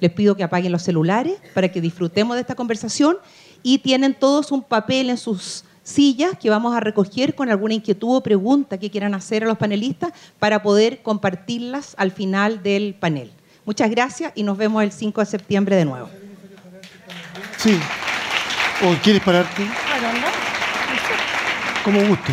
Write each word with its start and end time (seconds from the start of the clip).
Les 0.00 0.12
pido 0.12 0.36
que 0.36 0.42
apaguen 0.42 0.72
los 0.72 0.82
celulares 0.82 1.38
para 1.54 1.68
que 1.70 1.80
disfrutemos 1.80 2.36
de 2.36 2.42
esta 2.42 2.54
conversación 2.54 3.16
y 3.62 3.78
tienen 3.78 4.14
todos 4.14 4.52
un 4.52 4.62
papel 4.62 5.10
en 5.10 5.16
sus 5.16 5.64
sillas 5.82 6.36
que 6.38 6.50
vamos 6.50 6.76
a 6.76 6.80
recoger 6.80 7.34
con 7.34 7.48
alguna 7.48 7.74
inquietud 7.74 8.16
o 8.16 8.22
pregunta 8.22 8.78
que 8.78 8.90
quieran 8.90 9.14
hacer 9.14 9.44
a 9.44 9.46
los 9.46 9.56
panelistas 9.56 10.12
para 10.38 10.62
poder 10.62 11.02
compartirlas 11.02 11.94
al 11.96 12.10
final 12.10 12.62
del 12.62 12.94
panel. 12.94 13.32
Muchas 13.64 13.90
gracias 13.90 14.32
y 14.34 14.42
nos 14.42 14.56
vemos 14.58 14.82
el 14.82 14.92
5 14.92 15.20
de 15.20 15.26
septiembre 15.26 15.76
de 15.76 15.84
nuevo. 15.84 16.08
Sí. 17.56 17.78
¿O 18.84 18.94
quieres 19.02 19.22
pararte? 19.22 19.66
Como 21.84 22.00
guste. 22.06 22.32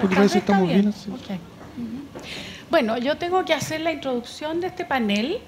Porque 0.00 0.16
parece 0.16 0.32
que 0.34 0.38
estamos 0.38 0.68
bien. 0.68 0.94
Bueno, 2.70 2.98
yo 2.98 3.16
tengo 3.16 3.44
que 3.44 3.54
hacer 3.54 3.80
la 3.80 3.92
introducción 3.92 4.60
de 4.60 4.66
este 4.66 4.84
panel 4.84 5.38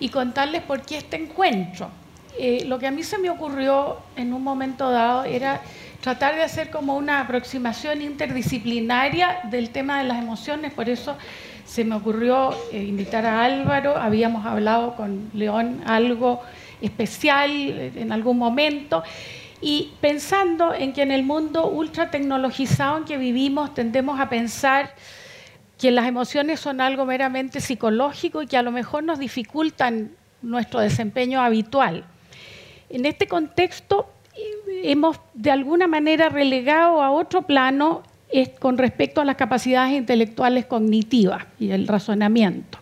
y 0.00 0.08
contarles 0.08 0.62
por 0.62 0.82
qué 0.82 0.98
este 0.98 1.16
encuentro. 1.16 1.90
Eh, 2.38 2.64
lo 2.66 2.78
que 2.78 2.86
a 2.86 2.90
mí 2.90 3.02
se 3.02 3.18
me 3.18 3.28
ocurrió 3.28 3.98
en 4.16 4.32
un 4.32 4.42
momento 4.42 4.90
dado 4.90 5.24
era 5.24 5.60
tratar 6.00 6.34
de 6.34 6.42
hacer 6.42 6.70
como 6.70 6.96
una 6.96 7.20
aproximación 7.20 8.00
interdisciplinaria 8.00 9.40
del 9.50 9.70
tema 9.70 9.98
de 9.98 10.08
las 10.08 10.18
emociones, 10.18 10.72
por 10.72 10.88
eso 10.88 11.16
se 11.64 11.84
me 11.84 11.94
ocurrió 11.94 12.54
eh, 12.72 12.82
invitar 12.82 13.24
a 13.26 13.44
Álvaro, 13.44 13.96
habíamos 13.96 14.44
hablado 14.46 14.96
con 14.96 15.30
León 15.32 15.82
algo 15.86 16.42
especial 16.80 17.50
eh, 17.50 17.92
en 17.96 18.12
algún 18.12 18.38
momento, 18.38 19.04
y 19.60 19.92
pensando 20.00 20.74
en 20.74 20.92
que 20.92 21.02
en 21.02 21.12
el 21.12 21.22
mundo 21.22 21.68
ultra 21.68 22.10
tecnologizado 22.10 22.98
en 22.98 23.04
que 23.04 23.16
vivimos 23.16 23.74
tendemos 23.74 24.18
a 24.18 24.28
pensar 24.28 24.92
que 25.82 25.90
las 25.90 26.06
emociones 26.06 26.60
son 26.60 26.80
algo 26.80 27.04
meramente 27.04 27.60
psicológico 27.60 28.40
y 28.40 28.46
que 28.46 28.56
a 28.56 28.62
lo 28.62 28.70
mejor 28.70 29.02
nos 29.02 29.18
dificultan 29.18 30.12
nuestro 30.40 30.78
desempeño 30.78 31.40
habitual. 31.40 32.04
En 32.88 33.04
este 33.04 33.26
contexto 33.26 34.08
eh, 34.36 34.82
hemos 34.84 35.18
de 35.34 35.50
alguna 35.50 35.88
manera 35.88 36.28
relegado 36.28 37.02
a 37.02 37.10
otro 37.10 37.42
plano 37.48 38.04
con 38.60 38.78
respecto 38.78 39.20
a 39.20 39.24
las 39.24 39.34
capacidades 39.34 39.94
intelectuales 39.94 40.66
cognitivas 40.66 41.46
y 41.58 41.72
el 41.72 41.88
razonamiento. 41.88 42.78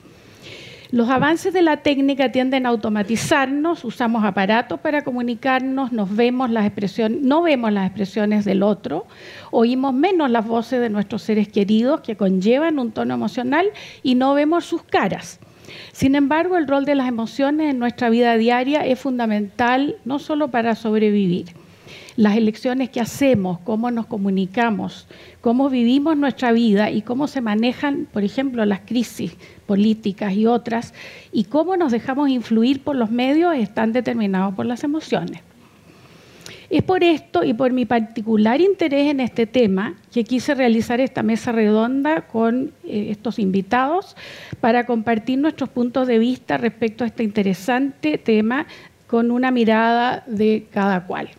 Los 0.92 1.08
avances 1.08 1.52
de 1.52 1.62
la 1.62 1.76
técnica 1.78 2.32
tienden 2.32 2.66
a 2.66 2.70
automatizarnos, 2.70 3.84
usamos 3.84 4.24
aparatos 4.24 4.80
para 4.80 5.04
comunicarnos, 5.04 5.92
nos 5.92 6.16
vemos 6.16 6.50
las 6.50 6.66
expresiones, 6.66 7.22
no 7.22 7.42
vemos 7.42 7.72
las 7.72 7.86
expresiones 7.86 8.44
del 8.44 8.64
otro, 8.64 9.06
oímos 9.52 9.94
menos 9.94 10.32
las 10.32 10.44
voces 10.44 10.80
de 10.80 10.90
nuestros 10.90 11.22
seres 11.22 11.46
queridos 11.46 12.00
que 12.00 12.16
conllevan 12.16 12.80
un 12.80 12.90
tono 12.90 13.14
emocional 13.14 13.70
y 14.02 14.16
no 14.16 14.34
vemos 14.34 14.64
sus 14.64 14.82
caras. 14.82 15.38
Sin 15.92 16.16
embargo, 16.16 16.56
el 16.56 16.66
rol 16.66 16.84
de 16.84 16.96
las 16.96 17.06
emociones 17.06 17.70
en 17.70 17.78
nuestra 17.78 18.10
vida 18.10 18.36
diaria 18.36 18.84
es 18.84 18.98
fundamental 18.98 19.94
no 20.04 20.18
solo 20.18 20.50
para 20.50 20.74
sobrevivir, 20.74 21.54
las 22.20 22.36
elecciones 22.36 22.90
que 22.90 23.00
hacemos, 23.00 23.60
cómo 23.60 23.90
nos 23.90 24.04
comunicamos, 24.04 25.06
cómo 25.40 25.70
vivimos 25.70 26.18
nuestra 26.18 26.52
vida 26.52 26.90
y 26.90 27.00
cómo 27.00 27.26
se 27.28 27.40
manejan, 27.40 28.06
por 28.12 28.24
ejemplo, 28.24 28.62
las 28.66 28.80
crisis 28.80 29.32
políticas 29.64 30.34
y 30.34 30.44
otras, 30.44 30.92
y 31.32 31.44
cómo 31.44 31.78
nos 31.78 31.92
dejamos 31.92 32.28
influir 32.28 32.82
por 32.82 32.94
los 32.94 33.10
medios 33.10 33.56
están 33.56 33.94
determinados 33.94 34.54
por 34.54 34.66
las 34.66 34.84
emociones. 34.84 35.40
Es 36.68 36.82
por 36.82 37.02
esto 37.02 37.42
y 37.42 37.54
por 37.54 37.72
mi 37.72 37.86
particular 37.86 38.60
interés 38.60 39.10
en 39.10 39.20
este 39.20 39.46
tema 39.46 39.94
que 40.12 40.22
quise 40.22 40.54
realizar 40.54 41.00
esta 41.00 41.22
mesa 41.22 41.52
redonda 41.52 42.26
con 42.28 42.70
eh, 42.84 43.06
estos 43.08 43.38
invitados 43.38 44.14
para 44.60 44.84
compartir 44.84 45.38
nuestros 45.38 45.70
puntos 45.70 46.06
de 46.06 46.18
vista 46.18 46.58
respecto 46.58 47.02
a 47.02 47.06
este 47.06 47.22
interesante 47.22 48.18
tema 48.18 48.66
con 49.06 49.30
una 49.30 49.50
mirada 49.50 50.22
de 50.26 50.66
cada 50.70 51.06
cual. 51.06 51.30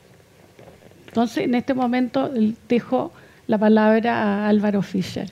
Entonces, 1.11 1.43
en 1.43 1.55
este 1.55 1.73
momento 1.73 2.31
dejo 2.69 3.11
la 3.45 3.57
palabra 3.57 4.45
a 4.45 4.47
Álvaro 4.47 4.81
Fischer. 4.81 5.29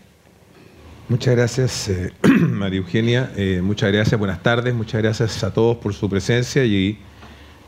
Muchas 1.08 1.38
gracias, 1.38 1.88
eh, 1.88 2.12
María 2.50 2.80
Eugenia. 2.80 3.31
Eh, 3.38 3.62
muchas 3.64 3.90
gracias, 3.94 4.20
buenas 4.20 4.44
tardes. 4.44 4.76
Muchas 4.76 5.02
gracias 5.02 5.42
a 5.42 5.54
todos 5.54 5.78
por 5.78 5.94
su 5.94 6.09
presencia 6.09 6.66
y 6.66 7.00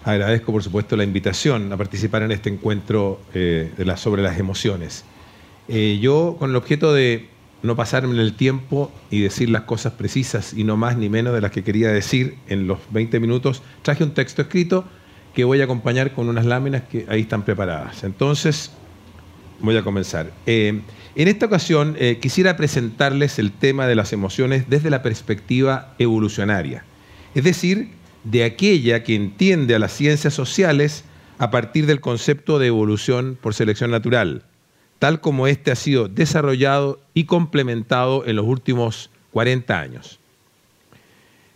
agradezco, 0.03 0.52
por 0.52 0.62
supuesto, 0.62 0.97
la 0.97 1.06
invitación 1.06 1.72
a 1.72 1.78
participar 1.78 2.24
en 2.24 2.34
este 2.34 2.50
encuentro 2.50 3.22
eh, 3.34 3.72
de 3.78 3.96
sobre 3.96 4.22
las 4.22 4.38
emociones. 4.38 5.06
yo, 5.69 6.36
con 6.38 6.50
el 6.50 6.57
objeto 6.57 6.94
de 6.94 7.30
no 7.63 7.78
pasarme 7.78 8.22
el 8.22 8.34
tiempo 8.34 8.91
y 9.09 9.22
decir 9.22 9.50
las 9.50 9.62
cosas 9.62 9.94
precisas 9.94 10.53
y 10.53 10.66
no 10.66 10.75
más 10.75 10.97
ni 10.97 11.07
menos 11.07 11.34
de 11.34 11.40
las 11.40 11.52
que 11.52 11.63
quería 11.63 11.94
decir 11.94 12.36
en 12.50 12.68
los 12.68 12.80
20 12.91 13.22
minutos, 13.22 13.63
traje 13.84 14.03
un 14.03 14.13
texto 14.13 14.41
escrito 14.41 14.84
que 15.34 15.44
voy 15.44 15.62
a 15.62 15.66
acompañar 15.66 16.14
con 16.14 16.30
unas 16.30 16.46
láminas 16.46 16.84
que 16.84 17.06
ahí 17.09 17.22
están 17.22 17.44
preparadas. 17.44 18.03
Entonces, 18.03 18.72
voy 19.59 19.78
a 19.78 19.84
comenzar. 19.84 20.31
Eh, 20.46 20.81
en 21.16 21.28
esta 21.28 21.46
ocasión 21.46 21.96
eh, 22.00 22.19
quisiera 22.22 22.56
presentarles 22.56 23.40
el 23.40 23.52
tema 23.52 23.88
de 23.88 23.96
las 23.96 24.14
emociones 24.14 24.69
desde 24.69 24.90
la 24.90 25.03
perspectiva 25.03 25.94
evolucionaria, 26.00 26.86
es 27.36 27.44
decir, 27.44 27.90
de 28.24 28.44
aquella 28.44 29.03
que 29.03 29.16
entiende 29.16 29.75
a 29.75 29.80
las 29.80 29.94
ciencias 29.94 30.34
sociales 30.34 31.03
a 31.38 31.50
partir 31.50 31.86
del 31.86 32.02
concepto 32.02 32.59
de 32.59 32.68
evolución 32.68 33.38
por 33.42 33.53
selección 33.53 33.92
natural, 33.92 34.44
tal 35.00 35.22
como 35.22 35.48
éste 35.48 35.72
ha 35.72 35.75
sido 35.75 36.08
desarrollado 36.08 37.00
y 37.13 37.25
complementado 37.25 38.25
en 38.25 38.36
los 38.36 38.46
últimos 38.46 39.09
40 39.31 39.80
años. 39.80 40.19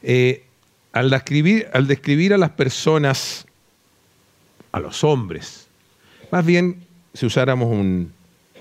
Eh, 0.02 0.44
al, 0.92 1.10
describir, 1.10 1.68
al 1.74 1.88
describir 1.88 2.34
a 2.34 2.38
las 2.38 2.52
personas 2.52 3.46
a 4.76 4.80
los 4.82 5.06
hombres. 5.06 5.70
Más 6.32 6.46
bien, 6.46 6.82
si 7.14 7.26
usáramos 7.26 7.72
un 7.72 8.12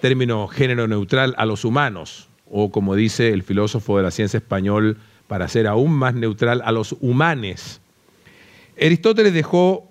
término 0.00 0.46
género 0.46 0.86
neutral, 0.86 1.34
a 1.38 1.44
los 1.44 1.64
humanos, 1.64 2.28
o 2.48 2.70
como 2.70 2.94
dice 2.94 3.30
el 3.30 3.42
filósofo 3.42 3.96
de 3.96 4.04
la 4.04 4.12
ciencia 4.12 4.38
español, 4.38 4.96
para 5.26 5.48
ser 5.48 5.66
aún 5.66 5.90
más 5.90 6.14
neutral, 6.14 6.62
a 6.64 6.70
los 6.70 6.94
humanes. 7.00 7.80
Aristóteles 8.80 9.34
dejó 9.34 9.88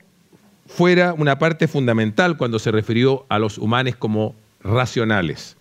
fuera 0.66 1.14
una 1.14 1.38
parte 1.40 1.68
fundamental 1.68 2.38
cuando 2.38 2.58
se 2.58 2.72
refirió 2.72 3.26
a 3.28 3.38
los 3.38 3.58
humanes 3.58 3.98
como 3.98 4.34
racionales. 4.62 5.58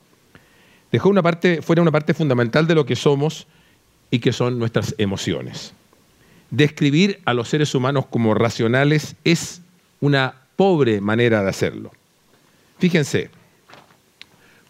Dejó 0.93 1.09
una 1.09 1.23
parte, 1.23 1.61
fuera 1.61 1.83
una 1.83 1.91
parte 1.91 2.15
fundamental 2.15 2.69
de 2.69 2.77
lo 2.77 2.87
que 2.87 2.95
somos 2.95 3.49
y 4.13 4.21
que 4.21 4.33
son 4.33 4.61
nuestras 4.61 4.95
emociones. 4.99 5.75
Describir 6.53 7.21
a 7.25 7.35
los 7.35 7.49
seres 7.49 7.75
humanos 7.75 8.07
como 8.07 8.33
racionales 8.35 9.17
es 9.25 9.61
una 9.99 10.42
pobre 10.63 11.01
manera 11.01 11.43
de 11.43 11.49
hacerlo. 11.49 11.91
Fíjense, 12.79 13.31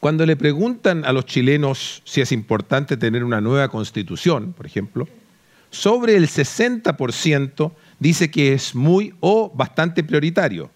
cuando 0.01 0.25
le 0.25 0.37
preguntan 0.37 1.05
a 1.05 1.13
los 1.13 1.27
chilenos 1.27 2.01
si 2.07 2.23
es 2.23 2.33
importante 2.33 2.97
tener 2.97 3.23
una 3.23 3.43
nueva 3.43 3.69
constitución, 3.69 4.55
por 4.55 4.65
ejemplo, 4.65 5.07
sobre 5.71 6.17
el 6.17 6.29
60% 6.29 7.73
dice 7.99 8.31
que 8.31 8.55
es 8.55 8.75
muy 8.75 9.13
o 9.21 9.53
bastante 9.55 10.03
prioritario. 10.03 10.71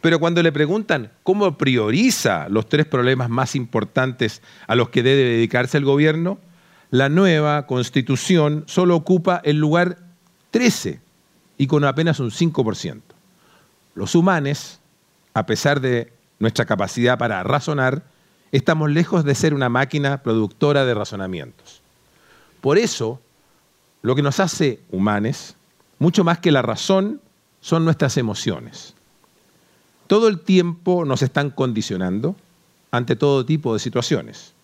Pero 0.00 0.20
cuando 0.20 0.40
le 0.40 0.52
preguntan 0.52 1.10
cómo 1.24 1.58
prioriza 1.58 2.48
los 2.48 2.68
tres 2.68 2.86
problemas 2.86 3.28
más 3.28 3.56
importantes 3.56 4.40
a 4.68 4.76
los 4.76 4.90
que 4.90 5.02
debe 5.02 5.24
dedicarse 5.24 5.78
el 5.78 5.84
gobierno, 5.84 6.38
la 6.92 7.08
nueva 7.08 7.66
constitución 7.66 8.62
solo 8.68 8.94
ocupa 8.94 9.40
el 9.42 9.56
lugar 9.56 9.98
13 10.52 11.00
y 11.58 11.66
con 11.66 11.82
apenas 11.82 12.20
un 12.20 12.30
5%. 12.30 13.09
Los 13.94 14.14
humanos, 14.14 14.78
a 15.34 15.46
pesar 15.46 15.80
de 15.80 16.12
nuestra 16.38 16.64
capacidad 16.64 17.18
para 17.18 17.42
razonar, 17.42 18.02
estamos 18.52 18.90
lejos 18.90 19.24
de 19.24 19.34
ser 19.34 19.54
una 19.54 19.68
máquina 19.68 20.22
productora 20.22 20.84
de 20.84 20.94
razonamientos. 20.94 21.80
Por 22.60 22.78
eso, 22.78 23.20
lo 24.02 24.14
que 24.14 24.22
nos 24.22 24.40
hace 24.40 24.80
humanos, 24.90 25.56
mucho 25.98 26.24
más 26.24 26.38
que 26.38 26.50
la 26.50 26.62
razón, 26.62 27.20
son 27.60 27.84
nuestras 27.84 28.16
emociones. 28.16 28.94
Todo 30.06 30.28
el 30.28 30.40
tiempo 30.40 31.04
nos 31.04 31.22
están 31.22 31.50
condicionando 31.50 32.34
ante 32.90 33.16
todo 33.16 33.46
tipo 33.46 33.74
de 33.74 33.80
situaciones. 33.80 34.54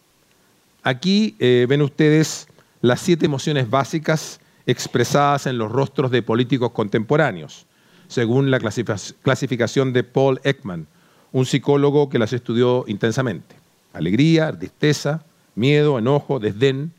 Aquí 0.83 1.37
eh, 1.39 1.67
ven 1.69 1.83
ustedes 1.83 2.49
las 2.81 3.01
siete 3.01 3.27
emociones 3.27 3.69
básicas 3.69 4.41
expresadas 4.67 5.47
en 5.47 5.59
los 5.59 5.71
rostros 5.71 6.11
de 6.11 6.23
políticos 6.23 6.73
contemporáneos 6.73 7.67
según 8.09 8.51
la 8.51 8.59
clasificación 8.61 9.93
de 9.93 10.05
Paul 10.05 10.41
Ekman, 10.45 10.87
un 11.33 11.47
psicólogo 11.47 12.09
que 12.09 12.19
las 12.19 12.33
estudió 12.33 12.85
intensamente. 12.87 13.57
Alegría, 13.93 14.53
tristeza, 14.53 15.25
miedo, 15.55 15.99
enojo, 15.99 16.39
desdén, 16.39 16.93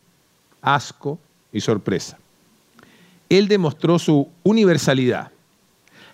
asco 0.62 1.19
y 1.51 1.62
sorpresa. 1.62 2.18
Él 3.30 3.48
demostró 3.48 4.00
su 4.00 4.30
universalidad. 4.44 5.31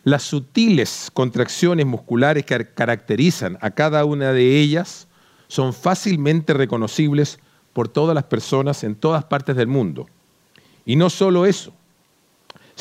Las 0.04 0.24
sutiles 0.24 1.10
contracciones 1.14 1.86
musculares 1.86 2.46
que 2.46 2.68
caracterizan 2.68 3.58
a 3.62 3.72
cada 3.72 4.04
una 4.06 4.34
de 4.34 4.60
ellas 4.60 5.08
son 5.48 5.74
fácilmente 5.74 6.54
reconocibles 6.54 7.40
por 7.72 7.88
todas 7.88 8.14
las 8.14 8.26
personas 8.26 8.84
en 8.84 8.96
todas 8.96 9.24
partes 9.24 9.56
del 9.56 9.68
mundo. 9.68 10.08
Y 10.86 10.96
no 10.96 11.10
solo 11.10 11.46
eso, 11.46 11.74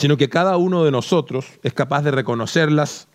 sino 0.02 0.16
que 0.16 0.28
cada 0.28 0.56
uno 0.56 0.82
de 0.82 0.90
nosotros 0.90 1.46
es 1.62 1.72
capaz 1.74 2.02
de 2.02 2.10
reconocerlas 2.10 3.06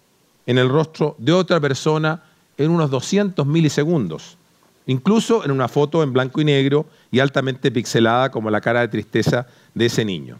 en 0.45 0.57
el 0.57 0.69
rostro 0.69 1.17
de 1.17 1.33
otra 1.33 1.59
persona 1.59 2.23
en 2.57 2.71
unos 2.71 2.89
200 2.89 3.45
milisegundos, 3.45 4.37
incluso 4.85 5.43
en 5.43 5.51
una 5.51 5.67
foto 5.67 6.01
en 6.01 6.13
blanco 6.13 6.39
y 6.39 6.45
negro 6.45 6.85
y 7.11 7.19
altamente 7.19 7.71
pixelada 7.71 8.31
como 8.31 8.49
la 8.49 8.61
cara 8.61 8.79
de 8.79 8.87
tristeza 8.87 9.47
de 9.73 9.87
ese 9.87 10.05
niño. 10.05 10.39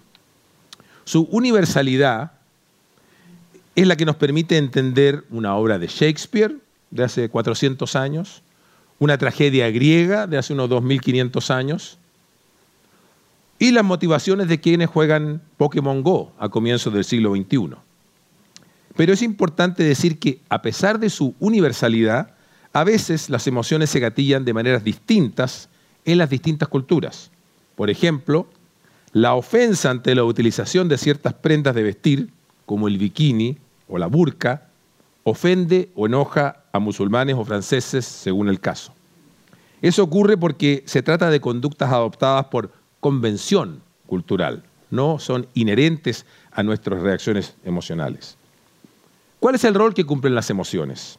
Su 1.03 1.23
universalidad 1.31 2.31
es 3.75 3.85
la 3.85 3.97
que 3.97 4.05
nos 4.05 4.15
permite 4.15 4.55
entender 4.55 5.25
una 5.29 5.53
obra 5.53 5.77
de 5.77 5.87
Shakespeare 5.87 6.55
de 6.91 7.03
hace 7.03 7.27
400 7.27 7.93
años, 7.97 8.41
una 8.99 9.17
tragedia 9.17 9.69
griega 9.69 10.27
de 10.27 10.37
hace 10.37 10.53
unos 10.53 10.69
2500 10.69 11.51
años, 11.51 11.97
y 13.59 13.71
las 13.71 13.83
motivaciones 13.83 14.47
de 14.47 14.59
quienes 14.59 14.89
juegan 14.89 15.41
Pokémon 15.57 16.03
Go 16.03 16.31
a 16.37 16.49
comienzos 16.49 16.93
del 16.93 17.03
siglo 17.03 17.35
XXI. 17.35 17.75
Pero 18.95 19.13
es 19.13 19.21
importante 19.21 19.83
decir 19.83 20.19
que 20.19 20.41
a 20.49 20.61
pesar 20.61 20.99
de 20.99 21.09
su 21.09 21.35
universalidad, 21.39 22.33
a 22.73 22.83
veces 22.83 23.29
las 23.29 23.47
emociones 23.47 23.89
se 23.89 23.99
gatillan 23.99 24.45
de 24.45 24.53
maneras 24.53 24.83
distintas 24.83 25.69
en 26.05 26.17
las 26.17 26.29
distintas 26.29 26.67
culturas. 26.67 27.31
Por 27.75 27.89
ejemplo, 27.89 28.47
la 29.13 29.33
ofensa 29.35 29.89
ante 29.89 30.15
la 30.15 30.23
utilización 30.23 30.87
de 30.87 30.97
ciertas 30.97 31.33
prendas 31.33 31.75
de 31.75 31.83
vestir, 31.83 32.29
como 32.65 32.87
el 32.87 32.97
bikini 32.97 33.57
o 33.87 33.97
la 33.97 34.07
burka, 34.07 34.67
ofende 35.23 35.89
o 35.95 36.05
enoja 36.05 36.63
a 36.71 36.79
musulmanes 36.79 37.35
o 37.35 37.43
franceses 37.43 38.05
según 38.05 38.49
el 38.49 38.59
caso. 38.59 38.93
Eso 39.81 40.03
ocurre 40.03 40.37
porque 40.37 40.83
se 40.85 41.03
trata 41.03 41.29
de 41.29 41.39
conductas 41.39 41.91
adoptadas 41.91 42.45
por 42.45 42.71
convención 43.07 43.81
cultural, 44.05 44.63
no 44.89 45.17
son 45.17 45.47
inherentes 45.53 46.25
a 46.51 46.61
nuestras 46.61 47.01
reacciones 47.01 47.55
emocionales. 47.63 48.37
¿Cuál 49.39 49.55
es 49.55 49.63
el 49.63 49.75
rol 49.75 49.93
que 49.93 50.03
cumplen 50.03 50.35
las 50.35 50.49
emociones? 50.49 51.17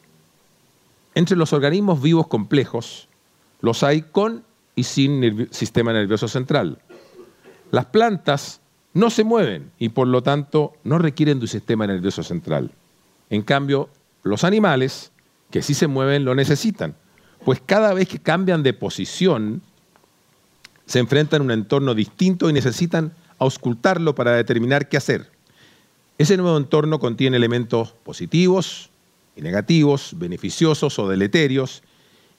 Entre 1.14 1.35
los 1.35 1.55
organismos 1.55 2.02
vivos 2.02 2.26
complejos 2.26 3.08
los 3.62 3.82
hay 3.82 4.02
con 4.02 4.44
y 4.75 4.85
sin 4.85 5.49
sistema 5.50 5.94
nervioso 5.94 6.29
central. 6.29 6.76
Las 7.70 7.87
plantas 7.87 8.61
no 8.93 9.08
se 9.08 9.25
mueven 9.25 9.70
y 9.79 9.88
por 9.88 10.08
lo 10.08 10.23
tanto 10.23 10.75
no 10.85 10.99
requieren 10.99 11.38
de 11.38 11.44
un 11.44 11.49
sistema 11.49 11.87
nervioso 11.87 12.23
central. 12.23 12.70
En 13.31 13.40
cambio, 13.40 13.88
los 14.25 14.44
animales, 14.44 15.11
que 15.50 15.62
sí 15.62 15.73
se 15.73 15.87
mueven, 15.87 16.26
lo 16.26 16.35
necesitan, 16.35 16.96
pues 17.46 17.62
cada 17.64 17.94
vez 17.94 18.08
que 18.08 18.19
cambian 18.19 18.62
de 18.62 18.75
posición, 18.75 19.62
se 20.88 20.99
enfrentan 20.99 21.43
a 21.43 21.44
un 21.44 21.50
entorno 21.50 21.94
distinto 21.94 22.49
y 22.49 22.52
necesitan 22.52 23.12
auscultarlo 23.38 24.14
para 24.14 24.32
determinar 24.32 24.88
qué 24.88 24.96
hacer. 24.96 25.31
Ese 26.17 26.37
nuevo 26.37 26.56
entorno 26.56 26.99
contiene 26.99 27.37
elementos 27.37 27.93
positivos 28.02 28.90
y 29.37 29.43
negativos, 29.43 30.14
beneficiosos 30.17 30.99
o 30.99 31.08
deleterios, 31.08 31.82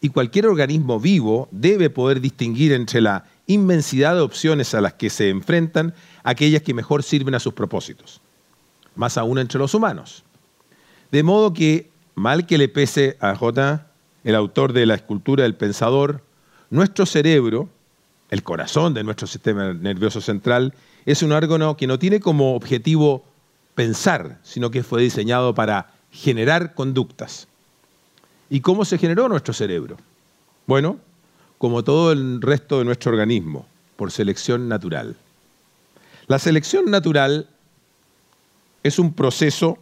y 0.01 0.09
cualquier 0.09 0.47
organismo 0.47 0.99
vivo 0.99 1.47
debe 1.51 1.89
poder 1.89 2.21
distinguir 2.21 2.73
entre 2.73 3.01
la 3.01 3.25
inmensidad 3.47 4.15
de 4.15 4.21
opciones 4.21 4.73
a 4.73 4.81
las 4.81 4.93
que 4.93 5.09
se 5.09 5.29
enfrentan 5.29 5.93
aquellas 6.23 6.63
que 6.63 6.73
mejor 6.73 7.03
sirven 7.03 7.35
a 7.35 7.39
sus 7.39 7.53
propósitos, 7.53 8.19
más 8.95 9.17
aún 9.17 9.37
entre 9.37 9.59
los 9.59 9.73
humanos. 9.73 10.23
De 11.11 11.21
modo 11.21 11.53
que, 11.53 11.89
mal 12.15 12.45
que 12.45 12.57
le 12.57 12.67
pese 12.67 13.15
a 13.19 13.35
J., 13.35 13.87
el 14.23 14.35
autor 14.35 14.73
de 14.73 14.85
la 14.85 14.95
escultura 14.95 15.43
del 15.43 15.55
pensador, 15.55 16.23
nuestro 16.69 17.05
cerebro 17.05 17.69
el 18.29 18.43
corazón 18.43 18.93
de 18.93 19.03
nuestro 19.03 19.27
sistema 19.27 19.73
nervioso 19.73 20.21
central, 20.21 20.73
es 21.05 21.23
un 21.23 21.31
órgano 21.31 21.75
que 21.75 21.87
no 21.87 21.97
tiene 21.97 22.19
como 22.19 22.55
objetivo 22.55 23.25
pensar, 23.75 24.39
sino 24.43 24.71
que 24.71 24.83
fue 24.83 25.01
diseñado 25.01 25.55
para 25.55 25.91
generar 26.11 26.73
conductas. 26.73 27.47
¿Y 28.49 28.61
cómo 28.61 28.85
se 28.85 28.97
generó 28.97 29.27
nuestro 29.29 29.53
cerebro? 29.53 29.97
Bueno, 30.67 30.97
como 31.57 31.83
todo 31.83 32.11
el 32.11 32.41
resto 32.41 32.79
de 32.79 32.85
nuestro 32.85 33.11
organismo, 33.11 33.65
por 33.95 34.11
selección 34.11 34.69
natural. 34.69 35.15
La 36.27 36.39
selección 36.39 36.85
natural 36.85 37.47
es 38.83 38.99
un 38.99 39.13
proceso 39.13 39.77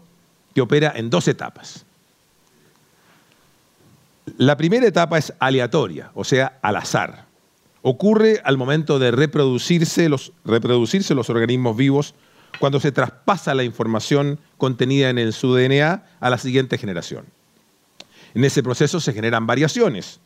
que 0.55 0.61
opera 0.61 0.93
en 0.95 1.09
dos 1.09 1.27
etapas. 1.27 1.85
La 4.37 4.57
primera 4.57 4.87
etapa 4.87 5.17
es 5.17 5.33
aleatoria, 5.39 6.11
o 6.15 6.23
sea, 6.23 6.59
al 6.61 6.77
azar 6.77 7.26
ocurre 7.81 8.41
al 8.43 8.57
momento 8.57 8.99
de 8.99 9.11
reproducirse 9.11 10.09
los, 10.09 10.33
reproducirse 10.45 11.15
los 11.15 11.29
organismos 11.29 11.77
vivos 11.77 12.15
cuando 12.59 12.79
se 12.79 12.91
traspasa 12.91 13.53
la 13.55 13.63
información 13.63 14.39
contenida 14.57 15.09
en 15.09 15.31
su 15.31 15.53
DNA 15.53 16.03
a 16.19 16.29
la 16.29 16.37
siguiente 16.37 16.77
generación. 16.77 17.25
En 18.33 18.43
ese 18.43 18.63
proceso 18.63 18.99
se 18.99 19.13
generan 19.13 19.47
variaciones, 19.47 20.19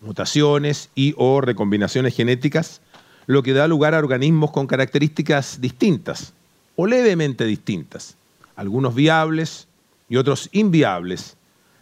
mutaciones 0.00 0.90
y 0.94 1.14
o 1.16 1.40
recombinaciones 1.40 2.14
genéticas, 2.14 2.80
lo 3.26 3.42
que 3.42 3.52
da 3.52 3.68
lugar 3.68 3.94
a 3.94 3.98
organismos 3.98 4.50
con 4.50 4.66
características 4.66 5.60
distintas 5.60 6.32
o 6.76 6.86
levemente 6.86 7.44
distintas, 7.44 8.16
algunos 8.56 8.94
viables 8.94 9.68
y 10.08 10.16
otros 10.16 10.48
inviables, 10.52 11.36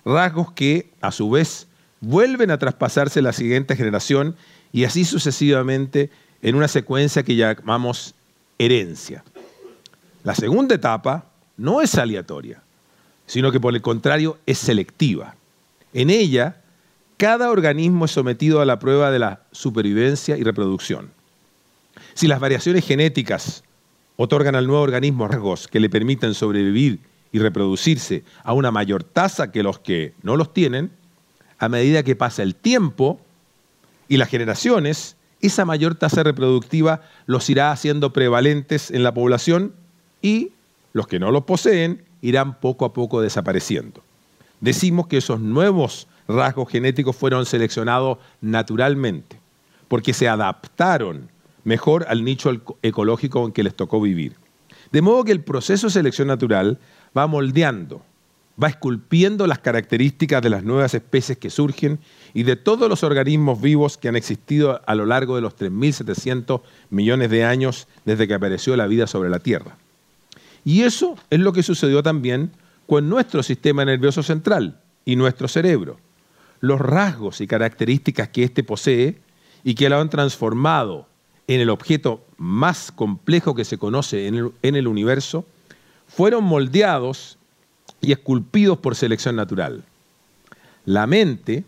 rasgos 0.04 0.52
que 0.52 0.90
a 1.00 1.12
su 1.12 1.30
vez 1.30 1.68
vuelven 2.00 2.50
a 2.50 2.58
traspasarse 2.58 3.20
a 3.20 3.22
la 3.22 3.32
siguiente 3.32 3.76
generación 3.76 4.36
y 4.76 4.84
así 4.84 5.06
sucesivamente 5.06 6.10
en 6.42 6.54
una 6.54 6.68
secuencia 6.68 7.22
que 7.22 7.34
llamamos 7.34 8.14
herencia. 8.58 9.24
La 10.22 10.34
segunda 10.34 10.74
etapa 10.74 11.24
no 11.56 11.80
es 11.80 11.94
aleatoria, 11.94 12.62
sino 13.24 13.50
que 13.50 13.58
por 13.58 13.74
el 13.74 13.80
contrario 13.80 14.36
es 14.44 14.58
selectiva. 14.58 15.34
En 15.94 16.10
ella, 16.10 16.60
cada 17.16 17.48
organismo 17.48 18.04
es 18.04 18.10
sometido 18.10 18.60
a 18.60 18.66
la 18.66 18.78
prueba 18.78 19.10
de 19.10 19.18
la 19.18 19.40
supervivencia 19.50 20.36
y 20.36 20.42
reproducción. 20.42 21.10
Si 22.12 22.26
las 22.26 22.38
variaciones 22.38 22.84
genéticas 22.84 23.64
otorgan 24.16 24.56
al 24.56 24.66
nuevo 24.66 24.82
organismo 24.82 25.26
rasgos 25.26 25.68
que 25.68 25.80
le 25.80 25.88
permiten 25.88 26.34
sobrevivir 26.34 27.00
y 27.32 27.38
reproducirse 27.38 28.24
a 28.44 28.52
una 28.52 28.70
mayor 28.70 29.04
tasa 29.04 29.50
que 29.50 29.62
los 29.62 29.78
que 29.78 30.12
no 30.22 30.36
los 30.36 30.52
tienen, 30.52 30.90
a 31.58 31.70
medida 31.70 32.02
que 32.02 32.14
pasa 32.14 32.42
el 32.42 32.54
tiempo, 32.54 33.22
y 34.08 34.16
las 34.16 34.28
generaciones, 34.28 35.16
esa 35.40 35.64
mayor 35.64 35.94
tasa 35.94 36.22
reproductiva 36.22 37.02
los 37.26 37.48
irá 37.50 37.72
haciendo 37.72 38.12
prevalentes 38.12 38.90
en 38.90 39.02
la 39.02 39.12
población 39.14 39.74
y 40.22 40.50
los 40.92 41.06
que 41.06 41.18
no 41.18 41.30
los 41.30 41.44
poseen 41.44 42.02
irán 42.22 42.58
poco 42.58 42.84
a 42.84 42.92
poco 42.92 43.20
desapareciendo. 43.20 44.02
Decimos 44.60 45.06
que 45.06 45.18
esos 45.18 45.40
nuevos 45.40 46.08
rasgos 46.26 46.70
genéticos 46.70 47.14
fueron 47.14 47.46
seleccionados 47.46 48.18
naturalmente, 48.40 49.38
porque 49.88 50.12
se 50.14 50.28
adaptaron 50.28 51.28
mejor 51.64 52.06
al 52.08 52.24
nicho 52.24 52.50
ecológico 52.82 53.44
en 53.44 53.52
que 53.52 53.62
les 53.62 53.74
tocó 53.74 54.00
vivir. 54.00 54.34
De 54.92 55.02
modo 55.02 55.24
que 55.24 55.32
el 55.32 55.42
proceso 55.42 55.88
de 55.88 55.92
selección 55.92 56.28
natural 56.28 56.78
va 57.16 57.26
moldeando, 57.26 58.02
va 58.62 58.68
esculpiendo 58.68 59.46
las 59.46 59.58
características 59.58 60.42
de 60.42 60.50
las 60.50 60.64
nuevas 60.64 60.94
especies 60.94 61.36
que 61.38 61.50
surgen 61.50 61.98
y 62.32 62.44
de 62.44 62.56
todos 62.56 62.88
los 62.88 63.02
organismos 63.02 63.60
vivos 63.60 63.98
que 63.98 64.08
han 64.08 64.16
existido 64.16 64.80
a 64.86 64.94
lo 64.94 65.04
largo 65.04 65.36
de 65.36 65.42
los 65.42 65.56
3.700 65.56 66.62
millones 66.90 67.30
de 67.30 67.44
años 67.44 67.86
desde 68.04 68.26
que 68.26 68.34
apareció 68.34 68.76
la 68.76 68.86
vida 68.86 69.06
sobre 69.06 69.28
la 69.28 69.40
Tierra. 69.40 69.76
Y 70.64 70.82
eso 70.82 71.16
es 71.30 71.38
lo 71.38 71.52
que 71.52 71.62
sucedió 71.62 72.02
también 72.02 72.50
con 72.86 73.08
nuestro 73.08 73.42
sistema 73.42 73.84
nervioso 73.84 74.22
central 74.22 74.80
y 75.04 75.16
nuestro 75.16 75.48
cerebro. 75.48 75.98
Los 76.60 76.80
rasgos 76.80 77.40
y 77.40 77.46
características 77.46 78.30
que 78.30 78.44
éste 78.44 78.64
posee 78.64 79.20
y 79.64 79.74
que 79.74 79.88
lo 79.88 80.00
han 80.00 80.10
transformado 80.10 81.06
en 81.46 81.60
el 81.60 81.70
objeto 81.70 82.24
más 82.38 82.90
complejo 82.90 83.54
que 83.54 83.64
se 83.64 83.78
conoce 83.78 84.26
en 84.26 84.34
el, 84.34 84.52
en 84.62 84.76
el 84.76 84.88
universo, 84.88 85.46
fueron 86.08 86.44
moldeados 86.44 87.35
y 88.06 88.12
esculpidos 88.12 88.78
por 88.78 88.94
selección 88.94 89.36
natural. 89.36 89.84
La 90.84 91.06
mente 91.06 91.64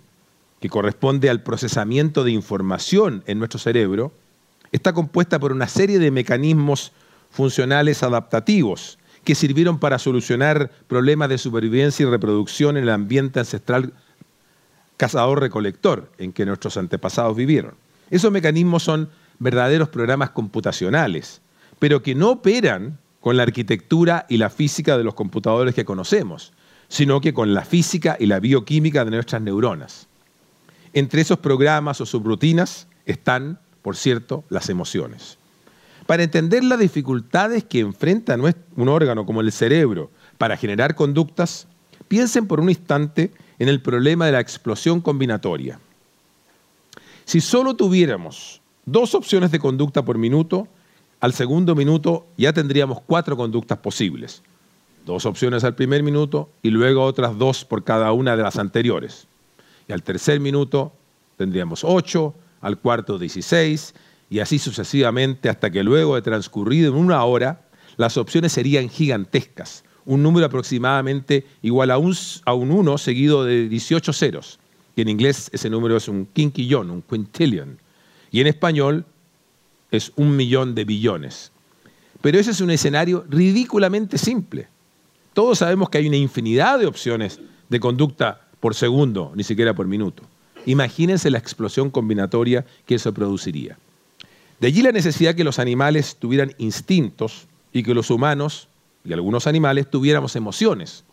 que 0.60 0.68
corresponde 0.68 1.30
al 1.30 1.42
procesamiento 1.42 2.24
de 2.24 2.32
información 2.32 3.22
en 3.26 3.38
nuestro 3.38 3.58
cerebro, 3.58 4.12
está 4.72 4.92
compuesta 4.92 5.38
por 5.38 5.52
una 5.52 5.68
serie 5.68 5.98
de 5.98 6.10
mecanismos 6.10 6.92
funcionales 7.30 8.02
adaptativos 8.02 8.98
que 9.24 9.34
sirvieron 9.34 9.78
para 9.78 9.98
solucionar 9.98 10.70
problemas 10.86 11.28
de 11.28 11.38
supervivencia 11.38 12.04
y 12.04 12.08
reproducción 12.08 12.76
en 12.76 12.84
el 12.84 12.90
ambiente 12.90 13.40
ancestral 13.40 13.92
cazador-recolector 14.96 16.10
en 16.18 16.32
que 16.32 16.46
nuestros 16.46 16.76
antepasados 16.76 17.36
vivieron. 17.36 17.74
Esos 18.10 18.32
mecanismos 18.32 18.82
son 18.82 19.10
verdaderos 19.38 19.88
programas 19.90 20.30
computacionales, 20.30 21.40
pero 21.78 22.02
que 22.02 22.14
no 22.14 22.30
operan 22.30 22.98
con 23.20 23.36
la 23.36 23.42
arquitectura 23.42 24.26
y 24.28 24.36
la 24.36 24.50
física 24.50 24.96
de 24.96 25.04
los 25.04 25.14
computadores 25.14 25.74
que 25.74 25.84
conocemos, 25.84 26.52
sino 26.88 27.20
que 27.20 27.34
con 27.34 27.54
la 27.54 27.64
física 27.64 28.16
y 28.18 28.26
la 28.26 28.40
bioquímica 28.40 29.04
de 29.04 29.10
nuestras 29.10 29.42
neuronas. 29.42 30.06
Entre 30.92 31.20
esos 31.20 31.38
programas 31.38 32.00
o 32.00 32.06
subrutinas 32.06 32.86
están, 33.04 33.58
por 33.82 33.96
cierto, 33.96 34.44
las 34.48 34.68
emociones. 34.68 35.38
Para 36.06 36.22
entender 36.22 36.64
las 36.64 36.78
dificultades 36.78 37.64
que 37.64 37.80
enfrenta 37.80 38.36
un 38.76 38.88
órgano 38.88 39.26
como 39.26 39.42
el 39.42 39.52
cerebro 39.52 40.10
para 40.38 40.56
generar 40.56 40.94
conductas, 40.94 41.66
piensen 42.08 42.46
por 42.46 42.60
un 42.60 42.70
instante 42.70 43.30
en 43.58 43.68
el 43.68 43.82
problema 43.82 44.24
de 44.24 44.32
la 44.32 44.40
explosión 44.40 45.02
combinatoria. 45.02 45.78
Si 47.26 47.42
solo 47.42 47.74
tuviéramos 47.74 48.62
dos 48.86 49.14
opciones 49.14 49.50
de 49.50 49.58
conducta 49.58 50.02
por 50.02 50.16
minuto, 50.16 50.66
al 51.20 51.32
segundo 51.32 51.74
minuto 51.74 52.26
ya 52.36 52.52
tendríamos 52.52 53.00
cuatro 53.00 53.36
conductas 53.36 53.78
posibles. 53.78 54.42
Dos 55.04 55.26
opciones 55.26 55.64
al 55.64 55.74
primer 55.74 56.02
minuto 56.02 56.50
y 56.62 56.70
luego 56.70 57.04
otras 57.04 57.38
dos 57.38 57.64
por 57.64 57.84
cada 57.84 58.12
una 58.12 58.36
de 58.36 58.42
las 58.42 58.56
anteriores. 58.56 59.26
Y 59.88 59.92
al 59.92 60.02
tercer 60.02 60.40
minuto 60.40 60.92
tendríamos 61.36 61.82
ocho, 61.82 62.34
al 62.60 62.78
cuarto 62.78 63.18
dieciséis, 63.18 63.94
y 64.30 64.40
así 64.40 64.58
sucesivamente 64.58 65.48
hasta 65.48 65.70
que 65.70 65.82
luego 65.82 66.16
de 66.16 66.22
transcurrido 66.22 66.92
en 66.92 66.98
una 66.98 67.24
hora, 67.24 67.62
las 67.96 68.16
opciones 68.16 68.52
serían 68.52 68.88
gigantescas, 68.88 69.84
un 70.04 70.22
número 70.22 70.46
aproximadamente 70.46 71.46
igual 71.62 71.90
a 71.90 71.98
un, 71.98 72.14
a 72.44 72.54
un 72.54 72.70
1 72.70 72.98
seguido 72.98 73.44
de 73.44 73.68
18 73.68 74.12
ceros 74.12 74.58
que 74.98 75.02
en 75.02 75.10
inglés 75.10 75.48
ese 75.52 75.70
número 75.70 75.96
es 75.96 76.08
un 76.08 76.26
quinquillón, 76.26 76.90
un 76.90 77.02
quintillion, 77.02 77.78
y 78.32 78.40
en 78.40 78.48
español 78.48 79.06
es 79.90 80.12
un 80.16 80.36
millón 80.36 80.74
de 80.74 80.84
billones. 80.84 81.52
Pero 82.20 82.38
ese 82.38 82.50
es 82.50 82.60
un 82.60 82.70
escenario 82.70 83.24
ridículamente 83.28 84.18
simple. 84.18 84.68
Todos 85.32 85.58
sabemos 85.58 85.88
que 85.88 85.98
hay 85.98 86.08
una 86.08 86.16
infinidad 86.16 86.78
de 86.78 86.86
opciones 86.86 87.40
de 87.68 87.80
conducta 87.80 88.48
por 88.60 88.74
segundo, 88.74 89.32
ni 89.34 89.44
siquiera 89.44 89.74
por 89.74 89.86
minuto. 89.86 90.22
Imagínense 90.66 91.30
la 91.30 91.38
explosión 91.38 91.90
combinatoria 91.90 92.66
que 92.86 92.96
eso 92.96 93.14
produciría. 93.14 93.78
De 94.60 94.66
allí 94.66 94.82
la 94.82 94.92
necesidad 94.92 95.34
que 95.34 95.44
los 95.44 95.58
animales 95.58 96.16
tuvieran 96.18 96.52
instintos 96.58 97.46
y 97.72 97.84
que 97.84 97.94
los 97.94 98.10
humanos 98.10 98.68
y 99.04 99.12
algunos 99.12 99.46
animales 99.46 99.88
tuviéramos 99.88 100.34
emociones. 100.34 101.04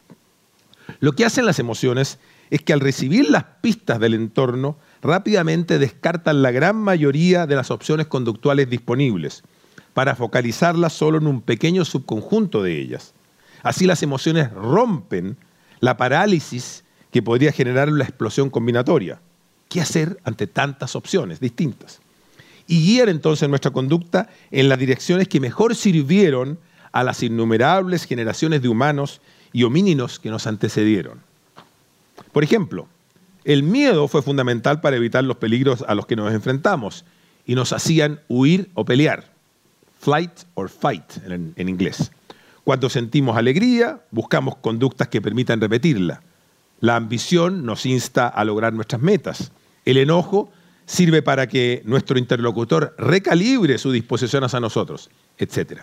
Lo 1.00 1.14
que 1.14 1.26
hacen 1.26 1.46
las 1.46 1.60
emociones 1.60 2.18
es 2.50 2.62
que 2.62 2.74
al 2.74 2.80
recibir 2.80 3.30
las 3.30 3.44
pistas 3.62 4.00
del 4.00 4.16
entorno, 4.16 4.78
rápidamente 5.06 5.80
descartan 5.80 6.42
la 6.42 6.52
gran 6.52 6.76
mayoría 6.76 7.46
de 7.48 7.56
las 7.56 7.72
opciones 7.72 8.08
conductuales 8.08 8.70
disponibles, 8.70 9.44
para 9.94 10.16
focalizarlas 10.16 10.92
solo 10.92 11.20
en 11.20 11.28
un 11.28 11.42
pequeño 11.42 11.86
subconjunto 11.86 12.62
de 12.62 12.80
ellas. 12.82 13.14
Así 13.64 13.86
las 13.86 14.04
emociones 14.04 14.52
rompen 14.52 15.38
la 15.80 15.96
parálisis 15.96 16.84
que 17.12 17.22
podría 17.22 17.54
generar 17.54 17.90
la 17.90 18.04
explosión 18.04 18.50
combinatoria. 18.50 19.22
¿Qué 19.70 19.80
hacer 19.80 20.20
ante 20.26 20.48
tantas 20.48 20.96
opciones 20.96 21.40
distintas? 21.40 22.02
Y 22.68 22.86
guiar 22.86 23.08
entonces 23.08 23.48
nuestra 23.48 23.72
conducta 23.72 24.30
en 24.52 24.68
las 24.68 24.80
direcciones 24.80 25.30
que 25.30 25.40
mejor 25.40 25.76
sirvieron 25.76 26.60
a 26.92 27.04
las 27.04 27.24
innumerables 27.24 28.06
generaciones 28.06 28.62
de 28.62 28.68
humanos 28.68 29.22
y 29.54 29.64
homínidos 29.64 30.20
que 30.20 30.30
nos 30.30 30.46
antecedieron. 30.46 31.22
Por 32.34 32.44
ejemplo, 32.44 32.88
el 33.46 33.62
miedo 33.62 34.08
fue 34.08 34.24
fundamental 34.24 34.82
para 34.82 34.98
evitar 34.98 35.24
los 35.24 35.38
peligros 35.38 35.86
a 35.88 35.94
los 35.94 36.08
que 36.08 36.16
nos 36.16 36.34
enfrentamos 36.34 37.06
y 37.46 37.54
nos 37.54 37.74
hacían 37.74 38.20
huir 38.28 38.72
o 38.74 38.84
pelear. 38.86 39.32
Flight 40.00 40.32
or 40.56 40.68
fight 40.68 41.04
en, 41.26 41.70
inglés. 41.70 42.12
Cuando 42.64 42.90
sentimos 42.90 43.38
alegría, 43.38 44.02
buscamos 44.10 44.56
conductas 44.58 45.08
que 45.08 45.22
permitan 45.22 45.62
repetirla. 45.62 46.22
La 46.80 46.96
ambición 46.96 47.66
nos 47.66 47.86
insta 47.86 48.28
a 48.28 48.44
lograr 48.44 48.74
nuestras 48.74 49.02
metas. 49.02 49.52
El 49.86 49.98
enojo 49.98 50.52
sirve 50.88 51.22
para 51.22 51.48
que 51.48 51.84
nuestro 51.86 52.18
interlocutor 52.18 52.96
recalibre 52.98 53.78
su 53.78 53.92
disposición 53.92 54.44
hacia 54.44 54.60
nosotros, 54.60 55.12
etc. 55.38 55.82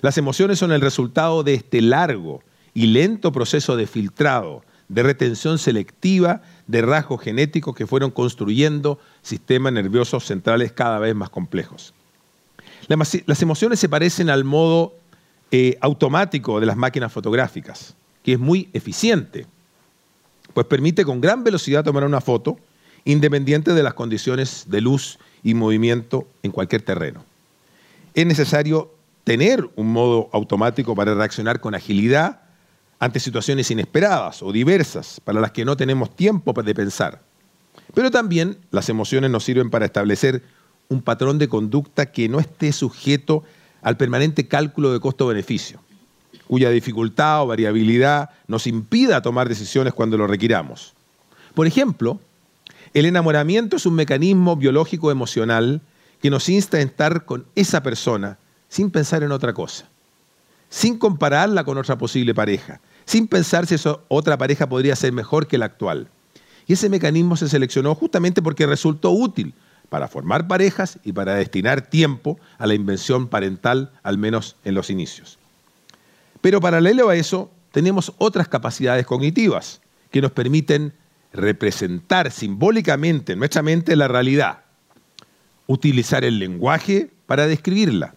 Las 0.00 0.16
emociones 0.16 0.58
son 0.58 0.72
el 0.72 0.80
resultado 0.80 1.42
de 1.42 1.54
este 1.54 1.82
largo 1.82 2.42
y 2.72 2.86
lento 2.86 3.30
proceso 3.30 3.76
de 3.76 3.86
filtrado 3.86 4.62
de 4.88 5.02
retención 5.02 5.58
selectiva 5.58 6.42
de 6.68 6.82
rasgos 6.82 7.20
genéticos 7.22 7.74
que 7.74 7.86
fueron 7.86 8.12
construyendo 8.12 9.00
sistemas 9.22 9.72
nerviosos 9.72 10.24
centrales 10.24 10.70
cada 10.70 11.00
vez 11.00 11.14
más 11.14 11.30
complejos. 11.30 11.94
Las 12.86 13.42
emociones 13.42 13.80
se 13.80 13.88
parecen 13.88 14.30
al 14.30 14.44
modo 14.44 14.94
eh, 15.50 15.76
automático 15.80 16.60
de 16.60 16.66
las 16.66 16.76
máquinas 16.76 17.12
fotográficas, 17.12 17.96
que 18.22 18.34
es 18.34 18.38
muy 18.38 18.68
eficiente, 18.72 19.46
pues 20.54 20.66
permite 20.66 21.04
con 21.04 21.20
gran 21.20 21.42
velocidad 21.42 21.84
tomar 21.84 22.04
una 22.04 22.20
foto 22.20 22.58
independiente 23.04 23.72
de 23.72 23.82
las 23.82 23.94
condiciones 23.94 24.64
de 24.68 24.82
luz 24.82 25.18
y 25.42 25.54
movimiento 25.54 26.26
en 26.42 26.50
cualquier 26.50 26.82
terreno. 26.82 27.24
Es 28.14 28.26
necesario 28.26 28.92
tener 29.24 29.68
un 29.76 29.92
modo 29.92 30.28
automático 30.32 30.94
para 30.94 31.14
reaccionar 31.14 31.60
con 31.60 31.74
agilidad 31.74 32.42
ante 32.98 33.20
situaciones 33.20 33.70
inesperadas 33.70 34.42
o 34.42 34.52
diversas 34.52 35.20
para 35.20 35.40
las 35.40 35.52
que 35.52 35.64
no 35.64 35.76
tenemos 35.76 36.14
tiempo 36.14 36.52
de 36.52 36.74
pensar. 36.74 37.22
Pero 37.94 38.10
también 38.10 38.58
las 38.70 38.88
emociones 38.88 39.30
nos 39.30 39.44
sirven 39.44 39.70
para 39.70 39.86
establecer 39.86 40.42
un 40.88 41.02
patrón 41.02 41.38
de 41.38 41.48
conducta 41.48 42.06
que 42.06 42.28
no 42.28 42.40
esté 42.40 42.72
sujeto 42.72 43.44
al 43.82 43.96
permanente 43.96 44.48
cálculo 44.48 44.92
de 44.92 45.00
costo-beneficio, 45.00 45.80
cuya 46.46 46.70
dificultad 46.70 47.42
o 47.42 47.46
variabilidad 47.46 48.30
nos 48.46 48.66
impida 48.66 49.22
tomar 49.22 49.48
decisiones 49.48 49.94
cuando 49.94 50.16
lo 50.16 50.26
requiramos. 50.26 50.94
Por 51.54 51.66
ejemplo, 51.66 52.20
el 52.94 53.06
enamoramiento 53.06 53.76
es 53.76 53.86
un 53.86 53.94
mecanismo 53.94 54.56
biológico 54.56 55.10
emocional 55.10 55.82
que 56.20 56.30
nos 56.30 56.48
insta 56.48 56.78
a 56.78 56.80
estar 56.80 57.24
con 57.24 57.46
esa 57.54 57.82
persona 57.82 58.38
sin 58.68 58.90
pensar 58.90 59.22
en 59.22 59.32
otra 59.32 59.52
cosa, 59.52 59.88
sin 60.68 60.98
compararla 60.98 61.64
con 61.64 61.78
otra 61.78 61.96
posible 61.96 62.34
pareja, 62.34 62.80
sin 63.08 63.26
pensar 63.26 63.66
si 63.66 63.74
otra 64.08 64.36
pareja 64.36 64.68
podría 64.68 64.94
ser 64.94 65.14
mejor 65.14 65.46
que 65.46 65.56
la 65.56 65.64
actual. 65.64 66.08
Y 66.66 66.74
ese 66.74 66.90
mecanismo 66.90 67.38
se 67.38 67.48
seleccionó 67.48 67.94
justamente 67.94 68.42
porque 68.42 68.66
resultó 68.66 69.12
útil 69.12 69.54
para 69.88 70.08
formar 70.08 70.46
parejas 70.46 70.98
y 71.04 71.12
para 71.12 71.34
destinar 71.36 71.80
tiempo 71.80 72.38
a 72.58 72.66
la 72.66 72.74
invención 72.74 73.26
parental, 73.26 73.92
al 74.02 74.18
menos 74.18 74.56
en 74.62 74.74
los 74.74 74.90
inicios. 74.90 75.38
Pero 76.42 76.60
paralelo 76.60 77.08
a 77.08 77.16
eso, 77.16 77.50
tenemos 77.72 78.12
otras 78.18 78.46
capacidades 78.46 79.06
cognitivas 79.06 79.80
que 80.10 80.20
nos 80.20 80.32
permiten 80.32 80.92
representar 81.32 82.30
simbólicamente 82.30 83.32
en 83.32 83.38
nuestra 83.38 83.62
mente 83.62 83.96
la 83.96 84.08
realidad, 84.08 84.64
utilizar 85.66 86.24
el 86.24 86.38
lenguaje 86.38 87.10
para 87.24 87.46
describirla, 87.46 88.14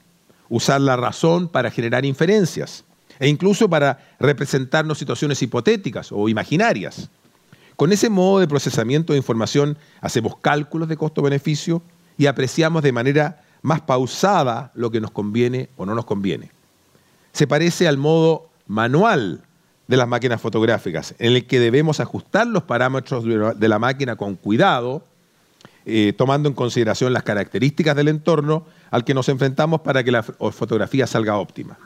usar 0.49 0.81
la 0.81 0.97
razón 0.97 1.47
para 1.47 1.71
generar 1.71 2.03
inferencias, 2.03 2.83
e 3.21 3.27
incluso 3.27 3.69
para 3.69 3.99
representarnos 4.19 4.97
situaciones 4.97 5.39
hipotéticas 5.43 6.11
o 6.11 6.27
imaginarias. 6.27 7.11
Con 7.75 7.93
ese 7.93 8.09
modo 8.09 8.39
de 8.39 8.47
procesamiento 8.47 9.13
de 9.13 9.17
información 9.17 9.77
hacemos 10.01 10.37
cálculos 10.37 10.89
de 10.89 10.97
costo-beneficio 10.97 11.83
y 12.17 12.25
apreciamos 12.25 12.81
de 12.81 12.91
manera 12.91 13.43
más 13.61 13.81
pausada 13.81 14.71
lo 14.73 14.89
que 14.89 14.99
nos 14.99 15.11
conviene 15.11 15.69
o 15.77 15.85
no 15.85 15.93
nos 15.93 16.05
conviene. 16.05 16.49
Se 17.31 17.45
parece 17.45 17.87
al 17.87 17.97
modo 17.97 18.49
manual 18.65 19.43
de 19.87 19.97
las 19.97 20.07
máquinas 20.07 20.41
fotográficas, 20.41 21.13
en 21.19 21.33
el 21.33 21.45
que 21.45 21.59
debemos 21.59 21.99
ajustar 21.99 22.47
los 22.47 22.63
parámetros 22.63 23.23
de 23.23 23.67
la 23.67 23.77
máquina 23.77 24.15
con 24.15 24.35
cuidado, 24.35 25.05
eh, 25.85 26.13
tomando 26.17 26.49
en 26.49 26.55
consideración 26.55 27.13
las 27.13 27.21
características 27.21 27.95
del 27.95 28.07
entorno 28.07 28.65
al 28.89 29.03
que 29.03 29.13
nos 29.13 29.29
enfrentamos 29.29 29.81
para 29.81 30.03
que 30.03 30.11
la 30.11 30.23
fotografía 30.23 31.05
salga 31.05 31.37
óptima. 31.37 31.77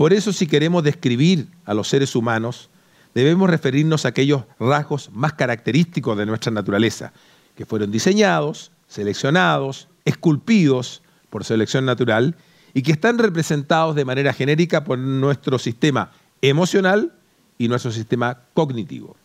Por 0.00 0.14
eso 0.14 0.32
si 0.32 0.46
queremos 0.46 0.82
describir 0.82 1.48
a 1.66 1.74
los 1.74 1.88
seres 1.88 2.16
humanos, 2.16 2.70
debemos 3.14 3.50
referirnos 3.50 4.06
a 4.06 4.08
aquellos 4.08 4.44
rasgos 4.58 5.10
más 5.12 5.34
característicos 5.34 6.16
de 6.16 6.24
nuestra 6.24 6.50
naturaleza, 6.50 7.12
que 7.54 7.66
fueron 7.66 7.90
diseñados, 7.90 8.72
seleccionados, 8.88 9.88
esculpidos 10.06 11.02
por 11.28 11.44
selección 11.44 11.84
natural 11.84 12.34
y 12.72 12.80
que 12.80 12.92
están 12.92 13.18
representados 13.18 13.94
de 13.94 14.06
manera 14.06 14.32
genérica 14.32 14.84
por 14.84 14.98
nuestro 14.98 15.58
sistema 15.58 16.12
emocional 16.40 17.12
y 17.58 17.68
nuestro 17.68 17.92
sistema 17.92 18.40
cognitivo. 18.54 19.16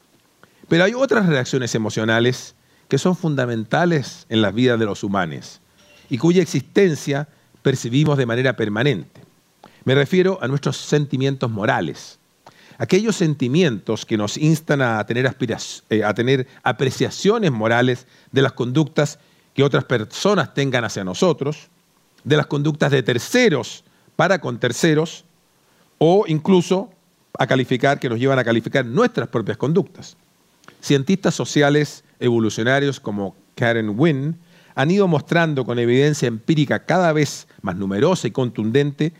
Pero 0.68 0.84
hay 0.84 0.94
otras 0.94 1.26
reacciones 1.28 1.74
emocionales 1.74 2.54
que 2.90 2.98
son 2.98 3.16
fundamentales 3.16 4.26
en 4.28 4.42
la 4.42 4.52
vida 4.52 4.76
de 4.76 4.84
los 4.84 5.06
humanos 5.06 5.62
y 6.10 6.18
cuya 6.18 6.42
existencia 6.42 7.30
percibimos 7.62 8.18
de 8.18 8.26
manera 8.26 8.58
permanente. 8.58 9.25
Me 9.86 9.94
refiero 9.94 10.40
a 10.42 10.48
nuestros 10.48 10.78
sentimientos 10.78 11.50
morales, 11.52 12.18
aquellos 12.80 13.16
sentimientos 13.16 14.04
que 14.04 14.18
nos 14.18 14.36
instan 14.36 14.82
a 14.82 15.06
tener, 15.06 15.32
eh, 15.92 16.04
a 16.04 16.14
tener 16.16 16.48
apreciaciones 16.64 17.52
morales 17.52 18.08
de 18.32 18.42
las 18.42 18.54
conductas 18.54 19.20
que 19.54 19.64
otras 19.64 19.86
personas 19.86 20.56
tengan 20.56 20.86
hacia 20.86 21.04
nosotros, 21.04 21.70
de 22.24 22.36
las 22.36 22.48
conductas 22.48 22.92
de 22.92 23.04
terceros 23.04 23.84
para 24.16 24.40
con 24.42 24.60
terceros, 24.60 25.24
o 26.00 26.26
incluso 26.28 26.90
a 27.38 27.46
calificar, 27.46 28.00
que 28.00 28.10
nos 28.10 28.20
llevan 28.20 28.40
a 28.40 28.44
calificar 28.44 28.86
nuestras 28.86 29.28
propias 29.28 29.58
conductas. 29.58 30.18
Cientistas 30.82 31.36
sociales 31.36 32.04
evolucionarios 32.20 33.00
como 33.00 33.36
Karen 33.54 33.94
Wynne 34.00 34.34
han 34.74 34.90
ido 34.90 35.08
mostrando 35.08 35.64
con 35.64 35.78
evidencia 35.78 36.28
empírica 36.28 36.86
cada 36.86 37.14
vez 37.14 37.48
más 37.62 37.76
numerosa 37.76 38.28
y 38.28 38.32
contundente, 38.32 39.14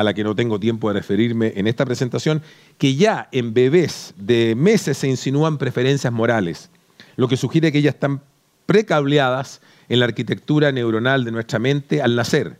a 0.00 0.02
la 0.04 0.14
que 0.14 0.24
no 0.24 0.34
tengo 0.34 0.60
tiempo 0.60 0.88
de 0.88 1.00
referirme 1.00 1.52
en 1.56 1.66
esta 1.66 1.84
presentación, 1.84 2.42
que 2.78 2.94
ya 2.94 3.28
en 3.32 3.54
bebés 3.54 4.14
de 4.16 4.54
meses 4.56 4.98
se 4.98 5.08
insinúan 5.08 5.58
preferencias 5.58 6.12
morales, 6.12 6.70
lo 7.16 7.28
que 7.28 7.36
sugiere 7.36 7.72
que 7.72 7.78
ellas 7.78 7.94
están 7.94 8.20
precableadas 8.66 9.60
en 9.88 10.00
la 10.00 10.06
arquitectura 10.06 10.70
neuronal 10.72 11.24
de 11.24 11.32
nuestra 11.32 11.58
mente 11.58 12.02
al 12.02 12.14
nacer, 12.16 12.58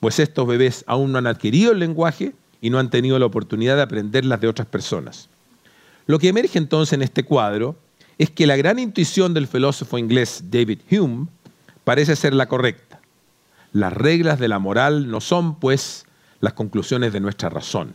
pues 0.00 0.18
estos 0.18 0.46
bebés 0.46 0.84
aún 0.86 1.12
no 1.12 1.18
han 1.18 1.26
adquirido 1.26 1.72
el 1.72 1.78
lenguaje 1.78 2.32
y 2.60 2.70
no 2.70 2.78
han 2.78 2.90
tenido 2.90 3.18
la 3.18 3.26
oportunidad 3.26 3.76
de 3.76 3.82
aprender 3.82 4.24
las 4.24 4.40
de 4.40 4.48
otras 4.48 4.66
personas. 4.66 5.28
Lo 6.06 6.18
que 6.18 6.28
emerge 6.28 6.58
entonces 6.58 6.94
en 6.94 7.02
este 7.02 7.22
cuadro 7.22 7.76
es 8.18 8.30
que 8.30 8.46
la 8.46 8.56
gran 8.56 8.78
intuición 8.78 9.34
del 9.34 9.46
filósofo 9.46 9.98
inglés 9.98 10.44
David 10.50 10.80
Hume 10.90 11.26
parece 11.84 12.16
ser 12.16 12.34
la 12.34 12.46
correcta. 12.46 13.00
Las 13.72 13.92
reglas 13.92 14.38
de 14.38 14.48
la 14.48 14.58
moral 14.58 15.10
no 15.10 15.20
son, 15.20 15.58
pues, 15.58 16.04
las 16.42 16.52
conclusiones 16.52 17.14
de 17.14 17.20
nuestra 17.20 17.48
razón. 17.48 17.94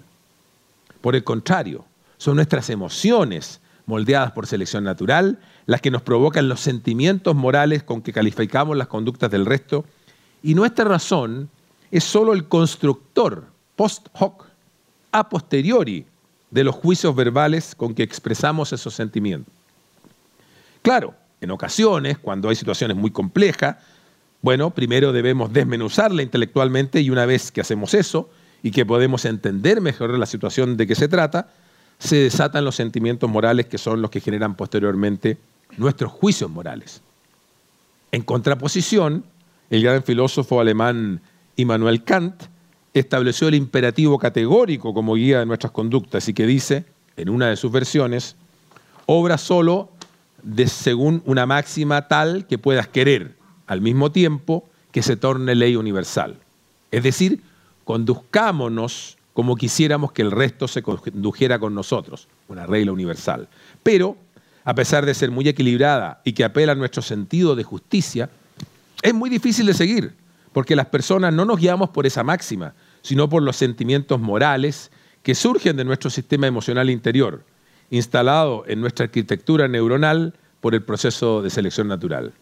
Por 1.01 1.15
el 1.15 1.23
contrario, 1.23 1.85
son 2.17 2.37
nuestras 2.37 2.71
emociones, 2.71 3.59
moldeadas 3.85 4.31
por 4.31 4.47
selección 4.47 4.83
natural, 4.85 5.37
las 5.67 5.81
que 5.81 5.91
nos 5.91 6.01
provocan 6.01 6.49
los 6.49 6.61
sentimientos 6.61 7.35
morales 7.35 7.83
con 7.83 8.01
que 8.01 8.13
calificamos 8.13 8.75
las 8.75 8.87
conductas 8.87 9.29
del 9.29 9.45
resto, 9.45 9.85
y 10.41 10.55
nuestra 10.55 10.85
razón 10.85 11.49
es 11.91 12.05
sólo 12.05 12.33
el 12.33 12.47
constructor 12.47 13.45
post 13.75 14.07
hoc, 14.13 14.45
a 15.11 15.29
posteriori, 15.29 16.05
de 16.49 16.63
los 16.63 16.75
juicios 16.75 17.13
verbales 17.13 17.75
con 17.75 17.93
que 17.93 18.03
expresamos 18.03 18.71
esos 18.71 18.93
sentimientos. 18.93 19.53
Claro, 20.81 21.13
en 21.41 21.51
ocasiones, 21.51 22.17
cuando 22.17 22.47
hay 22.47 22.55
situaciones 22.55 22.95
muy 22.95 23.11
complejas, 23.11 23.75
bueno, 24.41 24.69
primero 24.69 25.11
debemos 25.11 25.51
desmenuzarla 25.51 26.21
intelectualmente 26.21 27.01
y 27.01 27.09
una 27.09 27.25
vez 27.25 27.51
que 27.51 27.59
hacemos 27.59 27.93
eso 27.93 28.29
y 28.63 28.71
que 28.71 28.85
podemos 28.85 29.25
entender 29.25 29.81
mejor 29.81 30.17
la 30.17 30.25
situación 30.25 30.77
de 30.77 30.87
que 30.87 30.95
se 30.95 31.07
trata, 31.07 31.49
se 31.99 32.17
desatan 32.17 32.65
los 32.65 32.75
sentimientos 32.75 33.29
morales 33.29 33.65
que 33.65 33.77
son 33.77 34.01
los 34.01 34.11
que 34.11 34.21
generan 34.21 34.55
posteriormente 34.55 35.37
nuestros 35.77 36.11
juicios 36.11 36.49
morales. 36.49 37.01
En 38.11 38.21
contraposición, 38.21 39.23
el 39.69 39.83
gran 39.83 40.03
filósofo 40.03 40.59
alemán 40.59 41.21
Immanuel 41.55 42.03
Kant 42.03 42.43
estableció 42.93 43.47
el 43.47 43.55
imperativo 43.55 44.17
categórico 44.17 44.93
como 44.93 45.15
guía 45.15 45.39
de 45.39 45.45
nuestras 45.45 45.71
conductas 45.71 46.27
y 46.29 46.33
que 46.33 46.45
dice, 46.45 46.85
en 47.15 47.29
una 47.29 47.47
de 47.47 47.55
sus 47.55 47.71
versiones, 47.71 48.35
obra 49.05 49.37
solo 49.37 49.89
de 50.43 50.67
según 50.67 51.21
una 51.25 51.45
máxima 51.45 52.07
tal 52.07 52.45
que 52.47 52.57
puedas 52.57 52.87
querer, 52.87 53.35
al 53.65 53.81
mismo 53.81 54.11
tiempo 54.11 54.67
que 54.91 55.03
se 55.03 55.17
torne 55.17 55.55
ley 55.55 55.75
universal. 55.75 56.37
Es 56.91 57.03
decir, 57.03 57.41
conduzcámonos 57.87 59.17
como 59.31 59.55
quisiéramos 59.55 60.11
que 60.11 60.21
el 60.21 60.31
resto 60.31 60.67
se 60.67 60.83
condujera 60.83 61.57
con 61.57 61.73
nosotros, 61.73 62.27
una 62.49 62.65
regla 62.65 62.91
universal. 62.91 63.47
Pero, 63.81 64.17
a 64.65 64.75
pesar 64.75 65.05
de 65.05 65.13
ser 65.13 65.31
muy 65.31 65.47
equilibrada 65.47 66.19
y 66.25 66.33
que 66.33 66.43
apela 66.43 66.73
a 66.73 66.75
nuestro 66.75 67.01
sentido 67.01 67.55
de 67.55 67.63
justicia, 67.63 68.29
es 69.01 69.13
muy 69.13 69.29
difícil 69.29 69.67
de 69.67 69.73
seguir, 69.73 70.13
porque 70.51 70.75
las 70.75 70.87
personas 70.87 71.33
no 71.33 71.45
nos 71.45 71.61
guiamos 71.61 71.91
por 71.91 72.05
esa 72.05 72.23
máxima, 72.23 72.73
sino 73.01 73.29
por 73.29 73.41
los 73.41 73.55
sentimientos 73.55 74.19
morales 74.19 74.91
que 75.23 75.33
surgen 75.33 75.77
de 75.77 75.85
nuestro 75.85 76.09
sistema 76.09 76.45
emocional 76.45 76.89
interior, 76.89 77.41
instalado 77.89 78.65
en 78.67 78.81
nuestra 78.81 79.05
arquitectura 79.05 79.69
neuronal 79.69 80.33
por 80.59 80.75
el 80.75 80.83
proceso 80.83 81.41
de 81.41 81.49
selección 81.49 81.87
natural. 81.87 82.33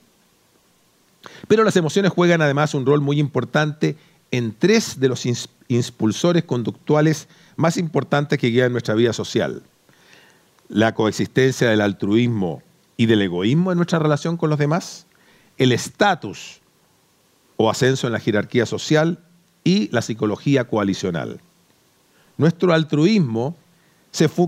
Pero 1.47 1.63
las 1.63 1.75
emociones 1.75 2.11
juegan 2.11 2.41
además 2.41 2.73
un 2.73 2.85
rol 2.85 3.01
muy 3.01 3.19
importante 3.19 3.95
en 4.37 4.55
tres 4.57 4.99
de 4.99 5.09
los 5.09 5.25
impulsores 5.67 6.43
conductuales 6.43 7.27
más 7.55 7.77
importantes 7.77 8.39
que 8.39 8.47
guían 8.47 8.71
nuestra 8.71 8.95
vida 8.95 9.13
social. 9.13 9.63
La 10.67 10.93
coexistencia 10.93 11.69
del 11.69 11.81
altruismo 11.81 12.61
y 12.97 13.05
del 13.05 13.21
egoísmo 13.21 13.71
en 13.71 13.77
nuestra 13.77 13.99
relación 13.99 14.37
con 14.37 14.49
los 14.49 14.59
demás, 14.59 15.05
el 15.57 15.71
estatus 15.71 16.59
o 17.57 17.69
ascenso 17.69 18.07
en 18.07 18.13
la 18.13 18.19
jerarquía 18.19 18.65
social 18.65 19.19
y 19.63 19.89
la 19.91 20.01
psicología 20.01 20.65
coalicional. 20.65 21.39
Nuestro 22.37 22.73
altruismo, 22.73 23.55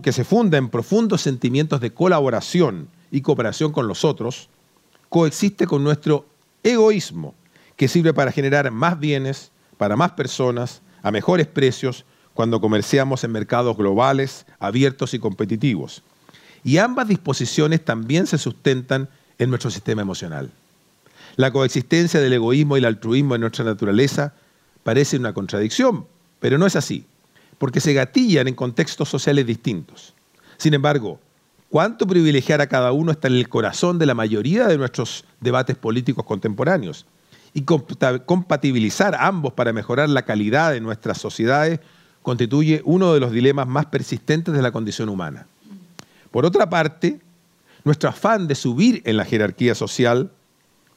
que 0.03 0.11
se 0.11 0.23
funda 0.23 0.57
en 0.57 0.69
profundos 0.69 1.21
sentimientos 1.21 1.81
de 1.81 1.93
colaboración 1.93 2.89
y 3.11 3.21
cooperación 3.21 3.71
con 3.71 3.87
los 3.87 4.03
otros, 4.03 4.49
coexiste 5.09 5.67
con 5.67 5.83
nuestro 5.83 6.25
egoísmo, 6.63 7.33
que 7.75 7.87
sirve 7.87 8.13
para 8.13 8.31
generar 8.31 8.71
más 8.71 8.99
bienes 8.99 9.51
para 9.77 9.95
más 9.95 10.11
personas 10.11 10.81
a 11.03 11.11
mejores 11.11 11.47
precios 11.47 12.05
cuando 12.33 12.61
comerciamos 12.61 13.23
en 13.23 13.31
mercados 13.31 13.77
globales, 13.77 14.45
abiertos 14.59 15.13
y 15.13 15.19
competitivos. 15.19 16.03
Y 16.63 16.77
ambas 16.77 17.07
disposiciones 17.07 17.83
también 17.83 18.27
se 18.27 18.37
sustentan 18.37 19.09
en 19.37 19.49
nuestro 19.49 19.71
sistema 19.71 20.01
emocional. 20.01 20.51
La 21.35 21.51
coexistencia 21.51 22.19
del 22.19 22.33
egoísmo 22.33 22.75
y 22.75 22.79
el 22.79 22.85
altruismo 22.85 23.35
en 23.35 23.41
nuestra 23.41 23.63
naturaleza 23.63 24.33
parece 24.83 25.17
una 25.17 25.33
contradicción, 25.33 26.05
pero 26.39 26.57
no 26.57 26.65
es 26.65 26.75
así, 26.75 27.05
porque 27.57 27.79
se 27.79 27.93
gatillan 27.93 28.47
en 28.47 28.55
contextos 28.55 29.09
sociales 29.09 29.45
distintos. 29.45 30.13
Sin 30.57 30.73
embargo, 30.73 31.19
cuánto 31.69 32.07
privilegiar 32.07 32.61
a 32.61 32.67
cada 32.67 32.91
uno 32.91 33.11
está 33.11 33.27
en 33.27 33.35
el 33.35 33.49
corazón 33.49 33.99
de 33.99 34.05
la 34.05 34.13
mayoría 34.13 34.67
de 34.67 34.77
nuestros 34.77 35.25
debates 35.39 35.75
políticos 35.75 36.25
contemporáneos 36.25 37.05
y 37.57 37.63
compatibilizar 37.63 39.17
ambos 39.19 39.51
para 39.53 39.73
mejorar 39.73 40.09
la 40.09 40.21
calidad 40.21 40.73
de 40.73 40.79
nuestras 40.79 41.17
sociedades 41.17 41.79
constituye 42.21 42.83
uno 42.85 43.15
de 43.15 43.19
los 43.19 43.31
dilemas 43.31 43.67
más 43.67 43.87
persistentes 43.87 44.53
de 44.53 44.61
la 44.61 44.71
condición 44.71 45.09
humana. 45.09 45.47
Por 46.29 46.45
otra 46.45 46.69
parte, 46.69 47.19
nuestro 47.83 48.09
afán 48.09 48.47
de 48.47 48.53
subir 48.53 49.01
en 49.05 49.17
la 49.17 49.25
jerarquía 49.25 49.73
social, 49.73 50.29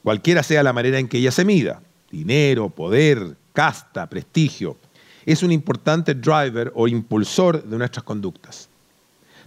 cualquiera 0.03 0.43
sea 0.43 0.61
la 0.61 0.71
manera 0.71 0.99
en 0.99 1.07
que 1.07 1.17
ella 1.17 1.31
se 1.31 1.45
mida, 1.45 1.81
dinero, 2.11 2.69
poder, 2.69 3.37
casta, 3.53 4.07
prestigio, 4.07 4.77
es 5.25 5.41
un 5.41 5.51
importante 5.51 6.13
driver 6.13 6.71
o 6.75 6.87
impulsor 6.87 7.63
de 7.63 7.75
nuestras 7.75 8.03
conductas. 8.03 8.69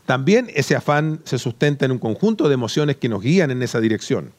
También 0.04 0.50
ese 0.52 0.74
afán 0.74 1.20
se 1.22 1.38
sustenta 1.38 1.84
en 1.84 1.92
un 1.92 1.98
conjunto 2.00 2.48
de 2.48 2.54
emociones 2.54 2.96
que 2.96 3.08
nos 3.08 3.22
guían 3.22 3.52
en 3.52 3.62
esa 3.62 3.78
dirección. 3.78 4.32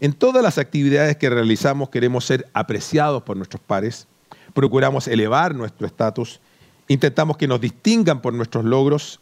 En 0.00 0.12
todas 0.12 0.42
las 0.42 0.58
actividades 0.58 1.16
que 1.16 1.30
realizamos 1.30 1.88
queremos 1.88 2.24
ser 2.24 2.48
apreciados 2.52 3.22
por 3.22 3.36
nuestros 3.36 3.62
pares, 3.62 4.06
procuramos 4.52 5.08
elevar 5.08 5.54
nuestro 5.54 5.86
estatus, 5.86 6.40
intentamos 6.88 7.36
que 7.36 7.48
nos 7.48 7.60
distingan 7.60 8.20
por 8.20 8.34
nuestros 8.34 8.64
logros 8.64 9.20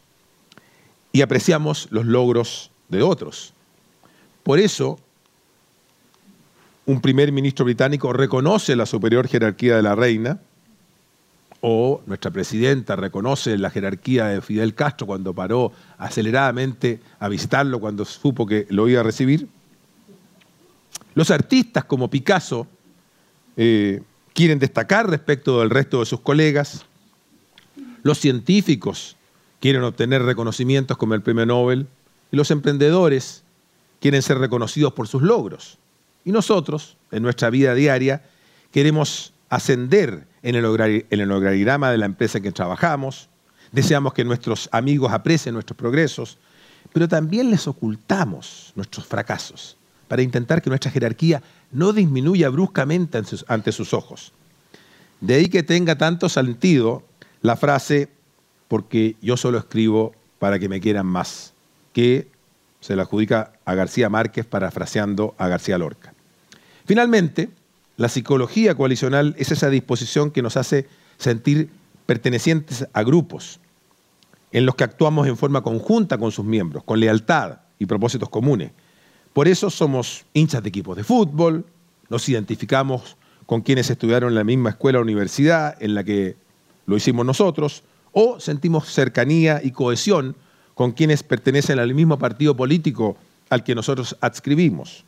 y 1.13 1.23
apreciamos 1.23 1.89
los 1.91 2.07
logros 2.07 2.71
de 2.89 3.03
otros. 3.03 3.53
Por 4.43 4.59
eso, 4.59 4.99
un 6.87 7.01
primer 7.01 7.33
ministro 7.33 7.65
británico 7.65 8.13
reconoce 8.13 8.77
la 8.77 8.87
superior 8.87 9.29
jerarquía 9.29 9.77
de 9.77 9.83
la 9.83 9.95
reina, 9.95 10.41
o 11.67 12.03
nuestra 12.05 12.31
presidenta 12.31 12.95
reconoce 12.95 13.57
la 13.57 13.71
jerarquía 13.71 14.27
de 14.27 14.43
Fidel 14.43 14.75
Castro 14.75 15.07
cuando 15.07 15.33
paró 15.33 15.73
aceleradamente 15.97 17.01
a 17.19 17.29
visitarlo 17.29 17.81
cuando 17.81 18.05
supo 18.05 18.45
que 18.45 18.67
lo 18.69 18.87
iba 18.87 19.01
a 19.01 19.05
recibir. 19.05 19.49
Los 21.15 21.31
artistas 21.31 21.85
como 21.85 22.11
Picasso 22.11 22.67
eh, 23.57 24.03
quieren 24.33 24.59
destacar 24.59 25.09
respecto 25.09 25.61
del 25.61 25.71
resto 25.71 26.01
de 26.01 26.07
sus 26.07 26.21
colegas. 26.21 26.85
Los 28.03 28.19
científicos 28.19 29.17
quieren 29.61 29.83
obtener 29.83 30.23
reconocimientos 30.23 30.97
como 30.97 31.15
el 31.15 31.23
premio 31.23 31.47
Nobel. 31.47 31.87
Y 32.33 32.37
los 32.37 32.51
emprendedores 32.51 33.45
quieren 34.01 34.23
ser 34.23 34.39
reconocidos 34.39 34.93
por 34.93 35.07
sus 35.07 35.23
logros. 35.23 35.79
Y 36.25 36.33
nosotros, 36.33 36.97
en 37.13 37.23
nuestra 37.23 37.49
vida 37.49 37.75
diaria, 37.75 38.25
queremos 38.73 39.33
ascender 39.49 40.27
en 40.43 40.57
el, 40.57 40.65
organigrama 40.65 41.91
de 41.91 41.99
la 41.99 42.07
empresa 42.07 42.39
en 42.39 42.45
que 42.45 42.53
trabajamos, 42.53 43.29
deseamos 43.71 44.13
que 44.15 44.25
nuestros 44.25 44.69
amigos 44.73 45.13
aprecien 45.13 45.55
nuestros 45.55 45.77
progresos, 45.77 46.39
pero 46.93 47.09
también 47.09 47.51
les 47.51 47.69
ocultamos 47.69 48.73
nuestros 48.75 49.07
fracasos 49.07 49.77
para 50.09 50.23
intentar 50.23 50.63
que 50.63 50.71
nuestra 50.71 50.91
jerarquía 50.91 51.43
no 51.73 51.93
disminuya 51.93 52.49
bruscamente 52.49 53.21
ante 53.49 53.73
sus 53.73 53.95
ojos. 53.95 54.33
De 55.21 55.35
ahí 55.35 55.49
que 55.49 55.63
tenga 55.63 55.97
tanto 55.97 56.29
sentido 56.29 57.03
la 57.41 57.57
frase, 57.57 58.09
porque 58.69 59.17
yo 59.21 59.37
solo 59.37 59.59
escribo 59.59 60.13
para 60.39 60.59
que 60.59 60.69
me 60.69 60.81
quieran 60.81 61.07
más, 61.07 61.55
que 61.93 62.29
se 62.81 62.97
la 62.97 63.03
adjudica 63.03 63.53
a 63.65 63.75
García 63.75 64.11
Márquez 64.11 64.45
parafraseando 64.45 65.35
a 65.39 65.49
García 65.49 65.79
Lorca. 65.79 66.13
Finalmente, 66.85 67.49
la 67.97 68.09
psicología 68.09 68.75
coalicional 68.75 69.35
es 69.39 69.51
esa 69.53 69.71
disposición 69.71 70.31
que 70.31 70.43
nos 70.43 70.57
hace 70.57 70.87
sentir 71.17 71.71
pertenecientes 72.07 72.87
a 72.93 73.03
grupos 73.03 73.61
en 74.53 74.67
los 74.67 74.75
que 74.75 74.85
actuamos 74.85 75.27
en 75.27 75.37
forma 75.37 75.63
conjunta 75.63 76.19
con 76.19 76.31
sus 76.31 76.45
miembros, 76.45 76.85
con 76.85 77.01
lealtad 77.01 77.59
y 77.79 77.87
propósitos 77.87 78.29
comunes. 78.29 78.71
Por 79.35 79.49
eso 79.49 79.69
somos 79.69 80.25
hinchas 80.33 80.63
de 80.63 80.69
equipos 80.69 80.97
de 80.97 81.03
fútbol, 81.03 81.67
nos 82.09 82.29
identificamos 82.29 83.17
con 83.47 83.63
quienes 83.63 83.91
estudiaron 83.91 84.31
en 84.31 84.37
la 84.37 84.45
misma 84.45 84.71
escuela 84.71 85.01
o 85.01 85.03
universidad 85.03 85.77
en 85.83 85.95
la 85.95 86.05
que 86.05 86.37
lo 86.87 86.97
hicimos 86.97 87.27
nosotros, 87.27 87.83
o 88.13 88.39
sentimos 88.39 88.89
cercanía 88.89 89.61
y 89.63 89.73
cohesión 89.73 90.37
con 90.75 90.93
quienes 90.93 91.25
pertenecen 91.25 91.81
al 91.81 91.93
mismo 91.95 92.17
partido 92.17 92.57
político 92.57 93.17
al 93.51 93.65
que 93.65 93.75
nosotros 93.75 94.17
adscribimos. 94.21 95.05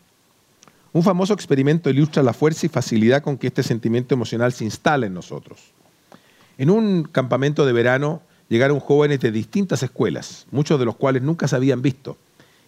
Un 0.92 1.04
famoso 1.04 1.32
experimento 1.32 1.88
ilustra 1.88 2.24
la 2.24 2.32
fuerza 2.32 2.66
y 2.66 2.68
facilidad 2.68 3.22
con 3.22 3.38
que 3.38 3.46
este 3.46 3.62
sentimiento 3.62 4.14
emocional 4.14 4.52
se 4.52 4.64
instala 4.64 5.06
en 5.06 5.14
nosotros. 5.14 5.60
En 6.58 6.70
un 6.70 7.04
campamento 7.04 7.64
de 7.64 7.72
verano 7.72 8.22
llegaron 8.48 8.80
jóvenes 8.80 9.20
de 9.20 9.30
distintas 9.30 9.84
escuelas, 9.84 10.46
muchos 10.50 10.80
de 10.80 10.84
los 10.84 10.96
cuales 10.96 11.22
nunca 11.22 11.46
se 11.46 11.54
habían 11.54 11.80
visto, 11.80 12.16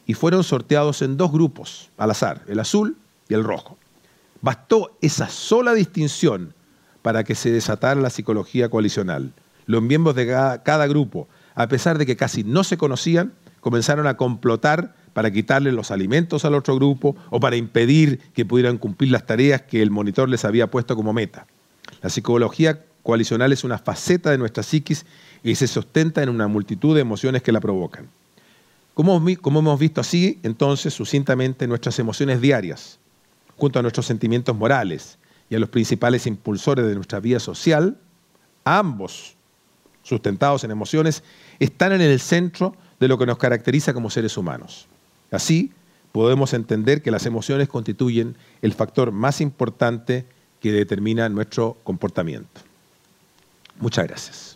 y 0.09 0.15
fueron 0.15 0.43
sorteados 0.43 1.03
en 1.03 1.19
dos 1.19 1.31
grupos, 1.31 1.91
al 1.99 2.11
azar, 2.11 2.43
el 2.49 2.59
azul 2.59 2.97
y 3.29 3.35
el 3.35 3.45
rojo. 3.45 3.77
Bastó 4.41 4.97
esa 5.03 5.29
sola 5.29 5.75
distinción 5.75 6.55
para 7.03 7.25
que 7.25 7.35
se 7.35 7.53
desatara 7.53 8.01
la 8.01 8.09
psicología 8.09 8.71
coalicional. 8.71 9.35
Los 9.67 9.83
miembros 9.83 10.17
de 10.17 10.27
cada, 10.27 10.87
grupo, 10.87 11.29
a 11.55 11.69
pesar 11.69 11.99
de 11.99 12.07
que 12.07 12.17
casi 12.17 12.43
no 12.43 12.65
se 12.65 12.79
conocían, 12.79 13.35
comenzaron 13.61 14.07
a 14.07 14.17
complotar 14.17 14.95
para 15.13 15.31
quitarle 15.31 15.73
los 15.73 15.91
alimentos 15.91 16.47
al 16.47 16.55
otro 16.55 16.75
grupo 16.77 17.15
o 17.29 17.39
para 17.39 17.57
impedir 17.57 18.19
que 18.33 18.47
pudieran 18.47 18.79
cumplir 18.79 19.13
las 19.13 19.27
tareas 19.27 19.61
que 19.61 19.83
el 19.83 19.91
monitor 19.91 20.31
les 20.31 20.47
había 20.47 20.71
puesto 20.71 20.97
como 20.97 21.13
meta. 21.13 21.47
La 22.01 22.09
psicología 22.09 22.83
coalicional 23.03 23.53
es 23.53 23.63
una 23.63 23.77
faceta 23.77 24.31
de 24.31 24.39
nuestra 24.39 24.63
psiquis 24.63 25.05
y 25.43 25.55
se 25.57 25.67
sustenta 25.67 26.23
en 26.23 26.31
una 26.31 26.49
multitud 26.49 26.95
de 26.95 27.03
emociones 27.03 27.43
que 27.43 27.53
la 27.53 27.61
provocan. 27.61 28.09
Como, 28.99 29.61
hemos 29.61 29.79
visto 29.79 30.01
así, 30.01 30.41
entonces, 30.43 30.93
sucintamente, 30.93 31.69
nuestras 31.69 32.01
emociones 32.01 32.41
diarias, 32.41 32.99
junto 33.57 33.79
a 33.79 33.83
nuestros 33.83 34.07
sentimientos 34.07 34.57
morales 34.57 35.19
y 35.49 35.55
a 35.55 35.61
los 35.61 35.69
principales 35.69 36.27
impulsores 36.27 36.85
de 36.85 36.97
nuestra 36.97 37.21
vida 37.21 37.39
social, 37.39 37.97
ambos 38.65 39.37
sustentados 40.03 40.65
en 40.65 40.73
emociones, 40.73 41.23
están 41.61 41.93
en 41.93 42.01
el 42.01 42.19
centro 42.19 42.75
de 42.99 43.07
lo 43.07 43.17
que 43.19 43.27
nos 43.27 43.39
caracteriza 43.39 43.95
como 43.95 44.11
seres 44.11 44.37
humanos. 44.37 44.89
Así, 45.31 45.71
podemos 46.11 46.53
entender 46.53 47.01
que 47.01 47.13
las 47.13 47.25
emociones 47.25 47.69
constituyen 47.69 48.35
el 48.63 48.73
factor 48.73 49.13
más 49.13 49.41
importante 49.41 50.27
que 50.61 50.73
determina 50.73 51.29
nuestro 51.29 51.77
comportamiento. 51.85 52.63
Muchas 53.79 54.09
gracias. 54.09 54.48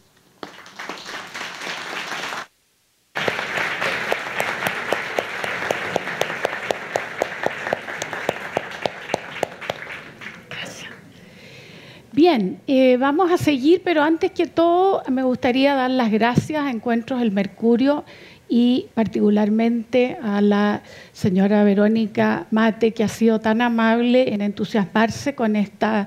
Bien, 12.14 12.60
eh, 12.66 12.98
vamos 12.98 13.32
a 13.32 13.38
seguir, 13.38 13.80
pero 13.82 14.02
antes 14.02 14.32
que 14.32 14.46
todo 14.46 15.02
me 15.08 15.22
gustaría 15.22 15.74
dar 15.74 15.90
las 15.90 16.10
gracias 16.10 16.62
a 16.62 16.70
Encuentros 16.70 17.20
del 17.20 17.30
Mercurio 17.30 18.04
y 18.50 18.88
particularmente 18.92 20.18
a 20.22 20.42
la 20.42 20.82
señora 21.14 21.64
Verónica 21.64 22.46
Mate, 22.50 22.92
que 22.92 23.02
ha 23.02 23.08
sido 23.08 23.40
tan 23.40 23.62
amable 23.62 24.34
en 24.34 24.42
entusiasmarse 24.42 25.34
con 25.34 25.56
esta 25.56 26.06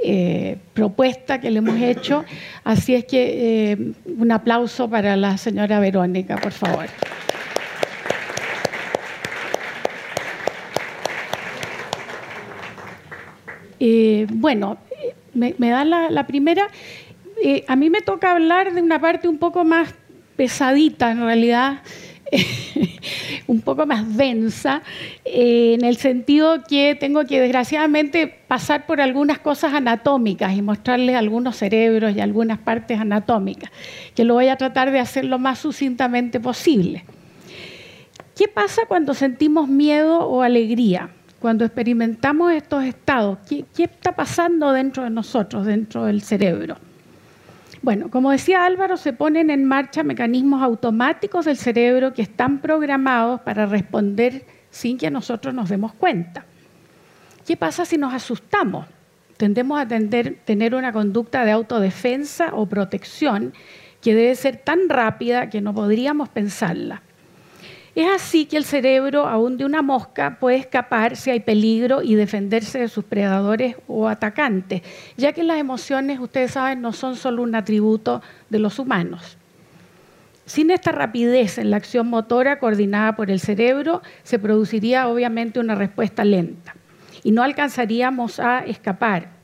eh, 0.00 0.58
propuesta 0.74 1.40
que 1.40 1.52
le 1.52 1.58
hemos 1.58 1.80
hecho. 1.80 2.24
Así 2.64 2.96
es 2.96 3.04
que 3.04 3.70
eh, 3.70 3.92
un 4.18 4.32
aplauso 4.32 4.90
para 4.90 5.14
la 5.14 5.38
señora 5.38 5.78
Verónica, 5.78 6.38
por 6.38 6.50
favor. 6.50 6.86
bueno, 14.28 14.78
me, 15.36 15.70
da 15.70 15.84
la, 15.84 16.26
primera. 16.26 16.68
Eh, 17.42 17.64
a 17.68 17.76
mí 17.76 17.90
me 17.90 18.00
toca 18.00 18.32
hablar 18.32 18.72
de 18.72 18.82
una 18.82 19.00
parte 19.00 19.28
un 19.28 19.38
poco 19.38 19.64
más 19.64 19.94
pesadita, 20.36 21.10
en 21.10 21.20
realidad, 21.20 21.82
un 23.46 23.60
poco 23.60 23.86
más 23.86 24.16
densa, 24.16 24.82
eh, 25.24 25.74
en 25.78 25.84
el 25.84 25.96
sentido 25.96 26.62
que 26.68 26.94
tengo 26.94 27.24
que 27.24 27.40
desgraciadamente 27.40 28.26
pasar 28.26 28.86
por 28.86 29.00
algunas 29.00 29.38
cosas 29.38 29.74
anatómicas 29.74 30.54
y 30.54 30.62
mostrarles 30.62 31.16
algunos 31.16 31.56
cerebros 31.56 32.14
y 32.16 32.20
algunas 32.20 32.58
partes 32.58 33.00
anatómicas, 33.00 33.70
que 34.14 34.24
lo 34.24 34.34
voy 34.34 34.48
a 34.48 34.56
tratar 34.56 34.90
de 34.90 35.00
hacer 35.00 35.24
lo 35.24 35.38
más 35.38 35.58
sucintamente 35.58 36.40
posible. 36.40 37.04
¿Qué 38.36 38.48
pasa 38.48 38.82
cuando 38.86 39.14
sentimos 39.14 39.68
miedo 39.68 40.18
o 40.26 40.42
alegría? 40.42 41.10
Cuando 41.40 41.64
experimentamos 41.64 42.52
estos 42.52 42.84
estados, 42.84 43.38
¿qué, 43.48 43.64
está 43.76 44.12
pasando 44.12 44.72
dentro 44.72 45.04
de 45.04 45.10
nosotros, 45.10 45.66
dentro 45.66 46.04
del 46.04 46.22
cerebro? 46.22 46.76
Bueno, 47.82 48.10
como 48.10 48.30
decía 48.30 48.64
Álvaro, 48.64 48.96
se 48.96 49.12
ponen 49.12 49.50
en 49.50 49.64
marcha 49.64 50.02
mecanismos 50.02 50.62
automáticos 50.62 51.44
del 51.44 51.56
cerebro 51.56 52.14
que 52.14 52.22
están 52.22 52.60
programados 52.60 53.40
para 53.42 53.66
responder 53.66 54.46
sin 54.70 54.98
que 54.98 55.10
nosotros 55.10 55.54
nos 55.54 55.68
demos 55.68 55.92
cuenta. 55.92 56.44
¿Qué 57.46 57.56
pasa 57.56 57.84
si 57.84 57.96
nos 57.96 58.12
asustamos? 58.12 58.86
Tendemos 59.36 59.78
a 59.78 59.86
tener 59.86 60.74
una 60.74 60.92
conducta 60.92 61.44
de 61.44 61.52
autodefensa 61.52 62.54
o 62.54 62.66
protección 62.66 63.52
que 64.00 64.14
debe 64.14 64.34
ser 64.34 64.56
tan 64.56 64.88
rápida 64.88 65.50
que 65.50 65.60
no 65.60 65.74
podríamos 65.74 66.28
pensarla. 66.28 67.02
Es 67.96 68.06
así 68.14 68.44
que 68.44 68.58
el 68.58 68.64
cerebro, 68.66 69.26
aún 69.26 69.56
de 69.56 69.64
una 69.64 69.80
mosca, 69.80 70.36
puede 70.38 70.58
escapar 70.58 71.16
si 71.16 71.30
hay 71.30 71.40
peligro 71.40 72.02
y 72.02 72.14
defenderse 72.14 72.78
de 72.78 72.88
sus 72.88 73.04
predadores 73.04 73.76
o 73.88 74.06
atacantes, 74.06 74.82
ya 75.16 75.32
que 75.32 75.42
las 75.42 75.56
emociones, 75.56 76.20
ustedes 76.20 76.50
saben, 76.50 76.82
no 76.82 76.92
son 76.92 77.16
solo 77.16 77.42
un 77.42 77.54
atributo 77.54 78.20
de 78.50 78.58
los 78.58 78.78
humanos. 78.78 79.38
Sin 80.44 80.70
esta 80.70 80.92
rapidez 80.92 81.56
en 81.56 81.70
la 81.70 81.78
acción 81.78 82.08
motora 82.08 82.58
coordinada 82.58 83.16
por 83.16 83.30
el 83.30 83.40
cerebro, 83.40 84.02
se 84.24 84.38
produciría 84.38 85.08
obviamente 85.08 85.58
una 85.58 85.74
respuesta 85.74 86.22
lenta 86.22 86.74
y 87.24 87.30
no 87.30 87.42
alcanzaríamos 87.42 88.40
a 88.40 88.58
escapar. 88.58 89.35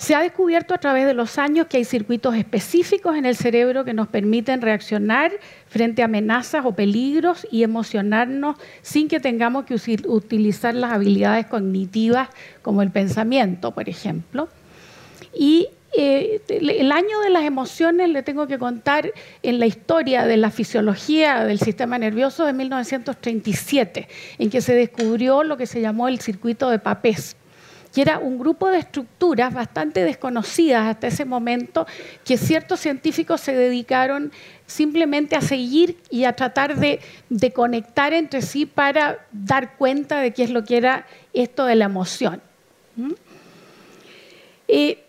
Se 0.00 0.14
ha 0.14 0.22
descubierto 0.22 0.72
a 0.72 0.78
través 0.78 1.04
de 1.04 1.12
los 1.12 1.36
años 1.36 1.66
que 1.66 1.76
hay 1.76 1.84
circuitos 1.84 2.34
específicos 2.34 3.16
en 3.16 3.26
el 3.26 3.36
cerebro 3.36 3.84
que 3.84 3.92
nos 3.92 4.08
permiten 4.08 4.62
reaccionar 4.62 5.30
frente 5.66 6.00
a 6.00 6.06
amenazas 6.06 6.64
o 6.64 6.72
peligros 6.72 7.46
y 7.50 7.64
emocionarnos 7.64 8.56
sin 8.80 9.08
que 9.08 9.20
tengamos 9.20 9.66
que 9.66 9.74
utilizar 10.06 10.74
las 10.74 10.92
habilidades 10.92 11.44
cognitivas 11.48 12.30
como 12.62 12.80
el 12.80 12.90
pensamiento, 12.90 13.72
por 13.72 13.90
ejemplo. 13.90 14.48
Y 15.34 15.68
eh, 15.92 16.40
el 16.48 16.92
año 16.92 17.20
de 17.20 17.28
las 17.28 17.44
emociones 17.44 18.08
le 18.08 18.22
tengo 18.22 18.46
que 18.46 18.58
contar 18.58 19.12
en 19.42 19.58
la 19.60 19.66
historia 19.66 20.24
de 20.24 20.38
la 20.38 20.50
fisiología 20.50 21.44
del 21.44 21.58
sistema 21.58 21.98
nervioso 21.98 22.46
de 22.46 22.54
1937, 22.54 24.08
en 24.38 24.48
que 24.48 24.62
se 24.62 24.74
descubrió 24.74 25.44
lo 25.44 25.58
que 25.58 25.66
se 25.66 25.82
llamó 25.82 26.08
el 26.08 26.20
circuito 26.20 26.70
de 26.70 26.78
Papés 26.78 27.36
que 27.92 28.02
era 28.02 28.18
un 28.18 28.38
grupo 28.38 28.68
de 28.68 28.78
estructuras 28.78 29.52
bastante 29.52 30.04
desconocidas 30.04 30.86
hasta 30.86 31.08
ese 31.08 31.24
momento, 31.24 31.86
que 32.24 32.36
ciertos 32.36 32.80
científicos 32.80 33.40
se 33.40 33.54
dedicaron 33.54 34.32
simplemente 34.66 35.34
a 35.34 35.40
seguir 35.40 35.98
y 36.10 36.24
a 36.24 36.34
tratar 36.34 36.76
de, 36.76 37.00
conectar 37.52 38.12
entre 38.12 38.42
sí 38.42 38.66
para 38.66 39.26
dar 39.32 39.76
cuenta 39.76 40.20
de 40.20 40.32
qué 40.32 40.44
es 40.44 40.50
lo 40.50 40.64
que 40.64 40.76
era 40.76 41.06
esto 41.32 41.64
de 41.64 41.74
la 41.74 41.86
emoción. 41.86 42.40
¿Mm? 42.96 43.12
Eh, 44.68 45.02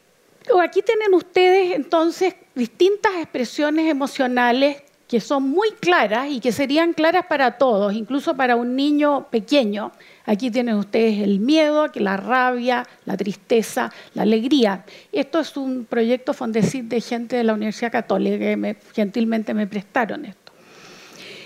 aquí 0.64 0.82
tienen 0.82 1.14
ustedes 1.14 1.76
entonces 1.76 2.36
distintas 2.56 3.14
expresiones 3.18 3.90
emocionales 3.90 4.82
que 5.08 5.20
son 5.20 5.44
muy 5.44 5.72
claras 5.72 6.30
y 6.32 6.40
que 6.40 6.52
serían 6.52 6.94
claras 6.94 7.26
para 7.28 7.58
todos, 7.58 7.94
incluso 7.94 8.36
para 8.36 8.56
un 8.56 8.76
niño 8.76 9.28
pequeño, 9.30 9.92
Aquí 10.26 10.52
tienen 10.52 10.76
ustedes 10.76 11.20
el 11.20 11.40
miedo, 11.40 11.88
la 11.96 12.18
rabia, 12.18 12.86
la 13.06 13.18
tristeza, 13.18 13.92
la 14.14 14.24
alegría. 14.24 14.86
Esto 15.12 15.40
es 15.40 15.58
un 15.58 15.86
proyecto 15.86 16.34
Fondesit 16.34 16.86
de 16.86 17.02
gente 17.02 17.36
de 17.36 17.44
la 17.44 17.54
Universidad 17.54 17.92
Católica 17.92 18.38
que 18.38 18.78
gentilmente 18.94 19.54
me 19.54 19.68
prestaron 19.68 20.26
esto. 20.26 20.52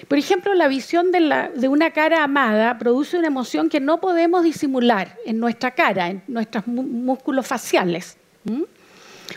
Por 0.07 0.17
ejemplo, 0.17 0.53
la 0.53 0.67
visión 0.67 1.11
de, 1.11 1.67
una 1.67 1.91
cara 1.91 2.23
amada 2.23 2.77
produce 2.77 3.17
una 3.17 3.27
emoción 3.27 3.69
que 3.69 3.79
no 3.79 3.99
podemos 3.99 4.43
disimular 4.43 5.17
en 5.25 5.39
nuestra 5.39 5.71
cara, 5.71 6.09
en 6.09 6.21
nuestros 6.27 6.67
músculos 6.67 7.47
faciales 7.47 8.17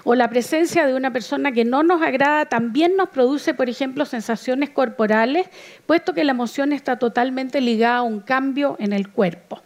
o 0.04 0.14
la 0.14 0.28
presencia 0.28 0.86
de 0.86 0.94
una 0.94 1.12
persona 1.12 1.52
que 1.52 1.64
no 1.64 1.82
nos 1.82 2.02
agrada 2.02 2.46
también 2.46 2.96
nos 2.96 3.08
produce, 3.08 3.54
por 3.54 3.68
ejemplo, 3.68 4.04
sensaciones 4.04 4.70
corporales, 4.70 5.48
puesto 5.86 6.14
que 6.14 6.24
la 6.24 6.32
emoción 6.32 6.72
está 6.72 6.98
totalmente 6.98 7.60
ligada 7.60 7.98
a 7.98 8.02
un 8.02 8.20
cambio 8.20 8.76
en 8.78 8.92
el 8.92 9.08
cuerpo. 9.08 9.62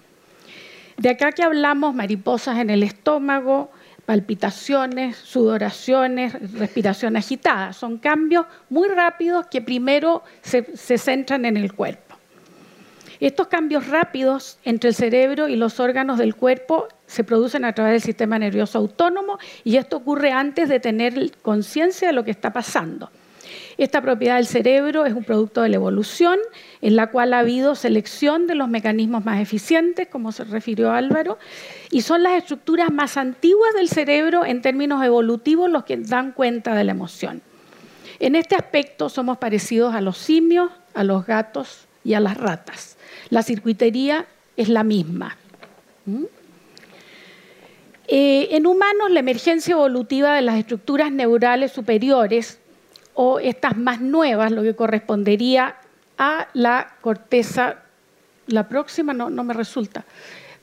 De 0.96 1.10
acá 1.10 1.32
que 1.32 1.42
hablamos 1.42 1.94
mariposas 1.94 2.58
en 2.58 2.70
el 2.70 2.82
estómago, 2.82 3.70
palpitaciones, 4.06 5.16
sudoraciones, 5.16 6.34
respiración 6.52 7.16
agitada. 7.16 7.72
Son 7.72 7.98
cambios 7.98 8.46
muy 8.68 8.88
rápidos 8.88 9.46
que 9.46 9.62
primero 9.62 10.22
se, 10.42 10.76
se 10.76 10.98
centran 10.98 11.44
en 11.44 11.56
el 11.56 11.72
cuerpo. 11.72 12.16
Estos 13.20 13.46
cambios 13.46 13.86
rápidos 13.86 14.58
entre 14.64 14.88
el 14.88 14.94
cerebro 14.96 15.48
y 15.48 15.54
los 15.54 15.78
órganos 15.78 16.18
del 16.18 16.34
cuerpo 16.34 16.88
se 17.12 17.24
producen 17.24 17.64
a 17.64 17.74
través 17.74 17.92
del 17.92 18.02
sistema 18.02 18.38
nervioso 18.38 18.78
autónomo 18.78 19.38
y 19.64 19.76
esto 19.76 19.98
ocurre 19.98 20.32
antes 20.32 20.68
de 20.68 20.80
tener 20.80 21.32
conciencia 21.42 22.08
de 22.08 22.14
lo 22.14 22.24
que 22.24 22.30
está 22.30 22.52
pasando. 22.52 23.10
Esta 23.76 24.00
propiedad 24.00 24.36
del 24.36 24.46
cerebro 24.46 25.04
es 25.04 25.12
un 25.12 25.24
producto 25.24 25.62
de 25.62 25.68
la 25.68 25.76
evolución, 25.76 26.38
en 26.80 26.96
la 26.96 27.08
cual 27.08 27.34
ha 27.34 27.40
habido 27.40 27.74
selección 27.74 28.46
de 28.46 28.54
los 28.54 28.68
mecanismos 28.68 29.24
más 29.24 29.40
eficientes, 29.40 30.08
como 30.08 30.32
se 30.32 30.44
refirió 30.44 30.92
Álvaro, 30.92 31.38
y 31.90 32.02
son 32.02 32.22
las 32.22 32.34
estructuras 32.34 32.90
más 32.90 33.16
antiguas 33.16 33.74
del 33.74 33.88
cerebro 33.88 34.44
en 34.46 34.62
términos 34.62 35.04
evolutivos 35.04 35.70
los 35.70 35.84
que 35.84 35.98
dan 35.98 36.32
cuenta 36.32 36.74
de 36.74 36.84
la 36.84 36.92
emoción. 36.92 37.42
En 38.20 38.36
este 38.36 38.54
aspecto 38.54 39.08
somos 39.08 39.38
parecidos 39.38 39.94
a 39.94 40.00
los 40.00 40.16
simios, 40.16 40.70
a 40.94 41.04
los 41.04 41.26
gatos 41.26 41.86
y 42.04 42.14
a 42.14 42.20
las 42.20 42.36
ratas. 42.38 42.96
La 43.28 43.42
circuitería 43.42 44.26
es 44.56 44.68
la 44.68 44.84
misma. 44.84 45.36
¿Mm? 46.06 46.24
Eh, 48.14 48.54
en 48.56 48.66
humanos, 48.66 49.10
la 49.10 49.20
emergencia 49.20 49.72
evolutiva 49.72 50.34
de 50.34 50.42
las 50.42 50.58
estructuras 50.58 51.10
neurales 51.10 51.72
superiores 51.72 52.58
o 53.14 53.38
estas 53.38 53.78
más 53.78 54.02
nuevas, 54.02 54.52
lo 54.52 54.62
que 54.62 54.76
correspondería 54.76 55.76
a 56.18 56.46
la 56.52 56.92
corteza, 57.00 57.76
la 58.48 58.68
próxima 58.68 59.14
no, 59.14 59.30
no 59.30 59.44
me 59.44 59.54
resulta, 59.54 60.04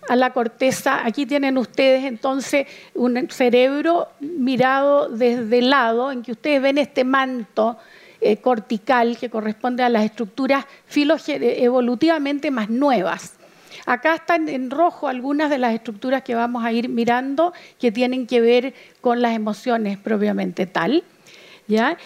a 0.08 0.16
la 0.16 0.32
corteza, 0.32 1.04
aquí 1.04 1.26
tienen 1.26 1.58
ustedes 1.58 2.04
entonces 2.04 2.68
un 2.94 3.28
cerebro 3.32 4.10
mirado 4.20 5.10
desde 5.10 5.58
el 5.58 5.72
lado, 5.72 6.12
en 6.12 6.22
que 6.22 6.34
ustedes 6.34 6.62
ven 6.62 6.78
este 6.78 7.04
manto 7.04 7.80
eh, 8.22 8.38
cortical 8.38 9.18
que 9.18 9.32
corresponde 9.32 9.82
a 9.82 9.90
las 9.90 10.06
estructuras 10.06 10.66
evolutivamente 10.94 12.52
más 12.52 12.70
nuevas. 12.70 13.39
Acá 13.86 14.16
están 14.16 14.50
en 14.50 14.70
rojo 14.70 15.08
algunas 15.08 15.50
de 15.50 15.58
las 15.58 15.74
estructuras 15.74 16.24
que 16.24 16.36
vamos 16.36 16.64
a 16.64 16.72
ir 16.72 16.90
mirando 16.90 17.54
que 17.80 17.92
tienen 17.92 18.28
que 18.28 18.42
ver 18.42 18.74
con 19.02 19.22
las 19.22 19.36
emociones 19.36 19.98
propiamente 19.98 20.66
tal. 20.66 21.04
¿ya? 21.68 21.98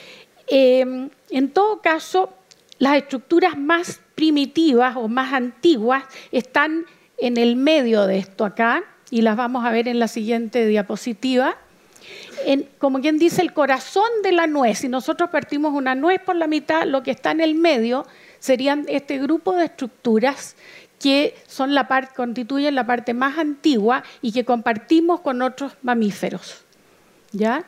Em, 0.48 1.10
en 1.30 1.50
todo 1.52 1.82
caso, 1.82 2.34
las 2.80 2.98
estructuras 2.98 3.58
más 3.58 4.02
primitivas 4.16 4.96
o 4.96 5.08
más 5.08 5.34
antiguas 5.34 6.04
están 6.32 6.86
en 7.18 7.38
el 7.38 7.56
medio 7.56 8.06
de 8.06 8.18
esto 8.18 8.46
acá 8.46 8.84
y 9.10 9.22
las 9.22 9.38
vamos 9.38 9.66
a 9.66 9.72
ver 9.72 9.88
en 9.88 10.00
la 10.00 10.08
siguiente 10.08 10.66
diapositiva. 10.66 11.58
como 12.78 13.00
quien 13.00 13.18
dice, 13.18 13.42
el 13.42 13.54
corazón 13.54 14.10
de 14.24 14.34
la 14.34 14.48
nuez. 14.48 14.80
Si 14.80 14.90
nosotros 14.90 15.30
partimos 15.30 15.74
una 15.74 15.96
nuez 15.96 16.20
por 16.20 16.36
la 16.36 16.48
mitad, 16.48 16.86
lo 16.86 17.02
que 17.02 17.12
está 17.12 17.32
en 17.32 17.40
el 17.40 17.56
medio 17.56 18.06
serían 18.40 18.86
este 18.90 19.20
grupo 19.20 19.54
de 19.54 19.66
estructuras 19.66 20.58
que 21.04 21.36
constituyen 22.16 22.76
la 22.76 22.88
parte 22.88 23.14
más 23.14 23.38
antigua 23.38 24.04
y 24.22 24.32
que 24.32 24.46
compartimos 24.46 25.20
con 25.20 25.42
otros 25.42 25.74
mamíferos. 25.82 26.64
¿Ya? 27.34 27.66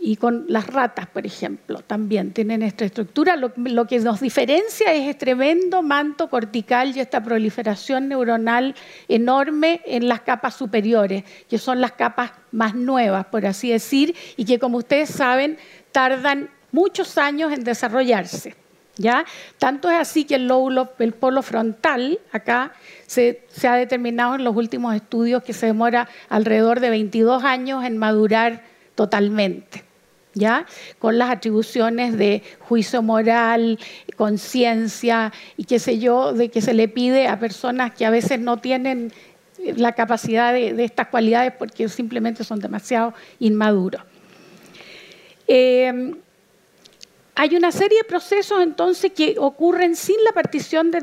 y 0.00 0.16
con 0.16 0.44
las 0.48 0.66
ratas, 0.66 1.06
por 1.06 1.24
ejemplo, 1.24 1.78
también 1.80 2.32
tienen 2.32 2.62
esta 2.62 2.84
estructura. 2.84 3.36
Lo, 3.36 3.86
que 3.86 3.98
nos 4.00 4.20
diferencia 4.20 4.92
es 4.92 5.08
este 5.08 5.24
tremendo 5.24 5.80
manto 5.80 6.28
cortical 6.28 6.94
y 6.94 7.00
esta 7.00 7.24
proliferación 7.24 8.08
neuronal 8.08 8.74
enorme 9.08 9.80
en 9.86 10.06
las 10.06 10.20
capas 10.20 10.56
superiores, 10.56 11.24
que 11.48 11.56
son 11.56 11.80
las 11.80 11.92
capas 11.92 12.32
más 12.52 12.74
nuevas, 12.74 13.24
por 13.26 13.46
así 13.46 13.70
decir, 13.70 14.14
y 14.36 14.44
que, 14.44 14.58
como 14.58 14.76
ustedes 14.76 15.08
saben, 15.08 15.56
tardan 15.90 16.50
muchos 16.70 17.16
años 17.16 17.50
en 17.50 17.64
desarrollarse. 17.64 18.63
¿Ya? 18.96 19.24
Tanto 19.58 19.90
es 19.90 19.96
así 19.96 20.24
que 20.24 20.36
el 20.36 20.46
lóbulo, 20.46 20.92
el 21.00 21.12
polo 21.14 21.42
frontal, 21.42 22.20
acá 22.30 22.72
se, 23.06 23.42
ha 23.68 23.74
determinado 23.74 24.36
en 24.36 24.44
los 24.44 24.54
últimos 24.54 24.94
estudios 24.94 25.42
que 25.42 25.52
se 25.52 25.66
demora 25.66 26.08
alrededor 26.28 26.78
de 26.78 26.90
22 26.90 27.42
años 27.42 27.84
en 27.84 27.98
madurar 27.98 28.62
totalmente. 28.94 29.82
¿ya? 30.34 30.66
Con 30.98 31.18
las 31.18 31.30
atribuciones 31.30 32.16
de 32.16 32.42
juicio 32.60 33.02
moral, 33.02 33.78
conciencia 34.16 35.32
y 35.56 35.64
qué 35.64 35.78
sé 35.78 35.98
yo, 35.98 36.32
de 36.32 36.50
que 36.50 36.60
se 36.60 36.74
le 36.74 36.88
pide 36.88 37.26
a 37.26 37.38
personas 37.38 37.94
que 37.94 38.06
a 38.06 38.10
veces 38.10 38.40
no 38.40 38.58
tienen 38.58 39.12
la 39.76 39.92
capacidad 39.92 40.52
de, 40.52 40.84
estas 40.84 41.08
cualidades 41.08 41.52
porque 41.58 41.88
simplemente 41.88 42.44
son 42.44 42.60
demasiado 42.60 43.14
inmaduros. 43.38 44.02
Eh, 45.46 46.14
hay 47.36 47.56
una 47.56 47.72
serie 47.72 47.98
de 47.98 48.04
procesos 48.04 48.62
entonces 48.62 49.12
que 49.12 49.36
ocurren 49.38 49.96
sin 49.96 50.16
la, 50.24 50.32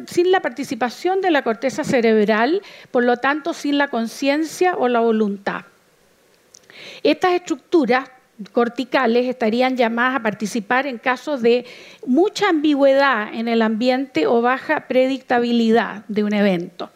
sin 0.08 0.32
la 0.32 0.41
participación 0.41 1.22
de 1.22 1.32
la 1.32 1.44
corteza 1.44 1.84
cerebral, 1.84 2.62
por 2.89 3.04
lo 3.04 3.17
tanto 3.17 3.54
sin 3.54 3.78
la 3.78 3.89
conciencia 3.89 4.76
o 4.78 4.88
la 4.88 5.02
voluntad. 5.02 5.65
Estas 7.04 7.34
estructuras 7.34 8.10
corticales 8.54 9.28
estarían 9.28 9.76
llamadas 9.78 10.15
a 10.20 10.24
participar 10.24 10.88
en 10.88 10.98
casos 10.98 11.41
de 11.41 11.65
mucha 12.06 12.50
ambigüedad 12.50 13.34
en 13.34 13.48
el 13.48 13.62
ambiente 13.62 14.26
o 14.26 14.41
baja 14.41 14.88
predictabilidad 14.88 16.06
de 16.08 16.24
un 16.24 16.34
evento. 16.34 16.89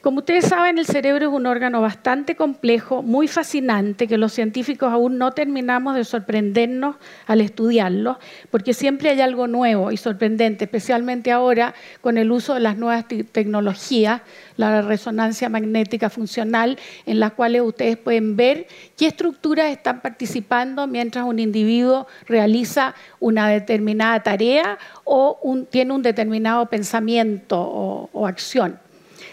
Como 0.00 0.18
ustedes 0.18 0.46
saben, 0.46 0.78
el 0.78 0.86
cerebro 0.86 1.28
es 1.28 1.32
un 1.32 1.46
órgano 1.46 1.80
bastante 1.80 2.36
complejo, 2.36 3.02
muy 3.02 3.28
fascinante, 3.28 4.06
que 4.06 4.18
los 4.18 4.32
científicos 4.32 4.92
aún 4.92 5.18
no 5.18 5.32
terminamos 5.32 5.94
de 5.94 6.04
sorprendernos 6.04 6.96
al 7.26 7.40
estudiarlo, 7.40 8.18
porque 8.50 8.74
siempre 8.74 9.10
hay 9.10 9.20
algo 9.20 9.46
nuevo 9.46 9.90
y 9.92 9.96
sorprendente, 9.96 10.64
especialmente 10.64 11.32
ahora 11.32 11.74
con 12.00 12.18
el 12.18 12.30
uso 12.30 12.54
de 12.54 12.60
las 12.60 12.76
nuevas 12.76 13.06
tecnologías, 13.32 14.22
la 14.56 14.82
resonancia 14.82 15.48
magnética 15.48 16.10
funcional, 16.10 16.78
en 17.06 17.20
las 17.20 17.32
cuales 17.32 17.62
ustedes 17.62 17.96
pueden 17.96 18.36
ver 18.36 18.66
qué 18.96 19.06
estructuras 19.06 19.70
están 19.70 20.00
participando 20.00 20.86
mientras 20.86 21.24
un 21.24 21.38
individuo 21.38 22.06
realiza 22.26 22.94
una 23.20 23.48
determinada 23.48 24.22
tarea 24.22 24.78
o 25.04 25.38
tiene 25.70 25.92
un 25.92 26.02
determinado 26.02 26.66
pensamiento 26.66 27.58
o 27.60 28.26
acción. 28.26 28.78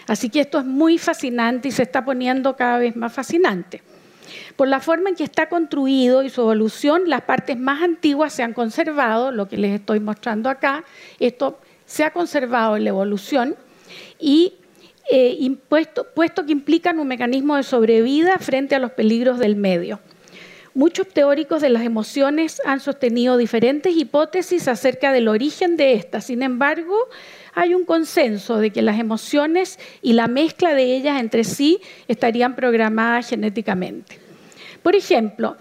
Así 0.06 0.30
que 0.30 0.40
esto 0.40 0.58
es 0.58 0.64
muy 0.64 0.98
fascinante 0.98 1.68
y 1.68 1.72
se 1.72 1.82
está 1.82 2.04
poniendo 2.04 2.56
cada 2.56 2.78
vez 2.78 2.96
más 2.96 3.12
fascinante. 3.12 3.82
Por 4.56 4.68
la 4.68 4.80
forma 4.80 5.10
en 5.10 5.16
que 5.16 5.24
está 5.24 5.48
construido 5.48 6.22
y 6.22 6.30
su 6.30 6.40
evolución, 6.40 7.02
las 7.06 7.22
partes 7.22 7.58
más 7.58 7.82
antiguas 7.82 8.32
se 8.32 8.42
han 8.42 8.52
conservado, 8.52 9.30
lo 9.30 9.48
que 9.48 9.56
les 9.56 9.80
estoy 9.80 10.00
mostrando 10.00 10.48
acá, 10.48 10.84
esto 11.20 11.58
se 11.84 12.04
ha 12.04 12.12
conservado 12.12 12.76
en 12.76 12.84
la 12.84 12.90
evolución 12.90 13.56
y 14.18 14.54
eh, 15.10 15.56
puesto, 15.68 16.44
que 16.44 16.52
implican 16.52 16.98
un 16.98 17.06
mecanismo 17.06 17.56
de 17.56 17.62
sobrevida 17.62 18.38
frente 18.38 18.74
a 18.74 18.78
los 18.78 18.92
peligros 18.92 19.38
del 19.38 19.56
medio. 19.56 20.00
Muchos 20.76 21.08
teóricos 21.08 21.62
de 21.62 21.70
las 21.70 21.84
emociones 21.84 22.60
han 22.66 22.80
sostenido 22.80 23.38
diferentes 23.38 23.96
hipótesis 23.96 24.68
acerca 24.68 25.10
del 25.10 25.26
origen 25.26 25.78
de 25.78 25.94
estas. 25.94 26.26
Sin 26.26 26.42
embargo, 26.42 26.94
hay 27.54 27.72
un 27.72 27.86
consenso 27.86 28.58
de 28.58 28.70
que 28.70 28.82
las 28.82 29.00
emociones 29.00 29.78
y 30.02 30.12
la 30.12 30.26
mezcla 30.26 30.74
de 30.74 30.94
ellas 30.94 31.18
entre 31.18 31.44
sí 31.44 31.80
estarían 32.08 32.54
programadas 32.54 33.26
genéticamente. 33.26 34.18
Por 34.82 34.94
ejemplo, 34.94 35.56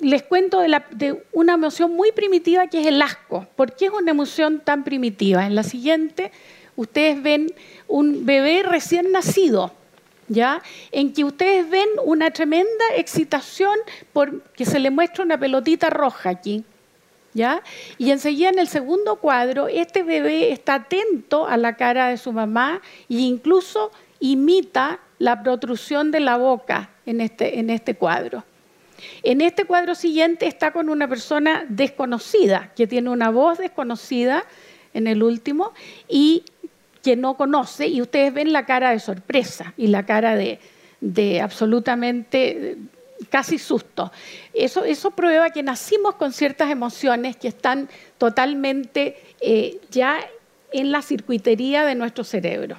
les 0.00 0.22
cuento 0.24 0.60
de, 0.60 1.22
una 1.32 1.54
emoción 1.54 1.94
muy 1.94 2.12
primitiva 2.12 2.66
que 2.66 2.82
es 2.82 2.86
el 2.86 3.00
asco. 3.00 3.46
¿Por 3.56 3.74
qué 3.74 3.86
es 3.86 3.92
una 3.92 4.10
emoción 4.10 4.60
tan 4.60 4.84
primitiva? 4.84 5.46
En 5.46 5.54
la 5.54 5.62
siguiente, 5.62 6.32
ustedes 6.76 7.22
ven 7.22 7.50
un 7.88 8.26
bebé 8.26 8.62
recién 8.62 9.10
nacido, 9.10 9.72
¿ya? 10.28 10.62
En 10.92 11.12
que 11.12 11.24
ustedes 11.24 11.68
ven 11.68 11.88
una 12.04 12.30
tremenda 12.30 12.84
excitación 12.96 13.76
porque 14.12 14.64
se 14.64 14.78
le 14.78 14.90
muestra 14.90 15.24
una 15.24 15.38
pelotita 15.38 15.90
roja 15.90 16.30
aquí. 16.30 16.64
Y 17.98 18.10
enseguida 18.10 18.50
en 18.50 18.60
el 18.60 18.68
segundo 18.68 19.16
cuadro, 19.16 19.66
este 19.66 20.04
bebé 20.04 20.52
está 20.52 20.74
atento 20.74 21.46
a 21.46 21.56
la 21.56 21.76
cara 21.76 22.08
de 22.08 22.16
su 22.16 22.32
mamá 22.32 22.80
e 23.08 23.14
incluso 23.14 23.90
imita 24.20 25.00
la 25.18 25.42
protrusión 25.42 26.12
de 26.12 26.20
la 26.20 26.36
boca 26.36 26.90
en 27.06 27.20
este, 27.20 27.58
en 27.58 27.70
este 27.70 27.96
cuadro. 27.96 28.44
En 29.24 29.40
este 29.40 29.64
cuadro 29.64 29.96
siguiente 29.96 30.46
está 30.46 30.72
con 30.72 30.88
una 30.88 31.08
persona 31.08 31.66
desconocida, 31.68 32.72
que 32.76 32.86
tiene 32.86 33.10
una 33.10 33.30
voz 33.30 33.58
desconocida 33.58 34.44
en 34.92 35.08
el 35.08 35.22
último 35.22 35.72
y 36.08 36.44
que 37.04 37.14
no 37.14 37.36
conoce, 37.36 37.86
y 37.86 38.00
ustedes 38.00 38.32
ven 38.32 38.52
la 38.52 38.64
cara 38.64 38.90
de 38.90 38.98
sorpresa 38.98 39.74
y 39.76 39.88
la 39.88 40.06
cara 40.06 40.34
de, 40.34 40.58
de 41.00 41.40
absolutamente 41.42 42.78
casi 43.28 43.58
susto. 43.58 44.10
Eso, 44.54 44.84
eso 44.84 45.10
prueba 45.10 45.50
que 45.50 45.62
nacimos 45.62 46.14
con 46.16 46.32
ciertas 46.32 46.70
emociones 46.70 47.36
que 47.36 47.48
están 47.48 47.88
totalmente 48.18 49.16
eh, 49.40 49.78
ya 49.90 50.18
en 50.72 50.90
la 50.90 51.02
circuitería 51.02 51.84
de 51.84 51.94
nuestro 51.94 52.24
cerebro. 52.24 52.78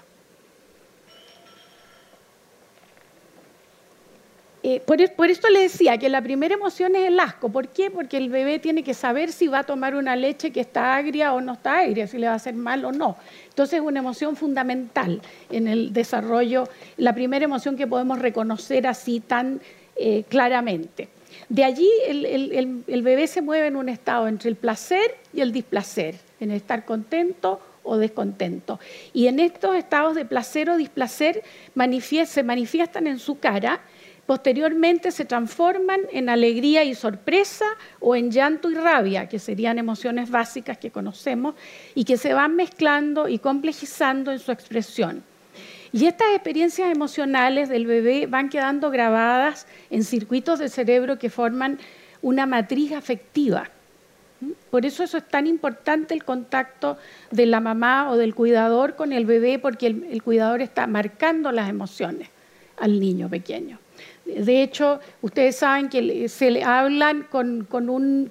Eh, 4.67 4.81
por, 4.83 4.97
por, 5.11 5.29
esto 5.29 5.47
le 5.49 5.59
decía 5.59 5.99
que 5.99 6.09
la 6.09 6.23
primera 6.23 6.55
emoción 6.55 6.95
es 6.95 7.05
el 7.05 7.19
asco. 7.19 7.49
¿Por 7.49 7.67
qué? 7.67 7.91
Porque 7.91 8.17
el 8.17 8.29
bebé 8.29 8.57
tiene 8.57 8.83
que 8.83 8.95
saber 8.95 9.31
si 9.31 9.47
va 9.47 9.59
a 9.59 9.63
tomar 9.63 9.93
una 9.93 10.15
leche 10.15 10.49
que 10.49 10.61
está 10.61 10.95
agria 10.95 11.35
o 11.35 11.39
no 11.39 11.53
está 11.53 11.81
agria, 11.81 12.07
si 12.07 12.17
le 12.17 12.25
va 12.25 12.33
a 12.33 12.37
hacer 12.37 12.55
mal 12.55 12.83
o 12.83 12.91
no. 12.91 13.15
Entonces 13.47 13.79
es 13.79 13.85
una 13.85 13.99
emoción 13.99 14.35
fundamental 14.35 15.21
en 15.51 15.67
el 15.67 15.93
desarrollo, 15.93 16.67
la 16.97 17.13
primera 17.13 17.45
emoción 17.45 17.77
que 17.77 17.85
podemos 17.85 18.17
reconocer 18.17 18.87
así 18.87 19.19
tan 19.19 19.61
eh, 19.97 20.23
claramente. 20.29 21.09
De 21.47 21.63
allí 21.63 21.87
el 22.07 23.01
bebé 23.03 23.27
se 23.27 23.43
mueve 23.43 23.67
en 23.67 23.75
un 23.75 23.87
estado 23.87 24.27
entre 24.27 24.49
el 24.49 24.55
placer 24.55 25.15
y 25.31 25.41
el 25.41 25.51
displacer, 25.51 26.15
en 26.39 26.49
estar 26.49 26.85
contento 26.85 27.61
o 27.83 27.97
descontento. 27.97 28.79
Y 29.13 29.27
en 29.27 29.39
estos 29.39 29.75
estados 29.75 30.15
de 30.15 30.25
placer 30.25 30.71
o 30.71 30.75
displacer 30.75 31.43
se 32.25 32.43
manifiestan 32.43 33.05
en 33.05 33.19
su 33.19 33.37
cara 33.37 33.81
Posteriormente 34.25 35.11
se 35.11 35.25
transforman 35.25 36.01
en 36.11 36.29
alegría 36.29 36.83
y 36.83 36.95
sorpresa 36.95 37.65
o 37.99 38.15
en 38.15 38.31
llanto 38.31 38.71
y 38.71 38.75
rabia, 38.75 39.29
que 39.29 39.37
serían 39.37 39.77
emociones 39.77 40.31
básicas 40.31 40.79
que 40.79 40.89
conocemos 40.89 41.53
y 41.93 42.05
que 42.05 42.17
se 42.17 42.33
van 42.33 42.55
mezclando 42.55 43.27
y 43.27 43.37
complejizando 43.37 44.31
en 44.31 44.39
su 44.39 44.51
expresión. 44.51 45.23
Y 45.91 46.07
estas 46.07 46.29
experiencias 46.33 46.91
emocionales 46.91 47.69
del 47.69 47.85
bebé 47.85 48.25
van 48.25 48.49
quedando 48.49 48.89
grabadas 48.89 49.67
en 49.91 50.03
circuitos 50.03 50.57
del 50.57 50.71
cerebro 50.71 51.19
que 51.19 51.29
forman 51.29 51.77
una 52.23 52.47
matriz 52.47 52.93
afectiva. 52.93 53.69
Por 54.71 54.85
eso 54.87 55.03
eso 55.03 55.17
es 55.17 55.27
tan 55.27 55.45
importante 55.45 56.15
el 56.15 56.23
contacto 56.23 56.97
de 57.29 57.45
la 57.45 57.59
mamá 57.59 58.09
o 58.09 58.17
del 58.17 58.33
cuidador 58.33 58.95
con 58.95 59.13
el 59.13 59.25
bebé, 59.25 59.59
porque 59.59 59.87
el, 59.87 60.03
el 60.09 60.23
cuidador 60.23 60.61
está 60.61 60.87
marcando 60.87 61.51
las 61.51 61.69
emociones 61.69 62.29
al 62.77 62.99
niño 62.99 63.29
pequeño. 63.29 63.79
De 64.25 64.63
hecho, 64.63 64.99
ustedes 65.21 65.57
saben 65.57 65.87
que 65.87 66.27
se 66.29 66.49
le 66.49 66.63
hablan 66.63 67.27
con, 67.29 67.67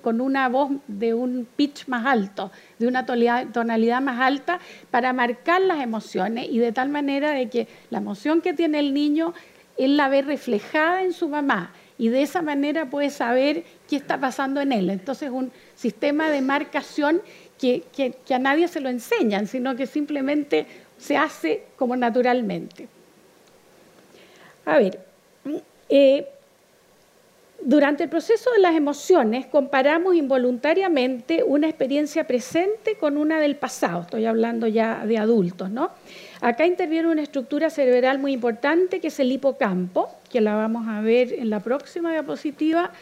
una 0.02 0.48
voz 0.48 0.72
de 0.88 1.14
un 1.14 1.46
pitch 1.56 1.86
más 1.86 2.04
alto, 2.04 2.50
de 2.80 2.88
una 2.88 3.06
tonalidad 3.06 4.02
más 4.02 4.20
alta, 4.20 4.58
para 4.90 5.12
marcar 5.12 5.62
las 5.62 5.80
emociones 5.80 6.48
y 6.50 6.58
de 6.58 6.72
tal 6.72 6.88
manera 6.88 7.30
de 7.30 7.48
que 7.48 7.68
la 7.90 7.98
emoción 7.98 8.40
que 8.40 8.52
tiene 8.52 8.80
el 8.80 8.92
niño, 8.92 9.34
él 9.78 9.96
la 9.96 10.08
ve 10.08 10.22
reflejada 10.22 11.02
en 11.02 11.12
su 11.12 11.28
mamá 11.28 11.72
y 11.96 12.08
de 12.08 12.22
esa 12.22 12.42
manera 12.42 12.90
puede 12.90 13.10
saber 13.10 13.62
qué 13.88 13.94
está 13.94 14.18
pasando 14.18 14.60
en 14.60 14.72
él. 14.72 14.90
Entonces, 14.90 15.30
un 15.30 15.52
sistema 15.76 16.28
de 16.28 16.42
marcación 16.42 17.22
que, 17.56 17.84
que 17.92 18.34
a 18.34 18.38
nadie 18.40 18.66
se 18.66 18.80
lo 18.80 18.88
enseñan, 18.88 19.46
sino 19.46 19.76
que 19.76 19.86
simplemente 19.86 20.66
se 20.98 21.16
hace 21.16 21.64
como 21.76 21.94
naturalmente. 21.96 22.88
A 24.66 24.78
ver, 24.78 24.98
eh, 25.88 26.26
durante 27.66 28.04
el 28.04 28.10
proceso 28.10 28.50
de 28.52 28.58
las 28.58 28.74
emociones 28.74 29.46
comparamos 29.46 30.14
involuntariamente 30.14 31.42
una 31.42 31.66
experiencia 31.66 32.26
presente 32.26 32.96
con 32.96 33.16
una 33.16 33.40
del 33.40 33.56
pasado, 33.56 34.02
estoy 34.02 34.26
hablando 34.26 34.66
ya 34.66 35.06
de 35.06 35.16
adultos, 35.16 35.70
¿no? 35.70 35.90
Acá 36.42 36.66
interviene 36.66 37.08
una 37.08 37.22
estructura 37.22 37.70
cerebral 37.70 38.18
muy 38.18 38.32
importante 38.34 39.00
que 39.00 39.08
es 39.08 39.18
el 39.18 39.32
hipocampo, 39.32 40.10
que 40.30 40.42
la 40.42 40.54
vamos 40.56 40.86
a 40.88 41.00
ver 41.00 41.32
en 41.32 41.48
la 41.48 41.60
próxima 41.60 42.12
diapositiva, 42.12 42.92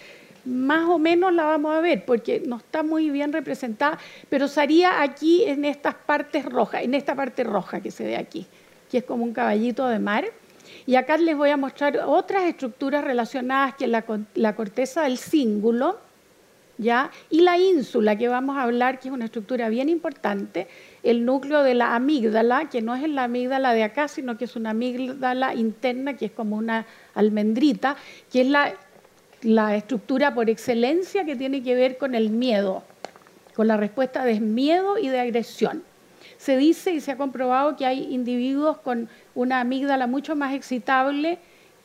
más 0.45 0.89
o 0.89 0.99
menos 0.99 1.33
la 1.33 1.45
vamos 1.45 1.75
a 1.75 1.81
ver 1.81 2.05
porque 2.05 2.43
no 2.47 2.59
está 2.59 2.85
muy 2.85 3.11
bien 3.11 3.33
representada, 3.33 3.99
pero 4.29 4.47
sería 4.47 5.03
aquí 5.03 5.45
en 5.45 5.65
estas 5.65 5.95
partes 5.95 6.45
rojas, 6.45 6.83
en 6.83 6.95
esta 6.95 7.17
parte 7.17 7.43
roja 7.43 7.81
que 7.81 7.91
se 7.91 8.05
ve 8.05 8.17
aquí, 8.17 8.47
que 8.91 8.99
es 8.99 9.05
como 9.05 9.25
un 9.25 9.33
caballito 9.33 9.89
de 9.89 9.99
mar. 9.99 10.25
Y 10.87 10.97
acá 10.97 11.17
les 11.17 11.37
voy 11.37 11.51
a 11.51 11.57
mostrar 11.57 11.99
otras 12.07 12.45
estructuras 12.45 13.05
relacionadas 13.05 13.75
que 13.77 13.87
la, 13.87 14.05
la 14.35 14.55
corteza 14.57 15.03
del 15.03 15.19
cíngulo, 15.19 15.99
¿ya? 16.79 17.11
y 17.31 17.41
la 17.41 17.59
ínsula, 17.59 18.17
que 18.17 18.29
vamos 18.29 18.57
a 18.57 18.63
hablar, 18.63 18.99
que 18.99 19.09
es 19.09 19.15
una 19.15 19.27
estructura 19.27 19.69
bien 19.69 19.89
importante, 19.89 20.69
el 21.03 21.25
núcleo 21.25 21.63
de 21.63 21.75
la 21.75 21.95
amígdala, 21.95 22.69
que 22.69 22.83
no 22.83 22.95
es 22.95 23.09
la 23.09 23.25
amígdala 23.25 23.75
de 23.75 23.85
acá, 23.85 24.09
sino 24.09 24.37
que 24.37 24.45
es 24.45 24.57
una 24.57 24.71
amígdala 24.71 25.55
interna, 25.55 26.17
que 26.17 26.27
es 26.27 26.33
como 26.33 26.57
una 26.57 26.87
almendrita, 27.15 27.97
que 28.31 28.43
es 28.43 28.47
la, 28.49 28.75
la 29.43 29.77
estructura 29.77 30.35
por 30.35 30.51
excelencia 30.51 31.25
que 31.25 31.37
tiene 31.37 31.63
que 31.63 31.75
ver 31.75 31.99
con 31.99 32.15
el 32.15 32.31
miedo, 32.31 32.83
con 33.55 33.69
la 33.69 33.77
respuesta 33.77 34.25
de 34.25 34.41
miedo 34.41 34.99
y 34.99 35.09
de 35.09 35.21
agresión. 35.21 35.83
Se 36.43 36.57
dice 36.57 36.91
y 36.91 37.01
se 37.01 37.13
ha 37.13 37.17
comprobado 37.17 37.77
que 37.77 37.87
hay 37.87 38.13
individuos 38.13 38.77
con 38.79 39.09
una 39.33 39.61
amígdala 39.61 40.09
mucho 40.09 40.35
más 40.35 40.55
excitable 40.55 41.39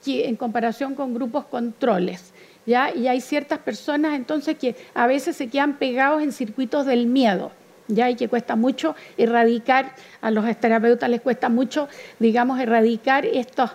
que 0.03 0.27
en 0.27 0.35
comparación 0.35 0.95
con 0.95 1.13
grupos 1.13 1.45
controles. 1.45 2.33
¿ya? 2.65 2.91
Y 2.91 3.07
hay 3.07 3.21
ciertas 3.21 3.59
personas 3.59 4.15
entonces 4.15 4.57
que 4.57 4.75
a 4.95 5.05
veces 5.05 5.35
se 5.35 5.47
quedan 5.47 5.77
pegados 5.77 6.23
en 6.23 6.31
circuitos 6.31 6.87
del 6.87 7.05
miedo. 7.05 7.51
¿ya? 7.87 8.09
y 8.09 8.15
que 8.15 8.27
cuesta 8.29 8.55
mucho 8.55 8.95
erradicar, 9.15 9.93
a 10.21 10.31
los 10.31 10.43
terapeutas 10.57 11.07
les 11.07 11.21
cuesta 11.21 11.49
mucho, 11.49 11.87
digamos, 12.17 12.59
erradicar 12.59 13.27
estas 13.27 13.73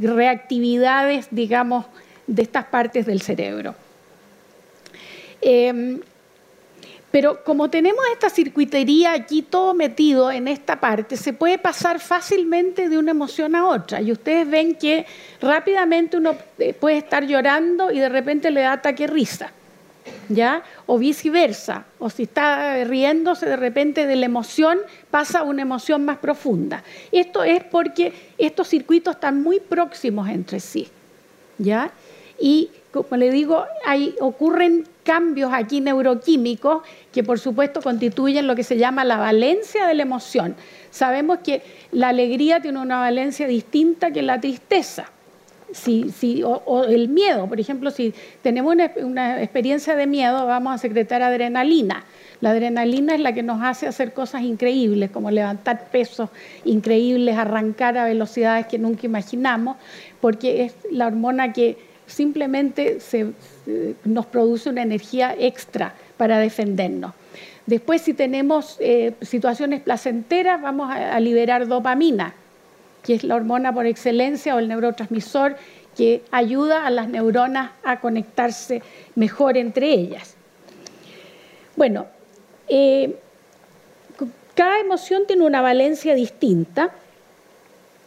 reactividades, 0.00 1.28
digamos, 1.30 1.86
de 2.26 2.42
estas 2.42 2.64
partes 2.64 3.06
del 3.06 3.22
cerebro. 3.22 3.76
Eh, 5.40 6.00
pero 7.12 7.44
como 7.44 7.68
tenemos 7.68 8.02
esta 8.10 8.30
circuitería 8.30 9.12
aquí 9.12 9.42
todo 9.42 9.74
metido 9.74 10.32
en 10.32 10.48
esta 10.48 10.80
parte, 10.80 11.18
se 11.18 11.34
puede 11.34 11.58
pasar 11.58 12.00
fácilmente 12.00 12.88
de 12.88 12.96
una 12.96 13.10
emoción 13.10 13.54
a 13.54 13.68
otra. 13.68 14.00
Y 14.00 14.10
ustedes 14.10 14.48
ven 14.48 14.74
que 14.74 15.04
rápidamente 15.40 16.16
uno 16.16 16.34
eh, 16.58 16.72
puede 16.72 16.96
estar 16.96 17.26
llorando 17.26 17.92
y 17.92 17.98
de 17.98 18.08
repente 18.08 18.50
le 18.50 18.62
da 18.62 18.72
ataque 18.72 19.06
risa. 19.06 19.52
¿Ya? 20.30 20.62
O 20.86 20.98
viceversa. 20.98 21.84
O 21.98 22.08
si 22.08 22.22
está 22.22 22.82
riéndose 22.84 23.44
de 23.44 23.56
repente 23.56 24.06
de 24.06 24.16
la 24.16 24.24
emoción, 24.24 24.78
pasa 25.10 25.40
a 25.40 25.42
una 25.42 25.62
emoción 25.62 26.06
más 26.06 26.16
profunda. 26.16 26.82
Esto 27.12 27.44
es 27.44 27.62
porque 27.62 28.12
estos 28.38 28.68
circuitos 28.68 29.14
están 29.16 29.42
muy 29.42 29.60
próximos 29.60 30.30
entre 30.30 30.60
sí. 30.60 30.88
¿Ya? 31.58 31.92
Y 32.40 32.70
como 32.92 33.16
le 33.16 33.30
digo, 33.30 33.64
ocurren 34.20 34.86
cambios 35.02 35.50
aquí 35.52 35.80
neuroquímicos 35.80 36.82
que 37.10 37.24
por 37.24 37.38
supuesto 37.38 37.80
constituyen 37.80 38.46
lo 38.46 38.54
que 38.54 38.62
se 38.62 38.76
llama 38.76 39.04
la 39.04 39.16
valencia 39.16 39.86
de 39.86 39.94
la 39.94 40.02
emoción. 40.02 40.54
Sabemos 40.90 41.38
que 41.38 41.62
la 41.90 42.08
alegría 42.08 42.60
tiene 42.60 42.78
una 42.78 42.98
valencia 43.00 43.46
distinta 43.46 44.10
que 44.10 44.22
la 44.22 44.40
tristeza. 44.40 45.06
o, 46.44 46.84
el 46.84 47.08
miedo, 47.08 47.46
por 47.48 47.58
ejemplo, 47.58 47.90
si 47.90 48.12
tenemos 48.42 48.74
una, 48.74 48.92
una, 49.02 49.42
experiencia 49.42 49.96
de 49.96 50.06
miedo, 50.06 50.44
vamos 50.46 50.74
a 50.74 50.78
secretar 50.78 51.22
adrenalina. 51.22 52.04
La 52.42 52.50
adrenalina 52.50 53.14
es 53.14 53.20
la 53.20 53.32
que 53.32 53.42
nos 53.42 53.62
hace 53.62 53.86
hacer 53.86 54.12
cosas 54.12 54.42
increíbles, 54.42 55.10
como 55.10 55.30
levantar 55.30 55.86
pesos 55.90 56.28
increíbles, 56.66 57.38
arrancar 57.38 57.96
a 57.96 58.04
velocidades 58.04 58.66
que 58.66 58.78
nunca 58.78 59.06
imaginamos, 59.06 59.78
porque 60.20 60.64
es 60.64 60.74
la 60.90 61.06
hormona 61.06 61.54
que 61.54 61.91
simplemente 62.12 62.98
nos 64.04 64.26
produce 64.26 64.68
una 64.68 64.82
energía 64.82 65.34
extra 65.38 65.94
para 66.16 66.38
defendernos. 66.38 67.12
Después, 67.66 68.02
si 68.02 68.12
tenemos 68.12 68.76
eh, 68.80 69.14
situaciones 69.20 69.82
placenteras, 69.82 70.60
vamos 70.60 70.90
a, 70.90 71.18
liberar 71.20 71.68
dopamina, 71.68 72.34
que 73.02 73.14
es 73.14 73.24
la 73.24 73.36
hormona 73.36 73.72
por 73.72 73.86
excelencia 73.86 74.54
o 74.54 74.58
el 74.58 74.68
neurotransmisor 74.68 75.56
que 75.96 76.22
ayuda 76.30 76.86
a 76.86 76.90
las 76.90 77.08
neuronas 77.08 77.70
a 77.84 78.00
conectarse 78.00 78.82
mejor 79.14 79.56
entre 79.56 79.92
ellas. 79.92 80.34
Bueno, 81.76 82.06
eh, 82.68 83.16
cada 84.54 84.80
emoción 84.80 85.22
tiene 85.26 85.44
una 85.44 85.60
valencia 85.62 86.14
distinta 86.14 86.90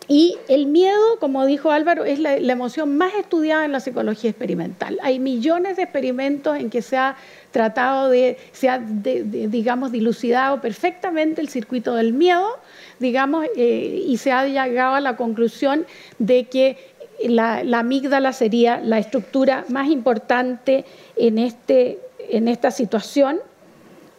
y 0.08 0.38
el 0.48 0.68
miedo, 0.68 1.18
como 1.20 1.46
dijo 1.46 1.72
Álvaro, 1.72 2.06
es 2.06 2.20
la, 2.20 2.36
emoción 2.36 2.96
más 2.96 3.14
estudiada 3.16 3.66
en 3.66 3.72
la 3.72 3.80
psicología 3.80 4.30
experimental. 4.30 5.00
Hay 5.02 5.20
millones 5.20 5.78
de 5.78 5.84
experimentos 5.84 6.58
en 6.58 6.70
que 6.70 6.82
se 6.82 6.98
ha 6.98 7.16
tratado 7.52 8.10
de, 8.10 8.38
se 8.52 8.70
ha, 8.70 8.80
digamos, 8.80 9.92
dilucidado 9.92 10.62
perfectamente 10.62 11.42
el 11.42 11.50
circuito 11.50 11.96
del 11.96 12.14
miedo, 12.14 12.48
digamos, 13.00 13.46
eh, 13.56 14.04
y 14.06 14.18
se 14.18 14.32
ha 14.32 14.46
llegado 14.46 14.94
a 14.94 15.02
la 15.02 15.18
conclusión 15.18 15.86
de 16.20 16.46
que 16.46 16.78
la, 17.24 17.64
la, 17.64 17.80
amígdala 17.80 18.32
sería 18.32 18.80
la 18.80 19.00
estructura 19.00 19.66
más 19.70 19.90
importante 19.90 20.86
en, 21.16 21.40
este, 21.40 22.00
en 22.30 22.48
esta 22.48 22.70
situación. 22.70 23.40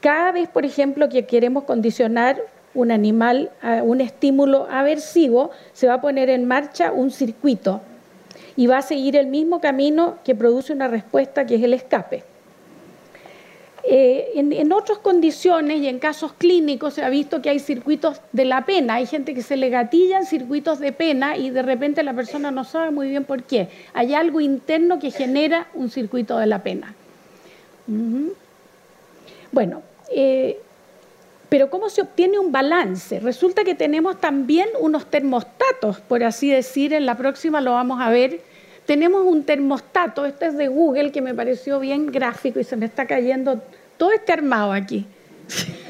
Cada 0.01 0.33
vez, 0.33 0.49
por 0.49 0.65
ejemplo, 0.65 1.09
que 1.09 1.27
queremos 1.27 1.65
condicionar 1.65 2.43
un 2.77 2.93
animal, 2.93 3.51
un 3.83 4.01
estímulo 4.01 4.69
aversivo, 4.71 5.51
se 5.73 5.87
va 5.89 5.95
a 5.95 6.01
poner 6.01 6.31
en 6.31 6.47
marcha 6.47 6.93
un 6.93 7.11
circuito 7.11 7.81
y 8.57 8.67
va 8.67 8.79
a 8.79 8.83
seguir 8.83 9.17
el 9.17 9.27
mismo 9.27 9.61
camino 9.61 10.19
que 10.25 10.35
produce 10.35 10.73
una 10.73 10.89
respuesta 10.89 11.47
que 11.47 11.57
es 11.57 11.63
el 11.63 11.75
escape. 11.75 12.25
eh, 13.89 14.33
en, 14.35 14.73
otras 14.73 14.99
condiciones 14.99 15.81
y 15.81 15.87
en 15.87 16.01
casos 16.01 16.33
clínicos 16.33 16.95
se 16.95 17.05
ha 17.05 17.09
visto 17.09 17.41
que 17.41 17.51
hay 17.51 17.61
circuitos 17.61 18.21
de 18.33 18.45
la 18.45 18.67
pena. 18.67 18.95
Hay 18.95 19.07
gente 19.07 19.33
que 19.33 19.43
se 19.43 19.57
le 19.57 19.69
gatillan 19.69 20.27
circuitos 20.27 20.81
de 20.81 20.91
pena 20.91 21.37
y 21.37 21.51
de 21.51 21.63
repente 21.63 22.03
la 22.03 22.13
persona 22.13 22.51
no 22.51 22.65
sabe 22.65 22.91
muy 22.91 23.09
bien 23.09 23.25
por 23.25 23.45
qué. 23.45 23.69
Hay 23.95 24.15
algo 24.15 24.41
interno 24.41 24.99
que 24.99 25.13
genera 25.13 25.69
un 25.75 25.89
circuito 25.89 26.37
de 26.37 26.47
la 26.47 26.65
pena. 26.65 26.95
Bueno, 29.53 29.83
eh, 30.11 30.59
pero 31.49 31.71
¿cómo 31.71 31.89
se 31.91 32.03
obtiene 32.03 32.39
un 32.39 32.51
balance? 32.51 33.21
Resulta 33.21 33.65
que 33.65 33.75
tenemos 33.75 34.21
también 34.21 34.69
unos 34.81 35.07
termostatos, 35.07 36.01
por 36.01 36.25
así 36.25 36.51
decir, 36.51 36.93
en 36.93 37.07
la 37.07 37.17
próxima 37.17 37.61
lo 37.61 37.73
vamos 37.73 38.01
a 38.01 38.11
ver. 38.11 38.41
Tenemos 38.85 39.25
un 39.25 39.45
termostato, 39.45 40.25
este 40.27 40.47
es 40.47 40.57
de 40.57 40.69
Google, 40.69 41.13
que 41.13 41.23
me 41.23 41.35
pareció 41.35 41.81
bien 41.81 42.07
gráfico 42.07 42.61
y 42.61 42.65
se 42.65 42.77
me 42.77 42.87
está 42.87 43.07
cayendo 43.07 43.63
todo 43.97 44.13
este 44.13 44.33
armado 44.33 44.73
aquí. 44.73 45.07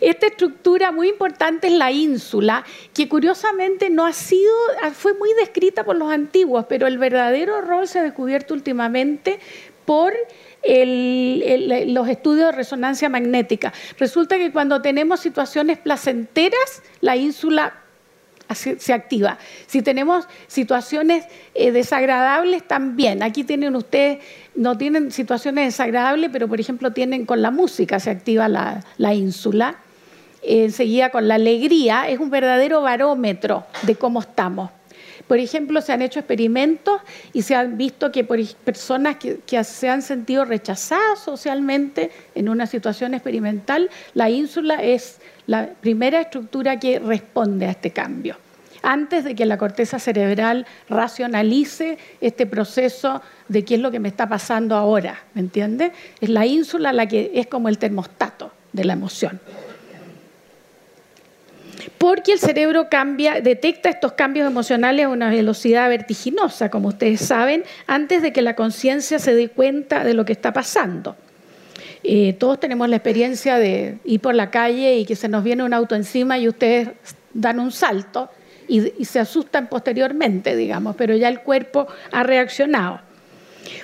Esta 0.00 0.26
estructura 0.26 0.92
muy 0.92 1.08
importante 1.08 1.66
es 1.66 1.72
la 1.72 1.90
ínsula, 1.90 2.64
que 2.94 3.08
curiosamente 3.08 3.90
no 3.90 4.06
ha 4.06 4.12
sido, 4.12 4.52
fue 4.94 5.14
muy 5.14 5.30
descrita 5.34 5.84
por 5.84 5.96
los 5.96 6.10
antiguos, 6.10 6.66
pero 6.68 6.86
el 6.86 6.98
verdadero 6.98 7.60
rol 7.60 7.88
se 7.88 7.98
ha 7.98 8.02
descubierto 8.02 8.54
últimamente 8.54 9.38
por 9.84 10.12
los 10.64 12.08
estudios 12.08 12.46
de 12.46 12.52
resonancia 12.52 13.08
magnética. 13.08 13.72
Resulta 13.98 14.38
que 14.38 14.52
cuando 14.52 14.82
tenemos 14.82 15.20
situaciones 15.20 15.78
placenteras, 15.78 16.82
la 17.00 17.16
ínsula 17.16 17.74
se 18.54 18.92
activa. 18.92 19.38
Si 19.66 19.82
tenemos 19.82 20.26
situaciones 20.46 21.26
eh, 21.54 21.70
desagradables, 21.70 22.66
también. 22.66 23.22
Aquí 23.22 23.44
tienen 23.44 23.76
ustedes, 23.76 24.18
no 24.54 24.78
tienen 24.78 25.12
situaciones 25.12 25.66
desagradables, 25.66 26.30
pero 26.32 26.48
por 26.48 26.60
ejemplo 26.60 26.92
tienen 26.92 27.26
con 27.26 27.42
la 27.42 27.50
música, 27.50 28.00
se 28.00 28.10
activa 28.10 28.48
la, 28.48 28.84
la 28.96 29.14
ínsula. 29.14 29.76
enseguida 30.42 31.10
con 31.10 31.28
la 31.28 31.34
alegría, 31.34 32.08
es 32.08 32.18
un 32.20 32.30
verdadero 32.30 32.80
barómetro 32.80 33.66
de 33.82 33.96
cómo 33.96 34.20
estamos. 34.20 34.70
Por 35.28 35.38
ejemplo, 35.38 35.82
se 35.82 35.92
han 35.92 36.00
hecho 36.00 36.20
experimentos 36.20 37.02
y 37.34 37.42
se 37.42 37.54
han 37.54 37.76
visto 37.76 38.10
que 38.10 38.24
por 38.24 38.38
personas 38.64 39.16
que, 39.16 39.38
se 39.62 39.88
han 39.90 40.00
sentido 40.00 40.46
rechazadas 40.46 41.18
socialmente 41.18 42.10
en 42.34 42.48
una 42.48 42.66
situación 42.66 43.12
experimental, 43.12 43.90
la 44.14 44.30
ínsula 44.30 44.76
es 44.82 45.18
la 45.46 45.68
primera 45.80 46.22
estructura 46.22 46.80
que 46.80 46.98
responde 46.98 47.66
a 47.66 47.70
este 47.70 47.90
cambio. 47.90 48.36
Antes 48.82 49.24
de 49.24 49.34
que 49.34 49.44
la 49.44 49.58
corteza 49.58 49.98
cerebral 49.98 50.66
racionalice 50.88 51.98
este 52.22 52.46
proceso 52.46 53.20
de 53.48 53.64
qué 53.64 53.74
es 53.74 53.80
lo 53.80 53.90
que 53.90 53.98
me 53.98 54.08
está 54.08 54.28
pasando 54.28 54.76
ahora, 54.76 55.24
¿me 55.34 55.42
entiende? 55.42 55.92
Es 56.20 56.30
la 56.30 56.46
ínsula 56.46 56.92
la 56.92 57.06
que 57.06 57.32
es 57.34 57.48
como 57.48 57.68
el 57.68 57.76
termostato 57.76 58.52
de 58.72 58.84
la 58.84 58.94
emoción 58.94 59.40
porque 61.98 62.32
el 62.32 62.38
cerebro 62.38 62.88
cambia, 62.88 63.40
detecta 63.40 63.88
estos 63.88 64.12
cambios 64.12 64.46
emocionales 64.46 65.06
a 65.06 65.08
una 65.08 65.30
velocidad 65.30 65.88
vertiginosa, 65.88 66.70
como 66.70 66.88
ustedes 66.88 67.20
saben, 67.20 67.64
antes 67.86 68.22
de 68.22 68.32
que 68.32 68.42
la 68.42 68.54
conciencia 68.54 69.18
se 69.18 69.34
dé 69.34 69.48
cuenta 69.48 70.04
de 70.04 70.14
lo 70.14 70.24
que 70.24 70.32
está 70.32 70.52
pasando. 70.52 71.16
Eh, 72.02 72.34
todos 72.34 72.60
tenemos 72.60 72.88
la 72.88 72.96
experiencia 72.96 73.58
de 73.58 73.98
ir 74.04 74.20
por 74.20 74.34
la 74.34 74.50
calle 74.50 74.96
y 74.96 75.04
que 75.04 75.16
se 75.16 75.28
nos 75.28 75.42
viene 75.42 75.64
un 75.64 75.74
auto 75.74 75.94
encima 75.94 76.38
y 76.38 76.48
ustedes 76.48 76.90
dan 77.34 77.58
un 77.60 77.72
salto 77.72 78.30
y, 78.68 79.04
se 79.04 79.18
asustan 79.18 79.68
posteriormente, 79.68 80.54
digamos, 80.54 80.94
pero 80.96 81.16
ya 81.16 81.28
el 81.28 81.40
cuerpo 81.40 81.86
ha 82.12 82.22
reaccionado. 82.22 83.00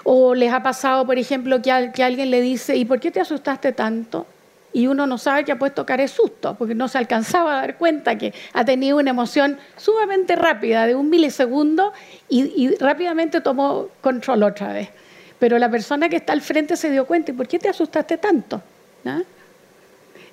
O 0.05 0.34
les 0.34 0.53
ha 0.53 0.62
pasado, 0.62 1.05
por 1.07 1.18
ejemplo, 1.18 1.61
que, 1.61 1.90
que 1.95 2.05
alguien 2.05 2.30
le 2.30 2.40
dice, 2.40 2.76
¿y 2.76 2.84
por 2.84 3.01
qué 3.01 3.11
te 3.11 3.20
asustaste 3.20 3.72
tanto? 3.72 4.26
Y 4.75 4.89
uno 4.89 5.07
no 5.07 5.18
sabe 5.18 5.45
que 5.45 5.53
ha 5.53 5.59
puesto 5.59 5.87
cara 5.87 6.03
de 6.03 6.09
susto, 6.09 6.57
porque 6.59 6.75
no 6.75 6.89
se 6.89 6.99
alcanzaba 6.99 7.57
a 7.57 7.61
dar 7.61 7.79
cuenta 7.79 8.18
que 8.18 8.35
ha 8.53 8.64
tenido 8.64 8.99
una 8.99 9.11
emoción 9.11 9.57
sumamente 9.77 10.35
rápida, 10.35 10.85
de 10.85 10.97
un 10.97 11.09
milisegundo, 11.09 11.93
y, 12.29 12.75
rápidamente 12.81 13.41
tomó 13.41 13.89
control 14.01 14.43
otra 14.43 14.72
vez. 14.72 14.89
Pero 15.39 15.59
la 15.59 15.70
persona 15.70 16.09
que 16.09 16.16
está 16.16 16.33
al 16.33 16.41
frente 16.41 16.77
se 16.77 16.91
dio 16.91 17.07
cuenta, 17.07 17.31
¿y 17.31 17.35
por 17.35 17.47
qué 17.47 17.61
te 17.61 17.68
asustaste 17.68 18.18
tanto? 18.18 18.61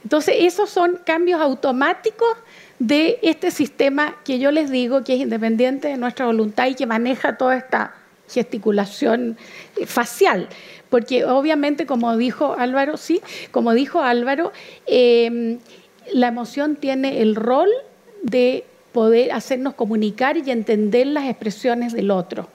Entonces, 0.04 0.36
esos 0.40 0.72
son 0.72 1.00
cambios 1.06 1.40
automáticos 1.40 2.36
de 2.80 3.20
este 3.22 3.52
sistema 3.52 4.16
que 4.26 4.40
yo 4.40 4.50
les 4.50 4.72
digo 4.72 5.04
que 5.04 5.14
es 5.14 5.20
independiente 5.20 5.90
de 5.90 5.98
nuestra 5.98 6.26
voluntad 6.26 6.66
y 6.66 6.74
que 6.74 6.88
maneja 6.88 7.38
toda 7.38 7.56
esta 7.56 7.94
gesticulación 8.28 9.38
facial 9.86 10.50
porque 10.92 11.24
obviamente, 11.24 11.86
como 11.86 12.16
dijo 12.18 12.54
Álvaro, 12.54 12.98
sí, 12.98 13.22
como 13.52 13.74
dijo 13.74 14.02
Álvaro, 14.02 14.52
em, 14.86 15.58
la 16.14 16.28
emoción 16.28 16.76
tiene 16.76 17.22
el 17.22 17.36
rol 17.36 17.70
de 18.22 18.66
poder 18.92 19.32
hacernos 19.32 19.74
comunicar 19.74 20.36
y 20.36 20.52
entender 20.52 21.08
las 21.08 21.30
expresiones 21.30 21.94
del 21.94 22.12
otro, 22.12 22.50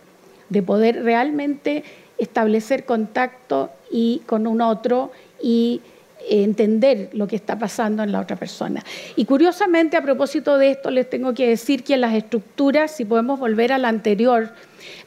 de 0.51 0.63
poder 0.63 1.03
realmente 1.03 1.83
establecer 2.19 2.85
contacto 2.85 3.71
y 3.91 4.21
con 4.27 4.47
un 4.47 4.61
otro 4.61 5.13
y 5.43 5.81
entender 6.29 7.09
lo 7.15 7.27
que 7.27 7.37
está 7.37 7.59
pasando 7.59 8.03
en 8.03 8.13
la 8.13 8.21
otra 8.21 8.37
persona. 8.37 8.85
Y 9.17 9.25
curiosamente, 9.25 9.97
a 9.97 10.03
propósito 10.03 10.59
de 10.59 10.73
esto, 10.73 10.91
les 10.91 11.09
tengo 11.09 11.33
que 11.33 11.49
decir 11.49 11.85
que 11.85 11.97
las 11.97 12.13
estructuras, 12.13 12.91
si 12.91 13.07
podemos 13.07 13.41
volver 13.41 13.73
a 13.73 13.79
la 13.79 13.89
anterior, 13.89 14.51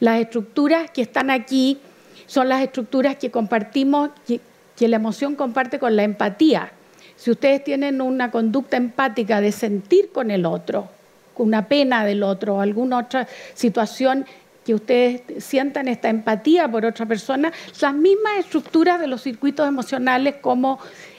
las 0.00 0.20
estructuras 0.20 0.90
que 0.90 1.02
están 1.02 1.30
aquí 1.30 1.78
son 2.30 2.48
las 2.48 2.62
estructuras 2.62 3.16
que 3.16 3.32
compartimos, 3.32 4.10
que, 4.24 4.40
la 4.86 4.96
emoción 4.96 5.34
comparte 5.34 5.80
con 5.80 5.96
la 5.96 6.04
empatía. 6.04 6.70
Si 7.16 7.32
ustedes 7.32 7.62
tienen 7.64 8.00
una 8.00 8.30
conducta 8.30 8.76
empática 8.76 9.40
de 9.40 9.50
sentir 9.50 10.10
con 10.12 10.30
el 10.30 10.46
otro, 10.46 10.88
una 11.36 11.66
pena 11.66 12.04
del 12.04 12.22
otro 12.22 12.54
o 12.54 12.60
alguna 12.60 12.98
otra 12.98 13.26
situación 13.54 14.26
que 14.64 14.74
ustedes 14.74 15.22
sientan 15.44 15.88
esta 15.88 16.08
empatía 16.08 16.70
por 16.70 16.86
otra 16.86 17.04
persona, 17.04 17.52
las 17.80 17.94
mismas 17.94 18.38
estructuras 18.38 19.00
de 19.00 19.08
los 19.08 19.22
circuitos 19.22 19.66
emocionales 19.66 20.36
como 20.40 20.78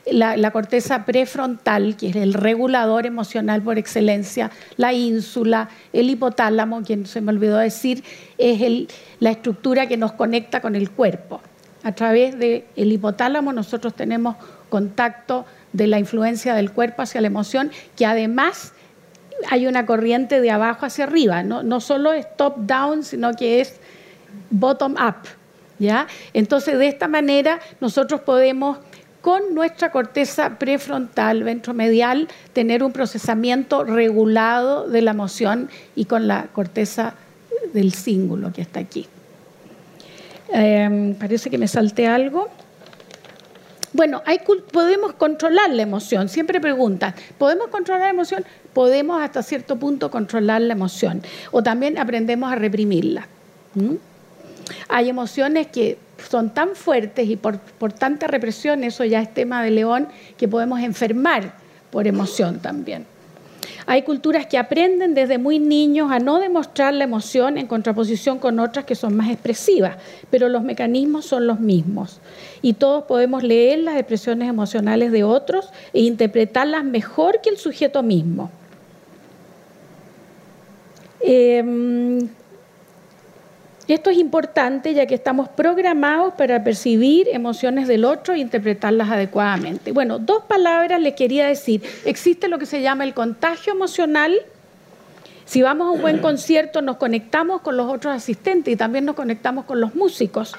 la, 0.10 0.52
corteza 0.52 1.06
prefrontal, 1.06 1.96
que 1.96 2.10
es 2.10 2.16
el 2.16 2.34
regulador 2.34 3.06
emocional 3.06 3.62
por 3.62 3.78
excelencia, 3.78 4.52
la 4.78 4.94
ínsula, 4.94 5.70
el 5.94 6.10
hipotálamo, 6.10 6.84
quien 6.84 7.06
se 7.06 7.22
me 7.22 7.32
olvidó 7.32 7.58
decir, 7.58 8.04
es 8.38 8.88
la 9.20 9.32
estructura 9.32 9.88
que 9.88 9.98
nos 9.98 10.14
conecta 10.14 10.62
con 10.62 10.76
el 10.76 10.90
cuerpo. 10.90 11.42
A 11.84 11.94
través 11.94 12.38
del 12.38 12.64
hipotálamo 12.76 13.54
nosotros 13.54 13.96
tenemos 13.96 14.36
contacto 14.70 15.46
de 15.74 15.88
la 15.88 16.00
influencia 16.00 16.56
del 16.56 16.72
cuerpo 16.72 17.02
hacia 17.02 17.22
la 17.22 17.28
emoción, 17.28 17.72
que 17.96 18.06
además 18.06 18.74
hay 19.50 19.68
una 19.68 19.86
corriente 19.86 20.42
de 20.42 20.52
abajo 20.52 20.86
hacia 20.86 21.06
arriba, 21.06 21.44
no, 21.44 21.64
no 21.64 21.80
solo 21.80 22.14
es 22.14 22.26
top-down, 22.38 23.04
sino 23.04 23.34
que 23.34 23.62
es 23.62 23.80
bottom-up. 24.50 25.28
¿ya? 25.80 26.08
Entonces, 26.34 26.78
de 26.78 26.88
esta 26.88 27.08
manera 27.08 27.60
nosotros 27.80 28.22
podemos 28.22 28.78
con 29.22 29.54
nuestra 29.54 29.92
corteza 29.92 30.58
prefrontal, 30.58 31.44
ventromedial, 31.44 32.28
tener 32.54 32.84
un 32.84 32.92
procesamiento 32.92 33.84
regulado 33.84 34.88
de 34.88 35.02
la 35.02 35.12
emoción 35.12 35.70
y 35.96 36.06
con 36.06 36.28
la 36.28 36.48
corteza 36.54 37.14
del 37.74 37.94
cíngulo 37.94 38.52
que 38.52 38.62
está 38.62 38.80
aquí. 38.80 39.08
Em, 40.50 41.14
parece 41.16 41.50
que 41.50 41.58
me 41.58 41.68
salté 41.68 42.08
algo. 42.08 42.50
Bueno, 43.94 44.24
podemos 44.72 45.14
controlar 45.14 45.70
la 45.70 45.84
emoción. 45.84 46.30
Siempre 46.30 46.60
preguntan, 46.60 47.14
¿podemos 47.38 47.68
controlar 47.68 48.04
la 48.04 48.10
emoción? 48.10 48.46
Podemos 48.74 49.22
hasta 49.22 49.44
cierto 49.44 49.76
punto 49.76 50.10
controlar 50.10 50.62
la 50.62 50.74
emoción. 50.74 51.22
O 51.52 51.62
también 51.62 51.98
aprendemos 51.98 52.52
a 52.52 52.56
reprimirla. 52.56 53.28
Hay 54.88 55.10
emociones 55.10 55.68
que 55.68 55.98
son 56.30 56.52
tan 56.52 56.76
fuertes 56.76 57.30
y 57.30 57.36
por, 57.36 57.58
tanta 57.94 58.28
represión, 58.28 58.84
eso 58.84 59.06
ya 59.06 59.22
es 59.22 59.34
tema 59.34 59.64
de 59.64 59.72
León, 59.72 60.08
que 60.38 60.48
podemos 60.48 60.80
enfermar 60.82 61.54
por 61.92 62.08
emoción 62.08 62.60
también. 62.60 63.06
Hay 63.86 64.04
culturas 64.04 64.46
que 64.46 64.58
aprenden 64.58 65.14
desde 65.14 65.38
muy 65.38 65.60
niños 65.60 66.12
a 66.12 66.20
no 66.20 66.40
demostrar 66.40 66.94
la 66.94 67.04
emoción 67.04 67.58
en 67.58 67.68
contraposición 67.68 68.40
con 68.40 68.60
otras 68.60 68.86
que 68.86 68.96
son 68.96 69.16
más 69.16 69.30
expresivas, 69.30 69.98
pero 70.30 70.50
los 70.50 70.64
mecanismos 70.64 71.26
son 71.26 71.48
los 71.48 71.60
mismos. 71.60 72.20
Y 72.62 72.74
todos 72.74 73.06
podemos 73.06 73.44
leer 73.44 73.80
las 73.80 73.96
expresiones 73.96 74.48
emocionales 74.48 75.12
de 75.12 75.24
otros 75.24 75.70
e 75.94 76.02
interpretarlas 76.02 76.84
mejor 76.84 77.42
que 77.42 77.50
el 77.50 77.58
sujeto 77.58 78.04
mismo. 78.04 78.52
Em, 83.92 83.96
esto 83.96 84.10
es 84.10 84.18
importante 84.18 84.94
ya 84.94 85.06
que 85.06 85.16
estamos 85.16 85.50
programados 85.50 86.34
para 86.36 86.64
percibir 86.64 87.28
emociones 87.28 87.88
del 87.88 88.06
otro 88.06 88.34
e 88.34 88.40
interpretarlas 88.40 89.10
adecuadamente. 89.10 89.92
Bueno, 89.92 90.18
dos 90.18 90.44
palabras 90.46 91.02
les 91.02 91.14
quería 91.14 91.48
decir. 91.48 91.84
Existe 92.06 92.48
lo 92.48 92.58
que 92.58 92.66
se 92.66 92.82
llama 92.82 93.04
el 93.04 93.14
contagio 93.14 93.74
emocional. 93.74 94.34
Si 95.46 95.62
vamos 95.62 95.88
a 95.88 95.92
un 95.92 96.02
buen 96.02 96.20
concierto 96.20 96.82
nos 96.82 96.96
conectamos 96.98 97.62
con 97.62 97.76
los 97.76 97.92
otros 97.92 98.16
asistentes 98.16 98.74
y 98.74 98.78
también 98.78 99.04
nos 99.04 99.16
conectamos 99.16 99.66
con 99.66 99.82
los 99.82 99.94
músicos 99.94 100.54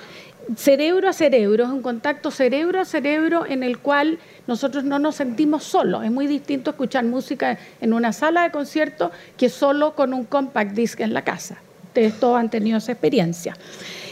cerebro 0.56 1.08
a 1.08 1.12
cerebro, 1.12 1.64
es 1.64 1.70
un 1.70 1.82
contacto 1.82 2.32
cerebro 2.32 2.80
a 2.80 2.84
cerebro 2.84 3.46
en 3.46 3.62
el 3.62 3.78
cual 3.78 4.18
nosotros 4.46 4.84
no 4.84 4.98
nos 4.98 5.14
sentimos 5.14 5.62
solos. 5.62 6.04
Es 6.04 6.10
muy 6.10 6.26
distinto 6.26 6.70
escuchar 6.70 7.04
música 7.04 7.58
en 7.80 7.92
una 7.92 8.12
sala 8.12 8.42
de 8.42 8.50
concierto 8.50 9.10
que 9.38 9.48
solo 9.48 9.94
con 9.94 10.12
un 10.12 10.24
compact 10.24 10.72
disc 10.72 11.00
en 11.00 11.14
la 11.14 11.22
casa. 11.22 11.58
Ustedes 11.92 12.18
todos 12.18 12.38
han 12.38 12.48
tenido 12.48 12.78
esa 12.78 12.92
experiencia. 12.92 13.54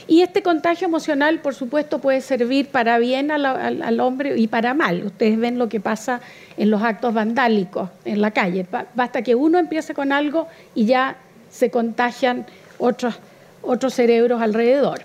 Y 0.07 0.21
este 0.21 0.43
contagio 0.43 0.87
emocional, 0.87 1.41
por 1.41 1.55
supuesto, 1.55 1.99
puede 1.99 2.21
servir 2.21 2.69
para 2.69 2.99
bien 2.99 3.31
al, 3.31 4.01
hombre 4.01 4.39
y 4.39 4.49
para 4.49 4.75
mal. 4.75 5.03
Ustedes 5.07 5.39
ven 5.39 5.59
lo 5.59 5.71
que 5.71 5.81
pasa 5.81 6.21
en 6.59 6.69
los 6.69 6.83
actos 6.83 7.15
vandálicos 7.15 7.89
en 8.05 8.21
la 8.21 8.33
calle. 8.33 8.67
Basta 8.95 9.23
que 9.23 9.35
uno 9.35 9.59
empiece 9.59 9.95
con 9.95 10.13
algo 10.13 10.47
y 10.75 10.85
ya 10.85 11.17
se 11.51 11.71
contagian 11.71 12.45
otros, 12.77 13.15
otros 13.63 13.95
cerebros 13.95 14.43
alrededor. 14.43 15.01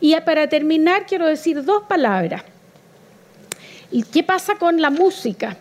Y 0.00 0.16
para 0.22 0.48
terminar, 0.48 1.06
quiero 1.06 1.26
decir 1.26 1.62
dos 1.62 1.84
palabras. 1.84 2.42
¿Qué 4.12 4.24
pasa 4.24 4.56
con 4.56 4.82
la 4.82 4.90
música? 4.90 5.56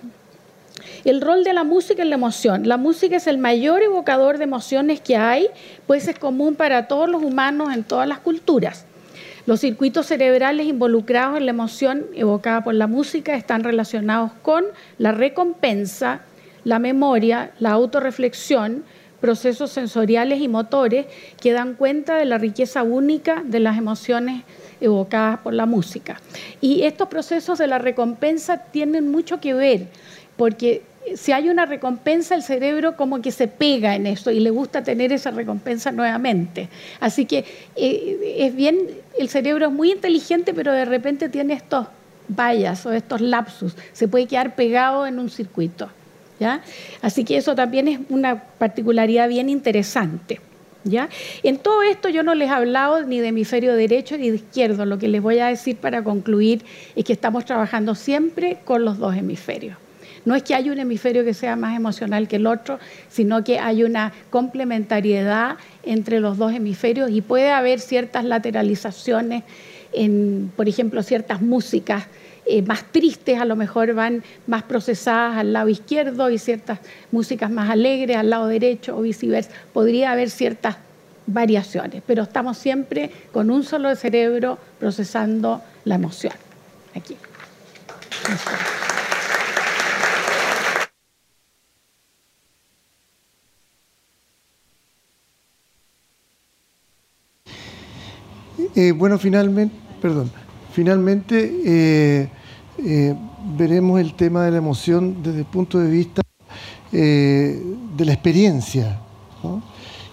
El 1.06 1.22
rol 1.22 1.44
de 1.44 1.54
la 1.54 1.64
música 1.64 2.02
en 2.02 2.10
la 2.10 2.16
emoción. 2.16 2.68
La 2.68 2.78
música 2.78 3.18
es 3.18 3.28
el 3.28 3.38
mayor 3.38 3.82
evocador 3.82 4.38
de 4.38 4.44
emociones 4.46 5.02
que 5.02 5.18
hay, 5.18 5.48
pues 5.86 6.08
es 6.08 6.18
común 6.18 6.56
para 6.56 6.88
todos 6.88 7.10
los 7.10 7.24
humanos 7.24 7.74
en 7.74 7.84
todas 7.84 8.08
las 8.08 8.20
culturas. 8.20 8.86
Los 9.46 9.62
circuitos 9.62 10.08
cerebrales 10.08 10.68
involucrados 10.68 11.38
en 11.38 11.46
la 11.46 11.52
emoción 11.52 12.06
evocada 12.14 12.64
por 12.64 12.74
la 12.74 12.88
música 12.88 13.36
están 13.36 13.64
relacionados 13.64 14.32
con 14.42 14.66
la 14.98 15.14
recompensa, 15.14 16.22
la 16.66 16.80
memoria, 16.80 17.52
la 17.60 17.72
autorreflexión, 17.72 18.84
procesos 19.22 19.72
sensoriales 19.72 20.42
y 20.42 20.48
motores 20.48 21.06
que 21.42 21.54
dan 21.54 21.76
cuenta 21.76 22.18
de 22.18 22.26
la 22.26 22.38
riqueza 22.38 22.84
única 22.84 23.42
de 23.46 23.60
las 23.60 23.78
emociones 23.78 24.44
evocadas 24.82 25.40
por 25.40 25.54
la 25.54 25.66
música. 25.66 26.20
Y 26.62 26.84
estos 26.84 27.08
procesos 27.08 27.58
de 27.58 27.68
la 27.68 27.80
recompensa 27.80 28.58
tienen 28.58 29.10
mucho 29.10 29.40
que 29.40 29.54
ver 29.54 29.88
porque 30.38 30.84
si 31.16 31.32
hay 31.32 31.50
una 31.50 31.66
recompensa, 31.66 32.36
el 32.36 32.44
cerebro 32.44 32.96
como 32.96 33.22
que 33.22 33.32
se 33.32 33.48
pega 33.48 33.96
en 33.96 34.08
eso 34.08 34.32
y 34.32 34.40
le 34.40 34.50
gusta 34.50 34.84
tener 34.84 35.12
esa 35.12 35.32
recompensa 35.32 35.92
nuevamente. 35.92 36.70
Así 37.00 37.26
que 37.26 37.46
eh, 37.76 38.36
es 38.40 38.56
bien, 38.56 38.78
el 39.18 39.30
cerebro 39.30 39.68
es 39.68 39.72
muy 39.72 39.92
inteligente, 39.92 40.54
pero 40.54 40.72
de 40.72 40.86
repente 40.86 41.30
tiene 41.30 41.54
estos 41.54 41.88
vallas 42.28 42.86
o 42.86 42.92
estos 42.92 43.22
lapsus, 43.22 43.76
se 43.94 44.08
puede 44.08 44.28
quedar 44.28 44.56
pegado 44.56 45.08
en 45.08 45.20
un 45.20 45.30
circuito. 45.30 45.90
¿ya? 46.40 46.62
Así 47.02 47.24
que 47.24 47.38
eso 47.38 47.56
también 47.56 47.88
es 47.88 48.00
una 48.10 48.44
particularidad 48.44 49.30
bien 49.30 49.50
interesante. 49.50 50.42
¿Ya? 50.84 51.10
En 51.44 51.58
todo 51.58 51.84
esto 51.84 52.08
yo 52.08 52.24
no 52.24 52.34
les 52.34 52.48
he 52.48 52.54
hablado 52.54 53.04
ni 53.04 53.20
de 53.20 53.30
hemisferio 53.30 53.76
derecho 53.76 54.18
ni 54.18 54.30
de 54.30 54.38
izquierdo. 54.38 54.86
Lo 54.86 54.98
que 54.98 55.10
les 55.10 55.22
voy 55.22 55.40
a 55.40 55.48
decir 55.48 55.76
para 55.76 56.02
concluir 56.02 56.64
es 56.96 57.04
que 57.04 57.12
estamos 57.12 57.44
trabajando 57.44 57.94
siempre 57.94 58.60
con 58.64 58.86
los 58.86 58.98
dos 58.98 59.14
hemisferios. 59.14 59.76
No 60.28 60.36
es 60.36 60.44
que 60.44 60.54
haya 60.54 60.74
un 60.74 60.78
hemisferio 60.78 61.24
que 61.24 61.34
sea 61.34 61.56
más 61.56 61.74
emocional 61.74 62.28
que 62.28 62.36
el 62.36 62.48
otro, 62.48 62.80
sino 63.08 63.46
que 63.46 63.60
hay 63.60 63.86
una 63.86 64.12
complementariedad 64.30 65.56
entre 65.84 66.20
los 66.20 66.38
dos 66.38 66.52
hemisferios 66.52 67.10
y 67.12 67.22
puede 67.22 67.50
haber 67.50 67.80
ciertas 67.80 68.26
lateralizaciones 68.26 69.46
en, 69.94 70.52
por 70.54 70.68
ejemplo, 70.68 71.02
ciertas 71.02 71.42
músicas 71.42 72.08
eh, 72.46 72.62
más 72.62 72.84
tristes 72.92 73.40
a 73.40 73.46
lo 73.46 73.56
mejor 73.56 73.94
van 73.94 74.22
más 74.48 74.64
procesadas 74.64 75.38
al 75.38 75.54
lado 75.54 75.70
izquierdo 75.70 76.30
y 76.30 76.38
ciertas 76.38 76.80
músicas 77.10 77.50
más 77.50 77.70
alegres 77.70 78.18
al 78.18 78.30
lado 78.30 78.48
derecho 78.48 78.98
o 78.98 79.04
viceversa. 79.04 79.52
Podría 79.72 80.12
haber 80.12 80.30
ciertas 80.30 80.76
variaciones, 81.26 82.04
pero 82.06 82.24
estamos 82.24 82.58
siempre 82.58 83.12
con 83.32 83.50
un 83.50 83.64
solo 83.64 83.96
cerebro 83.96 84.60
procesando 84.78 85.62
la 85.86 85.96
emoción. 85.96 86.34
Aquí. 86.94 87.16
Eh, 98.78 98.92
bueno, 98.92 99.18
finalmente, 99.18 99.76
perdón, 100.00 100.30
finalmente 100.72 101.62
eh, 101.66 102.30
eh, 102.78 103.16
veremos 103.58 104.00
el 104.00 104.14
tema 104.14 104.46
de 104.46 104.52
la 104.52 104.58
emoción 104.58 105.24
desde 105.24 105.40
el 105.40 105.46
punto 105.46 105.80
de 105.80 105.90
vista 105.90 106.22
de 106.92 108.06
la 108.06 108.14
experiencia. 108.14 109.00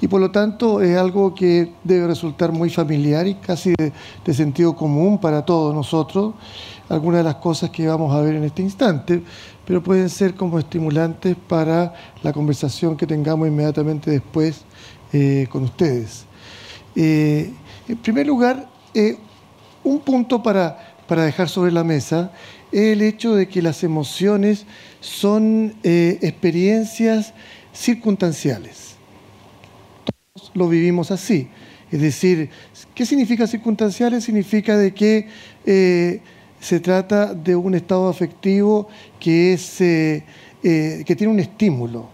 Y 0.01 0.09
por 0.09 0.19
lo 0.19 0.31
tanto 0.31 0.81
es 0.81 0.97
algo 0.97 1.35
que 1.35 1.75
debe 1.85 2.07
resultar 2.07 2.53
muy 2.53 2.71
familiar 2.71 3.27
y 3.27 3.35
casi 3.35 3.75
de, 3.77 4.35
sentido 4.35 4.75
común 4.75 5.19
para 5.19 5.45
todos 5.45 5.75
nosotros, 5.75 6.35
algunas 6.89 7.19
de 7.19 7.25
las 7.25 7.37
cosas 7.37 7.69
que 7.69 7.87
vamos 7.87 8.15
a 8.15 8.21
ver 8.23 8.35
en 8.35 8.45
este 8.45 8.63
instante, 8.63 9.23
pero 9.67 9.83
pueden 9.83 10.09
ser 10.09 10.35
como 10.35 10.59
estimulantes 10.59 11.37
para 11.49 11.93
la 12.23 12.33
conversación 12.33 12.97
que 12.97 13.07
tengamos 13.07 13.47
inmediatamente 13.47 14.11
después 14.11 14.63
con 15.51 15.65
ustedes. 15.65 16.25
En 17.87 17.97
primer 17.99 18.27
lugar, 18.27 18.69
eh, 18.95 19.19
un 19.83 20.01
punto 20.01 20.43
para, 20.43 20.95
dejar 21.09 21.49
sobre 21.51 21.71
la 21.71 21.85
mesa 21.85 22.33
es 22.73 22.93
el 22.95 23.03
hecho 23.03 23.35
de 23.35 23.47
que 23.47 23.61
las 23.61 23.85
emociones 23.85 24.65
son 25.01 25.75
eh, 25.83 26.19
experiencias 26.23 27.35
circunstanciales. 27.75 28.97
Todos 30.33 30.51
lo 30.55 30.69
vivimos 30.69 31.11
así. 31.11 31.49
Es 31.91 32.01
decir, 32.01 32.49
¿qué 32.95 33.05
significa 33.05 33.47
circunstanciales? 33.47 34.25
Significa 34.25 34.79
de 34.79 34.95
que 34.95 35.29
eh, 35.67 36.23
se 36.59 36.81
trata 36.81 37.35
de 37.35 37.55
un 37.55 37.75
estado 37.75 38.09
afectivo 38.09 38.89
que, 39.21 39.53
es, 39.53 39.77
que 39.77 41.17
tiene 41.17 41.33
un 41.33 41.39
estímulo, 41.39 42.09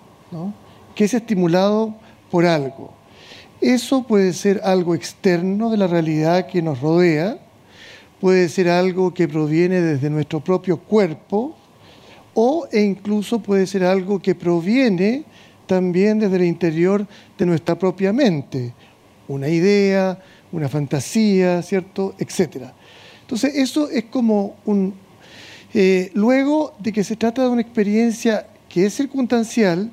que 0.96 1.04
es 1.04 1.14
estimulado 1.14 1.94
por 2.30 2.44
algo. 2.44 2.99
Eso 3.61 4.04
puede 4.04 4.32
ser 4.32 4.61
algo 4.64 4.94
externo 4.94 5.70
de 5.70 5.76
la 5.76 5.86
realidad 5.86 6.46
que 6.46 6.62
nos 6.62 6.80
rodea, 6.80 7.38
puede 8.20 8.48
ser 8.48 8.68
algo 8.68 9.12
que 9.12 9.28
proviene 9.28 9.80
desde 9.80 10.08
nuestro 10.08 10.40
propio 10.40 10.78
cuerpo 10.78 11.56
o 12.34 12.66
e 12.72 12.80
incluso 12.80 13.40
puede 13.40 13.66
ser 13.66 13.84
algo 13.84 14.20
que 14.20 14.34
proviene 14.34 15.24
también 15.66 16.18
desde 16.18 16.36
el 16.36 16.44
interior 16.44 17.06
de 17.38 17.46
nuestra 17.46 17.78
propia 17.78 18.12
mente, 18.12 18.72
una 19.28 19.48
idea, 19.48 20.18
una 20.52 20.68
fantasía, 20.68 21.62
¿cierto? 21.62 22.14
Etcétera. 22.18 22.74
Entonces 23.20 23.54
eso 23.56 23.88
es 23.90 24.04
como 24.04 24.56
un... 24.64 24.94
Eh, 25.72 26.11
luego 26.14 26.74
de 26.80 26.92
que 26.92 27.04
se 27.04 27.14
trata 27.14 27.42
de 27.42 27.48
una 27.48 27.61
experiencia 27.61 28.46
que 28.68 28.86
es 28.86 28.94
circunstancial 28.94 29.92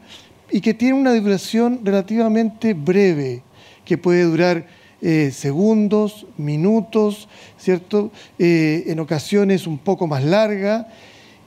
y 0.49 0.61
que 0.61 0.73
tiene 0.73 0.95
una 0.95 1.13
duración 1.13 1.81
relativamente 1.83 2.73
breve, 2.73 3.43
que 3.87 3.97
puede 3.97 4.23
durar 4.23 4.65
eh, 5.01 5.31
segundos, 5.33 6.25
minutos, 6.35 7.29
¿cierto? 7.57 8.11
Eh, 8.37 8.83
en 8.87 8.99
ocasiones 8.99 9.65
un 9.65 9.77
poco 9.77 10.07
más 10.07 10.25
larga 10.25 10.89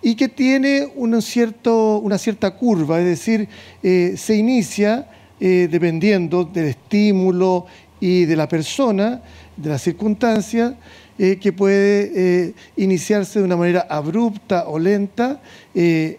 y 0.01 0.15
que 0.15 0.31
tiene 0.31 0.89
cierto, 1.21 1.99
una 1.99 2.17
cierta 2.17 2.57
curva, 2.57 2.99
es 2.99 3.05
decir, 3.05 3.47
eh, 3.83 4.15
se 4.17 4.37
inicia 4.37 5.07
dependiendo 5.39 6.45
del 6.45 6.67
estímulo 6.67 7.65
y 7.99 8.27
de 8.27 8.37
la 8.37 8.47
persona, 8.47 9.23
de 9.57 9.71
la 9.71 9.79
circunstancia, 9.79 10.77
que 11.17 11.53
puede 11.57 12.53
iniciarse 12.77 13.39
de 13.39 13.47
una 13.47 13.57
manera 13.57 13.87
abrupta 13.89 14.69
o 14.69 14.79
lenta, 14.79 15.41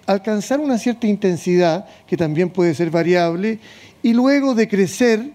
alcanzar 0.07 0.59
una 0.59 0.80
cierta 0.80 1.05
intensidad, 1.05 1.86
que 2.07 2.17
también 2.17 2.49
puede 2.49 2.74
ser 2.74 2.89
variable, 2.89 3.59
y 4.01 4.13
luego 4.13 4.55
de 4.55 4.67
crecer, 4.67 5.30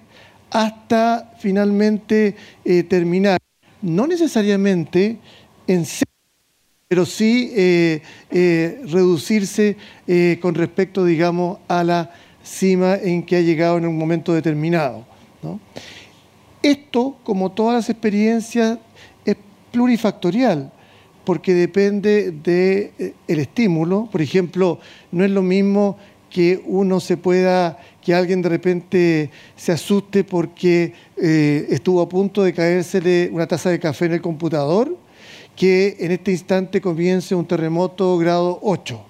hasta 0.50 1.34
finalmente 1.38 2.36
eh, 2.64 2.82
terminar. 2.84 3.38
No 3.82 4.06
necesariamente 4.06 5.18
en 5.66 5.84
pero 6.88 7.04
sí 7.04 7.50
eh, 7.56 8.00
eh, 8.30 8.80
reducirse 8.84 9.76
con 10.40 10.54
respecto, 10.54 11.04
digamos, 11.04 11.58
a 11.66 11.82
la 11.82 12.12
cima 12.44 12.94
en 12.94 13.24
que 13.24 13.36
ha 13.36 13.40
llegado 13.40 13.78
en 13.78 13.86
un 13.86 13.98
momento 13.98 14.32
determinado. 14.32 15.04
Esto, 16.62 17.18
como 17.24 17.50
todas 17.50 17.74
las 17.74 17.90
experiencias, 17.90 18.78
es 19.24 19.36
plurifactorial, 19.72 20.72
porque 21.24 21.54
depende 21.54 22.30
del 22.30 23.14
el 23.26 23.38
estímulo. 23.40 24.08
Por 24.10 24.22
ejemplo, 24.22 24.78
no 25.10 25.24
es 25.24 25.30
lo 25.32 25.42
mismo 25.42 25.98
que 26.30 26.62
uno 26.66 27.00
se 27.00 27.16
pueda, 27.16 27.78
que 28.06 28.14
alguien 28.14 28.40
de 28.40 28.48
repente 28.48 29.30
se 29.56 29.72
asuste 29.72 30.22
porque 30.22 30.92
eh, 31.16 31.66
estuvo 31.70 32.00
a 32.00 32.08
punto 32.08 32.44
de 32.44 32.52
caérsele 32.52 33.28
una 33.32 33.48
taza 33.48 33.70
de 33.70 33.80
café 33.80 34.04
en 34.04 34.12
el 34.12 34.20
computador, 34.22 34.96
que 35.56 35.96
en 35.98 36.12
este 36.12 36.30
instante 36.30 36.80
comience 36.80 37.34
un 37.34 37.44
terremoto 37.44 38.16
grado 38.16 38.60
8. 38.62 39.00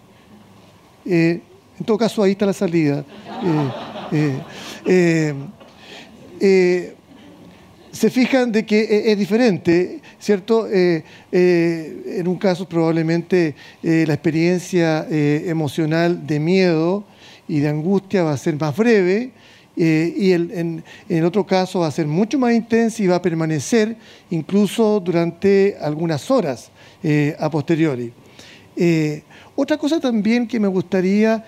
Eh, 1.05 1.41
en 1.79 1.85
todo 1.85 1.99
caso, 1.99 2.23
ahí 2.23 2.33
está 2.33 2.47
la 2.47 2.55
salida. 2.55 3.05
Eh, 6.41 6.95
se 7.93 8.11
fijan 8.11 8.51
de 8.51 8.65
que 8.65 9.13
es 9.13 9.19
diferente, 9.19 10.01
¿cierto? 10.19 10.67
En 10.71 12.27
un 12.27 12.37
caso 12.37 12.67
probablemente 12.67 13.55
la 13.83 14.15
experiencia 14.15 15.07
emocional 15.11 16.27
de 16.27 16.41
miedo 16.41 17.05
y 17.49 17.61
de 17.61 17.69
angustia 17.69 18.23
va 18.23 18.33
a 18.33 18.37
ser 18.37 18.59
más 18.59 18.77
breve 18.77 19.33
y 19.77 20.33
en, 20.33 20.83
en, 21.09 21.25
otro 21.25 21.47
caso 21.47 21.81
va 21.81 21.89
a 21.89 21.91
ser 21.91 22.07
mucho 22.07 22.39
más 22.39 22.55
intensa 22.55 23.03
y 23.03 23.07
va 23.07 23.17
a 23.17 23.23
permanecer 23.23 23.95
incluso 24.31 25.01
durante 25.01 25.77
algunas 25.79 26.31
horas 26.31 26.71
a 27.39 27.51
posteriori. 27.51 28.11
otra 29.55 29.77
cosa 29.77 30.01
también 30.01 30.47
que 30.49 30.59
me 30.59 30.69
gustaría 30.69 31.45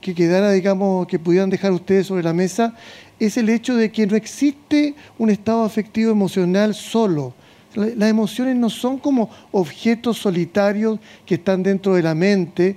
que 0.00 0.14
quedara, 0.14 0.52
digamos, 0.52 1.06
que 1.06 1.18
pudieran 1.18 1.50
dejar 1.50 1.72
ustedes 1.72 2.06
sobre 2.06 2.22
la 2.22 2.32
mesa 2.32 2.76
es 3.18 3.36
el 3.36 3.48
hecho 3.48 3.76
de 3.76 3.90
que 3.90 4.06
no 4.06 4.16
existe 4.16 4.94
un 5.18 5.30
estado 5.30 5.64
afectivo 5.64 6.10
emocional 6.10 6.74
solo. 6.74 7.34
Las 7.74 8.08
emociones 8.08 8.54
no 8.56 8.70
son 8.70 8.98
como 8.98 9.30
objetos 9.50 10.18
solitarios 10.18 11.00
que 11.26 11.34
están 11.34 11.62
dentro 11.62 11.94
de 11.94 12.02
la 12.02 12.14
mente. 12.14 12.76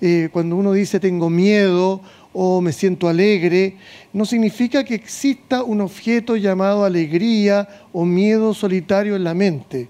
Eh, 0.00 0.28
cuando 0.32 0.56
uno 0.56 0.72
dice 0.72 0.98
tengo 1.00 1.28
miedo 1.28 2.00
o 2.32 2.60
me 2.60 2.72
siento 2.72 3.08
alegre, 3.08 3.76
no 4.12 4.24
significa 4.24 4.84
que 4.84 4.94
exista 4.94 5.62
un 5.62 5.80
objeto 5.80 6.36
llamado 6.36 6.84
alegría 6.84 7.68
o 7.92 8.04
miedo 8.04 8.54
solitario 8.54 9.16
en 9.16 9.24
la 9.24 9.34
mente. 9.34 9.88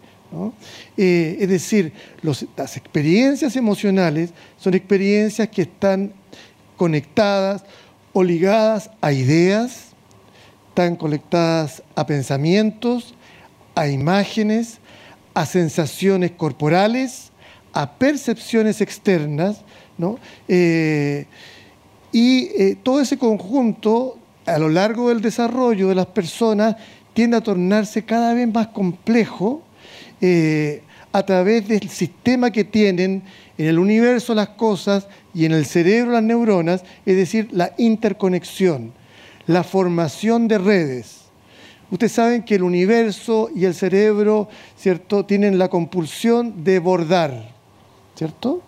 Eh, 0.96 1.38
es 1.40 1.48
decir, 1.48 1.92
las 2.22 2.76
experiencias 2.76 3.56
emocionales 3.56 4.30
son 4.58 4.74
experiencias 4.74 5.48
que 5.48 5.62
están 5.62 6.12
conectadas 6.76 7.64
o 8.12 8.22
ligadas 8.22 8.90
a 9.00 9.12
ideas, 9.12 9.88
están 10.68 10.96
conectadas 10.96 11.82
a 11.94 12.06
pensamientos, 12.06 13.15
a 13.76 13.86
imágenes, 13.88 14.78
a 15.34 15.46
sensaciones 15.46 16.32
corporales, 16.32 17.30
a 17.72 17.92
percepciones 17.92 18.80
externas, 18.80 19.60
¿no? 19.98 20.18
Eh, 20.48 21.26
y 22.10 22.48
eh, 22.56 22.76
todo 22.82 23.00
ese 23.02 23.18
conjunto, 23.18 24.18
a 24.46 24.58
lo 24.58 24.70
largo 24.70 25.10
del 25.10 25.20
desarrollo 25.20 25.88
de 25.88 25.94
las 25.94 26.06
personas, 26.06 26.76
tiende 27.12 27.36
a 27.36 27.42
tornarse 27.42 28.04
cada 28.04 28.32
vez 28.32 28.50
más 28.52 28.68
complejo 28.68 29.62
eh, 30.22 30.82
a 31.12 31.24
través 31.24 31.68
del 31.68 31.88
sistema 31.90 32.50
que 32.50 32.64
tienen 32.64 33.22
en 33.58 33.66
el 33.66 33.78
universo 33.78 34.34
las 34.34 34.50
cosas 34.50 35.06
y 35.34 35.44
en 35.44 35.52
el 35.52 35.66
cerebro 35.66 36.12
las 36.12 36.22
neuronas, 36.22 36.82
es 37.04 37.16
decir, 37.16 37.48
la 37.52 37.74
interconexión, 37.76 38.92
la 39.46 39.64
formación 39.64 40.48
de 40.48 40.58
redes. 40.58 41.25
Ustedes 41.90 42.12
saben 42.12 42.42
que 42.42 42.56
el 42.56 42.62
universo 42.62 43.48
y 43.54 43.64
el 43.64 43.74
cerebro, 43.74 44.48
¿cierto?, 44.76 45.24
tienen 45.24 45.58
la 45.58 45.68
compulsión 45.68 46.64
de 46.64 46.80
bordar, 46.80 47.54
¿cierto? 48.16 48.62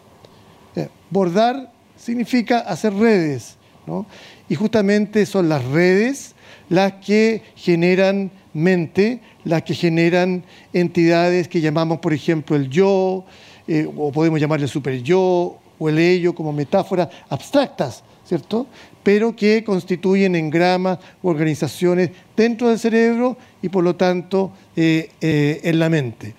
Eh, 0.76 0.88
bordar 1.10 1.72
significa 1.96 2.60
hacer 2.60 2.94
redes, 2.94 3.56
¿no? 3.86 4.06
Y 4.48 4.54
justamente 4.54 5.26
son 5.26 5.48
las 5.48 5.64
redes 5.64 6.34
las 6.68 6.94
que 6.94 7.42
generan 7.56 8.30
mente, 8.52 9.20
las 9.44 9.62
que 9.62 9.74
generan 9.74 10.44
entidades 10.72 11.48
que 11.48 11.60
llamamos, 11.60 11.98
por 11.98 12.12
ejemplo, 12.12 12.56
el 12.56 12.68
yo, 12.68 13.24
eh, 13.66 13.88
o 13.96 14.12
podemos 14.12 14.40
llamarle 14.40 14.68
super 14.68 15.02
yo, 15.02 15.58
o 15.78 15.88
el 15.88 15.98
ello 15.98 16.34
como 16.34 16.52
metáforas 16.52 17.08
abstractas, 17.28 18.02
¿cierto? 18.24 18.66
Pero 19.08 19.34
que 19.34 19.64
constituyen 19.64 20.36
engramas 20.36 20.98
organizaciones 21.22 22.10
dentro 22.36 22.68
del 22.68 22.78
cerebro 22.78 23.38
y 23.62 23.70
por 23.70 23.82
lo 23.82 23.96
tanto 23.96 24.52
eh, 24.76 25.08
eh, 25.22 25.62
en 25.64 25.78
la 25.78 25.88
mente. 25.88 26.34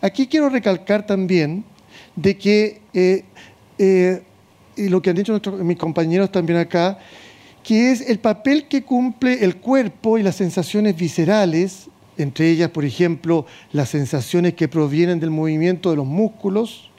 Aquí 0.00 0.26
quiero 0.26 0.48
recalcar 0.48 1.04
también 1.04 1.66
de 2.16 2.38
que, 2.38 2.80
eh, 2.94 4.22
lo 4.78 5.02
que 5.02 5.10
han 5.10 5.16
dicho 5.16 5.38
mis 5.62 5.76
compañeros 5.76 6.32
también 6.32 6.60
acá, 6.60 6.98
que 7.62 7.92
es 7.92 8.00
el 8.00 8.20
papel 8.20 8.68
que 8.68 8.84
cumple 8.84 9.44
el 9.44 9.56
cuerpo 9.56 10.16
y 10.16 10.22
las 10.22 10.36
sensaciones 10.36 10.96
viscerales, 10.96 11.90
entre 12.16 12.48
ellas, 12.48 12.70
por 12.70 12.86
ejemplo, 12.86 13.44
las 13.70 13.90
sensaciones 13.90 14.54
que 14.54 14.66
provienen 14.66 15.20
del 15.20 15.28
movimiento 15.28 15.90
de 15.90 15.96
los 15.96 16.06
músculos, 16.06 16.90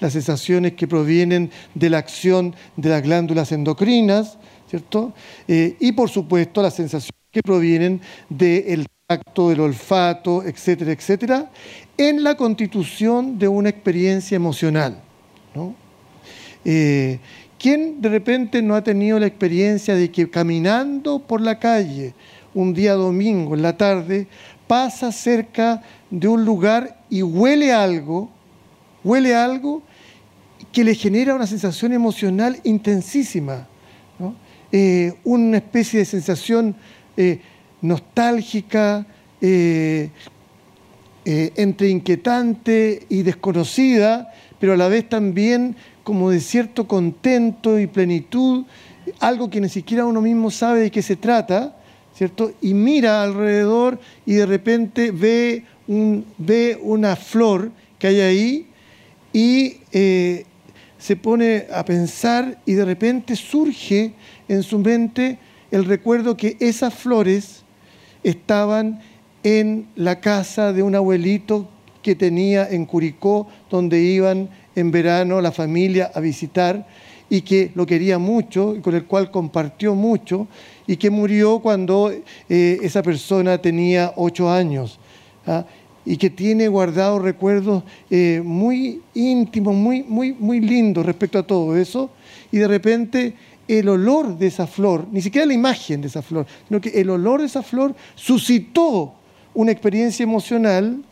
las 0.00 0.12
sensaciones 0.12 0.72
que 0.72 0.86
provienen 0.86 1.50
de 1.74 1.90
la 1.90 1.98
acción 1.98 2.54
de 2.76 2.90
las 2.90 3.02
glándulas 3.02 3.52
endocrinas, 3.52 4.38
¿cierto? 4.68 5.12
Eh, 5.48 5.76
y 5.80 5.92
por 5.92 6.08
supuesto 6.08 6.62
las 6.62 6.74
sensaciones 6.74 7.12
que 7.30 7.42
provienen 7.42 8.00
del 8.28 8.86
tacto, 9.06 9.50
del 9.50 9.60
olfato, 9.60 10.42
etcétera, 10.42 10.92
etcétera, 10.92 11.50
en 11.96 12.22
la 12.22 12.36
constitución 12.36 13.38
de 13.38 13.48
una 13.48 13.68
experiencia 13.68 14.36
emocional. 14.36 15.00
Eh, 16.64 17.18
¿Quién 17.58 18.00
de 18.00 18.08
repente 18.08 18.60
no 18.60 18.74
ha 18.74 18.82
tenido 18.82 19.20
la 19.20 19.26
experiencia 19.26 19.94
de 19.94 20.10
que 20.10 20.28
caminando 20.28 21.20
por 21.20 21.40
la 21.40 21.58
calle 21.60 22.12
un 22.54 22.74
día 22.74 22.94
domingo 22.94 23.54
en 23.54 23.62
la 23.62 23.76
tarde 23.76 24.26
pasa 24.66 25.12
cerca 25.12 25.82
de 26.10 26.26
un 26.26 26.44
lugar 26.44 26.98
y 27.08 27.22
huele 27.22 27.72
algo 27.72 28.30
huele 29.04 29.34
algo 29.34 29.82
que 30.72 30.84
le 30.84 30.94
genera 30.94 31.34
una 31.34 31.46
sensación 31.46 31.92
emocional 31.92 32.60
intensísima, 32.64 33.68
eh, 34.70 35.12
una 35.24 35.58
especie 35.58 35.98
de 36.00 36.04
sensación 36.06 36.74
eh, 37.16 37.40
nostálgica, 37.82 39.06
eh, 39.40 40.10
entre 41.24 41.88
inquietante 41.88 43.06
y 43.08 43.22
desconocida, 43.22 44.32
pero 44.58 44.72
a 44.72 44.76
la 44.76 44.88
vez 44.88 45.08
también 45.08 45.76
como 46.02 46.30
de 46.30 46.40
cierto 46.40 46.88
contento 46.88 47.78
y 47.78 47.86
plenitud, 47.86 48.64
algo 49.20 49.50
que 49.50 49.60
ni 49.60 49.68
siquiera 49.68 50.04
uno 50.04 50.20
mismo 50.20 50.50
sabe 50.50 50.80
de 50.80 50.90
qué 50.90 51.02
se 51.02 51.16
trata, 51.16 51.76
¿cierto? 52.14 52.52
Y 52.60 52.74
mira 52.74 53.22
alrededor 53.22 54.00
y 54.26 54.34
de 54.34 54.46
repente 54.46 55.10
ve, 55.12 55.64
ve 56.38 56.78
una 56.82 57.14
flor 57.14 57.70
que 57.98 58.08
hay 58.08 58.20
ahí 58.20 58.71
y 59.32 59.78
eh, 59.92 60.44
se 60.98 61.16
pone 61.16 61.66
a 61.72 61.84
pensar 61.84 62.60
y 62.66 62.74
de 62.74 62.84
repente 62.84 63.34
surge 63.36 64.12
en 64.48 64.62
su 64.62 64.78
mente 64.78 65.38
el 65.70 65.84
recuerdo 65.84 66.36
que 66.36 66.56
esas 66.60 66.94
flores 66.94 67.64
estaban 68.22 69.00
en 69.42 69.88
la 69.96 70.20
casa 70.20 70.72
de 70.72 70.82
un 70.82 70.94
abuelito 70.94 71.68
que 72.02 72.14
tenía 72.14 72.68
en 72.68 72.84
Curicó, 72.84 73.48
donde 73.70 74.00
iban 74.00 74.50
en 74.74 74.90
verano 74.90 75.40
la 75.40 75.52
familia 75.52 76.10
a 76.14 76.20
visitar 76.20 76.86
y 77.30 77.40
que 77.42 77.70
lo 77.74 77.86
quería 77.86 78.18
mucho 78.18 78.76
y 78.76 78.80
con 78.80 78.94
el 78.94 79.06
cual 79.06 79.30
compartió 79.30 79.94
mucho 79.94 80.48
y 80.86 80.96
que 80.96 81.10
murió 81.10 81.60
cuando 81.60 82.12
eh, 82.48 82.78
esa 82.82 83.02
persona 83.02 83.58
tenía 83.58 84.12
ocho 84.16 84.50
años. 84.50 84.98
¿ah? 85.46 85.64
Y 86.04 86.16
que 86.16 86.30
tiene 86.30 86.68
guardados 86.68 87.22
recuerdos 87.22 87.84
eh, 88.10 88.42
muy 88.44 89.00
íntimos, 89.14 89.74
muy, 89.74 90.02
muy, 90.02 90.32
muy 90.32 90.60
lindos 90.60 91.06
respecto 91.06 91.38
a 91.38 91.46
todo 91.46 91.76
eso, 91.76 92.10
y 92.50 92.58
de 92.58 92.68
repente 92.68 93.34
el 93.68 93.88
olor 93.88 94.36
de 94.36 94.48
esa 94.48 94.66
flor, 94.66 95.06
ni 95.12 95.22
siquiera 95.22 95.46
la 95.46 95.54
imagen 95.54 96.00
de 96.00 96.08
esa 96.08 96.22
flor, 96.22 96.46
sino 96.66 96.80
que 96.80 97.00
el 97.00 97.10
olor 97.10 97.40
de 97.40 97.46
esa 97.46 97.62
flor 97.62 97.94
suscitó 98.14 99.14
una 99.54 99.72
experiencia 99.72 100.24
emocional 100.24 101.02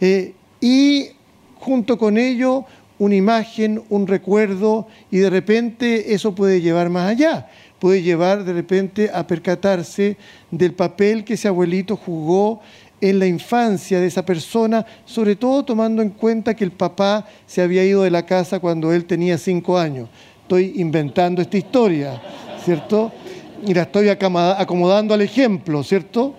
eh, 0.00 0.34
y 0.60 1.08
junto 1.56 1.98
con 1.98 2.16
ello 2.16 2.64
una 2.98 3.14
imagen, 3.14 3.82
un 3.88 4.06
recuerdo, 4.06 4.86
y 5.10 5.18
de 5.18 5.30
repente 5.30 6.12
eso 6.12 6.34
puede 6.34 6.60
llevar 6.60 6.90
más 6.90 7.08
allá, 7.08 7.48
puede 7.78 8.02
llevar 8.02 8.44
de 8.44 8.52
repente 8.52 9.10
a 9.12 9.26
percatarse 9.26 10.18
del 10.50 10.74
papel 10.74 11.24
que 11.24 11.34
ese 11.34 11.48
abuelito 11.48 11.96
jugó 11.96 12.60
en 13.00 13.18
la 13.18 13.26
infancia 13.26 14.00
de 14.00 14.06
esa 14.06 14.24
persona, 14.24 14.84
sobre 15.04 15.36
todo 15.36 15.64
tomando 15.64 16.02
en 16.02 16.10
cuenta 16.10 16.54
que 16.54 16.64
el 16.64 16.72
papá 16.72 17.26
se 17.46 17.62
había 17.62 17.84
ido 17.84 18.02
de 18.02 18.10
la 18.10 18.26
casa 18.26 18.60
cuando 18.60 18.92
él 18.92 19.04
tenía 19.06 19.38
cinco 19.38 19.78
años. 19.78 20.08
Estoy 20.42 20.74
inventando 20.76 21.40
esta 21.40 21.56
historia, 21.56 22.20
¿cierto? 22.64 23.12
Y 23.66 23.72
la 23.72 23.82
estoy 23.82 24.08
acomodando 24.08 25.14
al 25.14 25.22
ejemplo, 25.22 25.82
¿cierto? 25.82 26.34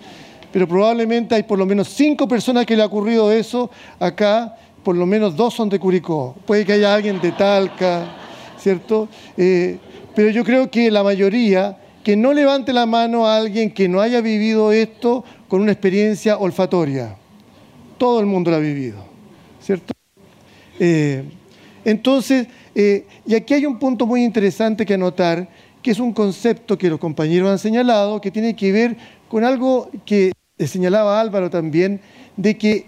Pero 0.52 0.68
probablemente 0.68 1.34
hay 1.34 1.44
por 1.44 1.58
lo 1.58 1.66
menos 1.66 1.88
cinco 1.88 2.28
personas 2.28 2.66
que 2.66 2.76
le 2.76 2.82
ha 2.82 2.86
ocurrido 2.86 3.32
eso 3.32 3.70
acá, 3.98 4.54
por 4.84 4.96
lo 4.96 5.06
menos 5.06 5.34
dos 5.34 5.54
son 5.54 5.68
de 5.68 5.78
Curicó. 5.78 6.36
Puede 6.46 6.64
que 6.66 6.74
haya 6.74 6.94
alguien 6.94 7.20
de 7.20 7.32
Talca, 7.32 8.04
¿cierto? 8.58 9.08
Eh, 9.36 9.78
pero 10.14 10.30
yo 10.30 10.44
creo 10.44 10.70
que 10.70 10.90
la 10.90 11.02
mayoría, 11.02 11.78
que 12.02 12.16
no 12.16 12.32
levante 12.32 12.72
la 12.72 12.86
mano 12.86 13.26
a 13.26 13.36
alguien 13.36 13.70
que 13.70 13.88
no 13.88 14.00
haya 14.00 14.20
vivido 14.20 14.72
esto 14.72 15.24
con 15.48 15.60
una 15.60 15.72
experiencia 15.72 16.38
olfatoria. 16.38 17.16
Todo 17.98 18.20
el 18.20 18.26
mundo 18.26 18.50
la 18.50 18.56
ha 18.56 18.60
vivido, 18.60 19.04
¿cierto? 19.60 19.94
Eh, 20.80 21.22
entonces, 21.84 22.48
eh, 22.74 23.06
y 23.26 23.34
aquí 23.34 23.54
hay 23.54 23.66
un 23.66 23.78
punto 23.78 24.06
muy 24.06 24.24
interesante 24.24 24.84
que 24.84 24.94
anotar, 24.94 25.48
que 25.82 25.90
es 25.90 26.00
un 26.00 26.12
concepto 26.12 26.78
que 26.78 26.88
los 26.88 26.98
compañeros 26.98 27.50
han 27.50 27.58
señalado, 27.58 28.20
que 28.20 28.30
tiene 28.30 28.56
que 28.56 28.72
ver 28.72 28.96
con 29.28 29.44
algo 29.44 29.90
que 30.04 30.32
señalaba 30.58 31.20
Álvaro 31.20 31.50
también, 31.50 32.00
de 32.36 32.56
que 32.56 32.86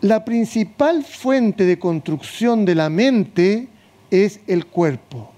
la 0.00 0.24
principal 0.24 1.04
fuente 1.04 1.64
de 1.64 1.78
construcción 1.78 2.64
de 2.64 2.74
la 2.74 2.90
mente 2.90 3.68
es 4.10 4.40
el 4.46 4.66
cuerpo, 4.66 5.30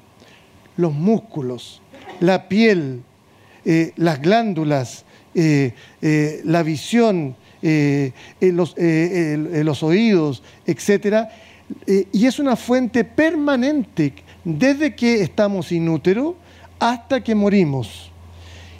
los 0.76 0.92
músculos, 0.92 1.80
la 2.20 2.48
piel, 2.48 3.02
eh, 3.68 3.92
las 3.96 4.22
glándulas, 4.22 5.04
eh, 5.34 5.72
eh, 6.00 6.40
la 6.44 6.62
visión, 6.62 7.34
los, 8.40 8.76
los, 8.78 9.82
oídos, 9.82 10.40
etc. 10.66 11.26
y 12.12 12.26
es 12.26 12.38
una 12.38 12.54
fuente 12.54 13.02
permanente 13.02 14.12
desde 14.44 14.94
que 14.94 15.20
estamos 15.20 15.72
inútero 15.72 16.36
hasta 16.78 17.24
que 17.24 17.34
morimos. 17.34 18.12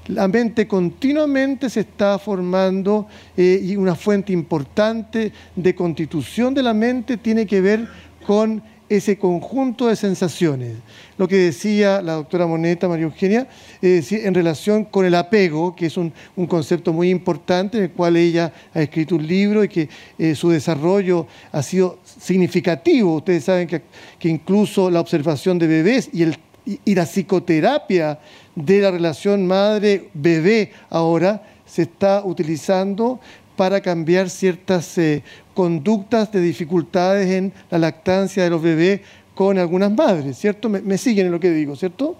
La 0.06 0.28
mente 0.28 0.68
continuamente 0.68 1.68
se 1.68 1.80
está 1.80 2.16
formando 2.20 3.08
y 3.36 3.74
una 3.74 3.96
fuente 3.96 4.32
importante 4.32 5.32
de 5.56 5.74
constitución 5.74 6.54
de 6.54 6.62
la 6.62 6.74
mente 6.74 7.16
tiene 7.16 7.44
que 7.44 7.60
ver 7.60 7.88
con 8.24 8.62
ese 8.88 9.18
conjunto 9.18 9.88
de 9.88 9.96
sensaciones. 9.96 10.76
Lo 11.18 11.26
que 11.26 11.36
decía 11.36 12.00
la 12.02 12.14
doctora 12.14 12.46
Moneta, 12.46 12.88
María 12.88 13.06
Eugenia, 13.06 13.48
en 13.82 14.34
relación 14.34 14.84
con 14.84 15.04
el 15.04 15.14
apego, 15.14 15.74
que 15.74 15.86
es 15.86 15.96
un, 15.96 16.12
concepto 16.48 16.92
muy 16.92 17.10
importante 17.10 17.78
en 17.78 17.84
el 17.84 17.90
cual 17.90 18.16
ella 18.16 18.52
ha 18.74 18.82
escrito 18.82 19.16
un 19.16 19.26
libro 19.26 19.64
y 19.64 19.68
que 19.68 19.88
eh, 20.18 20.34
su 20.34 20.50
desarrollo 20.50 21.26
ha 21.52 21.62
sido 21.62 21.98
significativo. 22.04 23.16
Ustedes 23.16 23.44
saben 23.44 23.66
que, 23.66 23.82
incluso 24.28 24.90
la 24.90 25.00
observación 25.00 25.58
de 25.58 25.66
bebés 25.66 26.10
y 26.12 26.94
la 26.94 27.06
psicoterapia 27.06 28.18
de 28.54 28.80
la 28.80 28.90
relación 28.90 29.46
madre-bebé 29.46 30.72
ahora 30.90 31.42
se 31.66 31.82
está 31.82 32.24
utilizando 32.24 33.20
para 33.56 33.80
cambiar 33.80 34.30
ciertas 34.30 34.96
eh, 34.98 35.22
conductas 35.54 36.30
de 36.30 36.40
dificultades 36.40 37.30
en 37.30 37.52
la 37.70 37.78
lactancia 37.78 38.44
de 38.44 38.50
los 38.50 38.62
bebés 38.62 39.00
con 39.34 39.58
algunas 39.58 39.92
madres, 39.92 40.38
¿cierto? 40.38 40.70
Me, 40.70 40.96
siguen 40.96 41.26
en 41.26 41.32
lo 41.32 41.38
que 41.38 41.50
digo, 41.50 41.76
¿cierto? 41.76 42.16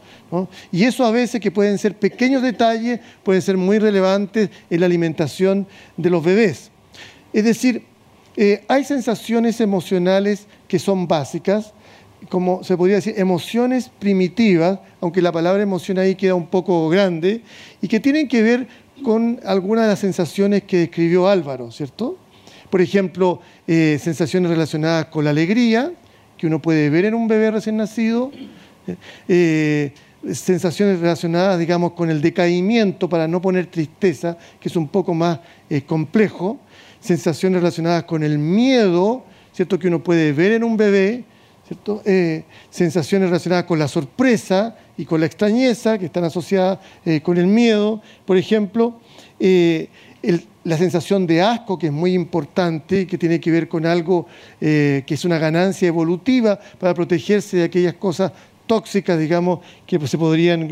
Y 0.71 0.85
eso 0.85 1.03
a 1.05 1.11
veces 1.11 1.41
que 1.41 1.51
pueden 1.51 1.79
ser 1.79 1.97
pequeños 1.97 2.43
detalles, 2.43 3.01
pueden 3.23 3.41
ser 3.41 3.57
muy 3.57 3.79
relevantes 3.79 4.51
en 4.69 4.81
la 4.81 4.87
alimentación 4.87 5.67
de 5.97 6.11
los 6.11 6.23
bebés. 6.23 6.71
Es 7.33 7.45
decir, 7.45 7.85
eh, 8.37 8.65
hay 8.69 8.85
sensaciones 8.85 9.63
emocionales 9.63 10.47
que 10.69 10.79
son 10.79 11.09
básicas, 11.09 11.73
como 12.29 12.63
se 12.63 12.77
podría 12.77 12.97
decir, 12.97 13.15
emociones 13.17 13.91
primitivas, 13.99 14.79
aunque 15.01 15.23
la 15.23 15.33
palabra 15.33 15.63
emoción 15.63 15.99
ahí 15.99 16.17
queda 16.17 16.35
un 16.35 16.47
poco 16.47 16.87
grande, 16.91 17.41
y 17.81 17.89
que 17.89 17.99
tienen 17.99 18.29
que 18.29 18.43
ver 18.43 18.69
con 19.03 19.41
algunas 19.45 19.85
de 19.85 19.91
las 19.91 19.99
sensaciones 19.99 20.63
que 20.65 20.79
describió 20.79 21.29
Álvaro, 21.29 21.71
¿cierto? 21.71 22.19
Por 22.71 22.81
ejemplo, 22.81 23.41
eh, 23.67 23.99
sensaciones 24.03 24.51
relacionadas 24.51 25.07
con 25.07 25.25
la 25.25 25.31
alegría, 25.31 25.93
que 26.37 26.47
uno 26.47 26.61
puede 26.61 26.91
ver 26.91 27.05
en 27.05 27.15
un 27.15 27.29
bebé 27.29 27.51
recién 27.51 27.77
nacido, 27.77 28.31
eh, 29.29 29.93
sensaciones 30.33 31.01
relacionadas, 31.01 31.59
digamos, 31.59 31.93
con 31.93 32.11
el 32.11 32.21
decaimiento, 32.21 33.09
para 33.09 33.29
no 33.29 33.41
poner 33.41 33.67
tristeza, 33.67 34.37
que 34.61 34.69
es 34.69 34.77
un 34.77 34.89
poco 34.89 35.15
más 35.15 35.41
eh, 35.71 35.83
complejo, 35.83 36.59
sensaciones 37.01 37.61
relacionadas 37.61 38.05
con 38.05 38.23
el 38.23 38.39
miedo, 38.39 39.25
¿cierto? 39.53 39.79
Que 39.79 39.89
uno 39.89 40.03
puede 40.03 40.33
ver 40.33 40.53
en 40.53 40.65
un 40.65 40.77
bebé, 40.77 41.25
¿cierto? 41.67 42.03
sensaciones 42.71 43.29
relacionadas 43.29 43.65
con 43.65 43.79
la 43.79 43.89
sorpresa, 43.89 44.77
y 44.99 45.05
con 45.05 45.21
la 45.21 45.27
extrañeza, 45.27 45.99
que 45.99 46.07
están 46.07 46.25
asociadas 46.25 46.79
eh, 47.05 47.21
con 47.21 47.37
el 47.37 47.47
miedo, 47.47 48.01
por 48.25 48.37
ejemplo, 48.37 49.01
eh, 49.39 49.89
la 50.65 50.77
sensación 50.77 51.27
de 51.27 51.43
asco, 51.43 51.79
que 51.79 51.87
es 51.87 51.93
muy 51.93 52.13
importante, 52.15 53.07
que 53.07 53.19
tiene 53.19 53.39
que 53.39 53.51
ver 53.51 53.69
con 53.69 53.87
algo 53.87 54.27
eh, 54.61 55.05
que 55.07 55.15
es 55.15 55.25
una 55.25 55.39
ganancia 55.39 55.87
evolutiva 55.87 56.59
para 56.81 56.95
protegerse 56.95 57.59
de 57.59 57.65
aquellas 57.65 57.95
cosas 57.95 58.33
tóxicas, 58.67 59.17
digamos, 59.17 59.61
que 59.87 60.05
se 60.09 60.19
podrían 60.19 60.69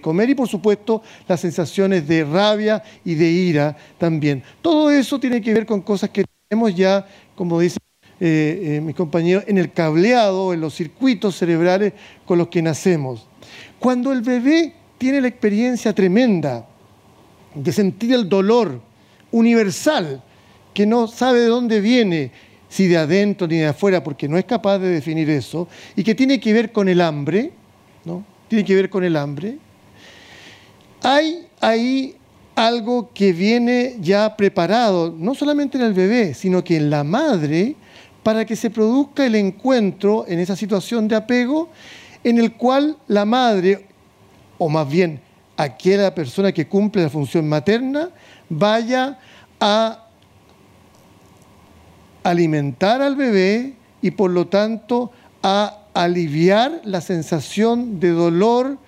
comer 0.00 0.30
y 0.30 0.36
por 0.36 0.46
supuesto 0.46 1.02
las 1.26 1.40
sensaciones 1.40 2.06
de 2.06 2.22
rabia 2.22 2.84
y 3.04 3.16
de 3.16 3.28
ira 3.28 3.76
también. 3.98 4.44
Todo 4.60 4.92
eso 4.92 5.18
tiene 5.18 5.40
que 5.40 5.52
ver 5.52 5.66
con 5.66 5.80
cosas 5.80 6.10
que 6.10 6.24
tenemos 6.48 6.72
ya, 6.76 7.04
como 7.34 7.58
dice 7.58 7.78
mis 8.20 8.94
compañeros, 8.94 9.42
en 9.48 9.58
el 9.58 9.72
cableado, 9.72 10.52
en 10.52 10.60
los 10.60 10.76
circuitos 10.76 11.34
cerebrales 11.34 11.94
con 12.24 12.38
los 12.38 12.46
que 12.46 12.62
nacemos. 12.62 13.26
Cuando 13.82 14.12
el 14.12 14.22
bebé 14.22 14.72
tiene 14.96 15.20
la 15.20 15.26
experiencia 15.26 15.92
tremenda 15.92 16.64
de 17.52 17.72
sentir 17.72 18.12
el 18.12 18.28
dolor 18.28 18.80
universal, 19.32 20.22
que 20.72 20.86
no 20.86 21.08
sabe 21.08 21.40
de 21.40 21.46
dónde 21.46 21.80
viene, 21.80 22.30
si 22.68 22.86
de 22.86 22.96
adentro 22.96 23.48
ni 23.48 23.56
de 23.56 23.66
afuera, 23.66 24.04
porque 24.04 24.28
no 24.28 24.38
es 24.38 24.44
capaz 24.44 24.78
de 24.78 24.86
definir 24.86 25.28
eso, 25.30 25.66
y 25.96 26.04
que 26.04 26.14
tiene 26.14 26.38
que 26.38 26.52
ver 26.52 26.70
con 26.70 26.88
el 26.88 27.00
hambre, 27.00 27.50
¿no? 28.04 28.24
Tiene 28.46 28.64
que 28.64 28.76
ver 28.76 28.88
con 28.88 29.02
el 29.02 29.16
hambre. 29.16 29.58
Hay 31.02 31.48
ahí 31.60 32.14
algo 32.54 33.10
que 33.12 33.32
viene 33.32 33.96
ya 34.00 34.36
preparado, 34.36 35.12
no 35.18 35.34
solamente 35.34 35.76
en 35.76 35.82
el 35.82 35.92
bebé, 35.92 36.34
sino 36.34 36.62
que 36.62 36.76
en 36.76 36.88
la 36.88 37.02
madre, 37.02 37.74
para 38.22 38.44
que 38.44 38.54
se 38.54 38.70
produzca 38.70 39.26
el 39.26 39.34
encuentro 39.34 40.24
en 40.28 40.38
esa 40.38 40.54
situación 40.54 41.08
de 41.08 41.16
apego 41.16 41.68
en 42.24 42.38
el 42.38 42.52
cual 42.54 42.96
la 43.08 43.24
madre, 43.24 43.86
o 44.58 44.68
más 44.68 44.88
bien 44.88 45.20
aquella 45.56 46.14
persona 46.14 46.52
que 46.52 46.66
cumple 46.66 47.02
la 47.02 47.10
función 47.10 47.48
materna, 47.48 48.10
vaya 48.48 49.18
a 49.60 50.06
alimentar 52.22 53.02
al 53.02 53.16
bebé 53.16 53.74
y 54.00 54.12
por 54.12 54.30
lo 54.30 54.46
tanto 54.46 55.12
a 55.42 55.78
aliviar 55.94 56.80
la 56.84 57.00
sensación 57.00 58.00
de 58.00 58.10
dolor 58.10 58.78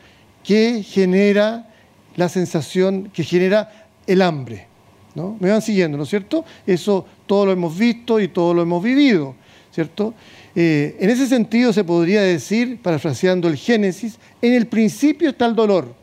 que 0.42 0.82
genera 0.82 1.68
la 2.16 2.28
sensación 2.28 3.10
que 3.12 3.24
genera 3.24 3.86
el 4.06 4.22
hambre. 4.22 4.68
¿no? 5.14 5.36
Me 5.40 5.50
van 5.50 5.62
siguiendo, 5.62 5.96
¿no 5.96 6.04
es 6.04 6.10
cierto? 6.10 6.44
Eso 6.66 7.06
todo 7.26 7.46
lo 7.46 7.52
hemos 7.52 7.76
visto 7.76 8.20
y 8.20 8.28
todo 8.28 8.54
lo 8.54 8.62
hemos 8.62 8.82
vivido, 8.82 9.34
¿cierto? 9.72 10.14
Eh, 10.56 10.96
en 11.00 11.10
ese 11.10 11.26
sentido 11.26 11.72
se 11.72 11.82
podría 11.82 12.22
decir, 12.22 12.80
parafraseando 12.80 13.48
el 13.48 13.56
Génesis, 13.56 14.18
en 14.40 14.52
el 14.52 14.66
principio 14.66 15.30
está 15.30 15.46
el 15.46 15.54
dolor. 15.54 15.94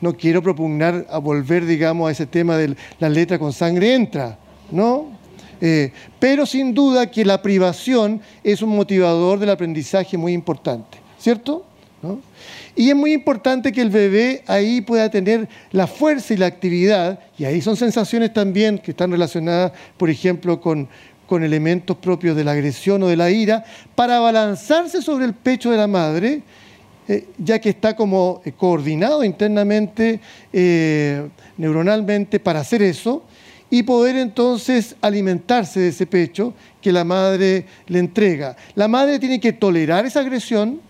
No 0.00 0.16
quiero 0.16 0.42
propugnar 0.42 1.06
a 1.10 1.18
volver, 1.18 1.64
digamos, 1.64 2.08
a 2.08 2.12
ese 2.12 2.26
tema 2.26 2.56
de 2.56 2.76
la 2.98 3.08
letra 3.08 3.38
con 3.38 3.52
sangre 3.52 3.94
entra, 3.94 4.38
¿no? 4.70 5.08
Eh, 5.60 5.92
pero 6.18 6.44
sin 6.46 6.74
duda 6.74 7.10
que 7.10 7.24
la 7.24 7.40
privación 7.40 8.20
es 8.42 8.60
un 8.60 8.70
motivador 8.70 9.38
del 9.38 9.50
aprendizaje 9.50 10.18
muy 10.18 10.32
importante, 10.32 10.98
¿cierto? 11.18 11.64
Y 12.76 12.90
es 12.90 12.96
muy 12.96 13.12
importante 13.12 13.72
que 13.72 13.80
el 13.80 13.88
bebé 13.88 14.42
ahí 14.46 14.80
pueda 14.80 15.08
tener 15.08 15.48
la 15.70 15.86
fuerza 15.86 16.34
y 16.34 16.36
la 16.36 16.46
actividad, 16.46 17.20
y 17.38 17.44
ahí 17.44 17.62
son 17.62 17.76
sensaciones 17.76 18.32
también 18.32 18.78
que 18.78 18.90
están 18.90 19.10
relacionadas, 19.10 19.72
por 19.96 20.10
ejemplo, 20.10 20.60
con, 20.60 20.88
con 21.26 21.42
elementos 21.42 21.96
propios 21.96 22.36
de 22.36 22.44
la 22.44 22.52
agresión 22.52 23.02
o 23.02 23.08
de 23.08 23.16
la 23.16 23.30
ira, 23.30 23.64
para 23.94 24.18
abalanzarse 24.18 25.02
sobre 25.02 25.24
el 25.24 25.34
pecho 25.34 25.70
de 25.70 25.76
la 25.76 25.86
madre, 25.86 26.42
eh, 27.06 27.28
ya 27.38 27.58
que 27.58 27.70
está 27.70 27.94
como 27.94 28.40
eh, 28.44 28.52
coordinado 28.52 29.24
internamente, 29.24 30.20
eh, 30.52 31.28
neuronalmente, 31.56 32.40
para 32.40 32.60
hacer 32.60 32.82
eso, 32.82 33.22
y 33.70 33.82
poder 33.82 34.16
entonces 34.16 34.94
alimentarse 35.00 35.80
de 35.80 35.88
ese 35.88 36.06
pecho 36.06 36.54
que 36.80 36.92
la 36.92 37.04
madre 37.04 37.66
le 37.88 37.98
entrega. 37.98 38.56
La 38.74 38.88
madre 38.88 39.18
tiene 39.18 39.40
que 39.40 39.52
tolerar 39.52 40.06
esa 40.06 40.20
agresión, 40.20 40.80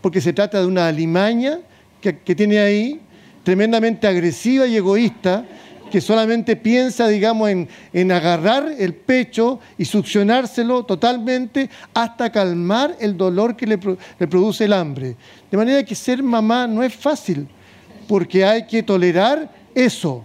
porque 0.00 0.20
se 0.20 0.32
trata 0.32 0.60
de 0.60 0.66
una 0.66 0.88
alimaña 0.88 1.60
que, 2.00 2.18
que 2.18 2.34
tiene 2.34 2.58
ahí, 2.58 3.00
tremendamente 3.44 4.06
agresiva 4.06 4.66
y 4.66 4.76
egoísta, 4.76 5.44
que 5.90 6.00
solamente 6.00 6.56
piensa, 6.56 7.08
digamos, 7.08 7.50
en, 7.50 8.12
agarrar 8.12 8.72
el 8.78 8.94
pecho 8.94 9.60
y 9.76 9.84
succionárselo 9.84 10.84
totalmente 10.84 11.68
hasta 11.94 12.30
calmar 12.30 12.96
el 13.00 13.16
dolor 13.16 13.56
que 13.56 13.66
le, 13.66 13.78
produce 13.78 14.64
el 14.64 14.72
hambre. 14.72 15.16
De 15.50 15.56
manera 15.56 15.82
que 15.84 15.94
ser 15.94 16.22
mamá 16.22 16.66
no 16.66 16.82
es 16.82 16.94
fácil, 16.94 17.48
porque 18.06 18.44
hay 18.44 18.66
que 18.66 18.82
tolerar 18.82 19.50
eso. 19.74 20.24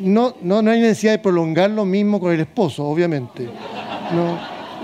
No, 0.00 0.34
no, 0.42 0.60
no 0.60 0.70
hay 0.70 0.80
necesidad 0.80 1.12
de 1.12 1.18
prolongar 1.18 1.70
lo 1.70 1.84
mismo 1.84 2.20
con 2.20 2.32
el 2.32 2.40
esposo, 2.40 2.84
obviamente. 2.84 3.48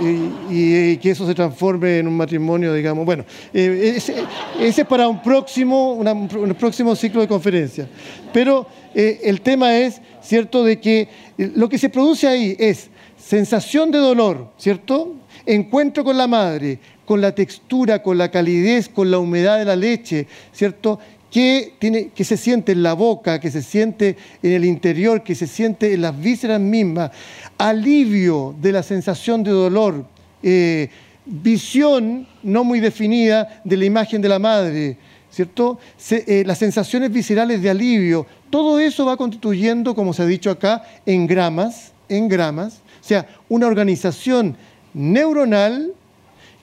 Y, 0.01 0.97
que 0.97 1.11
eso 1.11 1.27
se 1.27 1.35
transforme 1.35 1.99
en 1.99 2.09
un 2.09 2.17
matrimonio, 2.17 2.73
digamos. 2.73 3.05
Bueno, 3.05 3.25
eh, 3.53 3.95
ese, 3.97 4.25
es 4.59 4.87
para 4.87 5.07
un 5.07 5.21
próximo, 5.23 5.93
un 5.93 6.57
próximo 6.59 6.97
ciclo 6.97 7.21
de 7.21 7.29
conferencias. 7.29 7.87
Pero 8.33 8.67
eh, 8.95 9.21
el 9.25 9.41
tema 9.41 9.79
es, 9.79 10.01
¿cierto?, 10.23 10.65
de 10.65 10.81
que 10.81 11.09
eh, 11.39 11.53
lo 11.55 11.69
que 11.69 11.79
se 11.79 11.89
produce 11.89 12.27
ahí 12.27 12.57
es 12.59 12.91
sensación 13.17 13.91
de 13.91 13.99
dolor, 13.99 14.51
¿cierto? 14.59 15.15
Encuentro 15.47 16.05
con 16.05 16.17
la 16.17 16.27
madre, 16.27 16.79
con 17.05 17.21
la 17.21 17.35
textura, 17.35 18.03
con 18.03 18.19
la 18.19 18.31
calidez, 18.31 18.89
con 18.89 19.11
la 19.11 19.19
humedad 19.19 19.59
de 19.59 19.65
la 19.65 19.77
leche, 19.77 20.27
¿cierto? 20.53 20.99
que, 21.33 21.73
tiene, 21.79 22.11
se 22.15 22.37
siente 22.37 22.73
en 22.73 22.83
la 22.83 22.93
boca, 22.93 23.41
que 23.41 23.51
se 23.51 23.63
siente 23.63 24.17
en 24.43 24.53
el 24.53 24.67
interior, 24.67 25.23
que 25.23 25.35
se 25.35 25.47
siente 25.47 25.95
en 25.95 26.03
las 26.03 26.21
vísceras 26.21 26.61
mismas, 26.61 27.11
alivio 27.57 28.55
de 28.61 28.71
la 28.71 28.83
sensación 28.83 29.43
de 29.43 29.51
dolor, 29.51 30.05
eh, 30.43 30.91
visión 31.25 32.29
no 32.43 32.65
muy 32.65 32.81
definida 32.81 33.63
de 33.65 33.77
la 33.79 33.85
imagen 33.87 34.21
de 34.21 34.29
la 34.29 34.39
madre, 34.39 34.99
¿cierto? 35.33 35.79
Eh, 36.11 36.45
las 36.47 36.59
sensaciones 36.59 37.11
viscerales 37.11 37.63
de 37.63 37.71
alivio, 37.71 38.27
todo 38.51 38.79
eso 38.79 39.07
va 39.07 39.17
constituyendo, 39.17 39.95
como 39.95 40.13
se 40.13 40.23
ha 40.23 40.27
dicho 40.27 40.51
acá, 40.51 40.85
en 41.07 41.27
gramas, 41.27 41.93
en 42.09 42.29
gramas, 42.29 42.83
o 43.01 43.05
sea, 43.05 43.27
una 43.49 43.67
organización 43.67 44.57
neuronal 44.95 45.93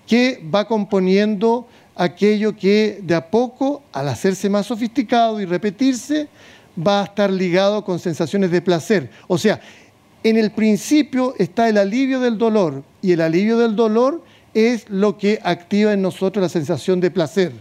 que 0.07 0.41
va 0.53 0.67
componiendo 0.67 1.67
aquello 1.95 2.55
que 2.55 2.99
de 3.01 3.15
a 3.15 3.29
poco, 3.29 3.81
al 3.91 4.07
hacerse 4.07 4.49
más 4.49 4.67
sofisticado 4.67 5.41
y 5.41 5.45
repetirse, 5.45 6.29
va 6.77 7.01
a 7.01 7.05
estar 7.05 7.29
ligado 7.29 7.83
con 7.83 7.99
sensaciones 7.99 8.51
de 8.51 8.61
placer. 8.61 9.09
O 9.27 9.37
sea, 9.37 9.59
en 10.23 10.37
el 10.37 10.51
principio 10.51 11.33
está 11.37 11.67
el 11.67 11.77
alivio 11.77 12.19
del 12.19 12.37
dolor 12.37 12.83
y 13.01 13.11
el 13.11 13.21
alivio 13.21 13.57
del 13.57 13.75
dolor 13.75 14.23
es 14.53 14.89
lo 14.89 15.17
que 15.17 15.39
activa 15.43 15.93
en 15.93 16.01
nosotros 16.01 16.41
la 16.41 16.49
sensación 16.49 16.99
de 16.99 17.11
placer, 17.11 17.53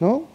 ¿no? 0.00 0.33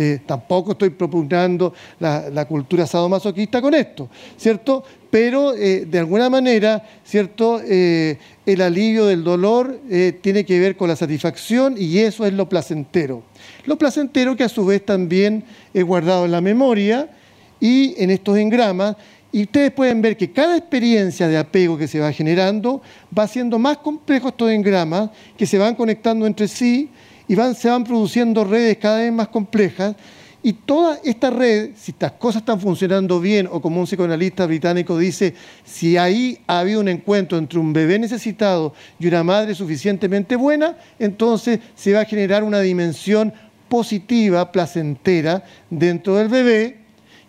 Eh, 0.00 0.20
tampoco 0.24 0.72
estoy 0.72 0.90
propugnando 0.90 1.74
la, 1.98 2.46
cultura 2.46 2.86
sadomasoquista 2.86 3.60
con 3.60 3.74
esto, 3.74 4.08
¿cierto? 4.36 4.84
Pero 5.10 5.54
eh, 5.56 5.86
de 5.90 5.98
alguna 5.98 6.30
manera, 6.30 6.86
¿cierto? 7.04 7.60
Eh, 7.64 8.16
el 8.46 8.60
alivio 8.60 9.06
del 9.06 9.24
dolor 9.24 9.80
tiene 10.20 10.44
que 10.44 10.60
ver 10.60 10.76
con 10.76 10.88
la 10.88 10.94
satisfacción 10.94 11.74
y 11.76 11.98
eso 11.98 12.24
es 12.24 12.32
lo 12.32 12.48
placentero. 12.48 13.24
Lo 13.64 13.76
placentero 13.76 14.36
que 14.36 14.44
a 14.44 14.48
su 14.48 14.64
vez 14.64 14.86
también 14.86 15.42
es 15.74 15.82
guardado 15.82 16.26
en 16.26 16.30
la 16.30 16.40
memoria 16.40 17.10
y 17.58 18.00
en 18.00 18.10
estos 18.10 18.38
engramas. 18.38 18.94
Y 19.32 19.42
ustedes 19.42 19.72
pueden 19.72 20.00
ver 20.00 20.16
que 20.16 20.30
cada 20.30 20.56
experiencia 20.56 21.26
de 21.26 21.38
apego 21.38 21.76
que 21.76 21.88
se 21.88 21.98
va 21.98 22.12
generando 22.12 22.80
va 23.16 23.24
haciendo 23.24 23.58
más 23.58 23.78
complejo 23.78 24.28
estos 24.28 24.50
engramas 24.50 25.10
que 25.36 25.44
se 25.44 25.58
van 25.58 25.74
conectando 25.74 26.24
entre 26.24 26.46
sí 26.46 26.88
y 27.28 27.36
se 27.54 27.68
van 27.68 27.84
produciendo 27.84 28.42
redes 28.42 28.78
cada 28.78 28.98
vez 28.98 29.12
más 29.12 29.28
complejas. 29.28 29.94
Y 30.42 30.52
toda 30.52 30.98
esta 31.04 31.30
red, 31.30 31.70
si 31.76 31.90
estas 31.90 32.12
cosas 32.12 32.42
están 32.42 32.60
funcionando 32.60 33.20
bien, 33.20 33.48
o 33.50 33.60
como 33.60 33.80
un 33.80 33.86
psicoanalista 33.86 34.46
británico 34.46 34.96
dice, 34.96 35.34
si 35.64 35.96
ahí 35.96 36.38
ha 36.46 36.60
habido 36.60 36.80
un 36.80 36.88
encuentro 36.88 37.36
entre 37.36 37.58
un 37.58 37.72
bebé 37.72 37.98
necesitado 37.98 38.72
y 38.98 39.08
una 39.08 39.24
madre 39.24 39.54
suficientemente 39.54 40.36
buena, 40.36 40.76
entonces 40.98 41.58
se 41.74 41.92
va 41.92 42.00
a 42.00 42.04
generar 42.04 42.44
una 42.44 42.60
dimensión 42.60 43.32
positiva, 43.68 44.50
placentera 44.50 45.44
dentro 45.68 46.14
del 46.16 46.28
bebé, 46.28 46.78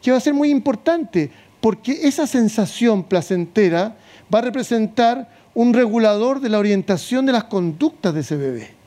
que 0.01 0.11
va 0.11 0.17
a 0.17 0.21
ser 0.21 0.33
muy 0.33 0.49
importante, 0.49 1.31
porque 1.59 2.07
esa 2.07 2.25
sensación 2.25 3.03
placentera 3.03 3.97
va 4.33 4.39
a 4.39 4.43
representar 4.43 5.29
un 5.55 5.73
regulador 5.73 6.39
de 6.39 6.49
la 6.49 6.59
orientación 6.59 7.25
de 7.25 7.33
las 7.33 7.45
conductas 7.45 8.13
de 8.13 8.21
ese 8.21 8.37
bebé. 8.37 8.78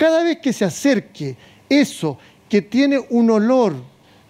Cada 0.00 0.24
vez 0.24 0.38
que 0.38 0.54
se 0.54 0.64
acerque 0.64 1.36
eso 1.68 2.16
que 2.48 2.62
tiene 2.62 2.98
un 3.10 3.28
olor, 3.28 3.74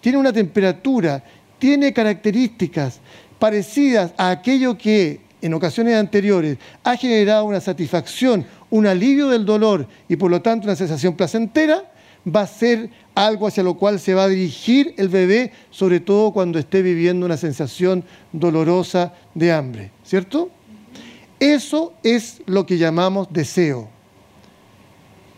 tiene 0.01 0.17
una 0.17 0.33
temperatura, 0.33 1.23
tiene 1.59 1.93
características 1.93 2.99
parecidas 3.39 4.11
a 4.17 4.31
aquello 4.31 4.77
que 4.77 5.21
en 5.41 5.53
ocasiones 5.53 5.95
anteriores 5.95 6.57
ha 6.83 6.97
generado 6.97 7.45
una 7.45 7.61
satisfacción, 7.61 8.45
un 8.69 8.85
alivio 8.85 9.29
del 9.29 9.45
dolor 9.45 9.87
y 10.09 10.17
por 10.17 10.29
lo 10.29 10.41
tanto 10.41 10.67
una 10.67 10.75
sensación 10.75 11.15
placentera, 11.15 11.89
va 12.27 12.41
a 12.41 12.47
ser 12.47 12.89
algo 13.15 13.47
hacia 13.47 13.63
lo 13.63 13.75
cual 13.75 14.01
se 14.01 14.13
va 14.13 14.25
a 14.25 14.27
dirigir 14.27 14.93
el 14.97 15.07
bebé, 15.07 15.53
sobre 15.69 16.01
todo 16.01 16.33
cuando 16.33 16.59
esté 16.59 16.81
viviendo 16.81 17.25
una 17.25 17.37
sensación 17.37 18.03
dolorosa 18.33 19.13
de 19.35 19.53
hambre, 19.53 19.91
¿cierto? 20.03 20.51
Eso 21.39 21.93
es 22.03 22.41
lo 22.45 22.65
que 22.65 22.77
llamamos 22.77 23.29
deseo 23.31 24.00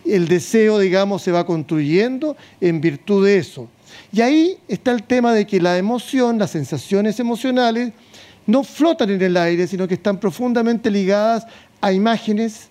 el 0.05 0.27
deseo, 0.27 0.79
digamos, 0.79 1.21
se 1.21 1.31
va 1.31 1.45
construyendo 1.45 2.35
en 2.59 2.81
virtud 2.81 3.25
de 3.25 3.37
eso. 3.37 3.69
Y 4.11 4.21
ahí 4.21 4.57
está 4.67 4.91
el 4.91 5.03
tema 5.03 5.33
de 5.33 5.47
que 5.47 5.59
la 5.59 5.77
emoción, 5.77 6.37
las 6.37 6.51
sensaciones 6.51 7.19
emocionales, 7.19 7.91
no 8.45 8.63
flotan 8.63 9.09
en 9.09 9.21
el 9.21 9.37
aire, 9.37 9.67
sino 9.67 9.87
que 9.87 9.93
están 9.93 10.19
profundamente 10.19 10.91
ligadas 10.91 11.45
a 11.81 11.91
imágenes, 11.93 12.67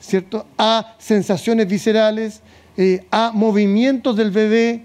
¿cierto? 0.00 0.46
a 0.56 0.94
sensaciones 0.98 1.66
viscerales, 1.66 2.40
eh, 2.76 3.04
a 3.10 3.32
movimientos 3.34 4.16
del 4.16 4.30
bebé, 4.30 4.82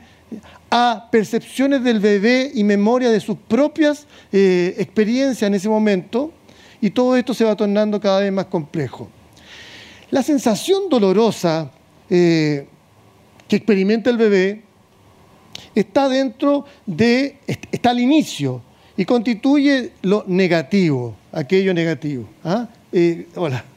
a 0.70 1.10
percepciones 1.12 1.84
del 1.84 2.00
bebé 2.00 2.52
y 2.54 2.64
memoria 2.64 3.10
de 3.10 3.20
sus 3.20 3.38
propias 3.38 4.08
eh, 4.32 4.76
experiencias 4.78 5.48
en 5.48 5.54
ese 5.54 5.70
momento, 5.70 6.32
y 6.80 6.90
todo 6.90 7.16
esto 7.16 7.34
se 7.34 7.44
va 7.44 7.56
tornando 7.56 8.00
cada 8.00 8.22
vez 8.22 8.32
más 8.32 8.46
complejo. 8.46 9.10
La 10.10 10.24
sensación 10.24 10.90
dolorosa 10.90 11.72
eh, 12.12 12.68
que 13.48 13.56
experimenta 13.56 14.10
el 14.10 14.18
bebé 14.18 14.62
está 15.74 16.10
dentro 16.10 16.66
de, 16.86 17.38
está 17.72 17.92
al 17.92 18.00
inicio 18.00 18.62
y 18.98 19.06
constituye 19.06 19.94
lo 20.02 20.26
negativo, 20.28 21.16
aquello 21.32 21.74
negativo. 21.74 22.26
¿ah? 22.44 22.68
Eh, 22.92 23.28
hola. 23.36 23.66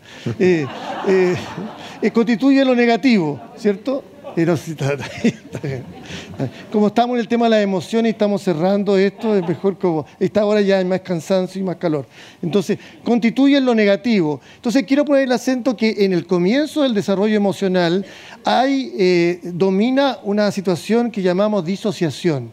Eh, 2.03 2.11
constituye 2.11 2.65
lo 2.65 2.75
negativo, 2.75 3.41
¿cierto? 3.57 4.05
Como 6.73 6.89
estamos 6.89 7.15
en 7.15 7.21
el 7.21 7.29
tema 7.29 7.47
de 7.47 7.51
las 7.51 7.63
emociones 7.63 8.11
y 8.11 8.13
estamos 8.13 8.43
cerrando 8.43 8.97
esto, 8.97 9.37
es 9.37 9.47
mejor 9.47 9.79
como 9.79 10.07
esta 10.19 10.45
hora 10.45 10.61
ya 10.61 10.79
hay 10.79 10.85
más 10.85 11.01
cansancio 11.01 11.61
y 11.61 11.65
más 11.65 11.77
calor. 11.77 12.07
Entonces, 12.43 12.79
constituye 13.05 13.61
lo 13.61 13.75
negativo. 13.75 14.41
Entonces, 14.57 14.85
quiero 14.85 15.05
poner 15.05 15.25
el 15.25 15.33
acento 15.33 15.77
que 15.77 16.05
en 16.05 16.13
el 16.13 16.27
comienzo 16.27 16.83
del 16.83 16.95
desarrollo 16.95 17.37
emocional 17.37 18.05
hay, 18.45 18.93
eh, 18.99 19.41
domina 19.45 20.19
una 20.25 20.51
situación 20.51 21.11
que 21.11 21.23
llamamos 21.23 21.65
disociación. 21.65 22.51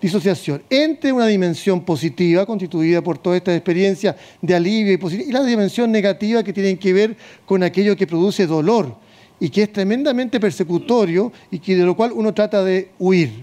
Disociación 0.00 0.62
entre 0.70 1.12
una 1.12 1.26
dimensión 1.26 1.84
positiva, 1.84 2.46
constituida 2.46 3.02
por 3.02 3.18
toda 3.18 3.36
esta 3.36 3.54
experiencia 3.54 4.16
de 4.40 4.54
alivio 4.54 4.94
y, 4.94 5.28
y 5.28 5.32
la 5.32 5.44
dimensión 5.44 5.92
negativa 5.92 6.42
que 6.42 6.54
tiene 6.54 6.78
que 6.78 6.94
ver 6.94 7.16
con 7.44 7.62
aquello 7.62 7.94
que 7.96 8.06
produce 8.06 8.46
dolor 8.46 8.96
y 9.40 9.48
que 9.48 9.62
es 9.62 9.72
tremendamente 9.72 10.38
persecutorio 10.38 11.32
y 11.50 11.58
que 11.58 11.74
de 11.74 11.84
lo 11.84 11.96
cual 11.96 12.12
uno 12.12 12.32
trata 12.34 12.62
de 12.62 12.90
huir. 12.98 13.42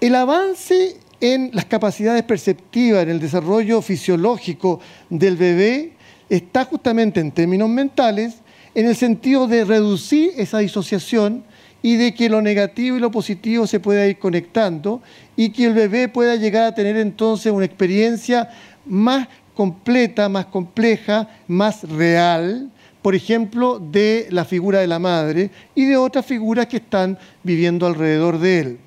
El 0.00 0.14
avance 0.14 0.98
en 1.20 1.50
las 1.54 1.64
capacidades 1.64 2.22
perceptivas, 2.22 3.02
en 3.02 3.08
el 3.08 3.20
desarrollo 3.20 3.80
fisiológico 3.80 4.80
del 5.08 5.36
bebé, 5.36 5.92
está 6.28 6.66
justamente 6.66 7.20
en 7.20 7.32
términos 7.32 7.70
mentales, 7.70 8.36
en 8.74 8.86
el 8.86 8.94
sentido 8.94 9.46
de 9.46 9.64
reducir 9.64 10.32
esa 10.36 10.58
disociación 10.58 11.44
y 11.82 11.96
de 11.96 12.14
que 12.14 12.28
lo 12.28 12.42
negativo 12.42 12.96
y 12.96 13.00
lo 13.00 13.10
positivo 13.10 13.66
se 13.66 13.80
pueda 13.80 14.06
ir 14.06 14.18
conectando 14.18 15.00
y 15.36 15.50
que 15.50 15.66
el 15.66 15.72
bebé 15.72 16.08
pueda 16.08 16.36
llegar 16.36 16.64
a 16.64 16.74
tener 16.74 16.96
entonces 16.96 17.52
una 17.52 17.64
experiencia 17.64 18.50
más 18.84 19.28
completa, 19.54 20.28
más 20.28 20.46
compleja, 20.46 21.28
más 21.48 21.88
real, 21.88 22.70
por 23.06 23.14
ejemplo, 23.14 23.78
de 23.78 24.26
la 24.30 24.44
figura 24.44 24.80
de 24.80 24.88
la 24.88 24.98
madre 24.98 25.48
y 25.76 25.84
de 25.84 25.96
otras 25.96 26.26
figuras 26.26 26.66
que 26.66 26.78
están 26.78 27.16
viviendo 27.44 27.86
alrededor 27.86 28.40
de 28.40 28.58
él. 28.58 28.78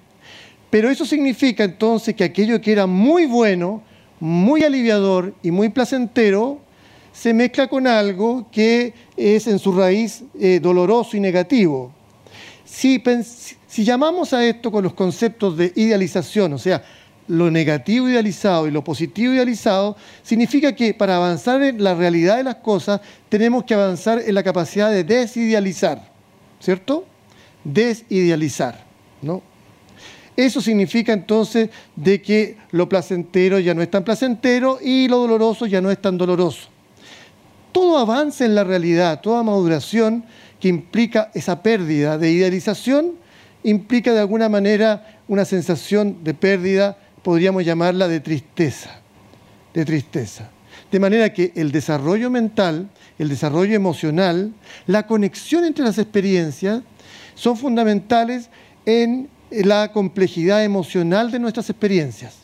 Pero 0.70 0.90
eso 0.90 1.06
significa 1.06 1.64
entonces 1.64 2.16
que 2.16 2.26
aquello 2.26 2.60
que 2.60 2.74
era 2.74 2.86
muy 2.86 3.28
bueno, 3.28 3.82
muy 4.20 4.66
aliviador 4.66 5.34
y 5.42 5.52
muy 5.52 5.70
placentero, 5.70 6.60
se 7.14 7.34
mezcla 7.34 7.70
con 7.70 7.88
algo 7.88 8.46
que 8.52 8.94
es 9.16 9.48
en 9.48 9.58
su 9.58 9.72
raíz 9.72 10.22
eh, 10.38 10.60
doloroso 10.62 11.16
y 11.16 11.22
negativo. 11.22 11.94
Si, 12.66 13.02
si 13.68 13.84
llamamos 13.86 14.34
a 14.34 14.46
esto 14.46 14.70
con 14.70 14.84
los 14.84 14.96
conceptos 14.96 15.56
de 15.56 15.72
idealización, 15.78 16.52
o 16.52 16.58
sea, 16.58 16.84
lo 17.30 17.52
negativo 17.52 18.10
idealizado 18.10 18.68
y 18.68 18.72
lo 18.72 18.84
positivo 18.84 19.34
idealizado, 19.34 19.96
significa 20.24 20.76
que 20.76 20.96
para 20.96 21.16
avanzar 21.16 21.62
en 21.62 21.82
la 21.84 21.94
realidad 21.94 22.38
de 22.38 22.44
las 22.44 22.56
cosas 22.56 23.02
tenemos 23.30 23.64
que 23.66 23.76
avanzar 23.76 24.20
en 24.26 24.34
la 24.34 24.42
capacidad 24.42 24.90
de 24.90 25.04
desidealizar, 25.04 26.12
¿cierto? 26.60 27.06
Desidealizar, 27.64 28.84
¿no? 29.22 29.44
Eso 30.36 30.60
significa 30.60 31.14
entonces 31.14 31.70
de 31.96 32.20
que 32.20 32.58
lo 32.72 32.90
placentero 32.90 33.60
ya 33.60 33.76
no 33.76 33.84
es 33.84 33.92
tan 33.92 34.04
placentero 34.04 34.80
y 34.82 35.08
lo 35.08 35.20
doloroso 35.20 35.68
ya 35.68 35.82
no 35.82 35.92
es 35.92 36.02
tan 36.02 36.18
doloroso. 36.18 36.70
Todo 37.72 38.00
avance 38.00 38.44
en 38.44 38.56
la 38.56 38.64
realidad, 38.64 39.22
toda 39.22 39.44
maduración 39.44 40.26
que 40.60 40.68
implica 40.68 41.30
esa 41.36 41.62
pérdida 41.62 42.18
de 42.18 42.32
idealización, 42.32 43.12
implica 43.64 44.14
de 44.14 44.20
alguna 44.20 44.50
manera 44.50 45.20
una 45.28 45.46
sensación 45.46 46.24
de 46.24 46.34
pérdida 46.34 46.98
podríamos 47.24 47.66
llamarla 47.66 48.08
de 48.08 48.20
tristeza, 48.20 49.00
de 49.74 49.86
tristeza. 49.86 50.50
De 50.92 51.00
manera 51.00 51.34
que 51.34 51.52
el 51.56 51.72
desarrollo 51.72 52.30
mental, 52.30 52.90
el 53.18 53.30
desarrollo 53.30 53.76
emocional, 53.76 54.54
la 54.88 55.06
conexión 55.06 55.66
entre 55.66 55.86
las 55.86 55.98
experiencias 55.98 56.82
son 57.36 57.58
fundamentales 57.58 58.50
en 58.86 59.30
la 59.52 59.92
complejidad 59.92 60.64
emocional 60.64 61.32
de 61.32 61.40
nuestras 61.40 61.70
experiencias. 61.70 62.38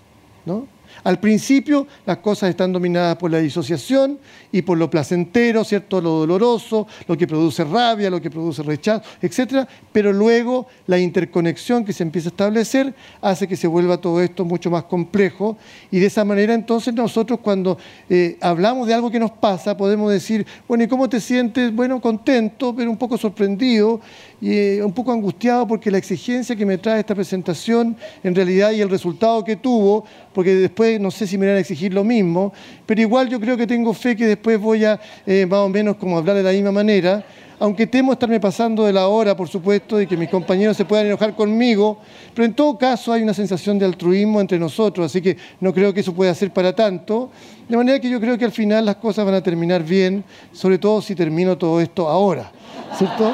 ¿no? 0.46 0.68
Al 1.06 1.20
principio 1.20 1.86
las 2.08 2.18
cosas 2.18 2.50
están 2.50 2.74
dominadas 2.74 3.16
por 3.18 3.30
la 3.30 3.38
disociación 3.38 4.18
y 4.52 4.64
por 4.64 4.76
lo 4.76 4.90
placentero, 4.90 5.64
¿cierto? 5.64 6.02
Lo 6.02 6.10
doloroso, 6.10 6.88
lo 7.08 7.16
que 7.16 7.28
produce 7.28 7.64
rabia, 7.64 8.10
lo 8.10 8.20
que 8.20 8.32
produce 8.32 8.64
rechazo, 8.64 9.04
etc. 9.22 9.68
Pero 9.92 10.12
luego 10.12 10.66
la 10.88 10.98
interconexión 10.98 11.86
que 11.86 11.94
se 11.94 12.02
empieza 12.02 12.30
a 12.30 12.32
establecer 12.32 12.96
hace 13.22 13.48
que 13.48 13.56
se 13.56 13.68
vuelva 13.68 13.98
todo 13.98 14.20
esto 14.20 14.44
mucho 14.46 14.72
más 14.72 14.86
complejo 14.86 15.58
y 15.92 16.00
de 16.00 16.08
esa 16.08 16.26
manera 16.26 16.56
entonces 16.56 16.92
nosotros 16.92 17.40
cuando 17.40 17.78
eh, 18.10 18.38
hablamos 18.42 18.88
de 18.88 18.96
algo 18.96 19.12
que 19.12 19.20
nos 19.20 19.32
pasa 19.32 19.78
podemos 19.78 20.12
decir, 20.12 20.44
bueno, 20.68 20.86
¿y 20.86 20.88
cómo 20.88 21.08
te 21.08 21.22
sientes? 21.22 21.72
Bueno, 21.72 22.02
contento, 22.02 22.76
pero 22.76 22.90
un 22.90 22.98
poco 22.98 23.16
sorprendido 23.16 24.02
y 24.42 24.58
eh, 24.58 24.84
un 24.84 24.92
poco 24.94 25.12
angustiado 25.12 25.68
porque 25.68 25.90
la 25.90 25.98
exigencia 25.98 26.56
que 26.56 26.66
me 26.66 26.78
trae 26.78 27.00
esta 27.00 27.16
presentación 27.16 27.96
en 28.24 28.36
realidad 28.36 28.72
y 28.72 28.82
el 28.82 28.90
resultado 28.90 29.44
que 29.44 29.56
tuvo, 29.56 30.06
porque 30.34 30.56
después 30.56 31.00
no 31.00 31.12
sé 31.12 31.28
si 31.28 31.38
me 31.38 31.48
van 31.48 31.56
a 31.56 31.60
exigir 31.60 31.94
lo 31.94 32.04
mismo, 32.04 32.54
pero 32.86 33.02
igual 33.02 33.30
yo 33.30 33.40
creo 33.40 33.58
que 33.58 33.68
tengo 33.68 33.94
fe 33.94 34.16
que 34.16 34.26
después 34.26 34.60
voy 34.60 34.86
a 34.86 35.00
eh, 35.26 35.46
más 35.46 35.60
o 35.60 35.70
menos 35.70 35.96
como 35.96 36.18
hablar 36.18 36.36
de 36.36 36.44
la 36.44 36.52
misma 36.52 36.72
manera, 36.72 37.26
aunque 37.60 37.88
temo 37.88 38.14
estarme 38.14 38.40
pasando 38.40 38.84
de 38.84 38.92
la 38.92 39.08
hora, 39.08 39.36
por 39.36 39.48
supuesto, 39.48 40.02
y 40.02 40.08
que 40.08 40.18
mis 40.18 40.30
compañeros 40.30 40.76
se 40.76 40.86
puedan 40.86 41.06
enojar 41.06 41.36
conmigo, 41.36 42.00
pero 42.34 42.46
en 42.46 42.54
todo 42.54 42.78
caso 42.78 43.14
hay 43.14 43.24
una 43.24 43.34
sensación 43.34 43.80
de 43.80 43.86
altruismo 43.86 44.42
entre 44.42 44.60
nosotros, 44.60 45.06
así 45.06 45.22
que 45.22 45.38
no 45.62 45.74
creo 45.74 45.94
que 45.94 46.02
eso 46.02 46.14
pueda 46.14 46.34
ser 46.36 46.52
para 46.52 46.76
tanto, 46.76 47.32
de 47.68 47.78
manera 47.78 48.00
que 48.00 48.10
yo 48.10 48.20
creo 48.20 48.38
que 48.38 48.46
al 48.46 48.52
final 48.52 48.86
las 48.86 48.98
cosas 48.98 49.26
van 49.26 49.36
a 49.36 49.42
terminar 49.42 49.84
bien, 49.84 50.24
sobre 50.52 50.78
todo 50.78 51.02
si 51.02 51.16
termino 51.16 51.58
todo 51.58 51.80
esto 51.80 52.10
ahora, 52.10 52.52
¿cierto? 52.98 53.34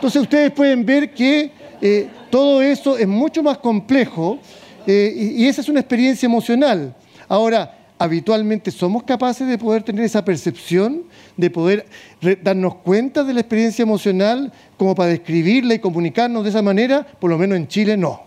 Entonces 0.00 0.22
ustedes 0.22 0.50
pueden 0.52 0.86
ver 0.86 1.12
que 1.12 1.50
eh, 1.78 2.08
todo 2.30 2.62
eso 2.62 2.96
es 2.96 3.06
mucho 3.06 3.42
más 3.42 3.58
complejo 3.58 4.38
eh, 4.86 5.34
y, 5.36 5.46
esa 5.46 5.60
es 5.60 5.68
una 5.68 5.80
experiencia 5.80 6.24
emocional. 6.24 6.96
Ahora, 7.28 7.76
habitualmente 7.98 8.70
somos 8.70 9.02
capaces 9.02 9.46
de 9.46 9.58
poder 9.58 9.82
tener 9.82 10.02
esa 10.02 10.24
percepción, 10.24 11.02
de 11.36 11.50
poder 11.50 11.84
darnos 12.42 12.76
cuenta 12.76 13.24
de 13.24 13.34
la 13.34 13.40
experiencia 13.40 13.82
emocional 13.82 14.50
como 14.78 14.94
para 14.94 15.10
describirla 15.10 15.74
y 15.74 15.80
comunicarnos 15.80 16.44
de 16.44 16.48
esa 16.48 16.62
manera, 16.62 17.06
por 17.06 17.28
lo 17.28 17.36
menos 17.36 17.58
en 17.58 17.68
Chile 17.68 17.98
no. 17.98 18.22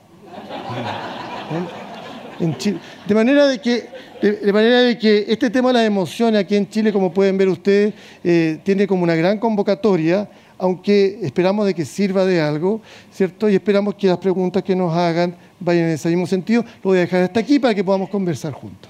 De 3.08 3.16
manera 3.16 3.48
de 3.48 3.60
que, 3.60 3.88
de, 4.22 4.54
manera 4.54 4.82
de 4.82 4.96
que 5.00 5.26
este 5.28 5.50
tema 5.50 5.70
de 5.70 5.74
las 5.74 5.88
emociones 5.88 6.40
aquí 6.40 6.56
en 6.56 6.70
Chile, 6.70 6.94
como 6.94 7.12
pueden 7.12 7.36
ver 7.36 7.50
ustedes, 7.50 7.96
eh, 8.24 8.60
tiene 8.62 8.86
como 8.86 9.02
una 9.02 9.16
gran 9.16 9.40
convocatoria 9.40 10.30
aunque 10.58 11.20
esperamos 11.22 11.66
de 11.66 11.74
que 11.74 11.86
sirva 11.86 12.26
de 12.26 12.42
algo, 12.42 12.82
¿cierto? 13.12 13.50
Y 13.50 13.56
esperamos 13.56 13.96
que 13.96 14.08
las 14.08 14.18
preguntas 14.18 14.64
que 14.64 14.76
nos 14.76 14.94
hagan 14.94 15.36
vayan 15.60 15.86
en 15.86 15.92
ese 15.92 16.10
mismo 16.10 16.28
sentido. 16.28 16.64
Lo 16.84 16.90
voy 16.90 16.98
a 16.98 17.02
dejar 17.02 17.24
hasta 17.24 17.40
aquí 17.40 17.60
para 17.60 17.74
que 17.74 17.84
podamos 17.84 18.10
conversar 18.10 18.54
juntos. 18.54 18.90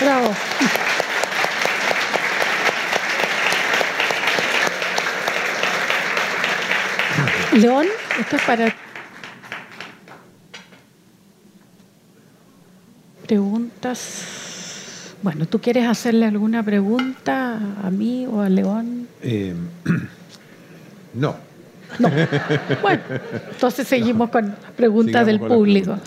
Bravo. 0.00 0.30
León, 7.52 7.86
esto 8.20 8.36
es 8.36 8.42
para 8.42 8.74
preguntas. 13.26 14.36
Bueno, 15.22 15.46
¿tú 15.46 15.58
quieres 15.60 15.86
hacerle 15.88 16.26
alguna 16.26 16.62
pregunta 16.62 17.58
a 17.82 17.90
mí 17.90 18.26
o 18.26 18.40
a 18.40 18.48
León? 18.48 19.08
Eh, 19.22 19.54
no. 21.16 21.36
No. 21.98 22.10
Bueno, 22.82 23.02
entonces 23.52 23.86
seguimos 23.86 24.30
con 24.30 24.54
preguntas 24.76 25.26
del 25.26 25.40
público. 25.40 25.98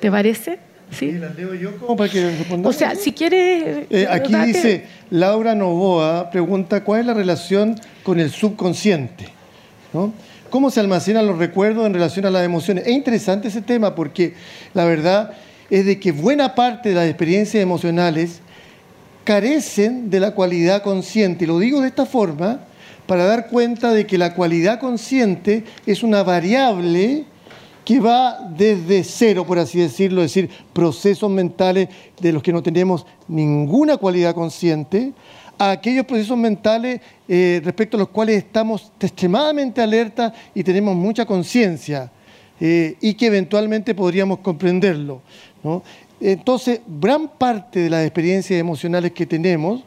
¿Te 0.00 0.10
parece? 0.10 0.58
Sí. 0.90 1.12
las 1.12 1.36
leo 1.36 1.52
yo 1.54 1.76
como 1.76 1.96
para 1.96 2.10
que 2.10 2.46
O 2.62 2.72
sea, 2.72 2.94
si 2.94 3.12
quieres. 3.12 3.86
Eh, 3.90 4.06
aquí 4.08 4.34
dice 4.34 4.84
Laura 5.10 5.54
Novoa, 5.54 6.30
pregunta: 6.30 6.84
¿cuál 6.84 7.00
es 7.00 7.06
la 7.06 7.14
relación 7.14 7.78
con 8.02 8.20
el 8.20 8.30
subconsciente? 8.30 9.28
¿Cómo 10.50 10.70
se 10.70 10.80
almacenan 10.80 11.26
los 11.26 11.38
recuerdos 11.38 11.86
en 11.86 11.94
relación 11.94 12.26
a 12.26 12.30
las 12.30 12.44
emociones? 12.44 12.86
Es 12.86 12.92
interesante 12.92 13.48
ese 13.48 13.62
tema 13.62 13.94
porque 13.94 14.34
la 14.74 14.84
verdad 14.84 15.32
es 15.70 15.86
de 15.86 15.98
que 15.98 16.12
buena 16.12 16.54
parte 16.54 16.90
de 16.90 16.94
las 16.94 17.06
experiencias 17.08 17.62
emocionales 17.62 18.40
carecen 19.24 20.08
de 20.08 20.20
la 20.20 20.32
cualidad 20.32 20.82
consciente. 20.82 21.44
Y 21.44 21.46
lo 21.48 21.58
digo 21.58 21.80
de 21.80 21.88
esta 21.88 22.06
forma 22.06 22.60
para 23.06 23.24
dar 23.24 23.48
cuenta 23.48 23.92
de 23.92 24.06
que 24.06 24.18
la 24.18 24.34
cualidad 24.34 24.80
consciente 24.80 25.64
es 25.86 26.02
una 26.02 26.22
variable 26.22 27.24
que 27.84 28.00
va 28.00 28.38
desde 28.56 29.04
cero, 29.04 29.46
por 29.46 29.58
así 29.60 29.78
decirlo, 29.78 30.22
es 30.22 30.34
decir, 30.34 30.50
procesos 30.72 31.30
mentales 31.30 31.88
de 32.20 32.32
los 32.32 32.42
que 32.42 32.52
no 32.52 32.62
tenemos 32.62 33.06
ninguna 33.28 33.96
cualidad 33.96 34.34
consciente, 34.34 35.12
a 35.58 35.70
aquellos 35.70 36.04
procesos 36.04 36.36
mentales 36.36 37.00
eh, 37.28 37.60
respecto 37.64 37.96
a 37.96 38.00
los 38.00 38.08
cuales 38.08 38.38
estamos 38.38 38.92
extremadamente 39.00 39.80
alertas 39.80 40.32
y 40.54 40.62
tenemos 40.62 40.96
mucha 40.96 41.24
conciencia 41.24 42.10
eh, 42.60 42.96
y 43.00 43.14
que 43.14 43.26
eventualmente 43.26 43.94
podríamos 43.94 44.40
comprenderlo. 44.40 45.22
Entonces, 46.20 46.80
gran 46.86 47.28
parte 47.28 47.80
de 47.80 47.90
las 47.90 48.04
experiencias 48.04 48.58
emocionales 48.58 49.12
que 49.12 49.26
tenemos 49.26 49.82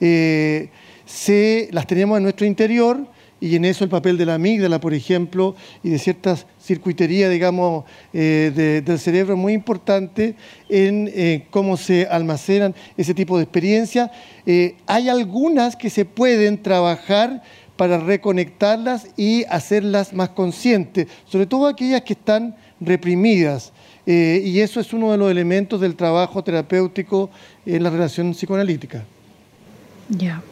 eh, 0.00 0.68
se, 1.06 1.68
las 1.72 1.86
tenemos 1.86 2.16
en 2.16 2.22
nuestro 2.22 2.46
interior 2.46 3.06
y 3.44 3.56
en 3.56 3.66
eso 3.66 3.84
el 3.84 3.90
papel 3.90 4.16
de 4.16 4.24
la 4.24 4.36
amígdala, 4.36 4.80
por 4.80 4.94
ejemplo, 4.94 5.54
y 5.82 5.90
de 5.90 5.98
ciertas 5.98 6.46
circuiterías, 6.62 7.30
digamos, 7.30 7.84
eh, 8.14 8.82
del 8.82 8.98
cerebro 8.98 9.36
muy 9.36 9.52
importante 9.52 10.34
en 10.70 11.10
eh, 11.12 11.46
cómo 11.50 11.76
se 11.76 12.06
almacenan 12.06 12.74
ese 12.96 13.12
tipo 13.12 13.36
de 13.36 13.42
experiencias. 13.42 14.10
Eh, 14.46 14.76
hay 14.86 15.10
algunas 15.10 15.76
que 15.76 15.90
se 15.90 16.06
pueden 16.06 16.62
trabajar 16.62 17.42
para 17.76 17.98
reconectarlas 17.98 19.08
y 19.14 19.44
hacerlas 19.50 20.14
más 20.14 20.30
conscientes, 20.30 21.08
sobre 21.26 21.44
todo 21.44 21.66
aquellas 21.66 22.00
que 22.00 22.14
están 22.14 22.56
reprimidas. 22.80 23.72
y 24.06 24.60
eso 24.60 24.80
es 24.80 24.92
uno 24.92 25.12
de 25.12 25.18
los 25.18 25.30
elementos 25.30 25.80
del 25.80 25.96
trabajo 25.96 26.44
terapéutico 26.44 27.30
en 27.66 27.82
la 27.82 27.90
relación 27.90 28.32
psicoanalítica. 28.32 29.04
Ya. 30.08 30.42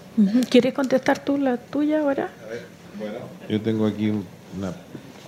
¿Quieres 0.51 0.75
contestar 0.75 1.25
tú 1.25 1.39
la 1.39 1.57
tuya 1.57 2.01
ahora? 2.01 2.31
A 2.45 2.51
ver, 2.51 2.67
bueno, 2.99 3.19
yo 3.49 3.61
tengo 3.61 3.87
aquí 3.87 4.11
una 4.11 4.73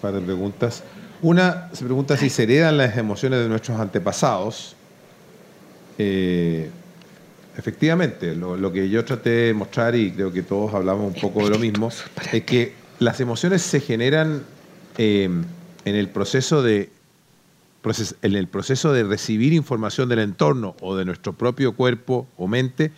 par 0.00 0.12
de 0.12 0.20
preguntas. 0.20 0.82
Una 1.22 1.70
se 1.72 1.84
pregunta 1.84 2.16
si 2.16 2.28
se 2.28 2.42
heredan 2.42 2.76
las 2.76 2.96
emociones 2.98 3.40
de 3.40 3.48
nuestros 3.48 3.80
antepasados. 3.80 4.76
Eh, 5.96 6.68
efectivamente, 7.56 8.34
lo, 8.34 8.70
que 8.72 8.90
yo 8.90 9.04
traté 9.04 9.30
de 9.30 9.54
mostrar, 9.54 9.94
y 9.94 10.12
creo 10.12 10.32
que 10.32 10.42
todos 10.42 10.74
hablamos 10.74 11.14
un 11.14 11.20
poco 11.20 11.44
de 11.44 11.50
lo 11.50 11.58
mismo, 11.58 11.88
es 12.32 12.44
que 12.44 12.74
las 12.98 13.20
emociones 13.20 13.62
se 13.62 13.80
generan 13.80 14.42
eh, 14.98 15.30
en 15.84 15.94
el 15.94 16.08
proceso 16.08 16.62
de 16.62 16.90
en 18.22 18.34
el 18.34 18.48
proceso 18.48 18.94
de 18.94 19.04
recibir 19.04 19.52
información 19.52 20.08
del 20.08 20.20
entorno 20.20 20.74
o 20.80 20.96
de 20.96 21.04
nuestro 21.04 21.34
propio 21.34 21.74
cuerpo 21.74 22.26
o 22.38 22.48
mente 22.48 22.92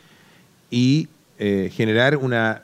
y 0.70 1.09
eh, 1.39 1.70
generar 1.72 2.16
una, 2.16 2.62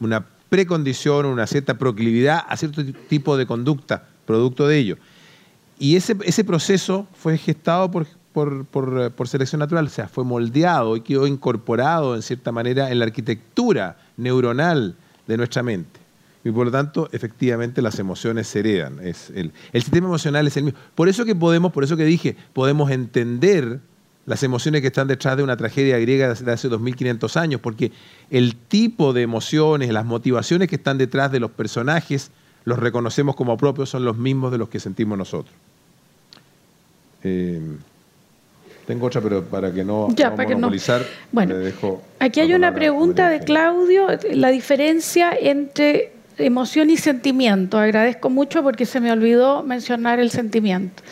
una 0.00 0.26
precondición, 0.48 1.26
una 1.26 1.46
cierta 1.46 1.74
proclividad 1.74 2.44
a 2.48 2.56
cierto 2.56 2.84
tipo 3.08 3.36
de 3.36 3.46
conducta 3.46 4.04
producto 4.26 4.68
de 4.68 4.78
ello. 4.78 4.96
Y 5.78 5.96
ese, 5.96 6.16
ese 6.24 6.44
proceso 6.44 7.06
fue 7.14 7.38
gestado 7.38 7.90
por, 7.90 8.06
por, 8.32 8.64
por, 8.66 9.10
por, 9.12 9.28
selección 9.28 9.60
natural, 9.60 9.86
o 9.86 9.90
sea, 9.90 10.08
fue 10.08 10.24
moldeado 10.24 10.96
y 10.96 11.00
quedó 11.00 11.26
incorporado 11.26 12.14
en 12.14 12.22
cierta 12.22 12.52
manera 12.52 12.90
en 12.90 12.98
la 12.98 13.06
arquitectura 13.06 13.96
neuronal 14.16 14.94
de 15.26 15.36
nuestra 15.36 15.62
mente. 15.62 15.98
Y 16.44 16.50
por 16.50 16.66
lo 16.66 16.72
tanto, 16.72 17.08
efectivamente, 17.12 17.82
las 17.82 17.98
emociones 17.98 18.46
se 18.48 18.60
heredan. 18.60 18.98
Es 19.02 19.30
el, 19.30 19.52
el 19.72 19.82
sistema 19.82 20.06
emocional 20.06 20.46
es 20.46 20.56
el 20.56 20.64
mismo. 20.64 20.78
Por 20.94 21.08
eso 21.08 21.24
que 21.24 21.34
podemos, 21.34 21.72
por 21.72 21.84
eso 21.84 21.96
que 21.96 22.04
dije, 22.04 22.36
podemos 22.52 22.90
entender 22.90 23.80
las 24.26 24.42
emociones 24.42 24.80
que 24.80 24.88
están 24.88 25.08
detrás 25.08 25.36
de 25.36 25.42
una 25.42 25.56
tragedia 25.56 25.98
griega 25.98 26.32
de 26.34 26.52
hace 26.52 26.68
2500 26.68 27.36
años, 27.36 27.60
porque 27.60 27.92
el 28.30 28.54
tipo 28.54 29.12
de 29.12 29.22
emociones, 29.22 29.90
las 29.90 30.04
motivaciones 30.04 30.68
que 30.68 30.76
están 30.76 30.98
detrás 30.98 31.32
de 31.32 31.40
los 31.40 31.50
personajes, 31.50 32.30
los 32.64 32.78
reconocemos 32.78 33.34
como 33.34 33.56
propios, 33.56 33.90
son 33.90 34.04
los 34.04 34.16
mismos 34.16 34.52
de 34.52 34.58
los 34.58 34.68
que 34.68 34.78
sentimos 34.78 35.16
nosotros. 35.16 35.54
Eh, 37.22 37.60
tengo 38.86 39.06
otra, 39.06 39.20
pero 39.20 39.44
para 39.44 39.72
que 39.72 39.84
no, 39.84 40.08
ya, 40.14 40.34
para 40.34 40.50
monopolizar, 40.50 41.04
bueno, 41.30 41.54
dejo 41.56 42.02
aquí 42.18 42.40
hay 42.40 42.54
una 42.54 42.74
pregunta 42.74 43.28
de 43.28 43.40
Claudio, 43.40 44.08
la 44.32 44.48
diferencia 44.48 45.32
entre 45.38 46.12
emoción 46.40 46.90
y 46.90 46.96
sentimiento. 46.96 47.78
Agradezco 47.78 48.30
mucho 48.30 48.62
porque 48.62 48.86
se 48.86 49.00
me 49.00 49.12
olvidó 49.12 49.62
mencionar 49.62 50.20
el 50.20 50.30
sentimiento. 50.30 51.02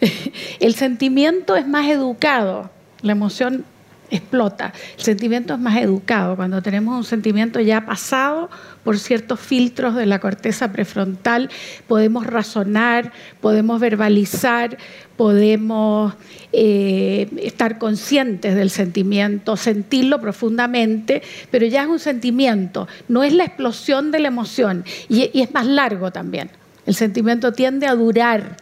El 0.60 0.74
sentimiento 0.74 1.56
es 1.56 1.66
más 1.66 1.88
educado, 1.88 2.70
la 3.02 3.12
emoción 3.12 3.64
explota. 4.12 4.72
El 4.96 5.02
sentimiento 5.02 5.54
es 5.54 5.60
más 5.60 5.76
educado, 5.78 6.36
cuando 6.36 6.62
tenemos 6.62 6.96
un 6.96 7.04
sentimiento 7.04 7.60
ya 7.60 7.84
pasado 7.86 8.50
por 8.84 8.98
ciertos 8.98 9.40
filtros 9.40 9.94
de 9.94 10.06
la 10.06 10.18
corteza 10.18 10.72
prefrontal, 10.72 11.50
podemos 11.88 12.26
razonar, 12.26 13.12
podemos 13.40 13.80
verbalizar, 13.80 14.76
podemos 15.16 16.14
eh, 16.52 17.28
estar 17.38 17.78
conscientes 17.78 18.54
del 18.54 18.70
sentimiento, 18.70 19.56
sentirlo 19.56 20.20
profundamente, 20.20 21.22
pero 21.50 21.66
ya 21.66 21.82
es 21.82 21.88
un 21.88 21.98
sentimiento, 21.98 22.88
no 23.08 23.24
es 23.24 23.32
la 23.32 23.44
explosión 23.44 24.10
de 24.10 24.20
la 24.20 24.28
emoción 24.28 24.84
y, 25.08 25.30
y 25.32 25.42
es 25.42 25.52
más 25.54 25.66
largo 25.66 26.10
también. 26.10 26.50
El 26.84 26.94
sentimiento 26.94 27.52
tiende 27.52 27.86
a 27.86 27.94
durar 27.94 28.56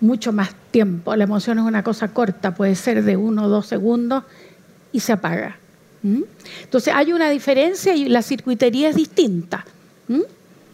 mucho 0.00 0.32
más 0.32 0.50
tiempo. 0.72 1.14
La 1.14 1.24
emoción 1.24 1.58
es 1.58 1.64
una 1.64 1.84
cosa 1.84 2.08
corta, 2.08 2.54
puede 2.54 2.74
ser 2.74 3.04
de 3.04 3.16
uno 3.16 3.44
o 3.44 3.48
dos 3.48 3.66
segundos 3.66 4.24
y 4.92 5.00
se 5.00 5.12
apaga. 5.12 5.56
Entonces 6.62 6.92
hay 6.94 7.12
una 7.12 7.30
diferencia 7.30 7.94
y 7.94 8.08
la 8.08 8.22
circuitería 8.22 8.88
es 8.88 8.96
distinta. 8.96 9.64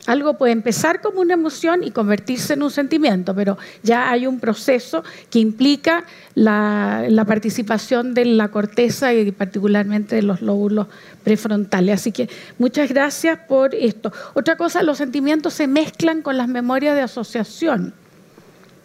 Algo 0.06 0.38
puede 0.38 0.52
empezar 0.52 1.02
como 1.02 1.20
una 1.20 1.34
emoción 1.34 1.84
y 1.84 1.90
convertirse 1.90 2.54
en 2.54 2.62
un 2.62 2.70
sentimiento, 2.70 3.34
pero 3.34 3.58
ya 3.82 4.10
hay 4.10 4.26
un 4.26 4.40
proceso 4.40 5.04
que 5.28 5.38
implica 5.38 6.04
la, 6.34 7.04
la, 7.10 7.26
participación 7.26 8.14
de 8.14 8.24
la 8.24 8.48
corteza 8.48 9.12
y 9.12 9.32
particularmente 9.32 10.16
de 10.16 10.22
los 10.22 10.40
lóbulos 10.40 10.86
prefrontales. 11.24 12.00
Así 12.00 12.10
que 12.10 12.30
muchas 12.58 12.88
gracias 12.88 13.38
por 13.46 13.74
esto. 13.74 14.10
Otra 14.32 14.56
cosa, 14.56 14.82
los 14.82 14.96
sentimientos 14.96 15.52
se 15.52 15.66
mezclan 15.66 16.22
con 16.22 16.38
las 16.38 16.48
memorias 16.48 16.96
de 16.96 17.02
asociación. 17.02 17.92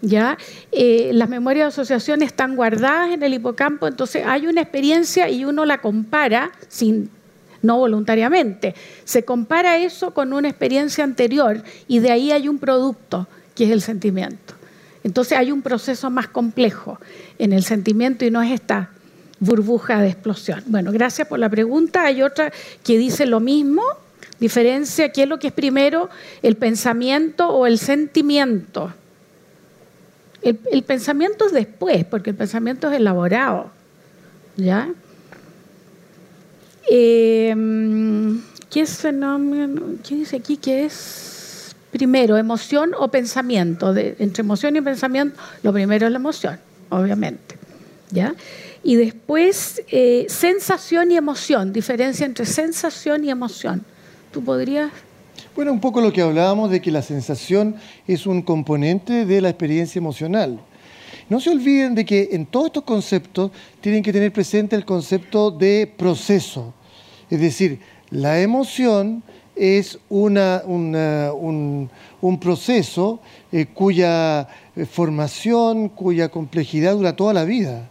¿Ya? 0.03 0.37
Eh, 0.71 1.11
las 1.13 1.29
memorias 1.29 1.63
de 1.63 1.81
asociación 1.81 2.21
están 2.21 2.55
guardadas 2.55 3.11
en 3.11 3.23
el 3.23 3.33
hipocampo, 3.33 3.87
entonces 3.87 4.23
hay 4.27 4.45
una 4.45 4.61
experiencia 4.61 5.29
y 5.29 5.45
uno 5.45 5.65
la 5.65 5.79
compara 5.79 6.51
sin 6.67 7.09
no 7.61 7.77
voluntariamente. 7.77 8.75
Se 9.05 9.23
compara 9.23 9.77
eso 9.77 10.13
con 10.13 10.33
una 10.33 10.49
experiencia 10.49 11.05
anterior 11.05 11.63
y 11.87 11.99
de 11.99 12.11
ahí 12.11 12.31
hay 12.31 12.49
un 12.49 12.59
producto, 12.59 13.27
que 13.55 13.63
es 13.63 13.71
el 13.71 13.81
sentimiento. 13.81 14.53
Entonces 15.05 15.37
hay 15.37 15.51
un 15.51 15.61
proceso 15.61 16.09
más 16.09 16.27
complejo 16.27 16.99
en 17.39 17.53
el 17.53 17.63
sentimiento 17.63 18.25
y 18.25 18.31
no 18.31 18.41
es 18.41 18.51
esta 18.51 18.89
burbuja 19.39 20.01
de 20.01 20.09
explosión. 20.09 20.63
Bueno, 20.65 20.91
gracias 20.91 21.27
por 21.27 21.39
la 21.39 21.49
pregunta. 21.49 22.03
Hay 22.03 22.21
otra 22.21 22.51
que 22.83 22.97
dice 22.97 23.25
lo 23.25 23.39
mismo, 23.39 23.83
diferencia, 24.39 25.13
¿qué 25.13 25.23
es 25.23 25.29
lo 25.29 25.39
que 25.39 25.47
es 25.47 25.53
primero, 25.53 26.09
el 26.41 26.57
pensamiento 26.57 27.47
o 27.49 27.65
el 27.65 27.79
sentimiento? 27.79 28.93
El, 30.43 30.83
pensamiento 30.83 31.45
es 31.45 31.53
después, 31.53 32.03
porque 32.05 32.31
el 32.31 32.35
pensamiento 32.35 32.91
es 32.91 32.97
elaborado. 32.97 33.71
¿Ya? 34.57 34.89
Em, 36.89 38.41
¿Qué 38.69 38.81
es 38.81 38.97
fenómeno? 38.97 39.81
¿Qué 40.07 40.15
dice 40.15 40.35
aquí 40.35 40.57
que 40.57 40.85
es 40.85 41.75
primero, 41.91 42.37
emoción 42.37 42.91
o 42.97 43.07
pensamiento? 43.07 43.95
entre 43.95 44.41
emoción 44.41 44.75
y 44.75 44.81
pensamiento, 44.81 45.39
lo 45.61 45.71
primero 45.71 46.07
es 46.07 46.11
la 46.11 46.17
emoción, 46.17 46.59
obviamente. 46.89 47.55
¿Ya? 48.11 48.35
Y 48.83 48.95
después, 48.95 49.81
eh, 49.87 50.25
sensación 50.27 51.11
y 51.11 51.17
emoción, 51.17 51.71
diferencia 51.71 52.25
entre 52.25 52.45
sensación 52.45 53.23
y 53.23 53.29
emoción. 53.29 53.85
¿Tú 54.31 54.43
podrías 54.43 54.91
bueno, 55.55 55.71
un 55.71 55.79
poco 55.79 56.01
lo 56.01 56.11
que 56.11 56.21
hablábamos 56.21 56.71
de 56.71 56.81
que 56.81 56.91
la 56.91 57.01
sensación 57.01 57.75
es 58.07 58.25
un 58.25 58.41
componente 58.41 59.25
de 59.25 59.41
la 59.41 59.49
experiencia 59.49 59.99
emocional. 59.99 60.59
No 61.29 61.39
se 61.39 61.51
olviden 61.51 61.95
de 61.95 62.05
que 62.05 62.29
en 62.31 62.45
todos 62.45 62.67
estos 62.67 62.83
conceptos 62.83 63.51
tienen 63.79 64.03
que 64.03 64.11
tener 64.11 64.33
presente 64.33 64.75
el 64.75 64.83
concepto 64.83 65.51
de 65.51 65.91
proceso. 65.95 66.73
Es 67.29 67.39
decir, 67.39 67.79
la 68.09 68.41
emoción 68.41 69.23
es 69.55 69.99
un, 70.09 71.89
proceso 72.41 73.19
eh, 73.51 73.67
cuya 73.67 74.47
formación, 74.91 75.89
cuya 75.89 76.29
complejidad 76.29 76.95
dura 76.95 77.15
toda 77.15 77.33
la 77.33 77.43
vida 77.43 77.89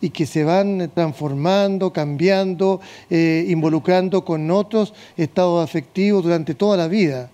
y 0.00 0.10
que 0.10 0.26
se 0.26 0.44
van 0.44 0.90
transformando, 0.94 1.92
cambiando, 1.92 2.80
eh, 3.08 3.44
involucrando 3.48 4.24
con 4.24 4.50
otros 4.50 4.94
estados 5.16 5.62
afectivos 5.62 6.24
durante 6.24 6.54
toda 6.54 6.76
la 6.76 6.88
vida. 6.88 7.30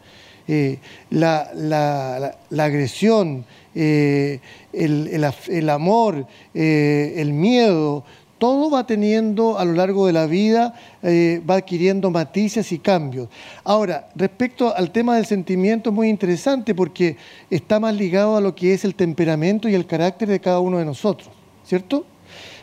Eh, 0.48 0.78
la, 1.10 2.36
agresión, 2.58 3.44
eh, 3.74 4.40
el, 4.72 5.70
amor, 5.70 6.26
el 6.54 7.32
miedo, 7.32 8.04
todo 8.38 8.70
va 8.70 8.86
teniendo 8.86 9.58
a 9.58 9.64
lo 9.64 9.72
largo 9.72 10.06
de 10.06 10.12
la 10.12 10.26
vida, 10.26 10.74
va 11.02 11.54
adquiriendo 11.56 12.10
matices 12.10 12.70
y 12.70 12.78
cambios. 12.78 13.28
Ahora, 13.64 14.08
respecto 14.14 14.74
al 14.76 14.92
tema 14.92 15.16
del 15.16 15.26
sentimiento, 15.26 15.90
es 15.90 15.96
muy 15.96 16.08
interesante 16.08 16.74
porque 16.74 17.16
está 17.50 17.80
más 17.80 17.94
ligado 17.94 18.36
a 18.36 18.40
lo 18.40 18.54
que 18.54 18.72
es 18.72 18.84
el 18.84 18.94
temperamento 18.94 19.68
y 19.68 19.74
el 19.74 19.86
carácter 19.86 20.28
de 20.28 20.38
cada 20.38 20.60
uno 20.60 20.78
de 20.78 20.84
nosotros, 20.84 21.30
¿cierto? 21.64 22.04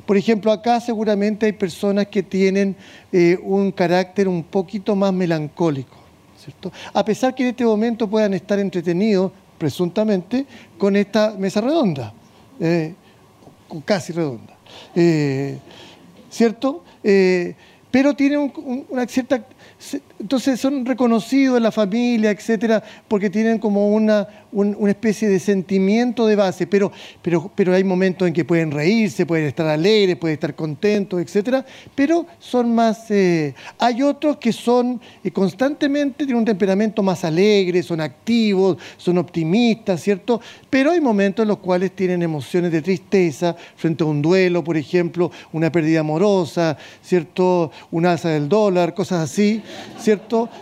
Por 0.06 0.18
ejemplo, 0.18 0.52
acá 0.52 0.80
seguramente 0.82 1.46
hay 1.46 1.54
personas 1.54 2.08
que 2.08 2.24
tienen 2.24 2.76
eh, 3.12 3.38
un 3.42 3.72
carácter 3.72 4.28
un 4.28 4.44
poquito 4.44 4.96
más 4.96 5.14
melancólico, 5.14 5.96
¿cierto? 6.38 6.72
A 6.94 7.06
pesar 7.06 7.34
que 7.34 7.44
en 7.44 7.50
este 7.50 7.66
momento 7.66 8.10
puedan 8.10 8.34
estar 8.34 8.60
entretenidos, 8.60 9.32
presuntamente, 9.58 10.46
con 10.78 10.96
esta 10.98 11.36
mesa 11.38 11.62
redonda, 11.62 12.14
eh, 12.60 12.94
casi 13.86 14.12
redonda, 14.12 14.58
eh, 14.96 15.58
¿cierto? 16.30 16.84
pero 17.92 18.16
tienen 18.16 18.52
una 18.90 19.06
cierta 19.08 19.46
entonces 20.24 20.58
son 20.58 20.86
reconocidos 20.86 21.58
en 21.58 21.64
la 21.64 21.72
familia, 21.74 22.32
etcétera, 22.32 22.82
porque 23.10 23.30
tienen 23.30 23.60
como 23.60 23.90
una, 23.90 24.26
una 24.54 24.90
especie 24.90 25.28
de 25.28 25.38
sentimiento 25.38 26.26
de 26.26 26.38
base, 26.38 26.66
pero, 26.66 26.94
pero, 27.22 27.52
pero 27.54 27.74
hay 27.74 27.84
momentos 27.84 28.26
en 28.26 28.34
que 28.34 28.46
pueden 28.46 28.72
reírse, 28.72 29.26
pueden 29.26 29.48
estar 29.48 29.68
alegres, 29.68 30.16
pueden 30.16 30.36
estar 30.36 30.56
contentos, 30.56 31.20
etcétera, 31.20 31.66
pero 31.94 32.26
son 32.40 32.74
más. 32.74 33.12
Eh, 33.12 33.54
hay 33.78 34.02
otros 34.02 34.38
que 34.38 34.54
son 34.54 35.02
eh, 35.26 35.32
constantemente, 35.32 36.20
tienen 36.20 36.38
un 36.38 36.46
temperamento 36.46 37.04
más 37.04 37.26
alegre, 37.26 37.84
son 37.84 38.00
activos, 38.00 38.78
son 38.96 39.18
optimistas, 39.18 40.02
¿cierto? 40.02 40.40
Pero 40.70 40.92
hay 40.92 41.02
momentos 41.02 41.44
en 41.44 41.50
los 41.50 41.58
cuales 41.58 41.92
tienen 41.92 42.22
emociones 42.22 42.72
de 42.72 42.82
tristeza 42.82 43.58
frente 43.76 44.06
a 44.06 44.08
un 44.08 44.22
duelo, 44.22 44.64
por 44.64 44.78
ejemplo, 44.78 45.32
una 45.52 45.70
pérdida 45.70 46.00
amorosa, 46.00 46.78
¿cierto? 47.02 47.72
Un 47.92 48.06
alza 48.06 48.30
del 48.30 48.48
dólar, 48.48 48.94
cosas 48.94 49.30
así. 49.30 49.62
¿cierto? 50.00 50.13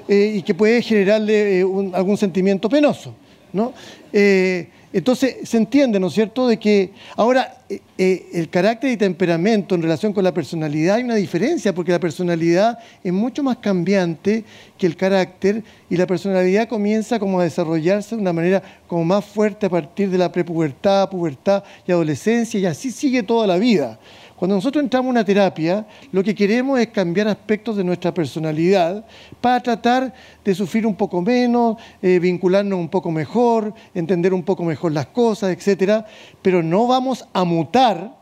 Eh, 0.07 0.33
y 0.35 0.41
que 0.41 0.53
puede 0.53 0.81
generarle 0.81 1.59
eh, 1.59 1.65
algún 1.93 2.17
sentimiento 2.17 2.69
penoso, 2.69 3.13
¿no? 3.53 3.73
Eh, 4.13 4.67
entonces 4.93 5.47
se 5.47 5.55
entiende, 5.55 5.99
¿no 6.01 6.07
es 6.07 6.13
cierto?, 6.13 6.47
de 6.47 6.57
que 6.57 6.91
ahora 7.15 7.59
el 7.97 8.49
carácter 8.49 8.91
y 8.91 8.97
temperamento 8.97 9.73
en 9.73 9.81
relación 9.81 10.11
con 10.11 10.21
la 10.21 10.33
personalidad 10.33 10.97
hay 10.97 11.03
una 11.03 11.15
diferencia, 11.15 11.73
porque 11.73 11.93
la 11.93 11.99
personalidad 11.99 12.77
es 13.01 13.13
mucho 13.13 13.41
más 13.41 13.57
cambiante 13.57 14.43
que 14.77 14.85
el 14.85 14.97
carácter 14.97 15.63
y 15.89 15.95
la 15.95 16.05
personalidad 16.05 16.67
comienza 16.67 17.19
como 17.19 17.39
a 17.39 17.45
desarrollarse 17.45 18.15
de 18.15 18.21
una 18.21 18.33
manera 18.33 18.61
como 18.85 19.05
más 19.05 19.23
fuerte 19.23 19.67
a 19.67 19.69
partir 19.69 20.09
de 20.09 20.17
la 20.17 20.29
prepubertad, 20.29 21.09
pubertad 21.09 21.63
y 21.87 21.93
adolescencia 21.93 22.59
y 22.59 22.65
así 22.65 22.91
sigue 22.91 23.23
toda 23.23 23.47
la 23.47 23.57
vida. 23.57 23.97
Cuando 24.41 24.55
nosotros 24.55 24.83
entramos 24.83 25.09
a 25.09 25.11
una 25.11 25.23
terapia, 25.23 25.85
lo 26.11 26.23
que 26.23 26.33
queremos 26.33 26.79
es 26.79 26.87
cambiar 26.87 27.27
aspectos 27.27 27.77
de 27.77 27.83
nuestra 27.83 28.11
personalidad 28.11 29.05
para 29.39 29.59
tratar 29.61 30.15
de 30.43 30.55
sufrir 30.55 30.87
un 30.87 30.95
poco 30.95 31.21
menos, 31.21 31.77
eh, 32.01 32.17
vincularnos 32.17 32.79
un 32.79 32.89
poco 32.89 33.11
mejor, 33.11 33.71
entender 33.93 34.33
un 34.33 34.41
poco 34.41 34.63
mejor 34.63 34.93
las 34.93 35.05
cosas, 35.05 35.51
etc. 35.51 36.03
Pero 36.41 36.63
no 36.63 36.87
vamos 36.87 37.23
a 37.33 37.43
mutar 37.43 38.17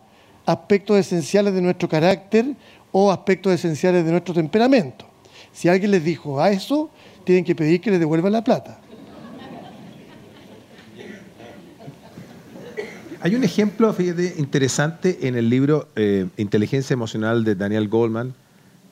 aspectos 0.45 0.97
esenciales 0.97 1.53
de 1.53 1.61
nuestro 1.61 1.87
carácter 1.87 2.53
o 2.91 3.13
aspectos 3.13 3.53
esenciales 3.53 4.03
de 4.03 4.11
nuestro 4.11 4.33
temperamento. 4.33 5.05
Si 5.53 5.69
alguien 5.69 5.91
les 5.91 6.03
dijo 6.03 6.41
a 6.41 6.51
eso, 6.51 6.89
tienen 7.23 7.45
que 7.45 7.55
pedir 7.55 7.79
que 7.79 7.91
les 7.91 7.99
devuelvan 8.01 8.33
la 8.33 8.43
plata. 8.43 8.81
Hay 13.21 13.35
un 13.35 13.43
ejemplo, 13.43 13.91
fíjate, 13.91 14.35
interesante 14.37 15.27
en 15.27 15.35
el 15.35 15.49
libro 15.49 15.89
eh, 15.97 16.27
Inteligencia 16.37 16.93
Emocional 16.93 17.43
de 17.43 17.55
Daniel 17.55 17.89
Goldman 17.89 18.33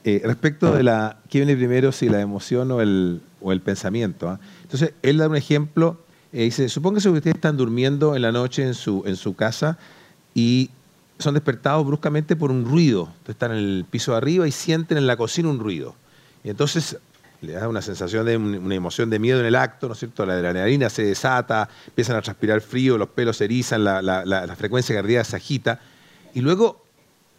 eh, 0.04 0.22
respecto 0.26 0.74
de 0.74 0.84
la 0.84 1.20
qué 1.30 1.40
viene 1.40 1.56
primero, 1.56 1.94
si 1.94 2.10
la 2.10 2.20
emoción 2.20 2.70
o 2.72 2.82
el, 2.82 3.22
o 3.40 3.54
el 3.54 3.62
pensamiento. 3.62 4.30
¿ah? 4.30 4.38
Entonces, 4.64 4.91
él 5.02 5.18
da 5.18 5.30
un 5.30 5.38
ejemplo, 5.38 5.98
eh, 6.34 6.44
dice, 6.44 6.68
supóngase 6.68 7.10
que 7.10 7.16
ustedes 7.16 7.36
están 7.36 7.56
durmiendo 7.56 8.18
en 8.18 8.22
la 8.22 8.34
noche 8.34 8.64
en 8.64 8.74
su, 8.74 9.02
en 9.06 9.16
su 9.16 9.34
casa 9.34 9.78
y 10.36 10.72
son 11.20 11.34
despertados 11.34 11.88
bruscamente 11.88 12.36
por 12.36 12.52
un 12.52 12.66
ruido. 12.66 13.10
están 13.30 13.52
en 13.52 13.60
el 13.60 13.86
piso 13.90 14.12
de 14.12 14.18
arriba 14.18 14.45
y 14.45 14.52
sienten 14.52 14.98
en 14.98 15.08
la 15.08 15.16
cocina 15.16 15.48
un 15.48 15.60
ruido. 15.60 15.95
Entonces 16.44 16.98
le 17.42 17.54
da 17.54 17.68
una 17.68 17.82
sensación 17.82 18.26
de 18.26 18.38
una 18.38 18.76
emoción 18.76 19.10
de 19.10 19.20
miedo 19.20 19.40
en 19.40 19.46
el 19.46 19.56
acto, 19.56 19.88
¿no 19.88 19.94
es 19.94 20.00
cierto? 20.00 20.26
La 20.26 20.34
adrenalina 20.34 20.90
se 20.90 21.04
desata, 21.04 21.70
empiezan 21.88 22.16
a 22.16 22.22
transpirar 22.22 22.62
frío, 22.62 22.98
los 22.98 23.10
pelos 23.10 23.38
se 23.38 23.46
erizan, 23.46 23.84
la, 23.84 24.56
frecuencia 24.58 24.96
cardíaca 24.96 25.24
se 25.24 25.36
agita. 25.36 25.80
Y 26.34 26.42
luego 26.42 26.84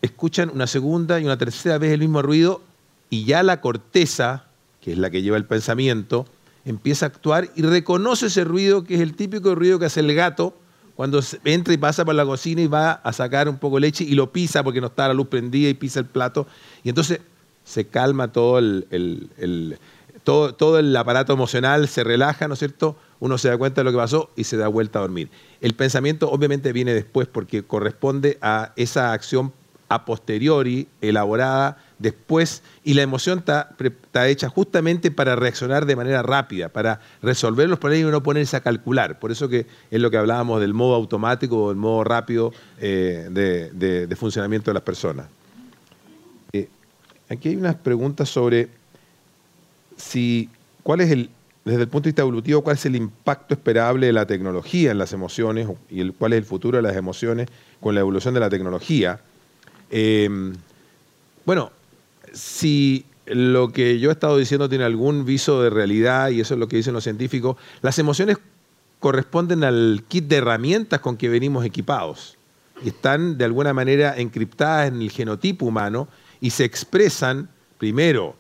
escuchan 0.01 0.51
una 0.51 0.67
segunda 0.67 1.19
y 1.19 1.25
una 1.25 1.37
tercera 1.37 1.79
vez 1.79 1.93
el 1.93 2.01
mismo 2.01 2.23
ruido 2.23 2.63
y 3.11 3.25
ya 3.25 3.43
la 3.43 3.61
corteza, 3.61 4.45
que 4.81 4.93
es 4.93 4.99
la 4.99 5.11
que 5.11 5.23
lleva 5.23 5.37
el 5.37 5.45
pensamiento, 5.45 6.27
empieza 6.65 7.07
a 7.07 7.09
actuar 7.09 7.51
y 7.57 7.63
reconoce 7.63 8.27
ese 8.27 8.45
ruido 8.45 8.85
que 8.85 8.95
es 8.95 9.01
el 9.01 9.15
típico 9.15 9.55
ruido 9.55 9.79
que 9.79 9.87
hace 9.87 10.01
el 10.01 10.15
gato 10.15 10.55
cuando 10.95 11.21
entra 11.45 11.73
y 11.73 11.77
pasa 11.77 12.05
por 12.05 12.15
la 12.15 12.25
cocina 12.25 12.61
y 12.61 12.67
va 12.67 12.93
a 12.93 13.13
sacar 13.13 13.49
un 13.49 13.59
poco 13.59 13.77
de 13.77 13.83
leche 13.83 14.05
y 14.05 14.15
lo 14.15 14.33
pisa 14.33 14.63
porque 14.63 14.81
no 14.81 14.89
está 14.89 15.09
la 15.09 15.15
luz 15.15 15.29
prendida 15.29 15.69
y 15.69 15.75
pisa 15.75 16.01
el 16.01 16.07
plato. 16.07 16.47
Y 16.83 16.89
entonces 16.89 17.21
se 17.69 17.87
calma 17.87 18.33
todo 18.33 18.59
el, 18.59 19.79
todo, 20.25 20.55
todo, 20.55 20.79
el 20.79 20.97
aparato 20.97 21.35
emocional, 21.35 21.87
se 21.87 22.03
relaja, 22.03 22.49
¿no 22.49 22.55
es 22.55 22.61
cierto? 22.61 22.97
Uno 23.21 23.37
se 23.37 23.49
da 23.49 23.59
cuenta 23.59 23.83
de 23.83 23.85
lo 23.85 23.91
que 23.91 23.99
pasó 23.99 24.31
y 24.37 24.45
se 24.45 24.57
da 24.57 24.69
vuelta 24.69 24.99
a 24.99 25.03
dormir. 25.03 25.31
El 25.61 25.75
pensamiento 25.75 26.31
obviamente 26.31 26.73
viene 26.73 26.95
después 26.95 27.29
porque 27.29 27.63
corresponde 27.65 28.39
a 28.41 28.73
esa 28.77 29.13
acción 29.13 29.53
a 29.91 30.05
posteriori, 30.05 30.89
elaborada 31.01 31.79
después, 31.99 32.63
y 32.85 32.95
la 32.95 33.03
emoción 33.03 33.39
está, 33.41 33.75
hecha 34.29 34.49
justamente 34.49 35.11
para 35.11 35.37
reaccionar 35.37 35.85
de 35.87 35.97
manera 35.97 36.23
rápida, 36.23 36.69
para 36.69 37.01
resolver 37.23 37.69
los 37.69 37.79
problemas 37.79 38.09
y 38.09 38.13
no 38.13 38.23
ponerse 38.23 38.57
a 38.57 38.61
calcular. 38.61 39.19
Por 39.19 39.31
eso 39.31 39.49
que 39.49 39.67
es 39.91 40.01
lo 40.01 40.11
que 40.11 40.17
hablábamos 40.17 40.61
del 40.61 40.75
modo 40.75 40.95
automático 40.95 41.65
o 41.65 41.71
el 41.71 41.77
modo 41.77 42.05
rápido 42.05 42.53
eh, 42.79 43.29
de, 43.31 44.17
funcionamiento 44.17 44.71
de 44.71 44.75
las 44.75 44.83
personas. 44.83 45.27
Aquí 47.29 47.51
hay 47.51 47.57
unas 47.57 47.75
preguntas 47.77 48.29
sobre 48.29 48.69
si, 49.97 50.49
cuál 50.83 51.01
es 51.01 51.11
el, 51.11 51.31
desde 51.65 51.83
el 51.83 51.89
punto 51.89 52.05
de 52.05 52.11
vista 52.11 52.23
evolutivo, 52.23 52.63
cuál 52.63 52.77
es 52.77 52.87
el 52.87 52.97
impacto 52.97 53.55
esperable 53.55 54.07
de 54.07 54.13
la 54.13 54.27
tecnología 54.27 54.91
en 54.91 54.99
las 54.99 55.13
emociones 55.13 55.69
y 55.91 56.09
cuál 56.11 56.33
es 56.33 56.39
el 56.39 56.45
futuro 56.45 56.77
de 56.77 56.83
las 56.83 56.97
emociones 56.97 57.49
con 57.81 57.95
la 57.95 58.01
evolución 58.01 58.35
de 58.35 58.41
la 58.41 58.49
tecnología. 58.49 59.21
Eh, 59.91 60.29
bueno, 61.45 61.71
si 62.33 63.05
lo 63.27 63.73
que 63.73 63.99
yo 63.99 64.11
he 64.11 64.13
estado 64.13 64.37
diciendo 64.39 64.69
tiene 64.69 64.85
algún 64.85 65.25
viso 65.25 65.63
de 65.63 65.71
realidad, 65.71 66.31
y 66.31 66.41
eso 66.41 66.55
es 66.55 66.61
lo 66.61 66.69
que 66.69 66.77
dicen 66.77 66.95
los 66.95 67.05
científicos, 67.05 67.57
las 67.83 67.99
emociones 67.99 68.39
corresponden 69.01 69.65
al 69.65 70.05
kit 70.09 70.25
de 70.25 70.37
herramientas 70.37 71.01
con 71.01 71.17
que 71.17 71.29
venimos 71.29 71.65
equipados. 71.65 72.37
Y 72.83 72.89
están 72.89 73.37
de 73.39 73.45
alguna 73.45 73.73
manera 73.73 74.17
encriptadas 74.17 74.89
en 74.89 75.03
el 75.03 75.11
genotipo 75.11 75.67
humano 75.67 76.09
y 76.41 76.51
se 76.51 76.65
expresan 76.65 77.49
primero 77.79 78.37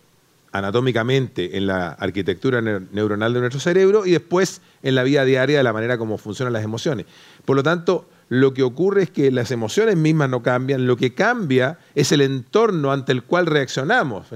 anatómicamente 0.52 1.56
en 1.56 1.66
la 1.66 1.90
arquitectura 1.90 2.60
neuronal 2.60 3.34
de 3.34 3.40
nuestro 3.40 3.60
cerebro 3.60 4.06
y 4.06 4.12
después 4.12 4.60
en 4.82 4.94
la 4.94 5.02
vida 5.02 5.24
diaria 5.24 5.58
de 5.58 5.62
la 5.62 5.72
manera 5.72 5.98
como 5.98 6.18
funcionan 6.18 6.52
las 6.52 6.64
emociones. 6.64 7.06
Por 7.44 7.56
lo 7.56 7.62
tanto, 7.62 8.06
lo 8.28 8.52
que 8.54 8.62
ocurre 8.62 9.04
es 9.04 9.10
que 9.10 9.30
las 9.30 9.50
emociones 9.50 9.96
mismas 9.96 10.28
no 10.28 10.42
cambian, 10.42 10.86
lo 10.86 10.96
que 10.96 11.14
cambia 11.14 11.78
es 11.94 12.12
el 12.12 12.20
entorno 12.20 12.92
ante 12.92 13.12
el 13.12 13.22
cual 13.22 13.46
reaccionamos 13.46 14.26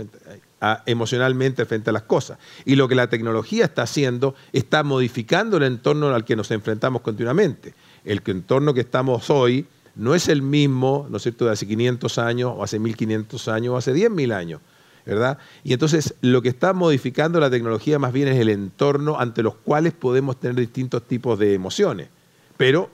emocionalmente 0.86 1.64
frente 1.66 1.90
a 1.90 1.93
las 1.93 2.02
cosas. 2.02 2.39
Y 2.64 2.76
lo 2.76 2.89
que 2.89 2.94
la 2.94 3.09
tecnología 3.09 3.64
está 3.64 3.82
haciendo 3.82 4.34
está 4.52 4.82
modificando 4.82 5.56
el 5.56 5.64
entorno 5.64 6.14
al 6.14 6.24
que 6.24 6.36
nos 6.36 6.51
enfrentamos 6.51 7.02
continuamente. 7.02 7.74
El 8.05 8.22
entorno 8.24 8.72
que 8.72 8.80
estamos 8.80 9.28
hoy 9.30 9.66
no 9.94 10.14
es 10.14 10.28
el 10.28 10.43
mismo, 10.43 11.06
¿no 11.10 11.16
es 11.16 11.23
cierto?, 11.23 11.47
de 11.47 11.52
hace 11.52 11.66
500 11.66 12.19
años, 12.19 12.52
o 12.56 12.62
hace 12.62 12.78
1500 12.78 13.48
años, 13.48 13.74
o 13.74 13.77
hace 13.77 13.94
10.000 13.94 14.32
años. 14.32 14.60
¿verdad? 15.05 15.39
Y 15.64 15.73
entonces 15.73 16.14
lo 16.20 16.43
que 16.43 16.48
está 16.48 16.73
modificando 16.73 17.40
la 17.40 17.51
tecnología 17.51 17.98
más 17.98 18.12
bien 18.12 18.28
es 18.28 18.39
el 18.39 18.48
entorno 18.48 19.19
ante 19.19 19.43
los 19.43 19.56
cuales 19.56 19.93
podemos 19.93 20.39
tener 20.39 20.56
distintos 20.56 21.02
tipos 21.02 21.39
de 21.39 21.55
emociones. 21.55 22.09
Pero 22.56 22.89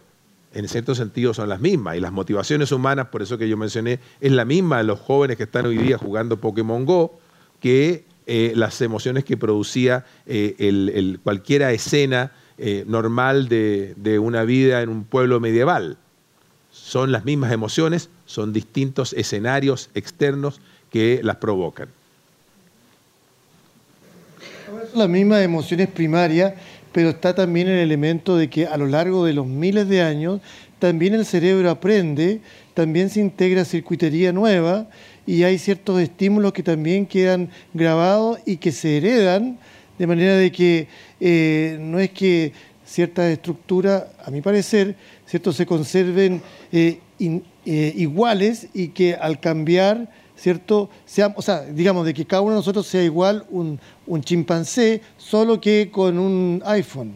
en 0.55 0.66
cierto 0.69 0.95
sentido 0.95 1.35
son 1.35 1.49
las 1.49 1.61
mismas. 1.61 1.97
Y 1.97 2.01
las 2.01 2.12
motivaciones 2.12 2.73
humanas, 2.73 3.09
por 3.09 3.23
eso 3.23 3.39
que 3.39 3.49
yo 3.49 3.57
mencioné, 3.57 4.01
es 4.20 4.33
la 4.33 4.45
misma 4.45 4.79
de 4.79 4.85
los 4.85 4.99
jóvenes 5.01 5.37
que 5.37 5.45
están 5.45 5.66
hoy 5.66 5.77
día 5.77 5.99
jugando 5.99 6.39
Pokémon 6.39 6.85
Go 6.85 7.19
que 7.61 8.05
eh, 8.27 8.53
las 8.55 8.81
emociones 8.83 9.25
que 9.25 9.37
producía 9.37 10.05
eh, 10.27 10.55
el, 10.59 11.20
cualquiera 11.23 11.73
escena 11.73 12.33
eh, 12.57 12.85
normal 12.87 13.49
de, 13.49 13.95
de 13.97 14.19
una 14.19 14.45
vida 14.45 14.83
en 14.83 14.89
un 14.89 15.05
pueblo 15.05 15.41
medieval. 15.41 15.99
Son 16.83 17.13
las 17.13 17.25
mismas 17.25 17.53
emociones, 17.53 18.09
son 18.25 18.53
distintos 18.53 19.13
escenarios 19.13 19.91
externos 19.95 20.61
que 20.91 21.21
las 21.23 21.37
provocan. 21.37 21.89
Son 24.91 24.99
las 24.99 25.09
mismas 25.09 25.43
emociones 25.43 25.89
primarias 25.89 26.55
pero 26.93 27.11
está 27.11 27.35
también 27.35 27.69
el 27.69 27.79
elemento 27.79 28.37
de 28.37 28.49
que 28.49 28.67
a 28.67 28.77
lo 28.77 28.87
largo 28.87 29.25
de 29.25 29.33
los 29.33 29.47
miles 29.47 29.89
de 29.89 30.03
años 30.03 30.41
también 30.79 31.15
el 31.15 31.27
cerebro 31.27 31.71
aprende, 31.71 32.41
también 32.75 33.11
se 33.11 33.21
integra 33.21 33.65
circuitería 33.65 34.33
nueva 34.33 34.89
y 35.27 35.43
hay 35.43 35.59
ciertos 35.59 36.01
estímulos 36.01 36.53
que 36.53 36.63
también 36.63 37.07
quedan 37.07 37.51
grabados 37.75 38.39
y 38.47 38.57
que 38.57 38.73
se 38.73 38.97
heredan, 38.97 39.59
de 39.99 40.07
manera 40.07 40.37
de 40.37 40.53
que 40.53 40.89
eh, 41.21 41.77
no 41.81 41.99
es 41.99 42.11
que 42.11 42.53
ciertas 42.87 43.27
estructuras, 43.27 44.05
a 44.25 44.31
mi 44.31 44.41
parecer, 44.41 44.95
¿cierto? 45.29 45.53
se 45.53 45.67
conserven 45.67 46.43
eh, 46.73 47.01
eh, 47.21 47.93
iguales 47.97 48.69
y 48.73 48.89
que 48.89 49.15
al 49.15 49.39
cambiar 49.39 50.09
¿cierto? 50.39 50.89
Sea, 51.05 51.35
o 51.37 51.43
sea, 51.43 51.63
digamos, 51.63 52.07
de 52.07 52.15
que 52.15 52.25
cada 52.25 52.43
uno 52.43 52.53
de 52.53 52.59
nosotros 52.59 52.87
sea 52.87 53.03
igual 53.03 53.45
un, 53.51 53.79
un 54.07 54.23
chimpancé, 54.23 55.03
solo 55.17 55.61
que 55.61 55.91
con 55.91 56.19
un 56.19 56.63
iPhone. 56.65 57.15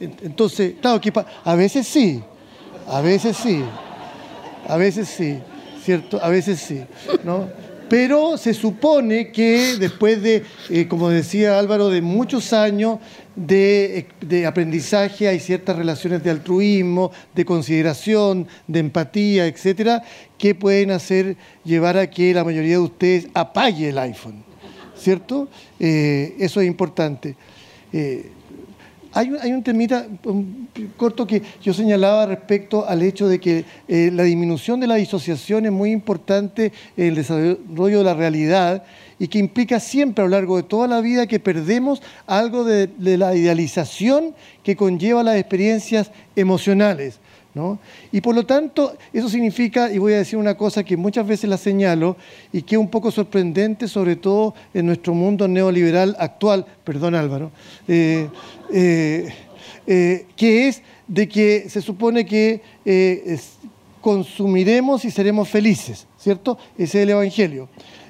Entonces, 0.00 0.74
claro, 0.80 1.00
que 1.00 1.12
a 1.44 1.54
veces 1.54 1.86
sí, 1.86 2.22
a 2.86 3.00
veces 3.00 3.36
sí, 3.36 3.62
a 4.66 4.76
veces 4.76 5.08
sí, 5.08 5.38
¿cierto? 5.82 6.22
A 6.22 6.28
veces 6.28 6.60
sí, 6.60 6.84
¿no? 7.24 7.48
Pero 7.88 8.36
se 8.36 8.52
supone 8.52 9.32
que 9.32 9.76
después 9.78 10.22
de, 10.22 10.44
eh, 10.68 10.86
como 10.88 11.08
decía 11.08 11.58
Álvaro, 11.58 11.88
de 11.88 12.02
muchos 12.02 12.52
años 12.52 12.98
de, 13.34 14.06
aprendizaje, 14.46 15.28
hay 15.28 15.40
ciertas 15.40 15.76
relaciones 15.76 16.22
de 16.22 16.30
altruismo, 16.30 17.12
de 17.34 17.44
consideración, 17.44 18.46
de 18.66 18.80
empatía, 18.80 19.46
etcétera, 19.46 20.02
que 20.36 20.54
pueden 20.54 20.90
hacer 20.90 21.36
llevar 21.64 21.96
a 21.96 22.10
que 22.10 22.34
la 22.34 22.44
mayoría 22.44 22.72
de 22.72 22.78
ustedes 22.78 23.28
apague 23.34 23.88
el 23.88 23.98
iPhone. 23.98 24.44
¿Cierto? 24.96 25.48
Eh, 25.78 26.34
eso 26.40 26.60
es 26.60 26.66
importante. 26.66 27.36
Eh, 27.92 28.32
hay, 29.18 29.52
un 29.52 29.64
temita 29.64 30.06
corto 30.96 31.26
que 31.26 31.42
yo 31.60 31.74
señalaba 31.74 32.26
respecto 32.26 32.86
al 32.86 33.02
hecho 33.02 33.26
de 33.26 33.40
que 33.40 33.64
eh, 33.88 34.10
la 34.12 34.22
disminución 34.22 34.78
de 34.78 34.86
la 34.86 34.94
disociación 34.94 35.66
es 35.66 35.72
muy 35.72 35.90
importante 35.90 36.72
en 36.96 37.08
el 37.08 37.14
desarrollo 37.16 37.98
de 37.98 38.04
la 38.04 38.14
realidad 38.14 38.84
y 39.18 39.26
que 39.26 39.40
implica 39.40 39.80
siempre 39.80 40.22
a 40.22 40.28
lo 40.28 40.30
largo 40.30 40.56
de 40.56 40.62
toda 40.62 40.86
la 40.86 41.00
vida 41.00 41.26
que 41.26 41.40
perdemos 41.40 42.00
algo 42.28 42.62
de 42.62 42.88
la 42.98 43.34
idealización 43.34 44.34
que 44.62 44.76
conlleva 44.76 45.24
las 45.24 45.36
experiencias 45.36 46.12
emocionales. 46.36 47.18
Y 48.12 48.20
por 48.20 48.34
lo 48.34 48.44
tanto, 48.46 48.96
eso 49.12 49.28
significa, 49.28 49.92
y 49.92 49.98
voy 49.98 50.12
a 50.12 50.18
decir 50.18 50.38
una 50.38 50.56
cosa 50.56 50.84
que 50.84 50.96
muchas 50.96 51.26
veces 51.26 51.48
la 51.48 51.56
señalo 51.56 52.16
y 52.52 52.62
que 52.62 52.76
es 52.76 52.80
un 52.80 52.88
poco 52.88 53.10
sorprendente, 53.10 53.88
sobre 53.88 54.16
todo 54.16 54.54
en 54.74 54.86
nuestro 54.86 55.14
mundo 55.14 55.48
neoliberal 55.48 56.16
actual, 56.18 56.66
perdón 56.84 57.14
Álvaro, 57.14 57.50
eh, 57.86 58.28
eh, 58.72 59.28
eh, 59.86 60.26
que 60.36 60.68
es 60.68 60.82
de 61.06 61.28
que 61.28 61.68
se 61.68 61.80
supone 61.80 62.26
que 62.26 62.60
consumiremos 64.00 65.04
y 65.04 65.10
seremos 65.10 65.48
felices, 65.48 66.06
¿cierto? 66.18 66.58
Ese 66.76 66.98
es 66.98 67.02
el 67.04 67.10
Evangelio. 67.10 67.68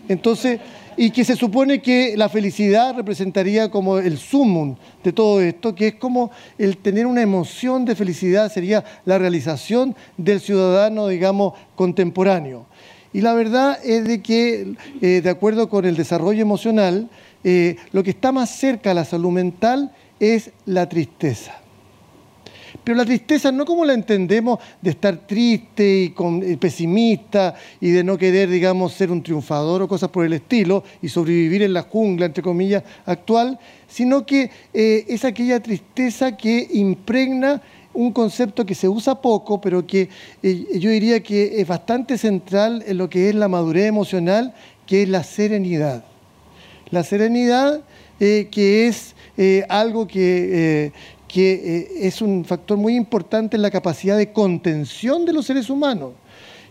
Entonces, 0.09 0.61
y 1.01 1.13
que 1.13 1.25
se 1.25 1.37
supone 1.37 1.81
que 1.81 2.17
la 2.17 2.29
felicidad 2.29 2.97
representaría 2.97 3.71
como 3.71 3.99
el 3.99 4.19
sumum 4.19 4.75
de 5.05 5.13
todo 5.13 5.41
esto, 5.41 5.73
que 5.77 5.87
es 5.87 5.95
como 5.95 6.33
el 6.59 6.77
tener 6.77 7.07
una 7.07 7.23
emoción 7.23 7.85
de 7.85 7.95
felicidad 7.95 8.53
sería 8.53 8.85
la 9.05 9.17
realización 9.17 9.95
del 10.17 10.41
ciudadano, 10.41 11.07
digamos, 11.07 11.55
contemporáneo. 11.77 12.67
Y 13.13 13.21
la 13.21 13.33
verdad 13.33 13.79
es 13.85 14.09
de 14.09 14.23
que, 14.23 14.75
eh, 15.01 15.21
de 15.23 15.31
acuerdo 15.31 15.69
con 15.69 15.85
el 15.85 15.97
desarrollo 15.97 16.43
emocional, 16.43 17.09
eh, 17.45 17.77
lo 17.93 18.03
que 18.03 18.11
está 18.11 18.33
más 18.33 18.51
cerca 18.51 18.91
a 18.91 18.95
la 18.95 19.05
salud 19.05 19.31
mental 19.31 19.93
es 20.19 20.51
la 20.67 20.89
tristeza. 20.89 21.61
Pero 22.85 22.97
la 22.97 23.05
tristeza 23.05 23.53
no 23.53 23.65
como 23.67 23.85
la 23.85 23.93
entendemos 23.93 24.59
de 24.81 24.91
estar 24.91 25.27
triste 25.27 25.85
y, 25.85 26.15
eh, 26.17 26.57
pesimista 26.57 27.55
y 27.81 27.91
de 27.91 28.03
no 28.03 28.17
querer, 28.17 28.49
digamos, 28.49 28.95
ser 28.95 29.11
un 29.11 29.23
triunfador 29.23 29.83
o 29.83 29.89
cosas 29.89 30.09
por 30.09 30.25
el 30.25 30.33
estilo 30.33 30.83
y 31.03 31.09
sobrevivir 31.09 31.63
en 31.63 31.75
la 31.75 31.83
jungla, 31.83 32.27
entre 32.27 32.43
comillas, 32.43 32.83
actual, 33.05 33.59
sino 33.89 34.25
que 34.25 34.51
eh, 34.73 35.05
es 35.09 35.25
aquella 35.25 35.61
tristeza 35.61 36.37
que 36.37 36.67
impregna 36.73 37.61
un 37.93 38.13
concepto 38.13 38.65
que 38.65 38.75
se 38.75 38.89
usa 38.89 39.21
poco, 39.21 39.61
pero 39.61 39.87
que 39.87 40.09
eh, 40.43 40.67
yo 40.79 40.91
diría 40.91 41.23
que 41.23 41.61
es 41.61 41.67
bastante 41.67 42.17
central 42.17 42.85
en 42.87 42.97
lo 42.97 43.11
que 43.11 43.29
es 43.29 43.35
la 43.35 43.49
madurez 43.49 43.87
emocional, 43.87 44.55
que 44.87 45.03
es 45.03 45.09
la 45.09 45.25
serenidad. 45.25 46.05
La 46.91 47.03
serenidad 47.03 47.83
que 48.19 48.89
es 48.89 49.15
algo 49.69 50.09
que, 50.09 50.91
que 51.29 51.53
eh, 51.53 51.89
es 52.09 52.23
un 52.23 52.45
factor 52.45 52.79
muy 52.79 52.97
importante 52.97 53.57
en 53.57 53.63
la 53.63 53.71
capacidad 53.71 54.17
de 54.17 54.33
contención 54.33 55.25
de 55.25 55.35
los 55.35 55.47
seres 55.47 55.71
humanos, 55.71 56.13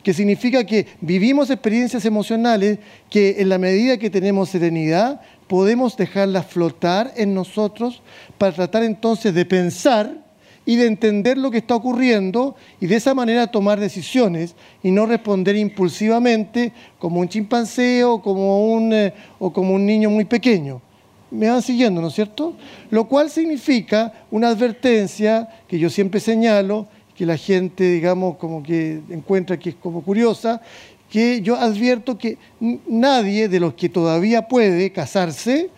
que 0.04 0.14
significa 0.14 0.66
que 0.66 0.88
vivimos 1.00 1.50
experiencias 1.50 2.04
emocionales 2.06 2.80
que 3.10 3.36
en 3.40 3.50
la 3.50 3.58
medida 3.58 3.98
que 3.98 4.10
tenemos 4.10 4.50
serenidad 4.50 5.22
podemos 5.48 5.96
dejarlas 5.96 6.48
flotar 6.48 7.14
en 7.16 7.34
nosotros 7.34 8.02
para 8.38 8.54
tratar 8.54 8.84
entonces 8.84 9.34
de 9.34 9.46
pensar 9.46 10.28
y 10.66 10.76
de 10.76 10.88
entender 10.88 11.38
lo 11.38 11.50
que 11.50 11.60
está 11.60 11.76
ocurriendo 11.76 12.56
y 12.82 12.88
de 12.88 12.98
esa 12.98 13.14
manera 13.14 13.48
tomar 13.48 13.80
decisiones 13.80 14.56
y 14.84 14.92
no 14.92 15.06
responder 15.06 15.56
impulsivamente 15.56 16.74
como 17.00 17.22
un 17.22 17.30
chimpancé 17.30 18.04
o 18.04 18.22
como 18.22 18.74
un, 18.74 18.92
eh, 18.92 19.14
o 19.40 19.54
como 19.54 19.74
un 19.74 19.86
niño 19.86 20.10
muy 20.10 20.26
pequeño. 20.26 20.82
Me 21.30 21.49
van 21.49 21.62
siguiendo, 21.62 22.02
¿no 22.02 22.08
es 22.08 22.14
cierto? 22.14 22.56
Lo 22.90 23.08
cual 23.08 23.30
significa 23.30 24.14
una 24.32 24.49
advertencia 24.49 25.48
que 25.68 25.78
yo 25.78 25.90
siempre 25.90 26.20
señalo, 26.20 26.88
que 27.16 27.26
la 27.26 27.38
gente, 27.38 27.84
digamos, 27.91 28.38
como 28.38 28.64
que 28.64 29.02
encuentra 29.10 29.58
que 29.58 29.70
es 29.70 29.76
como 29.76 30.04
curiosa, 30.04 30.62
que 31.10 31.41
yo 31.41 31.56
advierto 31.56 32.18
que 32.18 32.38
nadie 32.60 33.48
de 33.48 33.60
los 33.60 33.74
que 33.74 33.90
todavía 33.90 34.48
puede 34.48 34.91
casarse 34.91 35.70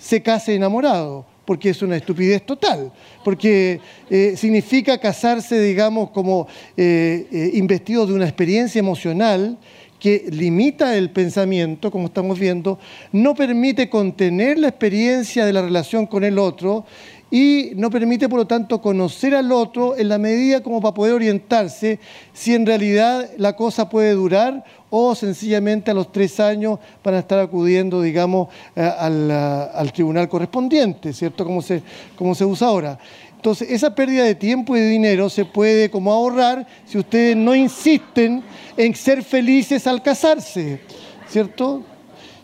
se 0.00 0.22
case 0.22 0.54
enamorado 0.54 1.26
porque 1.50 1.70
es 1.70 1.82
una 1.82 1.96
estupidez 1.96 2.46
total, 2.46 2.92
porque 3.24 3.80
eh, 4.08 4.34
significa 4.36 4.98
casarse, 4.98 5.60
digamos, 5.60 6.10
como 6.10 6.46
eh, 6.76 7.26
eh, 7.32 7.50
investido 7.54 8.06
de 8.06 8.12
una 8.12 8.24
experiencia 8.24 8.78
emocional 8.78 9.58
que 10.00 10.24
limita 10.30 10.96
el 10.96 11.10
pensamiento, 11.10 11.90
como 11.90 12.06
estamos 12.06 12.38
viendo, 12.38 12.78
no 13.12 13.34
permite 13.34 13.88
contener 13.88 14.58
la 14.58 14.68
experiencia 14.68 15.44
de 15.44 15.52
la 15.52 15.62
relación 15.62 16.06
con 16.06 16.24
el 16.24 16.38
otro 16.38 16.86
y 17.30 17.70
no 17.76 17.90
permite, 17.90 18.28
por 18.28 18.40
lo 18.40 18.46
tanto, 18.46 18.80
conocer 18.80 19.34
al 19.34 19.52
otro 19.52 19.96
en 19.96 20.08
la 20.08 20.18
medida 20.18 20.62
como 20.62 20.80
para 20.80 20.94
poder 20.94 21.14
orientarse 21.14 22.00
si 22.32 22.54
en 22.54 22.66
realidad 22.66 23.30
la 23.36 23.54
cosa 23.54 23.88
puede 23.88 24.12
durar 24.12 24.64
o 24.88 25.14
sencillamente 25.14 25.92
a 25.92 25.94
los 25.94 26.10
tres 26.10 26.40
años 26.40 26.80
van 27.04 27.14
a 27.14 27.20
estar 27.20 27.38
acudiendo, 27.38 28.02
digamos, 28.02 28.48
eh, 28.74 28.82
al, 28.82 29.92
tribunal 29.92 30.28
correspondiente, 30.28 31.12
¿cierto? 31.12 31.44
Como 31.44 31.62
se, 31.62 31.82
como 32.16 32.34
se 32.34 32.44
usa 32.44 32.66
ahora. 32.66 32.98
Entonces, 33.40 33.70
esa 33.70 33.94
pérdida 33.94 34.24
de 34.24 34.34
tiempo 34.34 34.76
y 34.76 34.80
de 34.80 34.88
dinero 34.90 35.30
se 35.30 35.46
puede 35.46 35.88
como 35.88 36.12
ahorrar 36.12 36.66
si 36.84 36.98
ustedes 36.98 37.34
no 37.34 37.54
insisten 37.54 38.42
en 38.76 38.94
ser 38.94 39.22
felices 39.22 39.86
al 39.86 40.02
casarse, 40.02 40.78
¿cierto? 41.26 41.82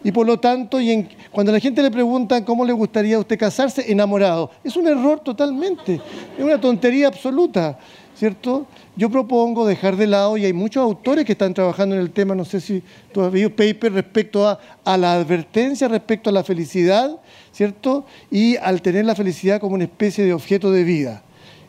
Y 0.02 0.10
por 0.10 0.26
lo 0.26 0.40
tanto, 0.40 0.80
y 0.80 1.06
cuando 1.30 1.52
la 1.52 1.60
gente 1.60 1.82
le 1.82 1.90
pregunta 1.90 2.42
cómo 2.46 2.64
le 2.64 2.72
gustaría 2.72 3.16
a 3.16 3.18
usted 3.18 3.38
casarse, 3.38 3.92
enamorado. 3.92 4.50
Es 4.64 4.74
un 4.74 4.88
error 4.88 5.20
totalmente, 5.20 6.00
es 6.38 6.42
una 6.42 6.58
tontería 6.58 7.08
absoluta, 7.08 7.78
¿cierto? 8.14 8.64
Yo 8.96 9.10
propongo 9.10 9.66
dejar 9.66 9.96
de 9.96 10.06
lado, 10.06 10.38
y 10.38 10.46
hay 10.46 10.54
muchos 10.54 10.82
autores 10.82 11.26
que 11.26 11.32
están 11.32 11.52
trabajando 11.52 11.94
en 11.94 12.00
el 12.00 12.10
tema, 12.10 12.34
no 12.34 12.46
sé 12.46 12.58
si 12.58 12.82
tú 13.12 13.20
has 13.20 13.30
visto 13.30 13.50
paper 13.50 13.92
respecto 13.92 14.48
a 14.48 14.96
la 14.96 15.12
advertencia, 15.12 15.88
respecto 15.88 16.30
a 16.30 16.32
la 16.32 16.42
felicidad, 16.42 17.20
¿cierto? 17.56 18.04
Y 18.30 18.56
al 18.58 18.82
tener 18.82 19.06
la 19.06 19.14
felicidad 19.14 19.60
como 19.60 19.76
una 19.76 19.84
especie 19.84 20.24
de 20.24 20.34
objeto 20.34 20.70
de 20.70 20.84
vida. 20.84 21.22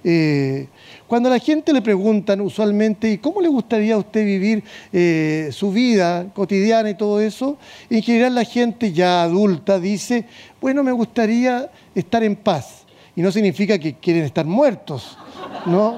Eh, 0.04 0.68
cuando 1.08 1.30
a 1.30 1.32
la 1.32 1.40
gente 1.40 1.72
le 1.72 1.82
preguntan 1.82 2.42
usualmente, 2.42 3.10
¿y 3.10 3.18
cómo 3.20 3.40
le 3.40 3.48
gustaría 3.48 3.96
a 3.96 3.98
usted 3.98 4.26
vivir 4.26 4.64
eh, 4.92 5.50
su 5.54 5.72
vida 5.72 6.28
cotidiana 6.34 6.90
y 6.90 6.96
todo 6.96 7.22
eso? 7.22 7.58
En 7.90 8.02
general 8.02 8.36
la 8.36 8.44
gente 8.44 8.92
ya 8.92 9.24
adulta 9.24 9.80
dice, 9.80 10.26
bueno, 10.60 10.84
me 10.84 10.92
gustaría 10.92 11.72
estar 11.96 12.22
en 12.22 12.36
paz. 12.36 12.84
Y 13.16 13.22
no 13.22 13.32
significa 13.32 13.80
que 13.80 13.94
quieren 13.94 14.26
estar 14.26 14.46
muertos, 14.46 15.18
¿no? 15.66 15.98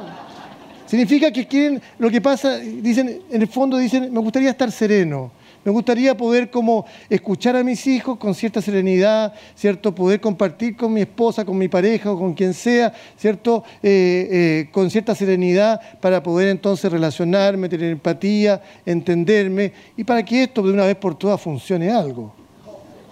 Significa 0.85 1.31
que 1.31 1.47
quieren, 1.47 1.81
lo 1.97 2.11
que 2.11 2.21
pasa, 2.21 2.57
dicen, 2.57 3.21
en 3.29 3.41
el 3.41 3.47
fondo 3.47 3.77
dicen, 3.77 4.13
me 4.13 4.19
gustaría 4.19 4.51
estar 4.51 4.71
sereno, 4.71 5.31
me 5.64 5.72
gustaría 5.72 6.15
poder 6.15 6.49
como 6.49 6.86
escuchar 7.10 7.56
a 7.56 7.64
mis 7.64 7.86
hijos 7.88 8.18
con 8.18 8.34
cierta 8.34 8.61
serenidad, 8.61 9.34
¿cierto? 9.56 9.94
Poder 9.94 10.22
compartir 10.22 10.76
con 10.76 10.94
mi 10.94 11.02
esposa, 11.02 11.44
con 11.45 11.57
mi 11.57 11.68
pareja 11.68 12.11
o 12.11 12.18
con 12.18 12.34
quien 12.34 12.53
sea, 12.53 12.94
¿cierto? 13.18 13.64
Eh, 13.84 14.27
eh, 14.31 14.69
con 14.72 14.90
cierta 14.90 15.14
serenidad 15.15 15.81
para 15.99 16.23
poder 16.23 16.48
entonces 16.49 16.91
relacionarme, 16.91 17.68
tener 17.68 17.91
empatía, 17.91 18.61
entenderme 18.86 19.73
y 19.98 20.03
para 20.03 20.23
que 20.23 20.44
esto 20.44 20.61
de 20.61 20.72
una 20.72 20.86
vez 20.86 20.95
por 20.95 21.18
todas 21.18 21.41
funcione 21.41 21.91
algo, 21.91 22.34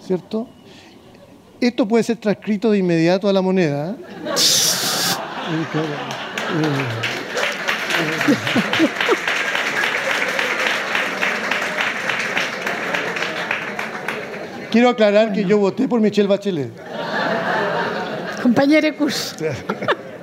¿cierto? 0.04 0.48
Esto 1.60 1.86
puede 1.86 2.04
ser 2.04 2.16
transcrito 2.16 2.70
de 2.70 2.78
inmediato 2.78 3.28
a 3.28 3.32
la 3.32 3.42
moneda. 3.42 3.90
¿eh? 3.90 4.04
Quiero 14.70 14.90
aclarar 14.90 15.32
que 15.32 15.44
yo 15.44 15.58
voté 15.58 15.88
por 15.88 16.00
Michelle 16.00 16.28
Bachelet. 16.28 16.70
Compañero 18.42 18.96
curso. 18.96 19.36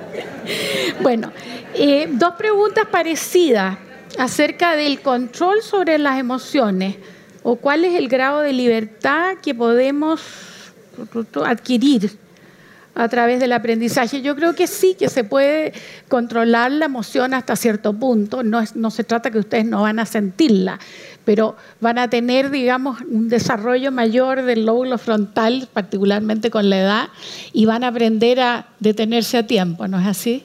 bueno, 1.02 1.32
eh, 1.74 2.08
dos 2.12 2.34
preguntas 2.34 2.86
parecidas 2.90 3.76
acerca 4.18 4.76
del 4.76 5.00
control 5.00 5.62
sobre 5.62 5.98
las 5.98 6.18
emociones 6.18 6.96
o 7.42 7.56
cuál 7.56 7.84
es 7.84 7.94
el 7.94 8.08
grado 8.08 8.40
de 8.40 8.52
libertad 8.52 9.36
que 9.42 9.54
podemos 9.54 10.20
adquirir 11.44 12.16
a 12.94 13.08
través 13.08 13.40
del 13.40 13.52
aprendizaje. 13.52 14.22
Yo 14.22 14.34
creo 14.34 14.54
que 14.54 14.66
sí, 14.66 14.96
que 14.98 15.08
se 15.08 15.22
puede 15.22 15.72
controlar 16.08 16.72
la 16.72 16.86
emoción 16.86 17.34
hasta 17.34 17.54
cierto 17.54 17.92
punto. 17.92 18.42
No, 18.42 18.62
no 18.74 18.90
se 18.90 19.04
trata 19.04 19.30
que 19.30 19.38
ustedes 19.38 19.66
no 19.66 19.82
van 19.82 19.98
a 19.98 20.06
sentirla, 20.06 20.78
pero 21.26 21.56
van 21.80 21.98
a 21.98 22.08
tener, 22.08 22.50
digamos, 22.50 23.00
un 23.00 23.28
desarrollo 23.28 23.90
mayor 23.90 24.42
del 24.42 24.64
lóbulo 24.64 24.96
frontal, 24.96 25.68
particularmente 25.72 26.50
con 26.50 26.70
la 26.70 26.78
edad, 26.78 27.08
y 27.52 27.66
van 27.66 27.82
a 27.82 27.88
aprender 27.88 28.40
a 28.40 28.68
detenerse 28.78 29.36
a 29.36 29.46
tiempo, 29.46 29.88
¿no 29.88 29.98
es 30.00 30.06
así? 30.06 30.44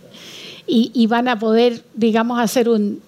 Y, 0.68 1.06
van 1.08 1.28
a 1.28 1.38
poder, 1.38 1.84
digamos, 1.95 2.40
hacer 2.40 2.70
un... 2.70 3.02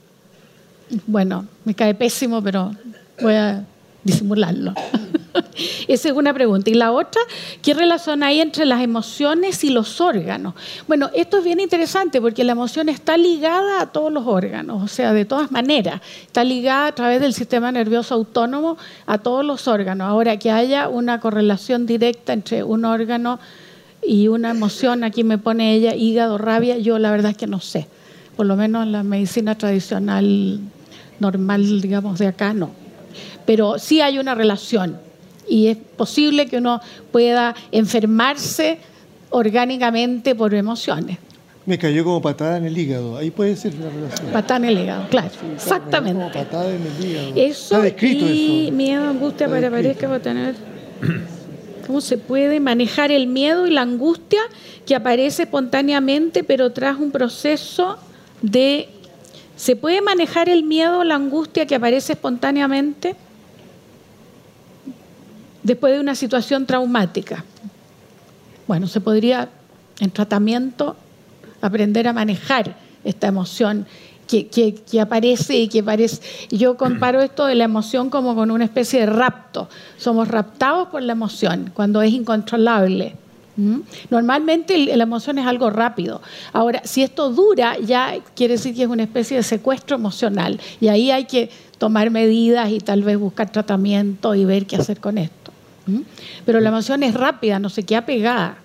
Bueno, 1.08 1.46
me 1.64 1.74
cae 1.74 1.96
pésimo, 1.96 2.44
pero 2.44 2.76
voy 3.22 3.34
a 3.36 3.66
disimularlo. 4.04 4.74
Esa 5.88 6.10
es 6.10 6.16
una 6.16 6.34
pregunta. 6.34 6.70
Y 6.70 6.74
la 6.74 6.92
otra, 6.92 7.22
¿qué 7.62 7.74
relación 7.74 8.24
hay 8.24 8.40
entre 8.40 8.66
las 8.66 8.82
emociones 8.82 9.64
y 9.64 9.70
los 9.70 10.02
órganos? 10.02 10.54
Bueno, 10.88 11.10
esto 11.14 11.38
es 11.38 11.44
bien 11.44 11.60
interesante 11.60 12.22
porque 12.22 12.44
la 12.44 12.54
emoción 12.54 12.90
está 12.90 13.18
ligada 13.18 13.82
a 13.82 13.92
todos 13.92 14.12
los 14.12 14.26
órganos, 14.28 14.84
o 14.84 14.88
sea, 14.88 15.14
de 15.14 15.26
todas 15.26 15.52
maneras, 15.52 16.02
está 16.26 16.44
ligada 16.44 16.88
a 16.88 16.96
través 16.96 17.22
del 17.22 17.34
sistema 17.34 17.72
nervioso 17.72 18.16
autónomo 18.16 18.78
a 19.06 19.18
todos 19.18 19.46
los 19.46 19.68
órganos. 19.68 20.08
Ahora, 20.08 20.38
que 20.38 20.52
haya 20.52 20.90
una 20.90 21.20
correlación 21.20 21.86
directa 21.86 22.34
entre 22.34 22.64
un 22.64 22.86
órgano 22.86 23.40
y 24.06 24.28
una 24.28 24.52
emoción, 24.52 25.04
aquí 25.04 25.24
me 25.24 25.38
pone 25.38 25.74
ella 25.74 25.96
hígado, 25.96 26.38
rabia, 26.38 26.78
yo 26.78 27.00
la 27.00 27.12
verdad 27.12 27.32
es 27.32 27.38
que 27.38 27.48
no 27.48 27.60
sé. 27.60 27.88
Por 28.36 28.48
lo 28.48 28.56
menos 28.56 28.84
en 28.84 28.92
la 28.92 29.04
medicina 29.04 29.58
tradicional 29.58 30.60
normal, 31.20 31.82
digamos, 31.82 32.20
de 32.20 32.28
acá, 32.28 32.54
no. 32.54 32.83
Pero 33.46 33.80
sí 33.80 34.02
hay 34.02 34.20
una 34.20 34.36
relación 34.36 34.98
y 35.48 35.68
es 35.68 35.78
posible 35.78 36.46
que 36.48 36.58
uno 36.58 36.82
pueda 37.12 37.56
enfermarse 37.72 38.80
orgánicamente 39.30 40.36
por 40.36 40.54
emociones. 40.54 41.18
Me 41.66 41.78
cayó 41.78 42.04
como 42.04 42.22
patada 42.22 42.58
en 42.58 42.66
el 42.66 42.78
hígado, 42.78 43.16
ahí 43.16 43.32
puede 43.32 43.56
ser 43.56 43.74
una 43.76 43.90
relación. 43.90 44.32
Patada 44.32 44.58
en 44.58 44.66
el 44.66 44.84
hígado, 44.84 45.08
claro, 45.10 45.30
exactamente. 45.56 46.22
Como 46.22 46.32
patada 46.32 46.70
en 46.70 46.82
el 46.82 47.06
hígado. 47.06 47.32
Eso 47.36 47.76
Está 47.76 47.80
descrito 47.80 48.26
y 48.28 48.70
miedo, 48.74 49.08
angustia, 49.08 49.48
para 49.48 49.70
pareja, 49.70 50.08
va 50.08 50.16
a 50.16 50.20
tener... 50.20 50.56
¿Cómo 51.88 52.00
se 52.00 52.18
puede 52.18 52.62
manejar 52.62 53.12
el 53.12 53.28
miedo 53.28 53.68
y 53.68 53.72
la 53.72 53.82
angustia 53.82 54.40
que 54.86 54.96
aparece 54.96 55.44
espontáneamente, 55.44 56.44
pero 56.44 56.72
tras 56.72 56.98
un 56.98 57.12
proceso 57.12 57.98
de... 58.42 58.90
¿Se 59.56 59.76
puede 59.76 60.02
manejar 60.02 60.50
el 60.50 60.64
miedo 60.64 61.00
o 61.00 61.04
la 61.04 61.16
angustia 61.16 61.66
que 61.66 61.76
aparece 61.76 62.14
espontáneamente? 62.14 63.16
Después 65.64 65.94
de 65.94 66.00
una 66.00 66.16
situación 66.16 66.66
traumática. 66.66 67.44
Bueno, 68.68 68.88
se 68.88 69.02
podría 69.02 69.50
en 70.00 70.12
tratamiento 70.12 70.96
aprender 71.62 72.08
a 72.08 72.14
manejar 72.14 72.76
esta 73.04 73.28
emoción 73.28 73.86
que, 74.28 75.00
aparece 75.02 75.58
y 75.58 75.68
que 75.68 75.84
parece. 75.84 76.22
Yo 76.50 76.78
comparo 76.78 77.22
esto 77.22 77.46
de 77.46 77.56
la 77.56 77.66
emoción 77.66 78.10
como 78.10 78.36
con 78.36 78.52
una 78.52 78.66
especie 78.66 79.02
de 79.02 79.06
rapto. 79.06 79.70
Somos 79.98 80.28
raptados 80.28 80.90
por 80.90 81.02
la 81.02 81.14
emoción 81.14 81.72
cuando 81.74 82.02
es 82.02 82.14
incontrolable. 82.14 83.16
Normalmente 84.10 84.78
la 84.96 85.04
emoción 85.04 85.38
es 85.38 85.46
algo 85.46 85.70
rápido. 85.70 86.22
Ahora, 86.54 86.82
si 86.86 87.04
esto 87.04 87.30
dura, 87.30 87.78
ya 87.78 88.16
quiere 88.36 88.56
decir 88.56 88.74
que 88.74 88.84
es 88.84 88.90
una 88.90 89.04
especie 89.04 89.38
de 89.38 89.44
secuestro 89.44 89.96
emocional. 89.96 90.60
Y 90.82 90.88
ahí 90.88 91.12
hay 91.12 91.26
que 91.26 91.52
tomar 91.78 92.10
medidas 92.10 92.72
y 92.72 92.80
tal 92.80 93.04
vez 93.04 93.18
buscar 93.18 93.52
tratamiento 93.52 94.34
y 94.34 94.46
ver 94.46 94.66
qué 94.66 94.78
hacer 94.78 95.00
con 95.00 95.20
esto. 95.20 95.43
¿Mm? 95.86 96.02
Pero 96.46 96.60
la 96.60 96.70
emoción 96.70 97.04
es 97.04 97.14
rápida, 97.14 97.60
no 97.60 97.70
se 97.70 97.84
queda 97.84 98.06
pegada, 98.06 98.58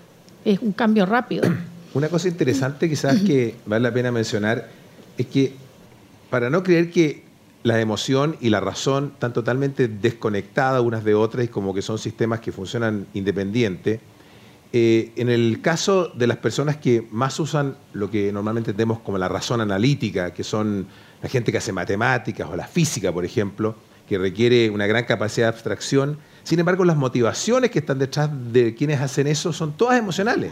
es 0.44 0.60
un 0.60 0.72
cambio 0.72 1.06
rápido. 1.06 1.42
Una 1.94 2.08
cosa 2.08 2.28
interesante 2.28 2.88
quizás 2.88 3.20
que 3.26 3.56
vale 3.66 3.82
la 3.82 3.92
pena 3.92 4.12
mencionar 4.12 4.68
es 5.16 5.26
que 5.26 5.52
para 6.30 6.50
no 6.50 6.62
creer 6.62 6.90
que 6.90 7.28
la 7.62 7.80
emoción 7.80 8.36
y 8.40 8.50
la 8.50 8.60
razón 8.60 9.12
están 9.14 9.32
totalmente 9.32 9.88
desconectadas 9.88 10.80
unas 10.82 11.04
de 11.04 11.14
otras 11.14 11.44
y 11.44 11.48
como 11.48 11.74
que 11.74 11.82
son 11.82 11.98
sistemas 11.98 12.40
que 12.40 12.52
funcionan 12.52 13.06
independientes. 13.14 14.00
Eh, 14.72 15.12
en 15.16 15.28
el 15.28 15.60
caso 15.62 16.08
de 16.08 16.26
las 16.26 16.36
personas 16.36 16.76
que 16.76 17.06
más 17.10 17.40
usan 17.40 17.76
lo 17.94 18.10
que 18.10 18.32
normalmente 18.32 18.72
tenemos 18.72 19.00
como 19.00 19.18
la 19.18 19.28
razón 19.28 19.60
analítica, 19.60 20.32
que 20.34 20.44
son 20.44 20.86
la 21.22 21.28
gente 21.28 21.50
que 21.50 21.58
hace 21.58 21.72
matemáticas 21.72 22.48
o 22.50 22.54
la 22.54 22.66
física, 22.66 23.10
por 23.12 23.24
ejemplo, 23.24 23.74
que 24.08 24.18
requiere 24.18 24.70
una 24.70 24.86
gran 24.86 25.04
capacidad 25.04 25.46
de 25.46 25.54
abstracción, 25.54 26.18
sin 26.48 26.60
embargo 26.60 26.82
las 26.86 26.96
motivaciones 26.96 27.70
que 27.70 27.80
están 27.80 27.98
detrás 27.98 28.30
de 28.54 28.74
quienes 28.74 29.02
hacen 29.02 29.26
eso 29.26 29.52
son 29.52 29.74
todas 29.74 29.98
emocionales. 29.98 30.50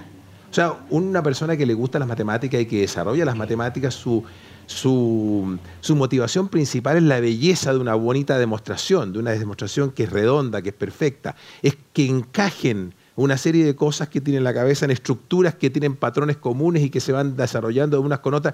O 0.51 0.53
sea, 0.53 0.75
una 0.91 1.23
persona 1.23 1.57
que 1.57 1.65
le 1.65 1.73
gusta 1.73 1.99
las 1.99 2.07
matemáticas 2.07 2.61
y 2.61 2.67
que 2.67 2.83
desarrolla 2.83 3.25
las 3.25 3.35
matemáticas, 3.35 3.95
su, 3.95 4.23
su, 4.67 5.59
motivación 5.97 6.49
principal 6.49 6.99
es 6.99 7.03
la 7.03 7.19
belleza 7.19 7.73
de 7.73 7.79
una 7.79 7.95
bonita 7.95 8.37
demostración, 8.37 9.15
de 9.15 9.21
una 9.21 9.31
demostración 9.31 9.91
que 9.91 10.03
es 10.03 10.11
redonda, 10.11 10.61
que 10.61 10.69
es 10.69 10.75
perfecta, 10.75 11.35
es 11.63 11.79
que 11.95 12.05
encajen 12.05 12.93
una 13.15 13.39
serie 13.39 13.65
de 13.65 13.75
cosas 13.75 14.11
que 14.11 14.21
tienen 14.21 14.41
en 14.41 14.45
la 14.45 14.53
cabeza 14.53 14.85
en 14.85 14.91
estructuras 14.91 15.55
que 15.55 15.71
tienen 15.71 15.97
patrones 15.97 16.37
comunes 16.37 16.83
y 16.83 16.91
que 16.91 17.01
se 17.01 17.13
van 17.13 17.39
desarrollando 17.39 17.97
de 17.97 18.05
unas 18.05 18.19
con 18.19 18.35
otras. 18.35 18.53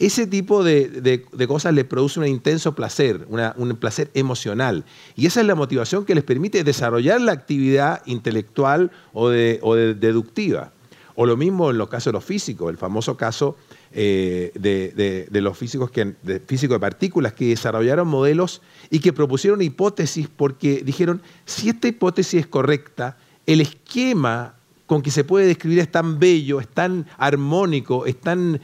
Ese 0.00 0.26
tipo 0.26 0.64
de, 0.64 1.26
cosas 1.46 1.74
les 1.74 1.84
produce 1.84 2.18
un 2.18 2.26
intenso 2.26 2.74
placer, 2.74 3.26
un 3.28 3.76
placer 3.76 4.10
emocional. 4.14 4.86
Y 5.14 5.26
esa 5.26 5.42
es 5.42 5.46
la 5.46 5.54
motivación 5.54 6.06
que 6.06 6.14
les 6.14 6.24
permite 6.24 6.64
desarrollar 6.64 7.20
la 7.20 7.32
actividad 7.32 8.00
intelectual 8.06 8.90
o, 9.12 9.28
deductiva. 9.28 10.72
O 11.16 11.26
lo 11.26 11.36
mismo 11.36 11.70
en 11.70 11.76
los 11.76 11.90
casos 11.90 12.06
de 12.06 12.12
los 12.12 12.24
físicos, 12.24 12.70
el 12.70 12.78
famoso 12.78 13.18
caso 13.18 13.58
eh, 13.92 14.52
de, 14.54 15.40
los 15.42 15.58
físicos, 15.58 15.90
que, 15.90 16.14
de 16.22 16.40
físicos 16.40 16.76
de 16.76 16.80
partículas 16.80 17.34
que 17.34 17.48
desarrollaron 17.48 18.08
modelos 18.08 18.62
y 18.88 19.00
que 19.00 19.12
propusieron 19.12 19.60
hipótesis 19.60 20.28
porque 20.34 20.80
dijeron, 20.82 21.20
si 21.44 21.68
esta 21.68 21.88
hipótesis 21.88 22.40
es 22.40 22.46
correcta, 22.46 23.18
el 23.44 23.60
esquema 23.60 24.54
con 24.90 25.02
que 25.02 25.12
se 25.12 25.22
puede 25.22 25.46
describir 25.46 25.78
es 25.78 25.92
tan 25.92 26.18
bello, 26.18 26.58
es 26.58 26.66
tan 26.66 27.06
armónico, 27.16 28.06
es 28.06 28.20
tan, 28.20 28.60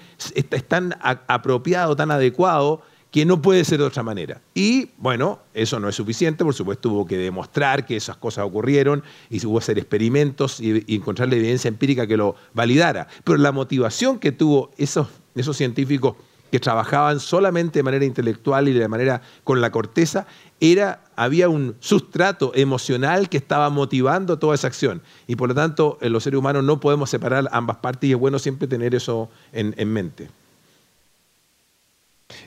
apropiado, 1.28 1.94
tan 1.94 2.10
adecuado, 2.10 2.82
que 3.12 3.24
no 3.24 3.40
puede 3.40 3.64
ser 3.64 3.78
de 3.78 3.84
otra 3.84 4.02
manera. 4.02 4.42
Y 4.52 4.90
bueno, 4.98 5.38
eso 5.54 5.78
no 5.78 5.88
es 5.88 5.94
suficiente, 5.94 6.42
por 6.42 6.52
supuesto 6.52 6.90
hubo 6.90 7.06
que 7.06 7.16
demostrar 7.16 7.86
que 7.86 7.94
esas 7.94 8.16
cosas 8.16 8.44
ocurrieron 8.44 9.04
y 9.30 9.46
hubo 9.46 9.58
que 9.58 9.62
hacer 9.62 9.78
experimentos 9.78 10.58
y, 10.58 10.96
encontrar 10.96 11.28
la 11.28 11.36
evidencia 11.36 11.68
empírica 11.68 12.08
que 12.08 12.16
lo 12.16 12.34
validara. 12.54 13.06
Pero 13.22 13.38
la 13.38 13.52
motivación 13.52 14.18
que 14.18 14.32
tuvo 14.32 14.72
esos, 14.78 15.06
esos 15.36 15.56
científicos 15.56 16.16
que 16.56 16.60
trabajaban 16.60 17.20
solamente 17.20 17.80
de 17.80 17.82
manera 17.82 18.06
intelectual 18.06 18.66
y 18.66 18.72
de 18.72 18.88
manera 18.88 19.20
con 19.44 19.60
la 19.60 19.70
corteza, 19.70 20.26
era, 20.58 21.00
había 21.14 21.50
un 21.50 21.76
sustrato 21.80 22.50
emocional 22.54 23.28
que 23.28 23.36
estaba 23.36 23.68
motivando 23.68 24.38
toda 24.38 24.54
esa 24.54 24.66
acción. 24.66 25.02
Y 25.26 25.36
por 25.36 25.50
lo 25.50 25.54
tanto, 25.54 25.98
en 26.00 26.14
los 26.14 26.24
seres 26.24 26.38
humanos 26.38 26.64
no 26.64 26.80
podemos 26.80 27.10
separar 27.10 27.46
ambas 27.52 27.76
partes 27.76 28.08
y 28.08 28.14
es 28.14 28.18
bueno 28.18 28.38
siempre 28.38 28.66
tener 28.66 28.94
eso 28.94 29.28
en, 29.52 29.92
mente. 29.92 30.30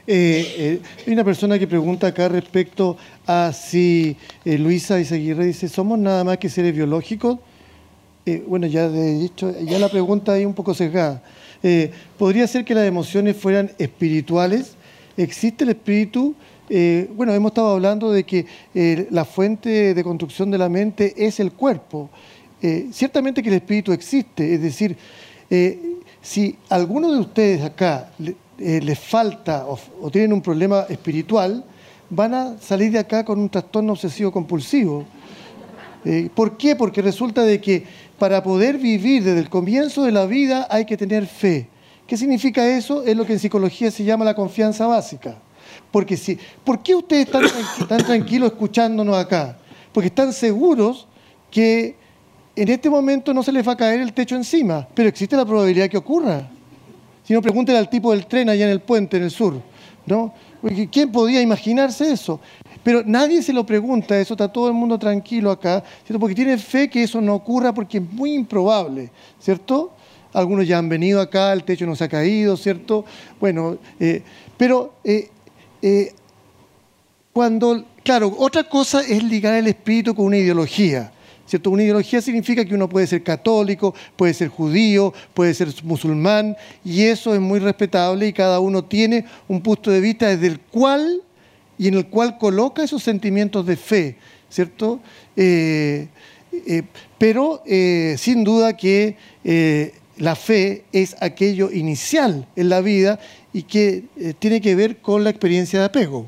Eh, 0.07 0.55
eh, 0.57 0.81
hay 1.05 1.13
una 1.13 1.23
persona 1.23 1.59
que 1.59 1.67
pregunta 1.67 2.07
acá 2.07 2.29
respecto 2.29 2.97
a 3.27 3.53
si 3.53 4.17
eh, 4.43 4.57
Luisa 4.57 4.99
Isaguirre 4.99 5.45
dice, 5.45 5.69
¿somos 5.69 5.99
nada 5.99 6.23
más 6.23 6.39
que 6.39 6.49
seres 6.49 6.73
biológicos? 6.73 7.37
bueno, 8.47 8.67
ya 8.67 8.87
de 8.89 9.17
dicho, 9.17 9.51
ya 9.61 9.79
la 9.79 9.89
pregunta 9.89 10.33
ahí 10.33 10.45
un 10.45 10.53
poco 10.53 10.75
sesgada. 10.75 11.23
¿Podría 12.17 12.47
ser 12.47 12.63
que 12.63 12.73
las 12.73 12.87
emociones 12.87 13.35
fueran 13.35 13.71
espirituales? 13.77 14.75
¿Existe 15.17 15.65
el 15.65 15.71
espíritu? 15.71 16.35
Eh, 16.69 17.09
bueno, 17.15 17.33
hemos 17.33 17.49
estado 17.49 17.71
hablando 17.71 18.11
de 18.11 18.23
que 18.23 18.45
eh, 18.75 19.07
la 19.09 19.25
fuente 19.25 19.93
de 19.95 20.03
construcción 20.03 20.51
de 20.51 20.57
la 20.59 20.69
mente 20.69 21.13
es 21.17 21.39
el 21.39 21.51
cuerpo. 21.51 22.09
Eh, 22.61 22.89
ciertamente 22.91 23.41
que 23.41 23.49
el 23.49 23.55
espíritu 23.55 23.91
existe, 23.91 24.53
es 24.53 24.61
decir, 24.61 24.95
si 26.21 26.55
alguno 26.69 27.11
de 27.11 27.19
ustedes 27.19 27.63
acá 27.63 28.11
les 28.59 28.99
falta 28.99 29.65
o, 29.65 30.11
tienen 30.11 30.33
un 30.33 30.41
problema 30.41 30.85
espiritual, 30.87 31.65
van 32.09 32.33
a 32.35 32.57
salir 32.59 32.91
de 32.91 32.99
acá 32.99 33.25
con 33.25 33.39
un 33.39 33.49
trastorno 33.49 33.93
obsesivo 33.93 34.31
compulsivo. 34.31 35.05
¿Por 36.35 36.55
qué? 36.55 36.75
Porque 36.75 37.01
resulta 37.01 37.41
de 37.43 37.59
que 37.59 37.83
para 38.19 38.43
poder 38.43 38.77
vivir 38.77 39.23
desde 39.23 39.39
el 39.39 39.49
comienzo 39.49 40.03
de 40.03 40.11
la 40.11 40.25
vida 40.25 40.67
hay 40.69 40.85
que 40.85 40.97
tener 40.97 41.25
fe. 41.25 41.67
¿Qué 42.05 42.17
significa 42.17 42.67
eso? 42.67 43.03
Es 43.03 43.15
lo 43.15 43.25
que 43.25 43.33
en 43.33 43.39
psicología 43.39 43.89
se 43.91 44.03
llama 44.03 44.25
la 44.25 44.35
confianza 44.35 44.85
básica. 44.87 45.37
Porque 45.91 46.17
si, 46.17 46.37
¿Por 46.63 46.83
qué 46.83 46.95
ustedes 46.95 47.27
están, 47.27 47.97
tranquilos 48.05 48.51
escuchándonos 48.51 49.15
acá? 49.15 49.57
Porque 49.93 50.07
están 50.07 50.33
seguros 50.33 51.07
que 51.49 51.95
en 52.55 52.67
este 52.67 52.89
momento 52.89 53.33
no 53.33 53.41
se 53.41 53.51
les 53.51 53.67
va 53.67 53.71
a 53.71 53.77
caer 53.77 54.01
el 54.01 54.13
techo 54.13 54.35
encima, 54.35 54.87
pero 54.93 55.09
existe 55.09 55.35
la 55.35 55.45
probabilidad 55.45 55.89
que 55.89 55.97
ocurra. 55.97 56.49
Si 57.23 57.33
no, 57.33 57.41
pregúntenle 57.41 57.79
al 57.79 57.89
tipo 57.89 58.11
del 58.11 58.25
tren 58.25 58.49
allá 58.49 58.65
en 58.65 58.71
el 58.71 58.81
puente, 58.81 59.17
en 59.17 59.23
el 59.23 59.31
sur. 59.31 59.61
¿no? 60.05 60.33
¿Quién 60.91 61.11
podía 61.11 61.41
imaginarse 61.41 62.11
eso? 62.11 62.39
Pero 62.83 63.03
nadie 63.05 63.41
se 63.41 63.53
lo 63.53 63.65
pregunta, 63.65 64.19
eso 64.19 64.33
está 64.33 64.47
todo 64.47 64.67
el 64.67 64.73
mundo 64.73 64.97
tranquilo 64.97 65.51
acá, 65.51 65.83
porque 66.19 66.35
tiene 66.35 66.57
fe 66.57 66.89
que 66.89 67.03
eso 67.03 67.19
no 67.19 67.35
ocurra 67.35 67.73
porque 67.73 67.97
es 67.97 68.03
muy 68.11 68.33
improbable, 68.33 69.11
¿cierto? 69.39 69.91
Algunos 70.33 70.67
ya 70.67 70.77
han 70.77 70.89
venido 70.89 71.19
acá, 71.19 71.51
el 71.53 71.63
techo 71.63 71.85
no 71.85 71.95
se 71.95 72.03
ha 72.03 72.09
caído, 72.09 72.55
¿cierto? 72.55 73.03
Bueno, 73.39 73.77
eh, 73.99 74.23
pero 74.57 74.93
eh, 75.03 75.29
eh, 75.81 76.13
cuando, 77.33 77.83
claro, 78.03 78.33
otra 78.37 78.63
cosa 78.63 79.01
es 79.01 79.23
ligar 79.23 79.55
el 79.55 79.67
espíritu 79.67 80.15
con 80.15 80.25
una 80.25 80.37
ideología. 80.37 81.11
¿cierto? 81.49 81.71
Una 81.71 81.81
ideología 81.81 82.21
significa 82.21 82.63
que 82.63 82.75
uno 82.75 82.87
puede 82.87 83.07
ser 83.07 83.23
católico, 83.23 83.95
puede 84.15 84.35
ser 84.35 84.49
judío, 84.49 85.11
puede 85.33 85.55
ser 85.55 85.69
musulmán, 85.83 86.55
y 86.85 87.05
eso 87.05 87.33
es 87.33 87.39
muy 87.39 87.59
respetable 87.59 88.27
y 88.27 88.33
cada 88.33 88.59
uno 88.59 88.83
tiene 88.83 89.25
un 89.47 89.59
punto 89.61 89.89
de 89.89 89.99
vista 89.99 90.27
desde 90.27 90.45
el 90.45 90.59
cual 90.59 91.23
y 91.79 91.87
en 91.87 91.95
el 91.95 92.07
cual 92.07 92.37
coloca 92.37 92.83
esos 92.83 93.01
sentimientos 93.01 93.65
de 93.65 93.77
fe, 93.77 94.17
¿cierto? 94.49 94.99
Eh, 95.35 96.07
eh, 96.67 96.83
pero 97.17 97.63
sin 98.17 98.43
duda 98.43 98.77
que 98.77 99.17
la 100.19 100.35
fe 100.35 100.83
es 100.91 101.15
aquello 101.21 101.71
inicial 101.71 102.45
en 102.55 102.69
la 102.69 102.81
vida 102.81 103.19
y 103.53 103.63
que 103.63 104.03
eh, 104.17 104.33
tiene 104.37 104.61
que 104.61 104.75
ver 104.75 104.97
con 104.97 105.23
la 105.23 105.29
experiencia 105.29 105.79
de 105.79 105.85
apego. 105.85 106.27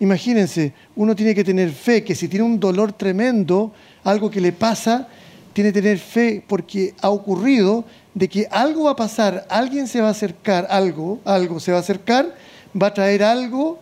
Imagínense, 0.00 0.72
uno 0.96 1.14
tiene 1.14 1.34
que 1.34 1.44
tener 1.44 1.70
fe 1.70 2.02
que 2.02 2.14
si 2.14 2.28
tiene 2.28 2.44
un 2.44 2.58
dolor 2.58 2.92
tremendo, 2.92 3.72
algo 4.04 4.30
que 4.30 4.40
le 4.40 4.52
pasa, 4.52 5.08
tiene 5.52 5.72
que 5.72 5.80
tener 5.82 5.98
fe 5.98 6.42
porque 6.46 6.94
ha 7.00 7.10
ocurrido 7.10 7.84
de 8.14 8.28
que 8.28 8.46
algo 8.50 8.84
va 8.84 8.92
a 8.92 8.96
pasar, 8.96 9.46
alguien 9.48 9.86
se 9.86 10.00
va 10.00 10.08
a 10.08 10.12
acercar, 10.12 10.66
algo, 10.70 11.20
algo 11.24 11.60
se 11.60 11.72
va 11.72 11.78
a 11.78 11.80
acercar, 11.80 12.34
va 12.80 12.88
a 12.88 12.94
traer 12.94 13.22
algo 13.22 13.78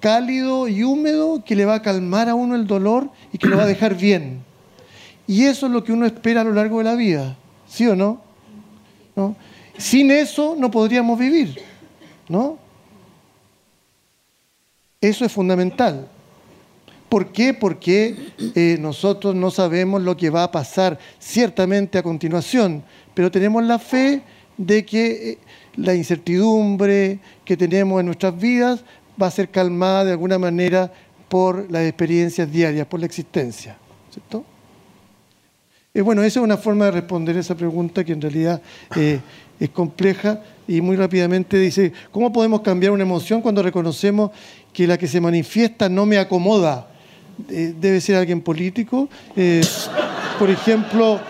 cálido 0.00 0.68
y 0.68 0.82
húmedo 0.82 1.42
que 1.44 1.56
le 1.56 1.64
va 1.64 1.76
a 1.76 1.82
calmar 1.82 2.28
a 2.28 2.34
uno 2.34 2.54
el 2.54 2.66
dolor 2.66 3.08
y 3.32 3.38
que 3.38 3.48
lo 3.48 3.56
va 3.56 3.62
a 3.62 3.66
dejar 3.66 3.94
bien. 3.94 4.42
Y 5.26 5.44
eso 5.44 5.66
es 5.66 5.72
lo 5.72 5.82
que 5.82 5.92
uno 5.92 6.04
espera 6.04 6.42
a 6.42 6.44
lo 6.44 6.52
largo 6.52 6.78
de 6.78 6.84
la 6.84 6.94
vida, 6.94 7.36
¿sí 7.66 7.86
o 7.86 7.96
no? 7.96 8.20
¿No? 9.16 9.34
Sin 9.78 10.10
eso 10.10 10.54
no 10.58 10.70
podríamos 10.70 11.18
vivir, 11.18 11.58
¿no? 12.28 12.58
Eso 15.00 15.24
es 15.24 15.32
fundamental. 15.32 16.08
¿Por 17.08 17.32
qué? 17.32 17.54
Porque 17.54 18.16
eh, 18.54 18.76
nosotros 18.80 19.34
no 19.34 19.50
sabemos 19.50 20.02
lo 20.02 20.16
que 20.16 20.30
va 20.30 20.44
a 20.44 20.50
pasar 20.50 20.98
ciertamente 21.18 21.98
a 21.98 22.02
continuación, 22.02 22.82
pero 23.14 23.30
tenemos 23.30 23.62
la 23.62 23.78
fe 23.78 24.22
de 24.56 24.84
que 24.84 25.30
eh, 25.30 25.38
la 25.76 25.94
incertidumbre 25.94 27.20
que 27.44 27.56
tenemos 27.56 28.00
en 28.00 28.06
nuestras 28.06 28.36
vidas 28.38 28.84
va 29.20 29.28
a 29.28 29.30
ser 29.30 29.48
calmada 29.48 30.04
de 30.04 30.12
alguna 30.12 30.38
manera 30.38 30.92
por 31.28 31.70
las 31.70 31.84
experiencias 31.84 32.50
diarias, 32.50 32.86
por 32.86 33.00
la 33.00 33.06
existencia. 33.06 33.76
¿Cierto? 34.10 34.44
Eh, 35.92 36.00
bueno, 36.00 36.22
esa 36.24 36.40
es 36.40 36.44
una 36.44 36.56
forma 36.56 36.86
de 36.86 36.90
responder 36.92 37.36
esa 37.36 37.54
pregunta 37.54 38.02
que 38.02 38.12
en 38.12 38.20
realidad 38.20 38.60
es 38.96 39.70
compleja 39.70 40.42
y 40.66 40.80
muy 40.80 40.96
rápidamente 40.96 41.58
dice, 41.58 41.92
¿cómo 42.10 42.32
podemos 42.32 42.62
cambiar 42.62 42.90
una 42.90 43.04
emoción 43.04 43.40
cuando 43.40 43.62
reconocemos 43.62 44.30
que 44.72 44.88
la 44.88 44.98
que 44.98 45.06
se 45.06 45.20
manifiesta 45.20 45.88
no 45.88 46.06
me 46.06 46.18
acomoda? 46.18 46.88
Eh, 47.48 47.74
debe 47.78 48.00
ser 48.00 48.16
alguien 48.16 48.40
político. 48.40 49.08
Eh, 49.36 49.62
por 50.38 50.50
ejemplo, 50.50 51.20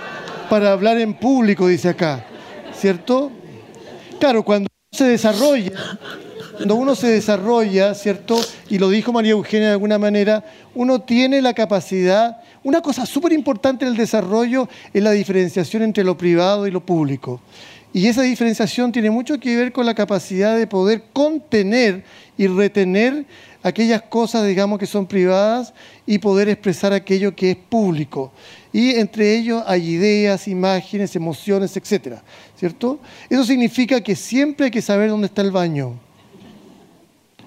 para 0.48 0.72
hablar 0.72 0.98
en 0.98 1.14
público, 1.14 1.68
dice 1.68 1.89
acá, 1.89 2.24
¿cierto? 2.74 3.31
Claro, 4.18 4.43
cuando 4.43 4.68
se 4.93 5.05
desarrolla, 5.05 5.72
cuando 6.56 6.76
uno 6.76 6.94
se 6.94 7.09
desarrolla, 7.09 7.94
¿cierto? 7.94 8.39
Y 8.70 8.78
lo 8.78 8.89
dijo 8.89 9.12
María 9.12 9.32
Eugenia 9.32 9.68
de 9.68 9.72
alguna 9.72 9.98
manera, 9.98 10.44
uno 10.74 11.01
tiene 11.01 11.43
la 11.43 11.55
capacidad, 11.55 12.39
una 12.62 12.81
cosa 12.81 13.05
súper 13.06 13.32
importante 13.32 13.85
en 13.85 13.90
el 13.90 13.97
desarrollo 13.97 14.68
es 14.93 15.02
la 15.02 15.10
diferenciación 15.10 15.82
entre 15.82 16.05
lo 16.05 16.16
privado 16.16 16.66
y 16.66 16.70
lo 16.70 16.85
público. 16.85 17.40
Y 17.93 18.09
esa 18.09 18.22
diferenciación 18.22 18.90
tiene 18.90 19.10
mucho 19.10 19.39
que 19.39 19.56
ver 19.56 19.72
con 19.72 19.86
la 19.86 19.94
capacidad 19.94 20.56
de 20.56 20.66
poder 20.66 21.05
contener 21.12 22.02
y 22.36 22.48
retener 22.48 23.24
aquellas 23.65 24.03
cosas, 24.03 24.47
digamos, 24.47 24.78
que 24.78 24.86
son 24.86 25.07
privadas 25.07 25.74
y 26.07 26.19
poder 26.19 26.49
expresar 26.49 26.93
aquello 26.93 27.35
que 27.35 27.51
es 27.51 27.57
público. 27.57 28.31
Y 28.73 28.91
entre 28.91 29.36
ellos 29.36 29.65
hay 29.66 29.89
ideas, 29.89 30.47
imágenes, 30.47 31.16
emociones, 31.16 31.77
etcétera, 31.77 32.23
¿cierto? 32.57 33.01
Eso 33.28 33.45
significa 33.45 34.01
que 34.01 34.15
siempre 34.15 34.66
hay 34.66 34.70
que 34.70 34.82
saber 34.82 35.11
dónde 35.11 35.27
está 35.27 35.43
el 35.43 35.51
baño. 35.51 35.95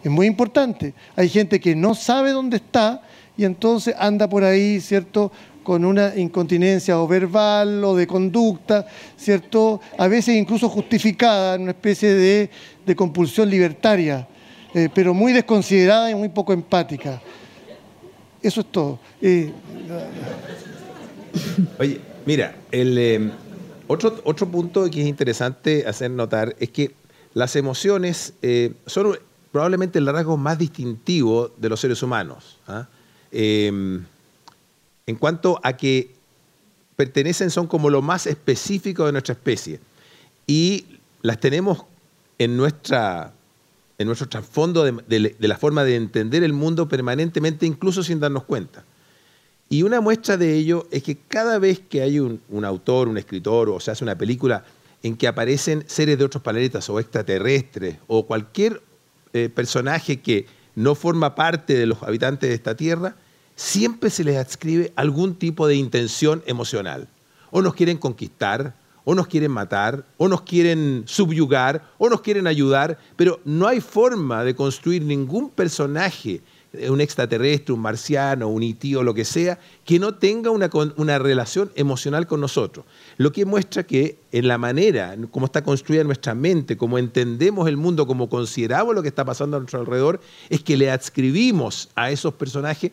Es 0.04 0.12
muy 0.12 0.26
importante. 0.28 0.94
Hay 1.16 1.30
gente 1.30 1.60
que 1.60 1.76
no 1.76 1.96
sabe 1.96 2.32
dónde 2.32 2.58
está 2.58 3.02
y 3.38 3.46
entonces 3.46 3.96
anda 3.98 4.28
por 4.28 4.44
ahí, 4.44 4.82
¿cierto? 4.82 5.32
con 5.68 5.84
una 5.84 6.14
incontinencia 6.16 6.98
o 6.98 7.06
verbal 7.06 7.84
o 7.84 7.94
de 7.94 8.08
conducta, 8.08 8.88
¿cierto? 9.18 9.82
A 9.98 10.08
veces 10.08 10.38
incluso 10.38 10.70
justificada 10.70 11.56
en 11.56 11.64
una 11.64 11.72
especie 11.72 12.14
de, 12.14 12.96
compulsión 12.96 13.50
libertaria, 13.50 14.26
eh, 14.78 14.90
pero 14.94 15.12
muy 15.12 15.34
desconsiderada 15.34 16.12
y 16.12 16.14
muy 16.14 16.30
poco 16.30 16.54
empática. 16.54 17.20
Eso 18.44 18.62
es 18.62 18.72
todo. 18.72 19.00
Eh, 19.20 19.52
Oye, 21.80 22.00
mira, 22.28 22.56
el, 22.72 22.96
eh, 22.96 23.32
otro, 23.88 24.22
otro 24.24 24.48
punto 24.48 24.88
que 24.92 25.02
es 25.02 25.08
interesante 25.08 25.84
hacer 25.88 26.12
notar 26.12 26.56
es 26.60 26.70
que 26.70 26.94
las 27.34 27.56
emociones 27.56 28.36
son 28.86 29.18
probablemente 29.52 29.98
el 29.98 30.06
rasgo 30.06 30.38
más 30.38 30.60
distintivo 30.60 31.52
de 31.58 31.70
los 31.70 31.80
seres 31.80 32.04
humanos. 32.04 32.60
¿ah? 32.68 32.88
en 33.32 34.06
cuanto 35.20 35.60
a 35.64 35.76
que 35.76 36.12
pertenecen, 36.96 37.50
son 37.50 37.66
como 37.66 37.90
lo 37.90 38.04
más 38.04 38.28
específico 38.28 39.08
de 39.08 39.12
nuestra 39.12 39.34
especie. 39.34 39.80
Y 40.46 40.86
las 41.24 41.40
tenemos 41.40 41.84
en, 42.38 42.58
nuestra, 42.58 43.34
en 43.98 44.08
nuestro 44.08 44.30
trasfondo 44.30 44.84
de, 44.84 45.36
la 45.40 45.58
forma 45.58 45.84
de 45.84 45.96
entender 45.96 46.44
el 46.44 46.54
mundo 46.54 46.88
permanentemente, 46.88 47.66
incluso 47.66 48.04
sin 48.04 48.20
darnos 48.20 48.44
cuenta. 48.44 48.86
Y 49.70 49.84
una 49.84 50.02
muestra 50.02 50.38
de 50.38 50.54
ello 50.56 50.88
es 50.92 51.04
que 51.04 51.18
cada 51.18 51.60
vez 51.60 51.80
que 51.80 52.02
hay 52.02 52.20
un, 52.20 52.42
autor, 52.64 53.08
un 53.08 53.18
escritor, 53.18 53.70
o 53.70 53.80
se 53.80 53.92
hace 53.92 54.04
una 54.04 54.18
película 54.18 54.64
en 55.04 55.18
que 55.18 55.28
aparecen 55.28 55.84
seres 55.88 56.18
de 56.18 56.26
otros 56.26 56.44
planetas 56.44 56.90
o 56.90 57.00
extraterrestres 57.00 57.98
o 58.08 58.26
cualquier 58.26 58.82
eh, 59.34 59.50
personaje 59.50 60.22
que 60.22 60.46
no 60.76 60.96
forma 60.96 61.36
parte 61.36 61.76
de 61.76 61.88
los 61.88 62.02
habitantes 62.04 62.50
de 62.50 62.56
esta 62.56 62.76
Tierra, 62.76 63.16
siempre 63.56 64.10
se 64.12 64.24
les 64.24 64.38
adscribe 64.38 64.94
algún 64.96 65.36
tipo 65.36 65.68
de 65.68 65.76
intención 65.76 66.44
emocional. 66.46 67.10
O 67.50 67.62
nos 67.62 67.74
quieren 67.74 67.98
conquistar, 67.98 68.76
o 69.10 69.16
nos 69.16 69.28
quieren 69.28 69.52
matar, 69.52 70.04
o 70.18 70.28
nos 70.28 70.42
quieren 70.42 71.04
subyugar, 71.06 71.82
o 71.98 72.10
nos 72.10 72.20
quieren 72.20 72.46
ayudar, 72.46 72.98
pero 73.16 73.40
no 73.46 73.66
hay 73.66 73.80
forma 73.80 74.44
de 74.44 74.54
construir 74.54 75.02
ningún 75.02 75.50
personaje, 75.50 76.42
eh, 76.74 76.90
un 76.90 77.00
extraterrestre, 77.00 77.74
un 77.74 77.80
marciano, 77.80 78.50
un 78.50 78.78
o 78.98 79.04
lo 79.04 79.14
que 79.14 79.24
sea, 79.24 79.60
que 79.86 79.98
no 79.98 80.16
tenga 80.16 80.52
una, 80.52 80.70
una 80.98 81.20
relación 81.20 81.72
emocional 81.76 82.28
con 82.28 82.42
nosotros. 82.42 82.86
Lo 83.16 83.32
que 83.32 83.46
muestra 83.46 83.84
que 83.84 84.20
en 84.34 84.50
la 84.50 84.58
manera 84.58 85.16
como 85.32 85.46
está 85.46 85.64
construida 85.64 86.04
nuestra 86.04 86.36
mente, 86.36 86.76
como 86.76 86.98
entendemos 86.98 87.70
el 87.70 87.78
mundo, 87.78 88.08
como 88.08 88.28
consideramos 88.28 88.94
lo 88.94 89.02
que 89.02 89.08
está 89.08 89.24
pasando 89.24 89.56
a 89.56 89.62
nuestro 89.62 89.80
alrededor, 89.80 90.20
es 90.50 90.62
que 90.64 90.76
le 90.76 90.92
adscribimos 90.92 91.88
a 91.96 92.12
esos 92.12 92.34
personajes 92.34 92.92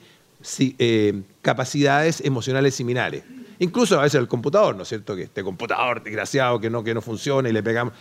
eh, 0.78 1.22
capacidades 1.42 2.20
emocionales 2.20 2.74
similares. 2.74 3.24
Incluso 3.58 3.98
a 3.98 4.02
veces 4.02 4.20
el 4.20 4.28
computador, 4.28 4.76
¿no 4.76 4.82
es 4.82 4.88
cierto? 4.88 5.16
Que 5.16 5.22
este 5.22 5.42
computador 5.42 6.02
desgraciado 6.02 6.60
que 6.60 6.70
no, 6.70 6.82
que 6.82 6.94
no 6.94 7.00
funciona 7.00 7.48
y 7.48 7.52
le 7.52 7.62
pegamos. 7.62 7.94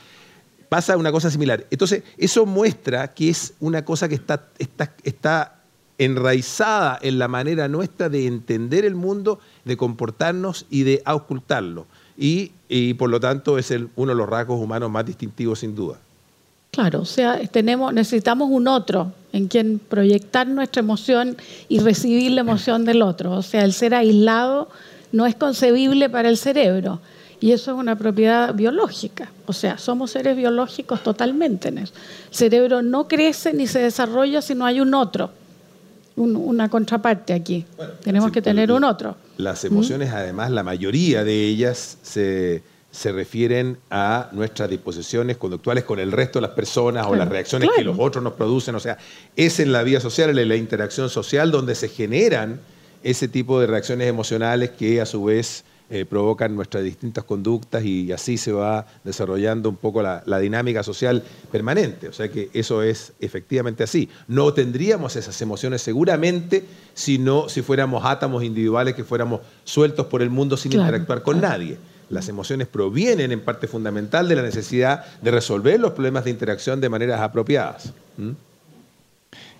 Pasa 0.69 0.97
una 0.97 1.11
cosa 1.11 1.29
similar. 1.29 1.65
Entonces, 1.69 2.03
eso 2.17 2.45
muestra 2.45 3.13
que 3.13 3.29
es 3.29 3.53
una 3.59 3.85
cosa 3.85 4.09
que 4.09 4.15
está, 4.15 4.49
está, 4.57 4.95
está 5.03 5.63
enraizada 5.99 6.97
en 7.01 7.19
la 7.19 7.27
manera 7.27 7.67
nuestra 7.67 8.09
de 8.09 8.25
entender 8.25 8.83
el 8.83 8.95
mundo, 8.95 9.39
de 9.65 9.77
comportarnos 9.77 10.65
y 10.69 10.83
de 10.83 11.01
auscultarlo. 11.05 11.85
Y, 12.17 12.53
y 12.67 12.95
por 12.95 13.09
lo 13.09 13.19
tanto 13.19 13.57
es 13.57 13.69
el, 13.71 13.89
uno 13.95 14.11
de 14.11 14.17
los 14.17 14.27
rasgos 14.27 14.59
humanos 14.59 14.89
más 14.89 15.05
distintivos 15.05 15.59
sin 15.59 15.75
duda. 15.75 15.99
Claro, 16.73 17.01
o 17.01 17.05
sea, 17.05 17.39
tenemos, 17.51 17.93
necesitamos 17.93 18.49
un 18.49 18.67
otro 18.67 19.11
en 19.31 19.47
quien 19.47 19.77
proyectar 19.77 20.47
nuestra 20.47 20.79
emoción 20.79 21.37
y 21.69 21.77
recibir 21.77 22.31
la 22.31 22.41
emoción 22.41 22.83
del 22.83 23.03
otro. 23.03 23.33
O 23.33 23.43
sea, 23.43 23.63
el 23.63 23.73
ser 23.73 23.93
aislado 23.93 24.69
no 25.11 25.27
es 25.27 25.35
concebible 25.35 26.09
para 26.09 26.29
el 26.29 26.37
cerebro. 26.37 26.99
Y 27.39 27.51
eso 27.51 27.73
es 27.73 27.77
una 27.77 27.95
propiedad 27.95 28.55
biológica. 28.55 29.31
O 29.45 29.53
sea, 29.53 29.77
somos 29.77 30.09
seres 30.09 30.35
biológicos 30.35 31.03
totalmente. 31.03 31.67
En 31.69 31.77
eso. 31.77 31.93
El 32.31 32.35
cerebro 32.35 32.81
no 32.81 33.07
crece 33.07 33.53
ni 33.53 33.67
se 33.67 33.77
desarrolla 33.77 34.41
si 34.41 34.55
no 34.55 34.65
hay 34.65 34.81
un 34.81 34.95
otro, 34.95 35.29
una 36.15 36.69
contraparte 36.69 37.33
aquí. 37.33 37.65
Tenemos 38.03 38.31
que 38.31 38.41
tener 38.41 38.71
un 38.71 38.83
otro. 38.83 39.15
Las 39.37 39.63
emociones, 39.63 40.11
además, 40.11 40.49
la 40.49 40.63
mayoría 40.63 41.23
de 41.23 41.47
ellas 41.49 41.99
se 42.01 42.63
se 42.93 43.11
refieren 43.11 43.79
a 43.89 44.29
nuestras 44.33 44.69
disposiciones 44.69 45.37
conductuales 45.37 45.83
con 45.83 45.99
el 45.99 46.11
resto 46.11 46.37
de 46.37 46.43
las 46.43 46.51
personas 46.51 47.07
o 47.07 47.15
las 47.15 47.27
reacciones 47.27 47.71
que 47.75 47.83
los 47.83 47.97
otros 47.97 48.23
nos 48.23 48.33
producen. 48.33 48.75
O 48.75 48.79
sea, 48.79 48.99
es 49.35 49.59
en 49.59 49.71
la 49.71 49.81
vida 49.81 49.99
social, 49.99 50.37
en 50.37 50.47
la 50.47 50.55
interacción 50.55 51.09
social, 51.09 51.49
donde 51.49 51.73
se 51.73 51.89
generan 51.89 52.59
ese 53.01 53.27
tipo 53.27 53.59
de 53.59 53.65
reacciones 53.65 54.07
emocionales 54.07 54.69
que 54.69 55.01
a 55.01 55.07
su 55.07 55.23
vez 55.23 55.65
eh, 55.89 56.05
provocan 56.05 56.55
nuestras 56.55 56.83
distintas 56.83 57.23
conductas 57.23 57.83
y 57.83 58.11
así 58.11 58.37
se 58.37 58.51
va 58.51 58.85
desarrollando 59.03 59.69
un 59.69 59.75
poco 59.75 60.03
la, 60.03 60.21
la, 60.27 60.37
dinámica 60.37 60.83
social 60.83 61.23
permanente. 61.51 62.07
O 62.07 62.13
sea 62.13 62.29
que 62.29 62.51
eso 62.53 62.83
es 62.83 63.13
efectivamente 63.19 63.83
así. 63.83 64.07
No 64.27 64.53
tendríamos 64.53 65.15
esas 65.15 65.41
emociones 65.41 65.81
seguramente 65.81 66.63
si, 66.93 67.17
no, 67.17 67.49
si 67.49 67.63
fuéramos 67.63 68.05
átomos 68.05 68.43
individuales 68.43 68.93
que 68.93 69.03
fuéramos 69.03 69.41
sueltos 69.63 70.05
por 70.05 70.21
el 70.21 70.29
mundo 70.29 70.57
sin 70.57 70.73
interactuar 70.73 71.23
con 71.23 71.41
nadie. 71.41 71.79
Las 72.13 72.29
emociones 72.29 72.67
provienen 72.67 73.31
en 73.31 73.41
parte 73.41 73.67
fundamental 73.67 74.29
de 74.29 74.35
la 74.35 74.43
necesidad 74.43 75.03
de 75.21 75.31
resolver 75.31 75.79
los 75.79 75.93
problemas 75.93 76.23
de 76.25 76.29
interacción 76.29 76.79
de 76.79 76.89
maneras 76.89 77.19
apropiadas. 77.21 77.91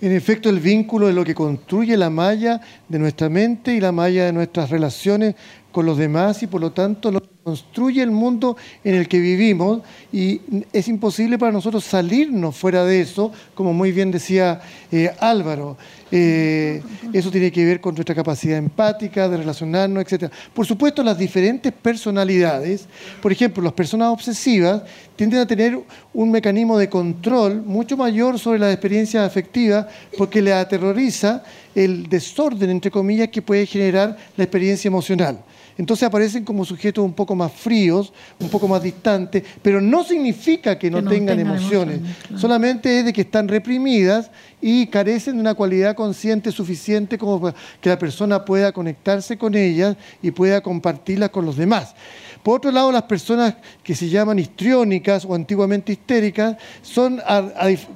En 0.01 0.11
efecto, 0.11 0.49
el 0.49 0.59
vínculo 0.59 1.09
es 1.09 1.15
lo 1.15 1.23
que 1.23 1.33
construye 1.33 1.97
la 1.97 2.09
malla 2.09 2.61
de 2.87 2.99
nuestra 2.99 3.27
mente 3.29 3.73
y 3.73 3.79
la 3.79 3.91
malla 3.91 4.25
de 4.25 4.33
nuestras 4.33 4.69
relaciones 4.69 5.35
con 5.71 5.85
los 5.85 5.97
demás 5.97 6.43
y 6.43 6.47
por 6.47 6.61
lo 6.61 6.71
tanto 6.71 7.09
lo 7.09 7.21
construye 7.43 8.01
el 8.03 8.11
mundo 8.11 8.55
en 8.83 8.95
el 8.95 9.07
que 9.07 9.19
vivimos 9.19 9.81
y 10.11 10.41
es 10.71 10.87
imposible 10.87 11.37
para 11.37 11.51
nosotros 11.51 11.83
salirnos 11.83 12.55
fuera 12.55 12.85
de 12.85 13.01
eso, 13.01 13.31
como 13.55 13.73
muy 13.73 13.91
bien 13.91 14.11
decía 14.11 14.61
eh, 14.91 15.11
Álvaro. 15.19 15.77
Eh, 16.15 16.79
eso 17.11 17.31
tiene 17.31 17.51
que 17.51 17.65
ver 17.65 17.81
con 17.81 17.95
nuestra 17.95 18.13
capacidad 18.13 18.59
empática, 18.59 19.27
de 19.27 19.37
relacionarnos, 19.37 20.03
etc. 20.03 20.31
Por 20.53 20.63
supuesto, 20.63 21.01
las 21.01 21.17
diferentes 21.17 21.73
personalidades, 21.73 22.85
por 23.19 23.31
ejemplo, 23.31 23.63
las 23.63 23.73
personas 23.73 24.09
obsesivas 24.09 24.83
tienden 25.15 25.39
a 25.39 25.47
tener 25.47 25.79
un 26.13 26.29
mecanismo 26.29 26.77
de 26.77 26.87
control 26.87 27.63
mucho 27.63 27.97
mayor 27.97 28.37
sobre 28.37 28.59
las 28.59 28.71
experiencias 28.71 29.25
afectivas 29.25 29.87
porque 30.15 30.39
le 30.39 30.53
aterroriza 30.53 31.41
el 31.73 32.07
desorden, 32.07 32.69
entre 32.69 32.91
comillas, 32.91 33.29
que 33.29 33.41
puede 33.41 33.65
generar 33.65 34.15
la 34.37 34.43
experiencia 34.43 34.89
emocional. 34.89 35.39
Entonces 35.77 36.03
aparecen 36.03 36.43
como 36.43 36.65
sujetos 36.65 37.03
un 37.03 37.13
poco 37.13 37.35
más 37.35 37.51
fríos, 37.51 38.13
un 38.39 38.49
poco 38.49 38.67
más 38.67 38.83
distantes, 38.83 39.43
pero 39.61 39.81
no 39.81 40.03
significa 40.03 40.77
que 40.77 40.91
no, 40.91 41.03
tengan, 41.03 41.39
emociones, 41.39 42.01
solamente 42.35 42.99
es 42.99 43.05
de 43.05 43.13
que 43.13 43.21
están 43.21 43.47
reprimidas 43.47 44.29
y 44.65 44.87
carecen 44.87 45.35
de 45.35 45.41
una 45.41 45.55
cualidad 45.55 45.93
consciente 45.93 46.49
suficiente 46.49 47.17
como 47.17 47.53
que 47.81 47.89
la 47.89 47.99
persona 47.99 48.45
pueda 48.45 48.71
conectarse 48.71 49.37
con 49.37 49.55
ellas 49.55 49.97
y 50.21 50.31
pueda 50.31 50.61
compartirlas 50.61 51.31
con 51.31 51.45
los 51.45 51.57
demás. 51.57 51.93
Por 52.41 52.57
otro 52.57 52.71
lado, 52.71 52.89
las 52.89 53.03
personas 53.03 53.55
que 53.83 53.93
se 53.93 54.07
llaman 54.07 54.39
histriónicas 54.39 55.25
o 55.25 55.35
antiguamente 55.35 55.91
histéricas 55.91 56.55
son, 56.81 57.21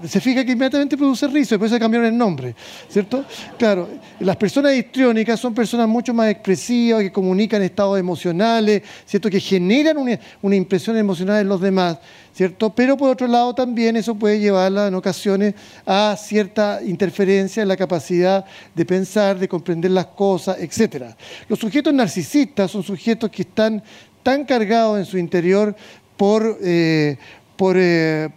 se 0.05 0.19
fija 0.19 0.43
que 0.43 0.51
inmediatamente 0.51 0.97
produce 0.97 1.27
risa, 1.27 1.55
y 1.55 1.57
por 1.57 1.67
eso 1.67 1.79
cambiaron 1.79 2.07
el 2.07 2.17
nombre, 2.17 2.53
¿cierto? 2.89 3.23
Claro, 3.57 3.87
las 4.19 4.35
personas 4.35 4.73
histriónicas 4.75 5.39
son 5.39 5.53
personas 5.53 5.87
mucho 5.87 6.13
más 6.13 6.29
expresivas, 6.29 7.01
que 7.01 7.11
comunican 7.13 7.61
estados 7.61 7.97
emocionales, 7.97 8.83
¿cierto? 9.05 9.29
Que 9.29 9.39
generan 9.39 9.97
una, 9.97 10.19
una 10.41 10.55
impresión 10.55 10.97
emocional 10.97 11.41
en 11.41 11.47
los 11.47 11.61
demás. 11.61 11.97
¿cierto? 12.37 12.69
Pero 12.69 12.95
por 12.95 13.09
otro 13.09 13.25
lado 13.25 13.55
también 13.55 13.97
eso 13.97 14.13
puede 14.13 14.39
llevarla 14.39 14.85
en 14.85 14.93
ocasiones 14.93 15.55
a 15.87 16.15
cierta 16.15 16.56
interferencia 16.85 17.61
en 17.61 17.67
la 17.67 17.77
capacidad 17.77 18.45
de 18.73 18.85
pensar, 18.85 19.37
de 19.37 19.47
comprender 19.47 19.91
las 19.91 20.07
cosas, 20.07 20.57
etc. 20.59 21.05
Los 21.47 21.59
sujetos 21.59 21.93
narcisistas 21.93 22.71
son 22.71 22.83
sujetos 22.83 23.29
que 23.29 23.43
están 23.43 23.83
tan 24.23 24.45
cargados 24.45 24.99
en 24.99 25.05
su 25.05 25.17
interior 25.17 25.75
por, 26.17 26.57
eh, 26.61 27.17
eh, 27.59 28.29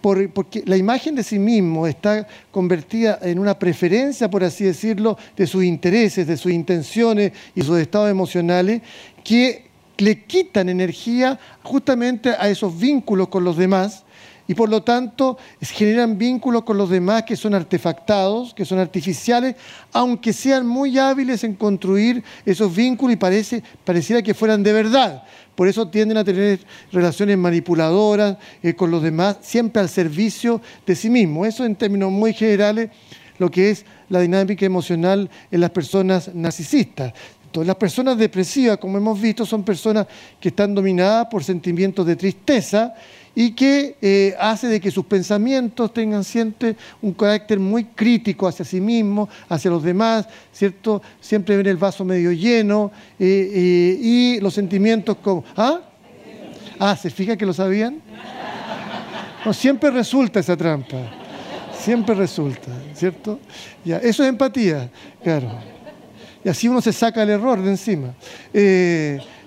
por, 0.00 0.30
porque 0.30 0.62
la 0.66 0.76
imagen 0.76 1.14
de 1.14 1.22
sí 1.22 1.38
mismo 1.38 1.86
está 1.86 2.26
convertida 2.50 3.18
en 3.22 3.38
una 3.38 3.58
preferencia, 3.58 4.28
por 4.28 4.42
así 4.42 4.64
decirlo, 4.64 5.16
de 5.36 5.46
sus 5.46 5.62
intereses, 5.62 6.26
de 6.26 6.36
sus 6.36 6.52
intenciones 6.52 7.32
y 7.54 7.62
sus 7.62 7.78
estados 7.78 8.10
emocionales, 8.10 8.82
que 9.22 9.70
le 9.98 10.24
quitan 10.24 10.68
energía 10.68 11.38
justamente 11.62 12.30
a 12.30 12.48
esos 12.48 12.76
vínculos 12.76 13.28
con 13.28 13.44
los 13.44 13.56
demás 13.56 14.04
y 14.48 14.54
por 14.54 14.68
lo 14.68 14.82
tanto 14.82 15.38
generan 15.60 16.18
vínculos 16.18 16.64
con 16.64 16.76
los 16.76 16.90
demás 16.90 17.22
que 17.22 17.36
son 17.36 17.54
artefactados, 17.54 18.54
que 18.54 18.64
son 18.64 18.78
artificiales, 18.78 19.56
aunque 19.92 20.32
sean 20.32 20.66
muy 20.66 20.98
hábiles 20.98 21.44
en 21.44 21.54
construir 21.54 22.22
esos 22.44 22.74
vínculos 22.74 23.14
y 23.14 23.16
parece, 23.16 23.62
pareciera 23.84 24.22
que 24.22 24.34
fueran 24.34 24.62
de 24.62 24.72
verdad. 24.72 25.22
Por 25.54 25.68
eso 25.68 25.88
tienden 25.88 26.16
a 26.16 26.24
tener 26.24 26.60
relaciones 26.90 27.36
manipuladoras 27.36 28.36
eh, 28.62 28.74
con 28.74 28.90
los 28.90 29.02
demás, 29.02 29.38
siempre 29.42 29.82
al 29.82 29.88
servicio 29.88 30.60
de 30.86 30.96
sí 30.96 31.10
mismo. 31.10 31.44
Eso 31.44 31.64
en 31.64 31.76
términos 31.76 32.10
muy 32.10 32.32
generales 32.32 32.90
lo 33.38 33.50
que 33.50 33.70
es 33.70 33.84
la 34.08 34.20
dinámica 34.20 34.64
emocional 34.64 35.28
en 35.50 35.60
las 35.60 35.70
personas 35.70 36.34
narcisistas. 36.34 37.12
Entonces, 37.44 37.66
las 37.66 37.76
personas 37.76 38.16
depresivas, 38.16 38.78
como 38.78 38.96
hemos 38.96 39.20
visto, 39.20 39.44
son 39.44 39.62
personas 39.62 40.06
que 40.40 40.48
están 40.48 40.74
dominadas 40.74 41.26
por 41.30 41.44
sentimientos 41.44 42.06
de 42.06 42.16
tristeza 42.16 42.94
y 43.34 43.52
que 43.52 43.96
eh, 44.02 44.34
hace 44.38 44.68
de 44.68 44.80
que 44.80 44.90
sus 44.90 45.04
pensamientos 45.04 45.92
tengan 45.92 46.24
siempre 46.24 46.76
un 47.00 47.12
carácter 47.12 47.58
muy 47.58 47.84
crítico 47.84 48.46
hacia 48.46 48.64
sí 48.64 48.80
mismo, 48.80 49.28
hacia 49.48 49.70
los 49.70 49.82
demás, 49.82 50.26
¿cierto? 50.52 51.02
Siempre 51.20 51.56
ven 51.56 51.66
el 51.66 51.76
vaso 51.76 52.04
medio 52.04 52.32
lleno 52.32 52.92
eh, 53.18 53.50
eh, 53.54 53.98
y 54.00 54.40
los 54.40 54.54
sentimientos 54.54 55.16
como... 55.22 55.44
¿Ah? 55.56 55.80
Ah, 56.78 56.96
¿se 56.96 57.10
fija 57.10 57.36
que 57.36 57.46
lo 57.46 57.52
sabían? 57.52 58.00
No, 59.44 59.52
siempre 59.52 59.90
resulta 59.90 60.40
esa 60.40 60.56
trampa, 60.56 60.98
siempre 61.78 62.14
resulta, 62.14 62.70
¿cierto? 62.94 63.38
Eso 63.84 64.22
es 64.22 64.28
empatía, 64.28 64.90
claro. 65.22 65.50
Y 66.44 66.48
así 66.48 66.68
uno 66.68 66.80
se 66.80 66.92
saca 66.92 67.22
el 67.22 67.30
error 67.30 67.60
de 67.62 67.70
encima. 67.70 68.14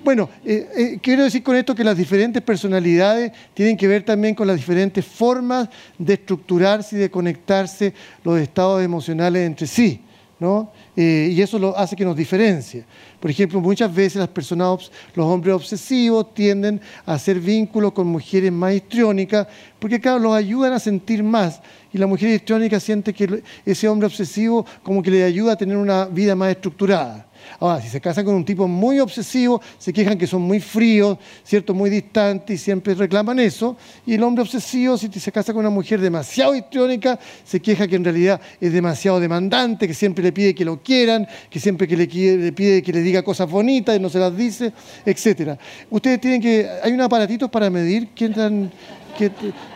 Bueno, 0.06 0.30
eh, 0.46 0.70
eh, 0.78 1.00
quiero 1.02 1.24
decir 1.24 1.42
con 1.42 1.56
esto 1.56 1.74
que 1.74 1.84
las 1.84 1.98
diferentes 1.98 2.40
personalidades 2.44 3.32
tienen 3.56 3.76
que 3.76 3.88
ver 3.88 4.06
también 4.06 4.36
con 4.36 4.46
las 4.46 4.56
diferentes 4.56 5.04
formas 5.04 5.68
de 5.98 6.14
estructurarse 6.14 6.96
y 6.96 7.00
de 7.00 7.10
conectarse 7.10 7.92
los 8.24 8.40
estados 8.40 8.84
emocionales 8.84 9.48
entre 9.48 9.66
sí. 9.66 10.00
¿no? 10.40 10.70
Eh, 10.96 11.32
y 11.32 11.42
eso 11.42 11.58
lo 11.58 11.76
hace 11.76 11.96
que 11.96 12.06
nos 12.06 12.16
diferencie. 12.16 12.86
Por 13.20 13.32
ejemplo, 13.32 13.60
muchas 13.60 13.92
veces 13.92 14.18
las 14.18 14.28
personas, 14.28 14.92
los 15.16 15.26
hombres 15.26 15.56
obsesivos 15.56 16.36
tienden 16.36 16.80
a 17.04 17.14
hacer 17.14 17.40
vínculos 17.40 17.92
con 17.92 18.06
mujeres 18.06 18.52
más 18.52 18.76
histriónicas, 18.76 19.48
porque 19.80 20.00
claro, 20.00 20.20
los 20.20 20.36
ayudan 20.36 20.74
a 20.74 20.80
sentir 20.80 21.24
más. 21.24 21.62
Y 21.92 21.98
la 21.98 22.06
mujer 22.06 22.30
histriónica 22.30 22.80
siente 22.80 23.12
que 23.12 23.42
ese 23.66 23.88
hombre 23.88 24.06
obsesivo 24.06 24.68
como 24.84 25.02
que 25.02 25.10
le 25.10 25.24
ayuda 25.24 25.54
a 25.54 25.58
tener 25.58 25.78
una 25.78 26.06
vida 26.06 26.36
más 26.36 26.52
estructurada. 26.52 27.25
Ahora, 27.60 27.82
si 27.82 27.90
se 27.90 28.02
casan 28.02 28.26
con 28.26 28.36
un 28.36 28.46
tipo 28.46 28.68
muy 28.68 29.00
obsesivo, 29.00 29.62
se 29.78 29.94
quejan 29.94 30.18
que 30.18 30.28
son 30.28 30.42
muy 30.42 30.60
fríos, 30.60 31.18
¿cierto? 31.44 31.74
muy 31.74 31.90
distantes 31.90 32.60
y 32.60 32.64
siempre 32.64 32.94
reclaman 32.94 33.40
eso. 33.40 33.78
Y 34.06 34.16
el 34.16 34.24
hombre 34.24 34.42
obsesivo, 34.42 34.98
si 34.98 35.10
se 35.12 35.32
casa 35.32 35.54
con 35.54 35.62
una 35.62 35.70
mujer 35.70 36.00
demasiado 36.02 36.56
histriónica, 36.56 37.20
se 37.44 37.62
queja 37.62 37.88
que 37.88 37.96
en 37.96 38.04
realidad 38.04 38.42
es 38.60 38.74
demasiado 38.74 39.20
demandante, 39.20 39.88
que 39.88 39.94
siempre 39.94 40.24
le 40.24 40.32
pide 40.32 40.56
que 40.56 40.66
lo 40.66 40.82
quieran, 40.82 41.28
que 41.50 41.60
siempre 41.60 41.88
que 41.88 41.98
le, 41.98 42.08
pide 42.08 42.82
que 42.82 42.94
le 42.94 43.02
diga 43.02 43.24
cosas 43.24 43.50
bonitas 43.50 43.96
y 43.96 44.00
no 44.00 44.10
se 44.10 44.20
las 44.20 44.36
dice, 44.36 44.74
etc. 45.06 45.58
Ustedes 45.90 46.20
tienen 46.20 46.42
que... 46.42 46.68
Hay 46.84 46.92
un 46.92 47.02
aparatito 47.02 47.50
para 47.50 47.70
medir 47.70 48.10
quién 48.16 48.34
tan... 48.34 48.72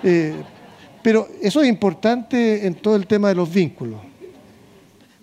Eh, 0.04 0.34
pero 1.02 1.28
eso 1.41 1.62
es 1.62 1.70
importante 1.70 2.66
en 2.66 2.76
todo 2.76 2.96
el 2.96 3.08
tema 3.08 3.30
de 3.30 3.36
los 3.36 3.52
vínculos. 3.52 4.09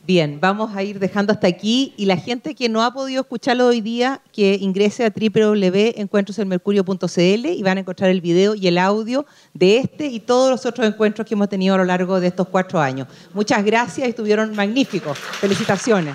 Bien, 0.06 0.38
vamos 0.40 0.74
a 0.76 0.84
ir 0.84 1.00
dejando 1.00 1.32
hasta 1.32 1.48
aquí 1.48 1.92
y 1.96 2.04
la 2.04 2.16
gente 2.16 2.54
que 2.54 2.68
no 2.68 2.84
ha 2.84 2.94
podido 2.94 3.22
escucharlo 3.22 3.66
hoy 3.66 3.80
día, 3.80 4.20
que 4.32 4.54
ingrese 4.54 5.04
a 5.04 5.10
www.encuentroselmercurio.cl 5.10 7.46
y 7.46 7.62
van 7.64 7.78
a 7.78 7.80
encontrar 7.80 8.10
el 8.10 8.20
video 8.20 8.54
y 8.54 8.68
el 8.68 8.78
audio 8.78 9.26
de 9.52 9.78
este 9.78 10.06
y 10.06 10.20
todos 10.20 10.48
los 10.48 10.64
otros 10.64 10.86
encuentros 10.86 11.26
que 11.26 11.34
hemos 11.34 11.48
tenido 11.48 11.74
a 11.74 11.78
lo 11.78 11.84
largo 11.84 12.20
de 12.20 12.28
estos 12.28 12.46
cuatro 12.46 12.78
años. 12.78 13.08
Muchas 13.34 13.64
gracias, 13.64 14.06
estuvieron 14.06 14.54
magníficos. 14.54 15.18
Felicitaciones. 15.18 16.14